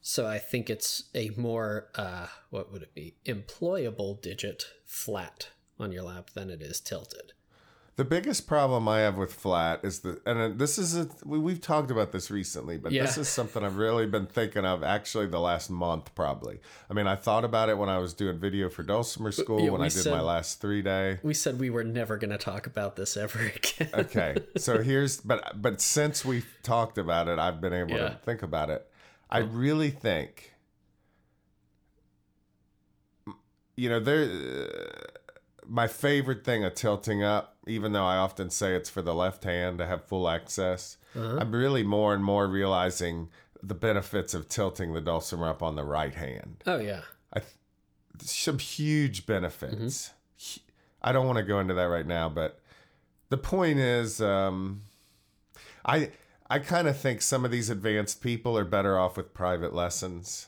so 0.01 0.27
I 0.27 0.37
think 0.37 0.69
it's 0.69 1.05
a 1.15 1.31
more 1.37 1.89
uh, 1.95 2.27
what 2.51 2.71
would 2.71 2.83
it 2.83 2.93
be 2.93 3.15
employable 3.25 4.21
digit 4.21 4.65
flat 4.85 5.49
on 5.79 5.91
your 5.91 6.03
lap 6.03 6.31
than 6.35 6.49
it 6.49 6.61
is 6.61 6.79
tilted. 6.79 7.33
The 7.99 8.05
biggest 8.05 8.47
problem 8.47 8.87
I 8.87 8.99
have 8.99 9.17
with 9.17 9.33
flat 9.33 9.81
is 9.83 9.99
the, 9.99 10.21
and 10.25 10.39
uh, 10.39 10.47
this 10.55 10.77
is 10.77 10.95
a, 10.95 11.09
we, 11.25 11.37
we've 11.37 11.59
talked 11.59 11.91
about 11.91 12.13
this 12.13 12.31
recently, 12.31 12.77
but 12.77 12.93
this 12.93 13.17
is 13.17 13.27
something 13.27 13.61
I've 13.61 13.75
really 13.75 14.05
been 14.05 14.25
thinking 14.25 14.63
of 14.63 14.83
actually 14.83 15.27
the 15.27 15.41
last 15.41 15.69
month, 15.69 16.15
probably. 16.15 16.61
I 16.89 16.93
mean, 16.93 17.07
I 17.07 17.17
thought 17.17 17.43
about 17.43 17.67
it 17.67 17.77
when 17.77 17.89
I 17.89 17.97
was 17.97 18.13
doing 18.13 18.39
video 18.39 18.69
for 18.69 18.83
Dulcimer 18.83 19.33
School 19.33 19.59
yeah, 19.65 19.71
when 19.71 19.81
I 19.81 19.89
did 19.89 20.03
said- 20.03 20.13
my 20.13 20.21
last 20.21 20.61
three 20.61 20.81
day. 20.81 21.19
We 21.23 21.33
said 21.33 21.59
we 21.59 21.69
were 21.69 21.83
never 21.83 22.15
going 22.15 22.31
to 22.31 22.37
talk 22.37 22.67
about 22.67 22.95
this 22.95 23.17
ever 23.17 23.37
again. 23.57 23.89
Okay, 23.93 24.37
so 24.55 24.81
here's, 24.81 25.19
but 25.19 25.61
but 25.61 25.81
since 25.81 26.23
we 26.23 26.43
talked 26.63 26.97
about 26.97 27.27
it, 27.27 27.37
I've 27.37 27.59
been 27.59 27.73
able 27.73 27.97
Yeah. 27.97 28.09
to 28.11 28.15
think 28.23 28.43
about 28.43 28.69
it. 28.69 28.89
I 29.29 29.39
really 29.39 29.89
think, 29.89 30.53
you 33.75 33.89
know, 33.89 33.99
there. 33.99 34.23
Uh, 34.23 35.07
my 35.71 35.85
favorite 35.87 36.43
thing 36.43 36.63
of 36.63 36.73
tilting 36.73 37.23
up, 37.23 37.57
even 37.69 37.91
though 37.93 38.05
I 38.05 38.17
often 38.17 38.49
say 38.49 38.73
it's 38.75 38.89
for 38.89 39.01
the 39.01 39.13
left 39.15 39.43
hand 39.43 39.77
to 39.77 39.85
have 39.85 40.03
full 40.05 40.27
access, 40.29 40.97
Uh-huh. 41.15 41.37
I'm 41.39 41.51
really 41.53 41.83
more 41.83 42.13
and 42.13 42.23
more 42.23 42.47
realizing 42.47 43.29
the 43.61 43.75
benefits 43.75 44.33
of 44.33 44.47
tilting 44.49 44.93
the 44.93 45.01
dulcimer 45.01 45.49
up 45.49 45.61
on 45.63 45.75
the 45.75 45.83
right 45.83 46.13
hand. 46.15 46.63
Oh 46.65 46.79
yeah, 46.79 47.01
I 47.33 47.39
th- 47.39 47.51
some 48.21 48.57
huge 48.59 49.25
benefits. 49.25 50.11
Mm-hmm. 50.39 50.59
I 51.01 51.11
don't 51.11 51.25
want 51.27 51.37
to 51.37 51.43
go 51.43 51.59
into 51.59 51.73
that 51.73 51.83
right 51.83 52.07
now, 52.07 52.27
but 52.29 52.59
the 53.29 53.37
point 53.37 53.79
is, 53.79 54.21
um, 54.21 54.81
I 55.85 56.11
I 56.49 56.59
kind 56.59 56.87
of 56.87 56.97
think 56.97 57.21
some 57.21 57.45
of 57.45 57.51
these 57.51 57.69
advanced 57.69 58.21
people 58.21 58.57
are 58.57 58.65
better 58.65 58.97
off 58.97 59.17
with 59.17 59.33
private 59.33 59.73
lessons, 59.73 60.47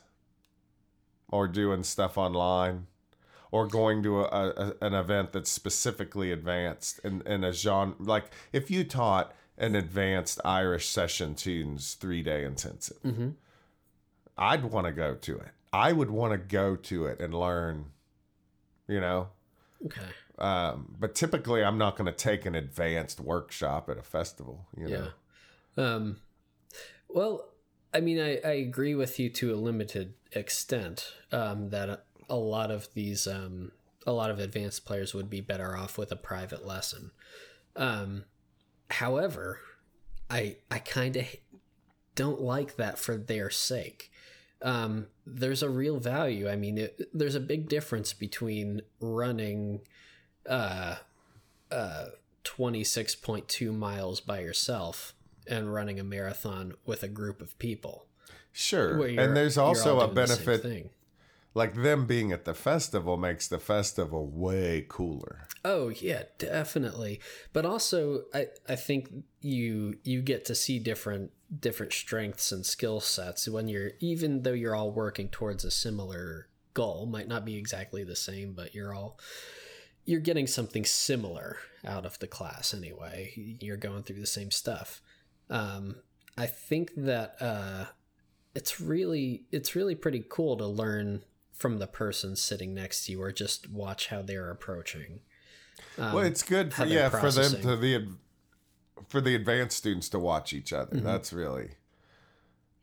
or 1.30 1.48
doing 1.48 1.84
stuff 1.84 2.18
online, 2.18 2.88
or 3.52 3.68
going 3.68 4.02
to 4.04 4.22
a, 4.22 4.24
a, 4.50 4.74
an 4.82 4.94
event 4.94 5.34
that's 5.34 5.52
specifically 5.52 6.32
advanced 6.32 7.00
in, 7.04 7.22
in 7.26 7.44
a 7.44 7.52
genre. 7.52 7.96
Like 8.00 8.32
if 8.54 8.72
you 8.72 8.84
taught 8.84 9.34
an 9.58 9.76
advanced 9.76 10.40
Irish 10.46 10.88
session 10.88 11.36
tunes 11.36 11.94
three 11.96 12.24
day 12.24 12.44
intensive, 12.46 13.02
Mm-hmm. 13.04 13.30
I'd 14.38 14.64
want 14.66 14.88
to 14.88 14.94
go 14.94 15.14
to 15.16 15.38
it. 15.38 15.50
I 15.74 15.92
would 15.92 16.10
want 16.10 16.32
to 16.32 16.38
go 16.38 16.76
to 16.76 17.06
it 17.06 17.20
and 17.20 17.34
learn, 17.34 17.86
you 18.88 19.00
know. 19.00 19.28
okay, 19.86 20.02
Um, 20.40 20.96
but 21.00 21.14
typically, 21.14 21.64
I'm 21.64 21.78
not 21.78 21.96
going 21.96 22.08
to 22.08 22.18
take 22.18 22.46
an 22.46 22.56
advanced 22.56 23.20
workshop 23.20 23.90
at 23.90 23.98
a 23.98 24.02
festival. 24.02 24.66
You 24.76 24.88
know, 24.88 25.08
yeah. 25.78 25.84
Um, 25.84 26.18
well, 27.08 27.50
I 27.94 28.00
mean, 28.00 28.20
I, 28.20 28.40
I 28.44 28.54
agree 28.54 28.96
with 28.96 29.20
you 29.20 29.30
to 29.30 29.54
a 29.54 29.58
limited 29.58 30.14
extent 30.32 31.14
um, 31.32 31.70
that 31.70 32.06
a, 32.32 32.36
lot 32.36 32.72
of 32.72 32.88
these, 32.94 33.28
um, 33.28 33.72
a 34.08 34.12
lot 34.12 34.32
of 34.32 34.40
advanced 34.40 34.86
players 34.86 35.14
would 35.14 35.30
be 35.30 35.42
better 35.42 35.76
off 35.76 35.98
with 35.98 36.12
a 36.12 36.16
private 36.16 36.66
lesson. 36.66 37.12
Um, 37.76 38.26
however, 38.90 39.60
I 40.30 40.56
I 40.70 40.80
kind 40.80 41.18
of 41.18 41.26
don't 42.16 42.42
like 42.42 42.78
that 42.78 42.98
for 42.98 43.18
their 43.18 43.50
sake. 43.50 44.12
Um, 44.62 45.08
there's 45.26 45.64
a 45.64 45.70
real 45.70 46.00
value. 46.00 46.50
I 46.50 46.56
mean, 46.56 46.78
it, 46.78 47.10
there's 47.14 47.36
a 47.36 47.40
big 47.40 47.68
difference 47.68 48.14
between 48.14 48.82
running 49.00 49.82
uh, 50.48 50.98
uh, 51.72 52.06
26.2 52.44 53.76
miles 53.76 54.22
by 54.22 54.40
yourself 54.40 55.14
and 55.48 55.74
running 55.74 56.00
a 56.00 56.04
marathon 56.04 56.74
with 56.86 57.02
a 57.02 57.08
group 57.08 57.42
of 57.42 57.58
people. 57.58 58.06
sure. 58.52 59.04
And 59.20 59.36
there's 59.36 59.58
also 59.58 60.00
a 60.00 60.08
benefit, 60.08 60.62
thing. 60.62 60.90
Like 61.54 61.76
them 61.76 62.06
being 62.06 62.32
at 62.32 62.46
the 62.46 62.54
festival 62.54 63.18
makes 63.18 63.48
the 63.48 63.60
festival 63.60 64.28
way 64.28 64.86
cooler. 64.88 65.48
Oh 65.66 65.90
yeah, 65.90 66.24
definitely. 66.38 67.20
But 67.54 67.66
also, 67.66 68.24
I 68.34 68.48
I 68.68 68.76
think 68.76 69.12
you 69.42 69.96
you 70.04 70.22
get 70.22 70.46
to 70.46 70.56
see 70.56 70.80
different 70.80 71.32
different 71.60 71.94
strengths 71.94 72.52
and 72.52 72.66
skill 72.66 73.02
sets 73.02 73.48
when 73.48 73.68
you're 73.68 73.92
even 74.00 74.44
though 74.44 74.54
you're 74.54 74.76
all 74.76 74.92
working 74.92 75.28
towards 75.30 75.66
a 75.66 75.72
similar 75.72 76.48
goal, 76.74 77.06
might 77.06 77.28
not 77.28 77.46
be 77.46 77.58
exactly 77.58 78.04
the 78.04 78.16
same, 78.16 78.54
but 78.54 78.74
you're 78.74 78.94
all 78.94 79.20
you're 80.06 80.20
getting 80.20 80.48
something 80.48 80.86
similar 80.86 81.58
out 81.86 82.06
of 82.06 82.18
the 82.20 82.28
class 82.28 82.74
anyway. 82.74 83.58
You're 83.60 83.78
going 83.78 84.04
through 84.04 84.20
the 84.20 84.26
same 84.26 84.52
stuff. 84.52 85.02
Um, 85.50 85.98
I 86.38 86.48
think 86.48 86.94
that 86.96 87.36
uh, 87.40 87.86
it's 88.56 88.80
really 88.82 89.44
it's 89.52 89.76
really 89.76 89.96
pretty 89.96 90.24
cool 90.28 90.58
to 90.58 90.66
learn 90.66 91.24
from 91.62 91.78
the 91.78 91.88
person 91.88 92.36
sitting 92.36 92.74
next 92.74 93.06
to 93.06 93.12
you, 93.12 93.22
or 93.22 93.32
just 93.32 93.70
watch 93.70 94.08
how 94.08 94.22
they're 94.22 94.50
approaching. 94.50 95.20
Um, 95.98 96.14
well, 96.14 96.26
it's 96.26 96.44
good 96.44 96.74
for 96.74 96.86
yeah 96.86 97.10
for 97.10 97.32
them 97.32 97.62
to 97.62 97.76
the 97.78 98.08
for 99.08 99.22
the 99.22 99.36
advanced 99.36 99.78
students 99.78 100.10
to 100.10 100.20
watch 100.20 100.54
each 100.54 100.74
other. 100.74 100.96
Mm-hmm. 100.96 101.06
That's 101.06 101.32
really 101.32 101.72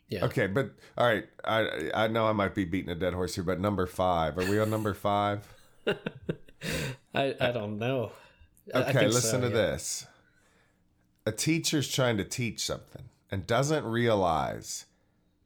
yeah. 0.08 0.24
Okay, 0.24 0.46
but 0.46 0.70
all 0.96 1.06
right. 1.06 1.26
I 1.44 1.90
I 1.94 2.08
know 2.08 2.26
I 2.26 2.32
might 2.32 2.54
be 2.54 2.64
beating 2.64 2.90
a 2.90 2.94
dead 2.94 3.14
horse 3.14 3.34
here, 3.34 3.44
but 3.44 3.60
number 3.60 3.86
five. 3.86 4.38
Are 4.38 4.48
we 4.48 4.58
on 4.58 4.70
number 4.70 4.94
five? 4.94 5.46
I 7.14 7.34
I 7.40 7.52
don't 7.52 7.78
know. 7.78 8.12
Okay, 8.74 9.06
listen 9.06 9.42
so, 9.42 9.48
to 9.48 9.48
yeah. 9.48 9.52
this. 9.52 10.06
A 11.26 11.32
teacher's 11.32 11.92
trying 11.92 12.16
to 12.16 12.24
teach 12.24 12.64
something 12.64 13.04
and 13.30 13.46
doesn't 13.46 13.84
realize 13.84 14.86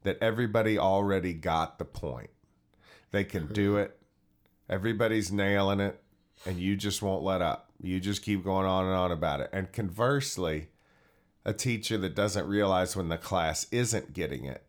that 0.03 0.17
everybody 0.21 0.77
already 0.77 1.33
got 1.33 1.77
the 1.77 1.85
point. 1.85 2.29
They 3.13 3.23
can 3.23 3.45
do 3.45 3.77
it. 3.77 3.95
Everybody's 4.67 5.31
nailing 5.31 5.79
it, 5.79 6.01
and 6.47 6.59
you 6.59 6.75
just 6.75 7.03
won't 7.03 7.23
let 7.23 7.43
up. 7.43 7.69
You 7.79 7.99
just 7.99 8.23
keep 8.23 8.43
going 8.43 8.65
on 8.65 8.85
and 8.85 8.95
on 8.95 9.11
about 9.11 9.39
it. 9.39 9.51
And 9.53 9.71
conversely, 9.71 10.69
a 11.45 11.53
teacher 11.53 11.95
that 11.99 12.15
doesn't 12.15 12.47
realize 12.47 12.95
when 12.95 13.09
the 13.09 13.19
class 13.19 13.67
isn't 13.71 14.13
getting 14.13 14.45
it 14.45 14.63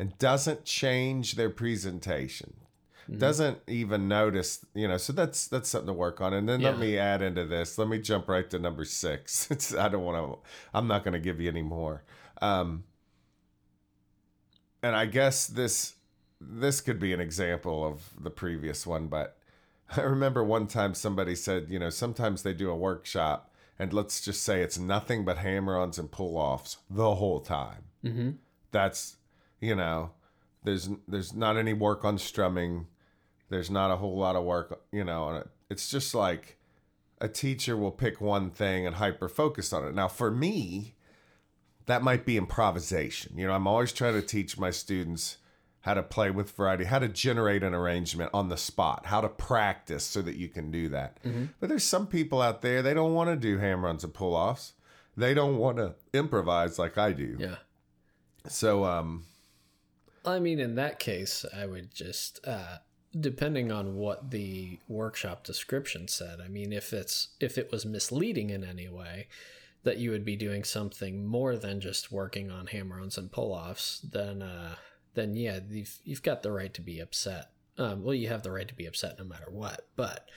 and 0.00 0.18
doesn't 0.18 0.64
change 0.64 1.36
their 1.36 1.48
presentation 1.48 2.54
mm-hmm. 3.04 3.18
doesn't 3.18 3.58
even 3.68 4.08
notice 4.08 4.66
you 4.74 4.88
know 4.88 4.96
so 4.96 5.12
that's 5.12 5.46
that's 5.46 5.68
something 5.68 5.88
to 5.88 5.92
work 5.92 6.20
on 6.20 6.32
and 6.32 6.48
then 6.48 6.60
yeah. 6.60 6.70
let 6.70 6.78
me 6.78 6.98
add 6.98 7.22
into 7.22 7.44
this 7.44 7.76
let 7.76 7.86
me 7.86 7.98
jump 7.98 8.26
right 8.28 8.48
to 8.50 8.58
number 8.58 8.84
six 8.84 9.48
it's, 9.50 9.74
i 9.74 9.88
don't 9.88 10.04
want 10.04 10.16
to 10.16 10.38
i'm 10.72 10.88
not 10.88 11.04
going 11.04 11.12
to 11.12 11.20
give 11.20 11.40
you 11.40 11.48
any 11.48 11.62
more 11.62 12.02
um, 12.40 12.82
and 14.82 14.96
i 14.96 15.04
guess 15.04 15.46
this 15.46 15.94
this 16.40 16.80
could 16.80 16.98
be 16.98 17.12
an 17.12 17.20
example 17.20 17.84
of 17.84 18.10
the 18.18 18.30
previous 18.30 18.86
one 18.86 19.06
but 19.08 19.36
i 19.96 20.00
remember 20.00 20.42
one 20.42 20.66
time 20.66 20.94
somebody 20.94 21.34
said 21.34 21.66
you 21.68 21.78
know 21.78 21.90
sometimes 21.90 22.42
they 22.42 22.54
do 22.54 22.70
a 22.70 22.76
workshop 22.76 23.50
and 23.80 23.94
let's 23.94 24.20
just 24.20 24.42
say 24.42 24.60
it's 24.60 24.78
nothing 24.78 25.24
but 25.24 25.38
hammer-ons 25.38 25.98
and 25.98 26.10
pull-offs 26.10 26.76
the 26.90 27.14
whole 27.14 27.40
time. 27.40 27.84
Mm-hmm. 28.04 28.30
That's 28.72 29.16
you 29.58 29.74
know, 29.74 30.10
there's 30.64 30.90
there's 31.08 31.32
not 31.32 31.56
any 31.56 31.72
work 31.72 32.04
on 32.04 32.18
strumming. 32.18 32.88
There's 33.48 33.70
not 33.70 33.90
a 33.90 33.96
whole 33.96 34.18
lot 34.18 34.36
of 34.36 34.44
work, 34.44 34.82
you 34.92 35.02
know, 35.02 35.22
on 35.24 35.36
it. 35.36 35.48
It's 35.70 35.88
just 35.88 36.14
like 36.14 36.58
a 37.22 37.28
teacher 37.28 37.74
will 37.74 37.90
pick 37.90 38.20
one 38.20 38.50
thing 38.50 38.86
and 38.86 38.96
hyper 38.96 39.30
focus 39.30 39.72
on 39.72 39.86
it. 39.86 39.94
Now, 39.94 40.08
for 40.08 40.30
me, 40.30 40.94
that 41.86 42.02
might 42.02 42.26
be 42.26 42.36
improvisation. 42.36 43.38
You 43.38 43.46
know, 43.46 43.54
I'm 43.54 43.66
always 43.66 43.94
trying 43.94 44.12
to 44.14 44.22
teach 44.22 44.58
my 44.58 44.70
students 44.70 45.38
how 45.82 45.94
to 45.94 46.02
play 46.02 46.30
with 46.30 46.50
variety, 46.50 46.84
how 46.84 46.98
to 46.98 47.08
generate 47.08 47.62
an 47.62 47.74
arrangement 47.74 48.30
on 48.34 48.48
the 48.48 48.56
spot, 48.56 49.06
how 49.06 49.20
to 49.20 49.28
practice 49.28 50.04
so 50.04 50.20
that 50.20 50.36
you 50.36 50.48
can 50.48 50.70
do 50.70 50.90
that. 50.90 51.22
Mm-hmm. 51.24 51.46
But 51.58 51.68
there's 51.68 51.84
some 51.84 52.06
people 52.06 52.42
out 52.42 52.60
there, 52.60 52.82
they 52.82 52.92
don't 52.92 53.14
want 53.14 53.30
to 53.30 53.36
do 53.36 53.58
hammer-ons 53.58 54.04
and 54.04 54.12
pull 54.12 54.34
offs. 54.34 54.74
They 55.16 55.32
don't 55.34 55.56
want 55.56 55.78
to 55.78 55.94
improvise 56.12 56.78
like 56.78 56.98
I 56.98 57.12
do. 57.12 57.36
Yeah. 57.38 57.56
So, 58.46 58.84
um, 58.84 59.24
I 60.24 60.38
mean, 60.38 60.60
in 60.60 60.74
that 60.74 60.98
case, 60.98 61.46
I 61.54 61.66
would 61.66 61.94
just, 61.94 62.40
uh, 62.46 62.78
depending 63.18 63.72
on 63.72 63.96
what 63.96 64.30
the 64.30 64.78
workshop 64.86 65.44
description 65.44 66.08
said, 66.08 66.40
I 66.44 66.48
mean, 66.48 66.72
if 66.72 66.92
it's, 66.92 67.28
if 67.40 67.56
it 67.56 67.72
was 67.72 67.86
misleading 67.86 68.50
in 68.50 68.64
any 68.64 68.88
way, 68.88 69.28
that 69.82 69.96
you 69.96 70.10
would 70.10 70.26
be 70.26 70.36
doing 70.36 70.62
something 70.62 71.26
more 71.26 71.56
than 71.56 71.80
just 71.80 72.12
working 72.12 72.50
on 72.50 72.66
hammer-ons 72.66 73.16
and 73.16 73.32
pull-offs, 73.32 74.00
then, 74.00 74.42
uh, 74.42 74.74
then 75.14 75.34
yeah, 75.34 75.60
you've 75.68 75.98
you've 76.04 76.22
got 76.22 76.42
the 76.42 76.52
right 76.52 76.72
to 76.74 76.80
be 76.80 77.00
upset. 77.00 77.50
Um, 77.78 78.02
well, 78.02 78.14
you 78.14 78.28
have 78.28 78.42
the 78.42 78.52
right 78.52 78.68
to 78.68 78.74
be 78.74 78.86
upset 78.86 79.18
no 79.18 79.24
matter 79.24 79.48
what, 79.50 79.86
but 79.96 80.28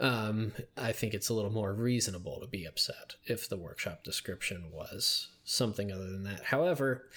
um, 0.00 0.52
I 0.76 0.92
think 0.92 1.12
it's 1.12 1.28
a 1.28 1.34
little 1.34 1.50
more 1.50 1.72
reasonable 1.72 2.40
to 2.40 2.46
be 2.46 2.64
upset 2.64 3.16
if 3.24 3.48
the 3.48 3.56
workshop 3.56 4.04
description 4.04 4.70
was 4.72 5.28
something 5.44 5.92
other 5.92 6.06
than 6.06 6.24
that. 6.24 6.44
However, 6.44 7.08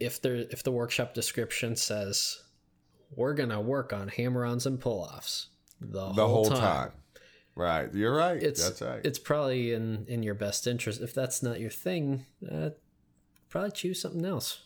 if 0.00 0.20
there 0.20 0.36
if 0.50 0.62
the 0.62 0.72
workshop 0.72 1.14
description 1.14 1.76
says 1.76 2.42
we're 3.14 3.34
gonna 3.34 3.60
work 3.60 3.92
on 3.92 4.08
hammer-ons 4.08 4.66
and 4.66 4.80
pull-offs 4.80 5.48
the, 5.80 6.12
the 6.12 6.26
whole, 6.26 6.44
whole 6.44 6.50
time, 6.50 6.60
time. 6.60 6.92
Right, 7.54 7.94
you're 7.94 8.14
right. 8.14 8.42
It's, 8.42 8.62
that's 8.68 8.82
right. 8.82 9.00
It's 9.04 9.18
probably 9.18 9.72
in 9.72 10.06
in 10.08 10.22
your 10.22 10.34
best 10.34 10.66
interest. 10.66 11.00
If 11.00 11.14
that's 11.14 11.42
not 11.42 11.60
your 11.60 11.70
thing, 11.70 12.26
uh, 12.50 12.70
probably 13.48 13.70
choose 13.70 14.00
something 14.00 14.24
else. 14.24 14.63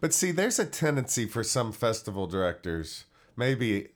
But 0.00 0.12
see, 0.12 0.30
there's 0.30 0.58
a 0.58 0.66
tendency 0.66 1.26
for 1.26 1.42
some 1.42 1.72
festival 1.72 2.26
directors, 2.26 3.04
maybe 3.36 3.88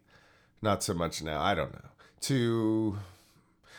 not 0.63 0.83
so 0.83 0.95
much 0.95 1.23
now, 1.23 1.41
I 1.41 1.55
don't 1.55 1.73
know, 1.73 1.91
to 2.23 2.99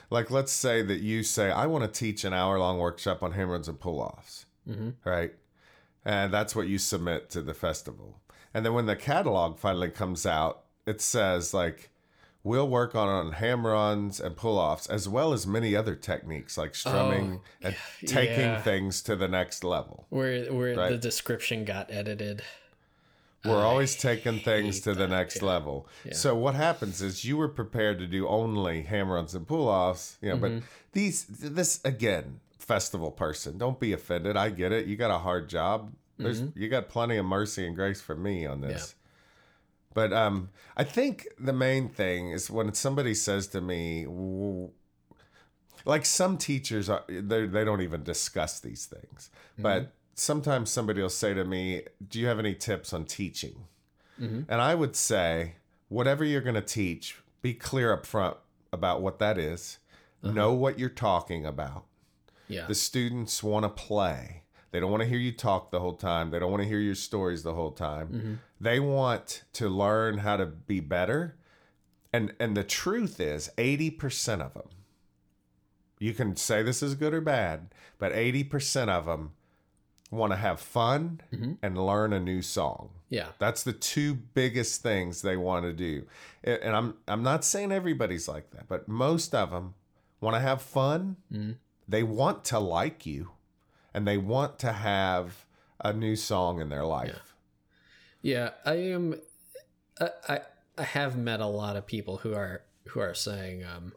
like 0.09 0.31
let's 0.31 0.51
say 0.51 0.81
that 0.81 1.01
you 1.01 1.23
say 1.23 1.51
I 1.51 1.67
want 1.67 1.83
to 1.83 1.99
teach 1.99 2.23
an 2.23 2.33
hour 2.33 2.59
long 2.59 2.79
workshop 2.79 3.23
on 3.23 3.33
hammer-ons 3.33 3.67
and 3.67 3.79
pull-offs, 3.79 4.45
mm-hmm. 4.67 4.89
right? 5.03 5.33
And 6.03 6.33
that's 6.33 6.55
what 6.55 6.67
you 6.67 6.79
submit 6.79 7.29
to 7.31 7.41
the 7.41 7.53
festival. 7.53 8.19
And 8.53 8.65
then 8.65 8.73
when 8.73 8.87
the 8.87 8.95
catalog 8.95 9.59
finally 9.59 9.89
comes 9.89 10.25
out, 10.25 10.63
it 10.85 10.99
says 10.99 11.53
like 11.53 11.90
We'll 12.43 12.67
work 12.67 12.95
on, 12.95 13.07
on 13.07 13.33
hammer-ons 13.33 14.19
and 14.19 14.35
pull-offs, 14.35 14.87
as 14.87 15.07
well 15.07 15.31
as 15.31 15.45
many 15.45 15.75
other 15.75 15.95
techniques 15.95 16.57
like 16.57 16.73
strumming 16.73 17.41
oh, 17.63 17.67
and 17.67 17.75
taking 18.07 18.39
yeah. 18.39 18.61
things 18.61 19.03
to 19.03 19.15
the 19.15 19.27
next 19.27 19.63
level. 19.63 20.07
Where 20.09 20.51
where 20.51 20.75
right? 20.75 20.89
the 20.89 20.97
description 20.97 21.65
got 21.65 21.91
edited. 21.91 22.41
We're 23.45 23.59
I 23.59 23.63
always 23.63 23.95
taking 23.95 24.39
things 24.39 24.81
to 24.81 24.93
the 24.93 25.07
next 25.07 25.37
yeah. 25.37 25.47
level. 25.47 25.87
Yeah. 26.03 26.13
So 26.13 26.35
what 26.35 26.55
happens 26.55 27.01
is 27.01 27.25
you 27.25 27.37
were 27.37 27.47
prepared 27.47 27.99
to 27.99 28.07
do 28.07 28.27
only 28.27 28.83
hammer-ons 28.83 29.35
and 29.35 29.47
pull-offs, 29.47 30.17
you 30.21 30.29
know, 30.29 30.35
mm-hmm. 30.35 30.59
but 30.59 30.63
these 30.93 31.25
this 31.25 31.79
again, 31.85 32.39
festival 32.57 33.11
person, 33.11 33.57
don't 33.57 33.79
be 33.79 33.93
offended. 33.93 34.35
I 34.35 34.49
get 34.49 34.71
it. 34.71 34.87
You 34.87 34.95
got 34.95 35.11
a 35.11 35.19
hard 35.19 35.47
job. 35.47 35.93
There's 36.17 36.41
mm-hmm. 36.41 36.59
you 36.59 36.69
got 36.69 36.89
plenty 36.89 37.17
of 37.17 37.25
mercy 37.25 37.65
and 37.65 37.75
grace 37.75 38.01
for 38.01 38.15
me 38.15 38.45
on 38.45 38.61
this. 38.61 38.95
But 39.93 40.13
um, 40.13 40.49
I 40.77 40.83
think 40.83 41.27
the 41.39 41.53
main 41.53 41.89
thing 41.89 42.31
is 42.31 42.49
when 42.49 42.73
somebody 42.73 43.13
says 43.13 43.47
to 43.47 43.61
me, 43.61 44.05
like 45.85 46.05
some 46.05 46.37
teachers, 46.37 46.89
are, 46.89 47.03
they 47.07 47.45
they 47.45 47.65
don't 47.65 47.81
even 47.81 48.03
discuss 48.03 48.59
these 48.59 48.85
things. 48.85 49.29
Mm-hmm. 49.53 49.63
But 49.63 49.93
sometimes 50.15 50.69
somebody 50.69 51.01
will 51.01 51.09
say 51.09 51.33
to 51.33 51.43
me, 51.43 51.83
"Do 52.07 52.19
you 52.19 52.27
have 52.27 52.39
any 52.39 52.55
tips 52.55 52.93
on 52.93 53.05
teaching?" 53.05 53.65
Mm-hmm. 54.19 54.41
And 54.47 54.61
I 54.61 54.75
would 54.75 54.95
say, 54.95 55.55
whatever 55.89 56.23
you're 56.23 56.41
going 56.41 56.55
to 56.55 56.61
teach, 56.61 57.17
be 57.41 57.53
clear 57.53 57.91
up 57.91 58.05
front 58.05 58.37
about 58.71 59.01
what 59.01 59.19
that 59.19 59.37
is. 59.37 59.79
Uh-huh. 60.23 60.33
Know 60.33 60.53
what 60.53 60.77
you're 60.77 60.89
talking 60.89 61.45
about. 61.45 61.85
Yeah. 62.47 62.67
The 62.67 62.75
students 62.75 63.41
want 63.41 63.63
to 63.63 63.69
play. 63.69 64.43
They 64.71 64.79
don't 64.79 64.91
want 64.91 65.01
to 65.01 65.09
hear 65.09 65.17
you 65.17 65.31
talk 65.31 65.71
the 65.71 65.79
whole 65.79 65.95
time. 65.95 66.31
They 66.31 66.39
don't 66.39 66.51
want 66.51 66.63
to 66.63 66.69
hear 66.69 66.79
your 66.79 66.95
stories 66.95 67.43
the 67.43 67.53
whole 67.53 67.71
time. 67.71 68.07
Mm-hmm. 68.07 68.33
They 68.61 68.79
want 68.79 69.43
to 69.53 69.67
learn 69.67 70.19
how 70.19 70.37
to 70.37 70.45
be 70.45 70.79
better. 70.79 71.35
And 72.13 72.33
and 72.39 72.55
the 72.55 72.63
truth 72.63 73.19
is 73.19 73.49
80% 73.57 74.41
of 74.41 74.53
them 74.53 74.69
you 76.01 76.15
can 76.15 76.35
say 76.35 76.63
this 76.63 76.81
is 76.81 76.95
good 76.95 77.13
or 77.13 77.21
bad, 77.21 77.67
but 77.99 78.11
80% 78.11 78.89
of 78.89 79.05
them 79.05 79.33
want 80.09 80.33
to 80.33 80.35
have 80.35 80.59
fun 80.59 81.21
mm-hmm. 81.31 81.53
and 81.61 81.77
learn 81.77 82.11
a 82.11 82.19
new 82.19 82.41
song. 82.41 82.89
Yeah. 83.09 83.27
That's 83.37 83.61
the 83.61 83.71
two 83.71 84.15
biggest 84.15 84.81
things 84.81 85.21
they 85.21 85.37
want 85.37 85.65
to 85.65 85.73
do. 85.73 86.07
And 86.43 86.75
I'm 86.75 86.95
I'm 87.07 87.21
not 87.21 87.45
saying 87.45 87.71
everybody's 87.71 88.27
like 88.27 88.49
that, 88.49 88.67
but 88.67 88.87
most 88.87 89.35
of 89.35 89.51
them 89.51 89.75
want 90.19 90.35
to 90.35 90.39
have 90.39 90.63
fun. 90.63 91.17
Mm-hmm. 91.31 91.51
They 91.87 92.01
want 92.01 92.43
to 92.45 92.57
like 92.57 93.05
you 93.05 93.33
and 93.93 94.07
they 94.07 94.17
want 94.17 94.57
to 94.59 94.71
have 94.71 95.45
a 95.79 95.93
new 95.93 96.15
song 96.15 96.59
in 96.59 96.69
their 96.69 96.85
life. 96.85 97.13
Yeah, 97.13 97.30
I 98.65 98.75
am. 98.75 99.15
I, 99.99 100.09
I 100.27 100.39
I 100.77 100.83
have 100.83 101.17
met 101.17 101.39
a 101.39 101.45
lot 101.45 101.75
of 101.75 101.85
people 101.85 102.17
who 102.17 102.33
are 102.33 102.63
who 102.89 102.99
are 102.99 103.13
saying, 103.13 103.63
um, 103.63 103.93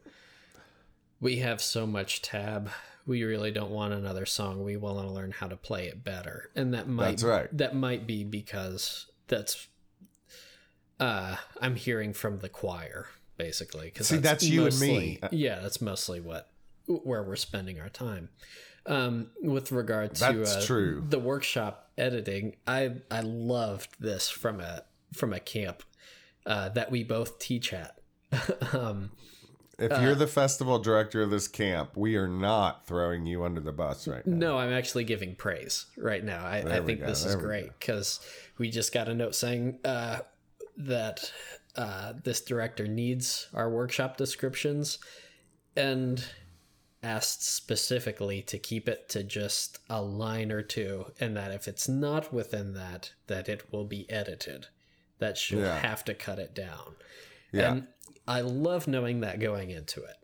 "We 1.21 1.37
have 1.37 1.61
so 1.61 1.87
much 1.87 2.23
tab. 2.23 2.71
We 3.07 3.23
really 3.23 3.51
don't 3.51 3.71
want 3.71 3.93
another 3.93 4.25
song. 4.25 4.65
We 4.65 4.77
want 4.77 5.07
to 5.07 5.13
learn 5.13 5.33
how 5.33 5.49
to 5.49 5.57
play 5.57 5.87
it 5.87 6.05
better." 6.05 6.51
And 6.57 6.73
that 6.75 6.89
might 6.89 7.23
right. 7.23 7.49
That 7.57 7.75
might 7.75 8.07
be 8.07 8.25
because 8.25 9.07
that's. 9.29 9.69
Uh, 11.01 11.37
I'm 11.61 11.75
hearing 11.75 12.13
from 12.13 12.39
the 12.39 12.49
choir 12.49 13.09
basically. 13.37 13.91
Cause 13.91 14.09
See, 14.09 14.17
that's, 14.17 14.43
that's 14.43 14.45
you 14.45 14.63
mostly, 14.63 15.19
and 15.23 15.33
me. 15.33 15.39
Yeah, 15.39 15.61
that's 15.61 15.81
mostly 15.81 16.21
what 16.21 16.51
where 16.87 17.23
we're 17.23 17.37
spending 17.37 17.81
our 17.81 17.89
time. 17.89 18.29
Um, 18.87 19.29
with 19.43 19.73
regard 19.73 20.15
to 20.17 20.43
uh, 20.43 20.63
true. 20.67 21.03
the 21.09 21.19
workshop 21.19 21.91
editing, 21.97 22.57
I 22.67 22.97
I 23.11 23.21
loved 23.21 23.97
this 23.99 24.29
from 24.29 24.61
a 24.61 24.83
from 25.15 25.33
a 25.33 25.41
camp 25.41 25.83
uh, 26.45 26.69
that 26.71 26.91
we 26.91 27.05
both 27.05 27.39
teach 27.39 27.73
at. 27.73 27.99
um, 28.75 29.11
If 29.79 30.03
you're 30.03 30.15
the 30.15 30.27
festival 30.27 30.79
director 30.79 31.23
of 31.23 31.31
this 31.31 31.49
camp, 31.49 31.97
we 31.97 32.17
are 32.17 32.29
not 32.29 32.87
throwing 32.87 33.27
you 33.27 33.45
under 33.45 33.61
the 33.61 33.73
bus 33.73 34.07
right 34.07 34.25
now. 34.27 34.37
No, 34.37 34.59
I'm 34.59 34.73
actually 34.73 35.05
giving 35.05 35.35
praise 35.35 35.87
right 35.97 36.23
now. 36.23 36.45
I, 36.45 36.59
I 36.59 36.81
think 36.81 37.01
go, 37.01 37.07
this 37.07 37.25
is 37.25 37.35
great 37.35 37.77
because 37.79 38.21
we 38.59 38.71
just 38.71 38.93
got 38.93 39.09
a 39.09 39.15
note 39.15 39.35
saying 39.35 39.81
uh, 39.85 40.19
that 40.77 41.33
uh, 41.77 42.13
this 42.23 42.41
director 42.41 42.87
needs 42.87 43.49
our 43.53 43.69
workshop 43.69 44.17
descriptions 44.17 44.99
and 45.77 46.25
asked 47.05 47.45
specifically 47.45 48.43
to 48.43 48.59
keep 48.59 48.89
it 48.89 49.09
to 49.11 49.23
just 49.23 49.79
a 49.89 50.01
line 50.03 50.51
or 50.51 50.63
two, 50.63 51.13
and 51.21 51.37
that 51.37 51.51
if 51.53 51.69
it's 51.69 51.89
not 51.89 52.33
within 52.33 52.75
that, 52.75 53.13
that 53.27 53.49
it 53.49 53.73
will 53.73 53.85
be 53.85 54.09
edited. 54.11 54.67
That 55.19 55.37
she'll 55.39 55.61
Yeah. 55.61 55.79
have 55.79 56.05
to 56.07 56.15
cut 56.15 56.39
it 56.39 56.55
down. 56.55 56.97
Yeah. 57.53 57.71
And 57.73 57.89
I 58.27 58.41
love 58.41 58.89
knowing 58.89 59.21
that 59.21 59.39
going 59.39 59.71
into 59.71 60.03
it. 60.03 60.17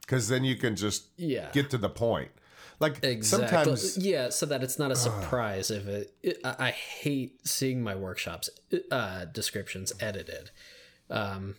Because 0.00 0.28
then 0.28 0.44
you 0.44 0.56
can 0.56 0.76
just 0.76 1.06
Yeah. 1.16 1.50
get 1.52 1.70
to 1.70 1.78
the 1.78 1.88
point. 1.88 2.30
Like 2.80 3.02
Exactly. 3.04 3.48
sometimes, 3.48 3.96
yeah, 3.98 4.28
so 4.30 4.44
that 4.46 4.62
it's 4.62 4.78
not 4.78 4.90
a 4.90 4.96
surprise 4.96 5.70
if 5.70 5.86
it, 5.86 6.14
it. 6.22 6.40
I 6.44 6.54
I 6.58 6.70
hate 6.72 7.46
seeing 7.46 7.82
my 7.82 7.94
workshops 7.94 8.50
uh, 8.90 9.24
descriptions 9.26 9.92
edited, 10.00 10.50
um, 11.08 11.54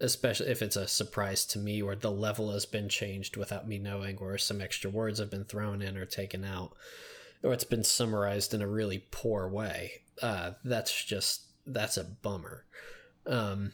especially 0.00 0.48
if 0.48 0.62
it's 0.62 0.76
a 0.76 0.88
surprise 0.88 1.44
to 1.46 1.58
me, 1.58 1.82
or 1.82 1.94
the 1.94 2.10
level 2.10 2.52
has 2.52 2.66
been 2.66 2.88
changed 2.88 3.36
without 3.36 3.68
me 3.68 3.78
knowing, 3.78 4.18
or 4.18 4.38
some 4.38 4.60
extra 4.60 4.90
words 4.90 5.18
have 5.18 5.30
been 5.30 5.44
thrown 5.44 5.82
in 5.82 5.96
or 5.96 6.04
taken 6.04 6.44
out, 6.44 6.74
or 7.42 7.52
it's 7.52 7.64
been 7.64 7.84
summarized 7.84 8.54
in 8.54 8.62
a 8.62 8.68
really 8.68 9.04
poor 9.10 9.48
way. 9.48 10.02
Uh, 10.22 10.52
that's 10.64 11.04
just 11.04 11.42
that's 11.66 11.96
a 11.96 12.04
bummer. 12.04 12.64
Um, 13.26 13.72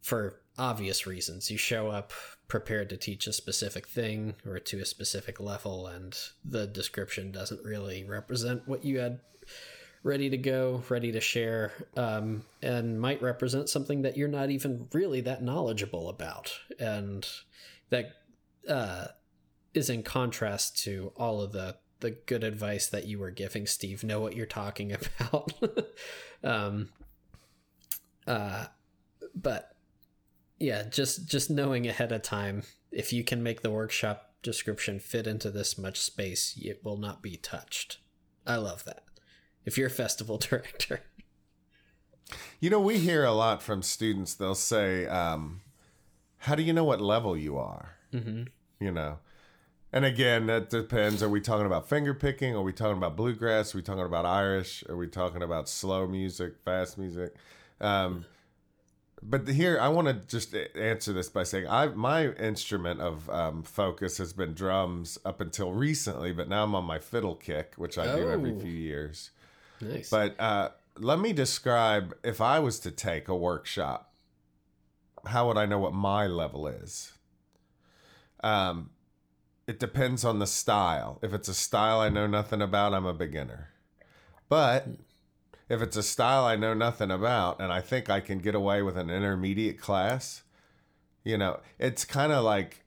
for 0.00 0.40
obvious 0.58 1.06
reasons. 1.06 1.50
You 1.50 1.56
show 1.56 1.88
up 1.88 2.12
prepared 2.46 2.90
to 2.90 2.96
teach 2.96 3.26
a 3.26 3.32
specific 3.32 3.88
thing 3.88 4.34
or 4.46 4.58
to 4.58 4.80
a 4.80 4.84
specific 4.84 5.40
level, 5.40 5.86
and 5.86 6.16
the 6.44 6.66
description 6.66 7.32
doesn't 7.32 7.64
really 7.64 8.04
represent 8.04 8.68
what 8.68 8.84
you 8.84 8.98
had 8.98 9.20
ready 10.04 10.30
to 10.30 10.36
go, 10.36 10.84
ready 10.88 11.10
to 11.10 11.20
share, 11.20 11.72
um, 11.96 12.44
and 12.62 13.00
might 13.00 13.20
represent 13.22 13.68
something 13.68 14.02
that 14.02 14.16
you're 14.16 14.28
not 14.28 14.50
even 14.50 14.86
really 14.92 15.22
that 15.22 15.42
knowledgeable 15.42 16.08
about. 16.08 16.52
And 16.78 17.26
that 17.90 18.12
uh, 18.68 19.06
is 19.72 19.90
in 19.90 20.04
contrast 20.04 20.78
to 20.84 21.12
all 21.16 21.40
of 21.40 21.52
the 21.52 21.76
the 22.00 22.10
good 22.10 22.44
advice 22.44 22.88
that 22.88 23.06
you 23.06 23.18
were 23.18 23.30
giving 23.30 23.66
Steve. 23.66 24.04
Know 24.04 24.20
what 24.20 24.36
you're 24.36 24.46
talking 24.46 24.92
about. 25.20 25.52
um, 26.44 26.90
uh, 28.26 28.66
but 29.34 29.74
yeah, 30.60 30.84
just 30.88 31.26
just 31.26 31.50
knowing 31.50 31.86
ahead 31.86 32.12
of 32.12 32.22
time 32.22 32.62
if 32.92 33.12
you 33.12 33.24
can 33.24 33.42
make 33.42 33.62
the 33.62 33.70
workshop 33.70 34.34
description 34.42 35.00
fit 35.00 35.26
into 35.26 35.50
this 35.50 35.76
much 35.76 36.00
space, 36.00 36.58
it 36.60 36.84
will 36.84 36.96
not 36.96 37.22
be 37.22 37.36
touched. 37.36 37.98
I 38.46 38.56
love 38.56 38.84
that. 38.84 39.03
If 39.64 39.78
you're 39.78 39.86
a 39.88 39.90
festival 39.90 40.38
director, 40.50 41.00
you 42.60 42.70
know, 42.70 42.80
we 42.80 42.98
hear 42.98 43.24
a 43.24 43.32
lot 43.32 43.62
from 43.62 43.82
students. 43.82 44.34
They'll 44.34 44.54
say, 44.54 45.06
um, 45.06 45.60
"How 46.38 46.54
do 46.54 46.62
you 46.62 46.72
know 46.72 46.84
what 46.84 47.00
level 47.00 47.36
you 47.36 47.58
are?" 47.58 47.96
mm-hmm. 48.12 48.44
You 48.80 48.90
know, 48.92 49.18
and 49.92 50.04
again, 50.04 50.46
that 50.46 50.70
depends. 50.70 51.22
Are 51.22 51.28
we 51.28 51.40
talking 51.40 51.66
about 51.66 51.88
finger 51.88 52.14
picking? 52.14 52.54
Are 52.54 52.62
we 52.62 52.72
talking 52.72 52.96
about 52.96 53.16
bluegrass? 53.16 53.74
Are 53.74 53.78
we 53.78 53.82
talking 53.82 54.04
about 54.04 54.26
Irish? 54.26 54.84
Are 54.88 54.96
we 54.96 55.06
talking 55.06 55.42
about 55.42 55.68
slow 55.68 56.06
music, 56.06 56.54
fast 56.64 56.98
music? 56.98 57.34
Um, 57.80 58.24
but 59.22 59.48
here, 59.48 59.78
I 59.80 59.88
want 59.88 60.08
to 60.08 60.14
just 60.14 60.54
answer 60.76 61.12
this 61.14 61.28
by 61.30 61.44
saying, 61.44 61.66
I 61.68 61.86
my 61.88 62.32
instrument 62.32 63.00
of 63.00 63.30
um, 63.30 63.62
focus 63.62 64.18
has 64.18 64.32
been 64.32 64.52
drums 64.52 65.16
up 65.24 65.40
until 65.40 65.72
recently, 65.72 66.32
but 66.32 66.48
now 66.48 66.64
I'm 66.64 66.74
on 66.74 66.84
my 66.84 66.98
fiddle 66.98 67.34
kick, 67.34 67.74
which 67.76 67.96
I 67.96 68.16
do 68.16 68.28
every 68.28 68.52
Oh. 68.52 68.58
few 68.60 68.72
years. 68.72 69.30
Nice. 69.84 70.10
But 70.10 70.38
uh, 70.40 70.70
let 70.98 71.18
me 71.18 71.32
describe 71.32 72.14
if 72.22 72.40
I 72.40 72.58
was 72.58 72.78
to 72.80 72.90
take 72.90 73.28
a 73.28 73.36
workshop, 73.36 74.12
how 75.26 75.48
would 75.48 75.56
I 75.56 75.66
know 75.66 75.78
what 75.78 75.94
my 75.94 76.26
level 76.26 76.66
is? 76.66 77.12
Um, 78.42 78.90
it 79.66 79.78
depends 79.78 80.24
on 80.24 80.38
the 80.38 80.46
style. 80.46 81.18
If 81.22 81.32
it's 81.32 81.48
a 81.48 81.54
style 81.54 82.00
I 82.00 82.10
know 82.10 82.26
nothing 82.26 82.60
about, 82.60 82.92
I'm 82.92 83.06
a 83.06 83.14
beginner. 83.14 83.70
But 84.48 84.86
if 85.68 85.80
it's 85.80 85.96
a 85.96 86.02
style 86.02 86.44
I 86.44 86.56
know 86.56 86.74
nothing 86.74 87.10
about 87.10 87.60
and 87.60 87.72
I 87.72 87.80
think 87.80 88.10
I 88.10 88.20
can 88.20 88.38
get 88.38 88.54
away 88.54 88.82
with 88.82 88.98
an 88.98 89.08
intermediate 89.08 89.80
class, 89.80 90.42
you 91.24 91.38
know, 91.38 91.60
it's 91.78 92.04
kind 92.04 92.32
of 92.32 92.44
like 92.44 92.84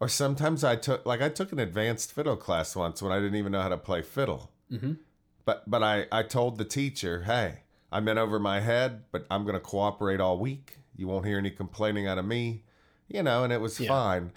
or 0.00 0.08
sometimes 0.08 0.62
I 0.62 0.76
took 0.76 1.04
like 1.06 1.22
I 1.22 1.28
took 1.28 1.50
an 1.52 1.58
advanced 1.58 2.12
fiddle 2.12 2.36
class 2.36 2.76
once 2.76 3.02
when 3.02 3.12
I 3.12 3.18
didn't 3.18 3.36
even 3.36 3.52
know 3.52 3.62
how 3.62 3.68
to 3.70 3.76
play 3.76 4.02
fiddle. 4.02 4.50
Mhm. 4.70 4.98
But 5.44 5.68
but 5.70 5.82
I 5.82 6.06
I 6.10 6.22
told 6.22 6.58
the 6.58 6.64
teacher, 6.64 7.22
"Hey, 7.22 7.60
I'm 7.92 8.08
in 8.08 8.18
over 8.18 8.38
my 8.38 8.60
head, 8.60 9.04
but 9.12 9.26
I'm 9.30 9.42
going 9.44 9.54
to 9.54 9.60
cooperate 9.60 10.20
all 10.20 10.38
week. 10.38 10.78
You 10.96 11.06
won't 11.08 11.26
hear 11.26 11.38
any 11.38 11.50
complaining 11.50 12.06
out 12.06 12.18
of 12.18 12.24
me." 12.24 12.64
You 13.08 13.22
know, 13.22 13.44
and 13.44 13.52
it 13.52 13.60
was 13.60 13.78
Yeah. 13.78 13.88
fine. 13.88 14.32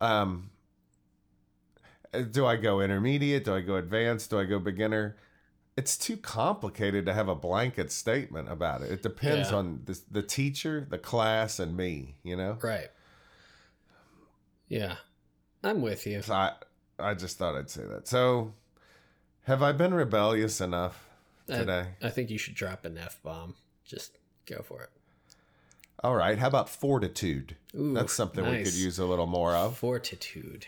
Um 0.00 0.50
do 2.30 2.46
I 2.46 2.56
go 2.56 2.80
intermediate? 2.80 3.44
Do 3.44 3.54
I 3.54 3.60
go 3.60 3.76
advanced? 3.76 4.30
Do 4.30 4.38
I 4.38 4.44
go 4.44 4.58
beginner? 4.58 5.16
It's 5.76 5.96
too 5.96 6.16
complicated 6.16 7.04
to 7.06 7.12
have 7.12 7.28
a 7.28 7.34
blanket 7.34 7.90
statement 7.90 8.48
about 8.48 8.82
it. 8.82 8.92
It 8.92 9.02
depends 9.02 9.50
Yeah. 9.50 9.56
on 9.56 9.80
the, 9.84 10.00
the 10.08 10.22
teacher, 10.22 10.86
the 10.88 10.98
class, 10.98 11.58
and 11.58 11.76
me, 11.76 12.16
you 12.22 12.36
know? 12.36 12.58
right. 12.62 12.90
Yeah, 14.68 14.96
I'm 15.62 15.82
with 15.82 16.06
you. 16.06 16.22
So 16.22 16.34
I, 16.34 16.52
I 16.98 17.14
just 17.14 17.36
thought 17.38 17.56
I'd 17.56 17.70
say 17.70 17.82
that. 17.84 18.06
So, 18.06 18.54
have 19.44 19.62
I 19.62 19.72
been 19.72 19.94
rebellious 19.94 20.60
enough 20.60 21.08
today? 21.46 21.86
I, 22.02 22.06
I 22.06 22.10
think 22.10 22.30
you 22.30 22.38
should 22.38 22.54
drop 22.54 22.84
an 22.84 22.98
f 22.98 23.20
bomb. 23.22 23.54
Just 23.84 24.16
go 24.46 24.62
for 24.62 24.82
it. 24.82 24.90
All 26.02 26.14
right. 26.14 26.38
How 26.38 26.48
about 26.48 26.68
fortitude? 26.68 27.56
Ooh, 27.78 27.94
That's 27.94 28.12
something 28.12 28.44
we 28.44 28.62
could 28.62 28.74
use 28.74 28.98
a 28.98 29.04
little 29.06 29.26
more 29.26 29.54
of. 29.54 29.78
Fortitude, 29.78 30.66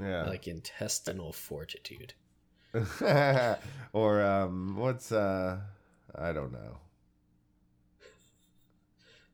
Yeah. 0.00 0.24
like 0.24 0.48
intestinal 0.48 1.32
fortitude. 1.32 2.14
or 3.92 4.22
um, 4.22 4.76
what's 4.76 5.10
uh, 5.12 5.58
I 6.14 6.32
don't 6.32 6.52
know. 6.52 6.78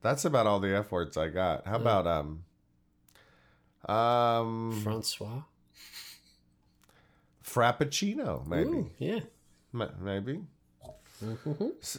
That's 0.03 0.25
about 0.27 0.47
all 0.47 0.61
the 0.61 0.77
F 0.77 0.93
words 0.93 1.17
I 1.17 1.29
got. 1.29 1.67
How 1.67 1.77
about 1.77 2.07
um, 2.07 2.45
um, 3.89 4.81
Francois. 4.83 5.43
Frappuccino 7.55 8.47
maybe, 8.47 8.69
Ooh, 8.71 8.91
yeah. 8.99 9.21
M- 9.73 9.91
maybe. 10.01 10.41
Mhm. 11.23 11.99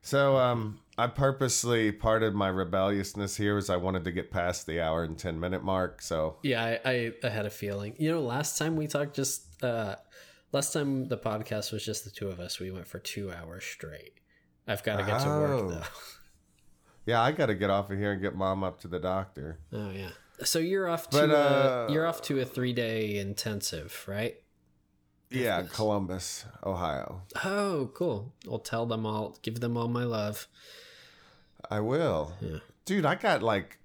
So 0.00 0.36
um, 0.36 0.80
I 0.96 1.06
purposely 1.08 1.92
part 1.92 2.22
of 2.22 2.34
my 2.34 2.48
rebelliousness 2.48 3.36
here 3.36 3.54
was 3.56 3.68
I 3.68 3.76
wanted 3.76 4.04
to 4.04 4.12
get 4.12 4.30
past 4.30 4.66
the 4.66 4.80
hour 4.80 5.04
and 5.04 5.18
ten 5.18 5.38
minute 5.38 5.62
mark. 5.62 6.00
So 6.00 6.36
Yeah, 6.42 6.64
I, 6.64 6.80
I, 6.90 7.12
I 7.24 7.28
had 7.28 7.44
a 7.46 7.50
feeling. 7.50 7.94
You 7.98 8.12
know, 8.12 8.22
last 8.22 8.56
time 8.58 8.76
we 8.76 8.86
talked, 8.86 9.14
just 9.14 9.62
uh, 9.62 9.96
last 10.52 10.72
time 10.72 11.06
the 11.08 11.18
podcast 11.18 11.72
was 11.72 11.84
just 11.84 12.04
the 12.04 12.10
two 12.10 12.28
of 12.28 12.40
us. 12.40 12.58
We 12.58 12.70
went 12.70 12.86
for 12.86 12.98
two 12.98 13.30
hours 13.32 13.64
straight. 13.64 14.14
I've 14.66 14.82
got 14.82 14.96
to 14.98 15.04
get 15.04 15.20
to 15.20 15.28
Oh. 15.28 15.40
work 15.40 15.68
though. 15.70 15.88
yeah, 17.06 17.20
I 17.20 17.32
got 17.32 17.46
to 17.46 17.54
get 17.54 17.68
off 17.70 17.90
of 17.90 17.98
here 17.98 18.12
and 18.12 18.22
get 18.22 18.34
mom 18.34 18.64
up 18.64 18.80
to 18.80 18.88
the 18.88 18.98
doctor. 19.00 19.58
Oh 19.72 19.90
yeah. 19.90 20.10
So 20.44 20.58
you're 20.58 20.88
off 20.88 21.10
to 21.10 21.16
But, 21.16 21.30
a, 21.30 21.36
uh, 21.36 21.88
you're 21.90 22.06
off 22.06 22.22
to 22.22 22.40
a 22.40 22.44
three 22.44 22.72
day 22.72 23.18
intensive, 23.18 24.04
right? 24.06 24.36
Yeah. 25.30 25.62
Columbus, 25.72 26.44
Ohio. 26.64 27.22
Oh, 27.44 27.90
cool. 27.94 28.32
I'll 28.50 28.58
tell 28.58 28.86
them 28.86 29.04
all. 29.04 29.36
Give 29.42 29.60
them 29.60 29.76
all 29.76 29.88
my 29.88 30.04
love. 30.04 30.46
I 31.70 31.80
will. 31.80 32.34
Yeah. 32.40 32.58
Dude, 32.84 33.04
I 33.04 33.14
got 33.14 33.42
like, 33.42 33.78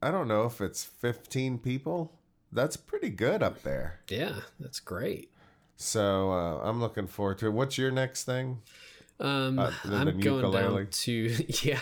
I 0.00 0.10
don't 0.10 0.28
know 0.28 0.44
if 0.44 0.60
it's 0.60 0.84
15 0.84 1.58
people. 1.58 2.12
That's 2.50 2.76
pretty 2.76 3.10
good 3.10 3.42
up 3.42 3.62
there. 3.62 4.00
Yeah, 4.08 4.40
that's 4.58 4.80
great. 4.80 5.30
So 5.76 6.32
uh, 6.32 6.60
I'm 6.62 6.80
looking 6.80 7.06
forward 7.06 7.38
to 7.38 7.46
it. 7.46 7.52
What's 7.52 7.76
your 7.76 7.90
next 7.90 8.24
thing? 8.24 8.62
Um, 9.20 9.58
Uh, 9.58 9.72
I'm 9.84 10.20
going 10.20 10.42
ukulele? 10.44 10.84
down 10.84 10.86
to 10.90 11.12
yeah, 11.66 11.80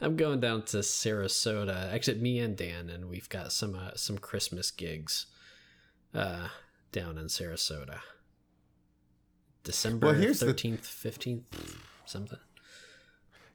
I'm 0.00 0.16
going 0.16 0.40
down 0.40 0.62
to 0.66 0.78
Sarasota. 0.78 1.92
Actually, 1.92 2.20
me 2.20 2.38
and 2.38 2.56
Dan, 2.56 2.88
and 2.88 3.10
we've 3.10 3.28
got 3.28 3.52
some 3.52 3.74
uh, 3.74 3.90
some 3.96 4.16
Christmas 4.18 4.70
gigs, 4.70 5.26
uh, 6.14 6.48
down 6.92 7.18
in 7.18 7.26
Sarasota. 7.26 7.98
December 9.62 10.06
Well, 10.08 10.16
here's 10.16 10.40
the- 10.40 10.46
thirteenth, 10.46 10.86
fifteenth, 10.86 11.76
something. 12.06 12.38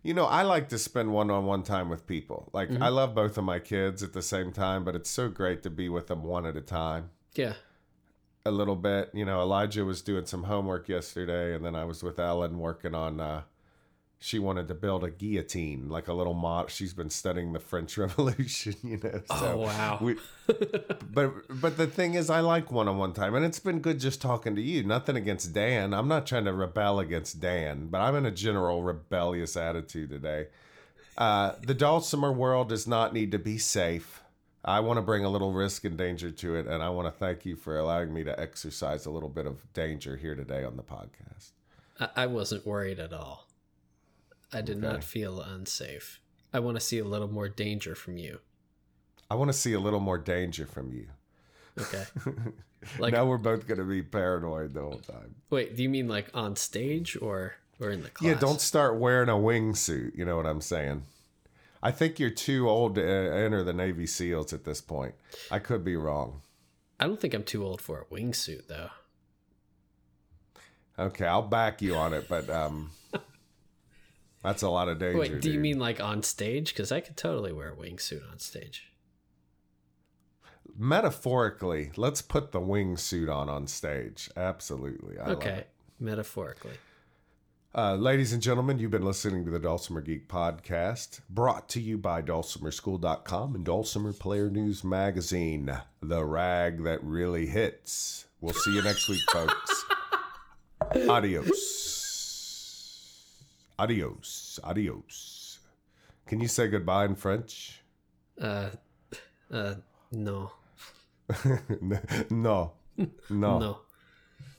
You 0.03 0.13
know, 0.13 0.25
I 0.25 0.43
like 0.43 0.69
to 0.69 0.77
spend 0.77 1.11
one 1.11 1.31
on 1.31 1.45
one 1.45 1.63
time 1.63 1.89
with 1.89 2.05
people. 2.05 2.51
Like, 2.53 2.69
Mm-hmm. 2.69 2.83
I 2.83 2.89
love 2.89 3.15
both 3.15 3.39
of 3.39 3.43
my 3.43 3.57
kids 3.57 4.03
at 4.03 4.13
the 4.13 4.21
same 4.21 4.51
time, 4.51 4.83
but 4.85 4.95
it's 4.95 5.09
so 5.09 5.29
great 5.29 5.63
to 5.63 5.71
be 5.71 5.89
with 5.89 6.07
them 6.07 6.21
one 6.23 6.45
at 6.45 6.55
a 6.55 6.61
time. 6.61 7.09
Yeah, 7.33 7.53
A 8.45 8.51
little 8.51 8.75
bit. 8.75 9.09
You 9.13 9.25
know, 9.25 9.41
Elijah 9.41 9.83
was 9.85 10.01
doing 10.01 10.25
some 10.25 10.43
homework 10.43 10.87
yesterday, 10.87 11.55
and 11.55 11.65
then 11.65 11.75
I 11.75 11.83
was 11.85 12.03
with 12.03 12.19
Ellen 12.19 12.59
working 12.59 12.93
on 12.93 13.19
uh, 13.19 13.41
she 14.19 14.39
wanted 14.39 14.67
to 14.69 14.73
build 14.73 15.03
a 15.03 15.11
guillotine, 15.11 15.87
like 15.89 16.07
a 16.07 16.13
little 16.13 16.33
mod. 16.33 16.71
She's 16.71 16.93
been 16.93 17.09
studying 17.09 17.53
the 17.53 17.59
French 17.59 17.97
Revolution, 17.99 18.75
you 18.81 18.97
know. 18.97 19.21
So 19.27 19.53
oh 19.53 19.57
wow! 19.57 19.99
we, 20.01 20.15
but 21.11 21.33
but 21.49 21.77
the 21.77 21.87
thing 21.87 22.15
is, 22.15 22.29
I 22.29 22.39
like 22.39 22.71
one-on-one 22.71 23.13
time, 23.13 23.35
and 23.35 23.45
it's 23.45 23.59
been 23.59 23.79
good 23.79 23.99
just 23.99 24.21
talking 24.21 24.55
to 24.55 24.61
you. 24.61 24.83
Nothing 24.83 25.15
against 25.15 25.53
Dan. 25.53 25.93
I'm 25.93 26.07
not 26.07 26.25
trying 26.25 26.45
to 26.45 26.53
rebel 26.53 26.99
against 26.99 27.39
Dan, 27.39 27.87
but 27.87 28.01
I'm 28.01 28.15
in 28.15 28.25
a 28.25 28.31
general 28.31 28.81
rebellious 28.81 29.55
attitude 29.55 30.09
today. 30.09 30.47
Uh, 31.17 31.53
the 31.61 31.73
dulcimer 31.73 32.31
world 32.31 32.69
does 32.69 32.87
not 32.87 33.13
need 33.13 33.31
to 33.31 33.39
be 33.39 33.57
safe. 33.57 34.21
I 34.67 34.79
want 34.79 34.97
to 34.97 35.01
bring 35.03 35.23
a 35.23 35.29
little 35.29 35.53
risk 35.53 35.83
and 35.85 35.95
danger 35.95 36.31
to 36.31 36.55
it, 36.55 36.65
and 36.65 36.81
I 36.81 36.89
want 36.89 37.07
to 37.07 37.11
thank 37.11 37.45
you 37.45 37.55
for 37.55 37.77
allowing 37.77 38.11
me 38.11 38.23
to 38.23 38.39
exercise 38.39 39.05
a 39.05 39.11
little 39.11 39.29
bit 39.29 39.45
of 39.45 39.61
danger 39.73 40.17
here 40.17 40.33
today 40.33 40.63
on 40.63 40.75
the 40.75 40.81
podcast. 40.83 41.51
I, 42.15 42.25
wasn't 42.25 42.65
worried 42.65 42.99
at 42.99 43.13
all. 43.13 43.47
I 44.51 44.61
did 44.61 44.77
Okay. 44.77 44.87
not 44.87 45.03
feel 45.03 45.39
unsafe. 45.39 46.19
I 46.51 46.59
want 46.59 46.77
to 46.77 46.81
see 46.81 46.97
a 46.97 47.05
little 47.05 47.27
more 47.31 47.47
danger 47.47 47.93
from 47.95 48.17
you. 48.17 48.39
I 49.29 49.35
want 49.35 49.49
to 49.49 49.53
see 49.53 49.73
a 49.73 49.79
little 49.79 49.99
more 49.99 50.17
danger 50.17 50.65
from 50.65 50.91
you. 50.91 51.07
Okay. 51.79 52.05
Like- 52.99 53.13
now 53.13 53.25
we're 53.25 53.39
both 53.39 53.65
going 53.67 53.79
to 53.79 53.83
be 53.83 54.03
paranoid 54.03 54.75
the 54.75 54.81
whole 54.81 54.99
time. 54.99 55.33
Wait, 55.49 55.75
do 55.75 55.81
you 55.81 55.89
mean 55.89 56.07
like 56.07 56.29
on 56.35 56.55
stage 56.55 57.17
or 57.19 57.55
or 57.79 57.89
in 57.89 58.03
the 58.03 58.09
class? 58.11 58.29
Yeah, 58.29 58.39
don't 58.39 58.61
start 58.61 58.97
wearing 58.99 59.27
a 59.27 59.31
wingsuit. 59.33 60.15
You 60.15 60.23
know 60.23 60.37
what 60.37 60.45
I'm 60.45 60.61
saying? 60.61 61.01
I 61.83 61.91
think 61.91 62.19
you're 62.19 62.29
too 62.29 62.67
old 62.69 62.95
to 62.95 63.03
enter 63.03 63.63
the 63.63 63.73
Navy 63.73 64.07
SEALs 64.07 64.53
at 64.53 64.63
this 64.63 64.81
point. 64.81 65.15
I 65.51 65.59
could 65.59 65.83
be 65.83 65.95
wrong. 65.95 66.41
I 66.99 67.05
don't 67.07 67.19
think 67.19 67.33
I'm 67.33 67.43
too 67.43 67.63
old 67.65 67.81
for 67.81 67.99
a 68.01 68.05
wingsuit 68.13 68.67
though. 68.67 68.89
Okay, 70.97 71.25
I'll 71.25 71.41
back 71.41 71.81
you 71.81 71.95
on 71.95 72.13
it, 72.13 72.27
but 72.29 72.49
um, 72.49 72.91
that's 74.43 74.61
a 74.61 74.69
lot 74.69 74.87
of 74.87 74.97
danger. 74.97 75.19
Wait, 75.19 75.41
do 75.41 75.49
you 75.49 75.55
dude. 75.55 75.61
mean 75.61 75.79
like 75.79 75.99
on 75.99 76.23
stage? 76.23 76.69
Because 76.73 76.91
I 76.91 77.01
could 77.01 77.17
totally 77.17 77.51
wear 77.51 77.73
a 77.73 77.75
wingsuit 77.75 78.21
on 78.31 78.39
stage. 78.39 78.87
metaphorically? 80.77 81.91
Let's 81.97 82.21
put 82.21 82.51
the 82.53 82.61
wingsuit 82.61 83.33
on 83.33 83.49
on 83.49 83.67
stage. 83.67 84.29
Absolutely. 84.37 85.19
I 85.19 85.31
okay, 85.31 85.49
it. 85.49 85.69
metaphorically. 85.99 86.77
Uh, 87.77 87.95
ladies 87.95 88.31
and 88.31 88.41
gentlemen, 88.41 88.79
you've 88.79 88.89
been 88.91 89.03
listening 89.03 89.43
to 89.43 89.51
the 89.51 89.59
Dulcimer 89.59 89.99
Geek 89.99 90.29
podcast, 90.29 91.19
brought 91.29 91.67
to 91.67 91.81
you 91.81 91.97
by 91.97 92.21
dulcimerschool.com 92.21 93.53
and 93.53 93.65
Dulcimer 93.65 94.13
Player 94.13 94.49
News 94.49 94.85
Magazine, 94.85 95.77
the 96.01 96.23
rag 96.23 96.83
that 96.85 97.03
really 97.03 97.47
hits. 97.47 98.27
We'll 98.39 98.53
see 98.53 98.75
you 98.75 98.81
next 98.81 99.09
week, 99.09 99.19
folks. 99.29 99.85
Adios. 101.09 101.73
Adios. 103.77 104.57
Adios. 104.63 105.59
Can 106.27 106.39
you 106.39 106.47
say 106.47 106.69
goodbye 106.69 107.03
in 107.03 107.15
French? 107.15 107.81
Uh, 108.39 108.69
uh, 109.51 109.73
no, 110.13 110.53
no. 112.29 112.71
No. 112.97 113.11
no. 113.29 113.79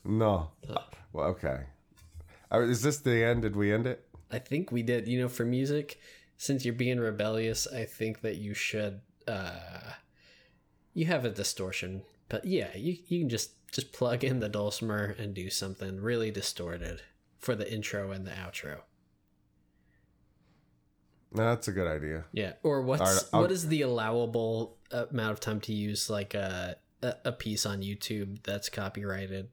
No. 0.05 0.51
Well, 1.15 1.29
okay. 1.29 1.61
Uh, 2.53 2.61
Is 2.61 2.83
this 2.83 2.99
the 2.99 3.25
end? 3.25 3.43
Did 3.43 3.57
we 3.57 3.73
end 3.73 3.87
it? 3.87 4.07
I 4.31 4.39
think 4.39 4.71
we 4.73 4.83
did. 4.83 5.07
You 5.09 5.21
know, 5.23 5.29
for 5.29 5.45
music, 5.45 5.99
since 6.37 6.65
you're 6.65 6.75
being 6.75 6.99
rebellious, 7.01 7.67
I 7.67 7.85
think 7.85 8.21
that 8.23 8.37
you 8.37 8.55
should. 8.55 9.01
uh 9.29 9.93
You 10.95 11.07
have 11.07 11.25
a 11.25 11.31
distortion, 11.31 12.03
but 12.29 12.45
yeah, 12.45 12.77
you 12.77 12.97
you 13.09 13.21
can 13.21 13.29
just 13.29 13.51
just 13.73 13.93
plug 13.93 14.23
in 14.25 14.41
the 14.41 14.49
dulcimer 14.49 15.15
and 15.19 15.35
do 15.35 15.51
something 15.51 16.01
really 16.01 16.31
distorted 16.31 17.03
for 17.39 17.55
the 17.55 17.71
intro 17.73 18.11
and 18.13 18.27
the 18.27 18.31
outro. 18.31 18.81
No, 21.33 21.45
that's 21.45 21.69
a 21.69 21.73
good 21.73 21.87
idea. 21.89 22.25
Yeah, 22.33 22.53
or 22.63 22.81
what's 22.83 23.01
right, 23.33 23.41
what 23.43 23.51
is 23.53 23.69
the 23.69 23.83
allowable 23.83 24.79
amount 24.91 25.33
of 25.33 25.41
time 25.41 25.61
to 25.63 25.73
use 25.73 26.09
like 26.09 26.35
a 26.35 26.77
a, 27.03 27.15
a 27.27 27.33
piece 27.33 27.67
on 27.67 27.83
YouTube 27.83 28.43
that's 28.43 28.69
copyrighted? 28.69 29.49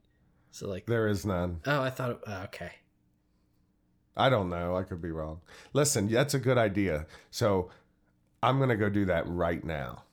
So 0.52 0.70
like, 0.70 0.86
There 0.86 1.08
is 1.08 1.26
none. 1.26 1.62
oh, 1.66 1.82
I 1.82 1.90
thought, 1.90 2.22
oh, 2.28 2.44
okay, 2.44 2.72
I 4.16 4.30
don't 4.30 4.50
know. 4.50 4.76
I 4.76 4.84
could 4.84 5.02
be 5.02 5.12
wrong. 5.12 5.42
Listen, 5.74 6.08
that's 6.08 6.34
a 6.34 6.40
good 6.40 6.58
idea. 6.58 7.08
So 7.32 7.72
I'm 8.42 8.58
going 8.58 8.70
to 8.70 8.76
go 8.76 8.90
do 8.90 9.06
that 9.06 9.28
right 9.28 9.64
now. 9.64 10.04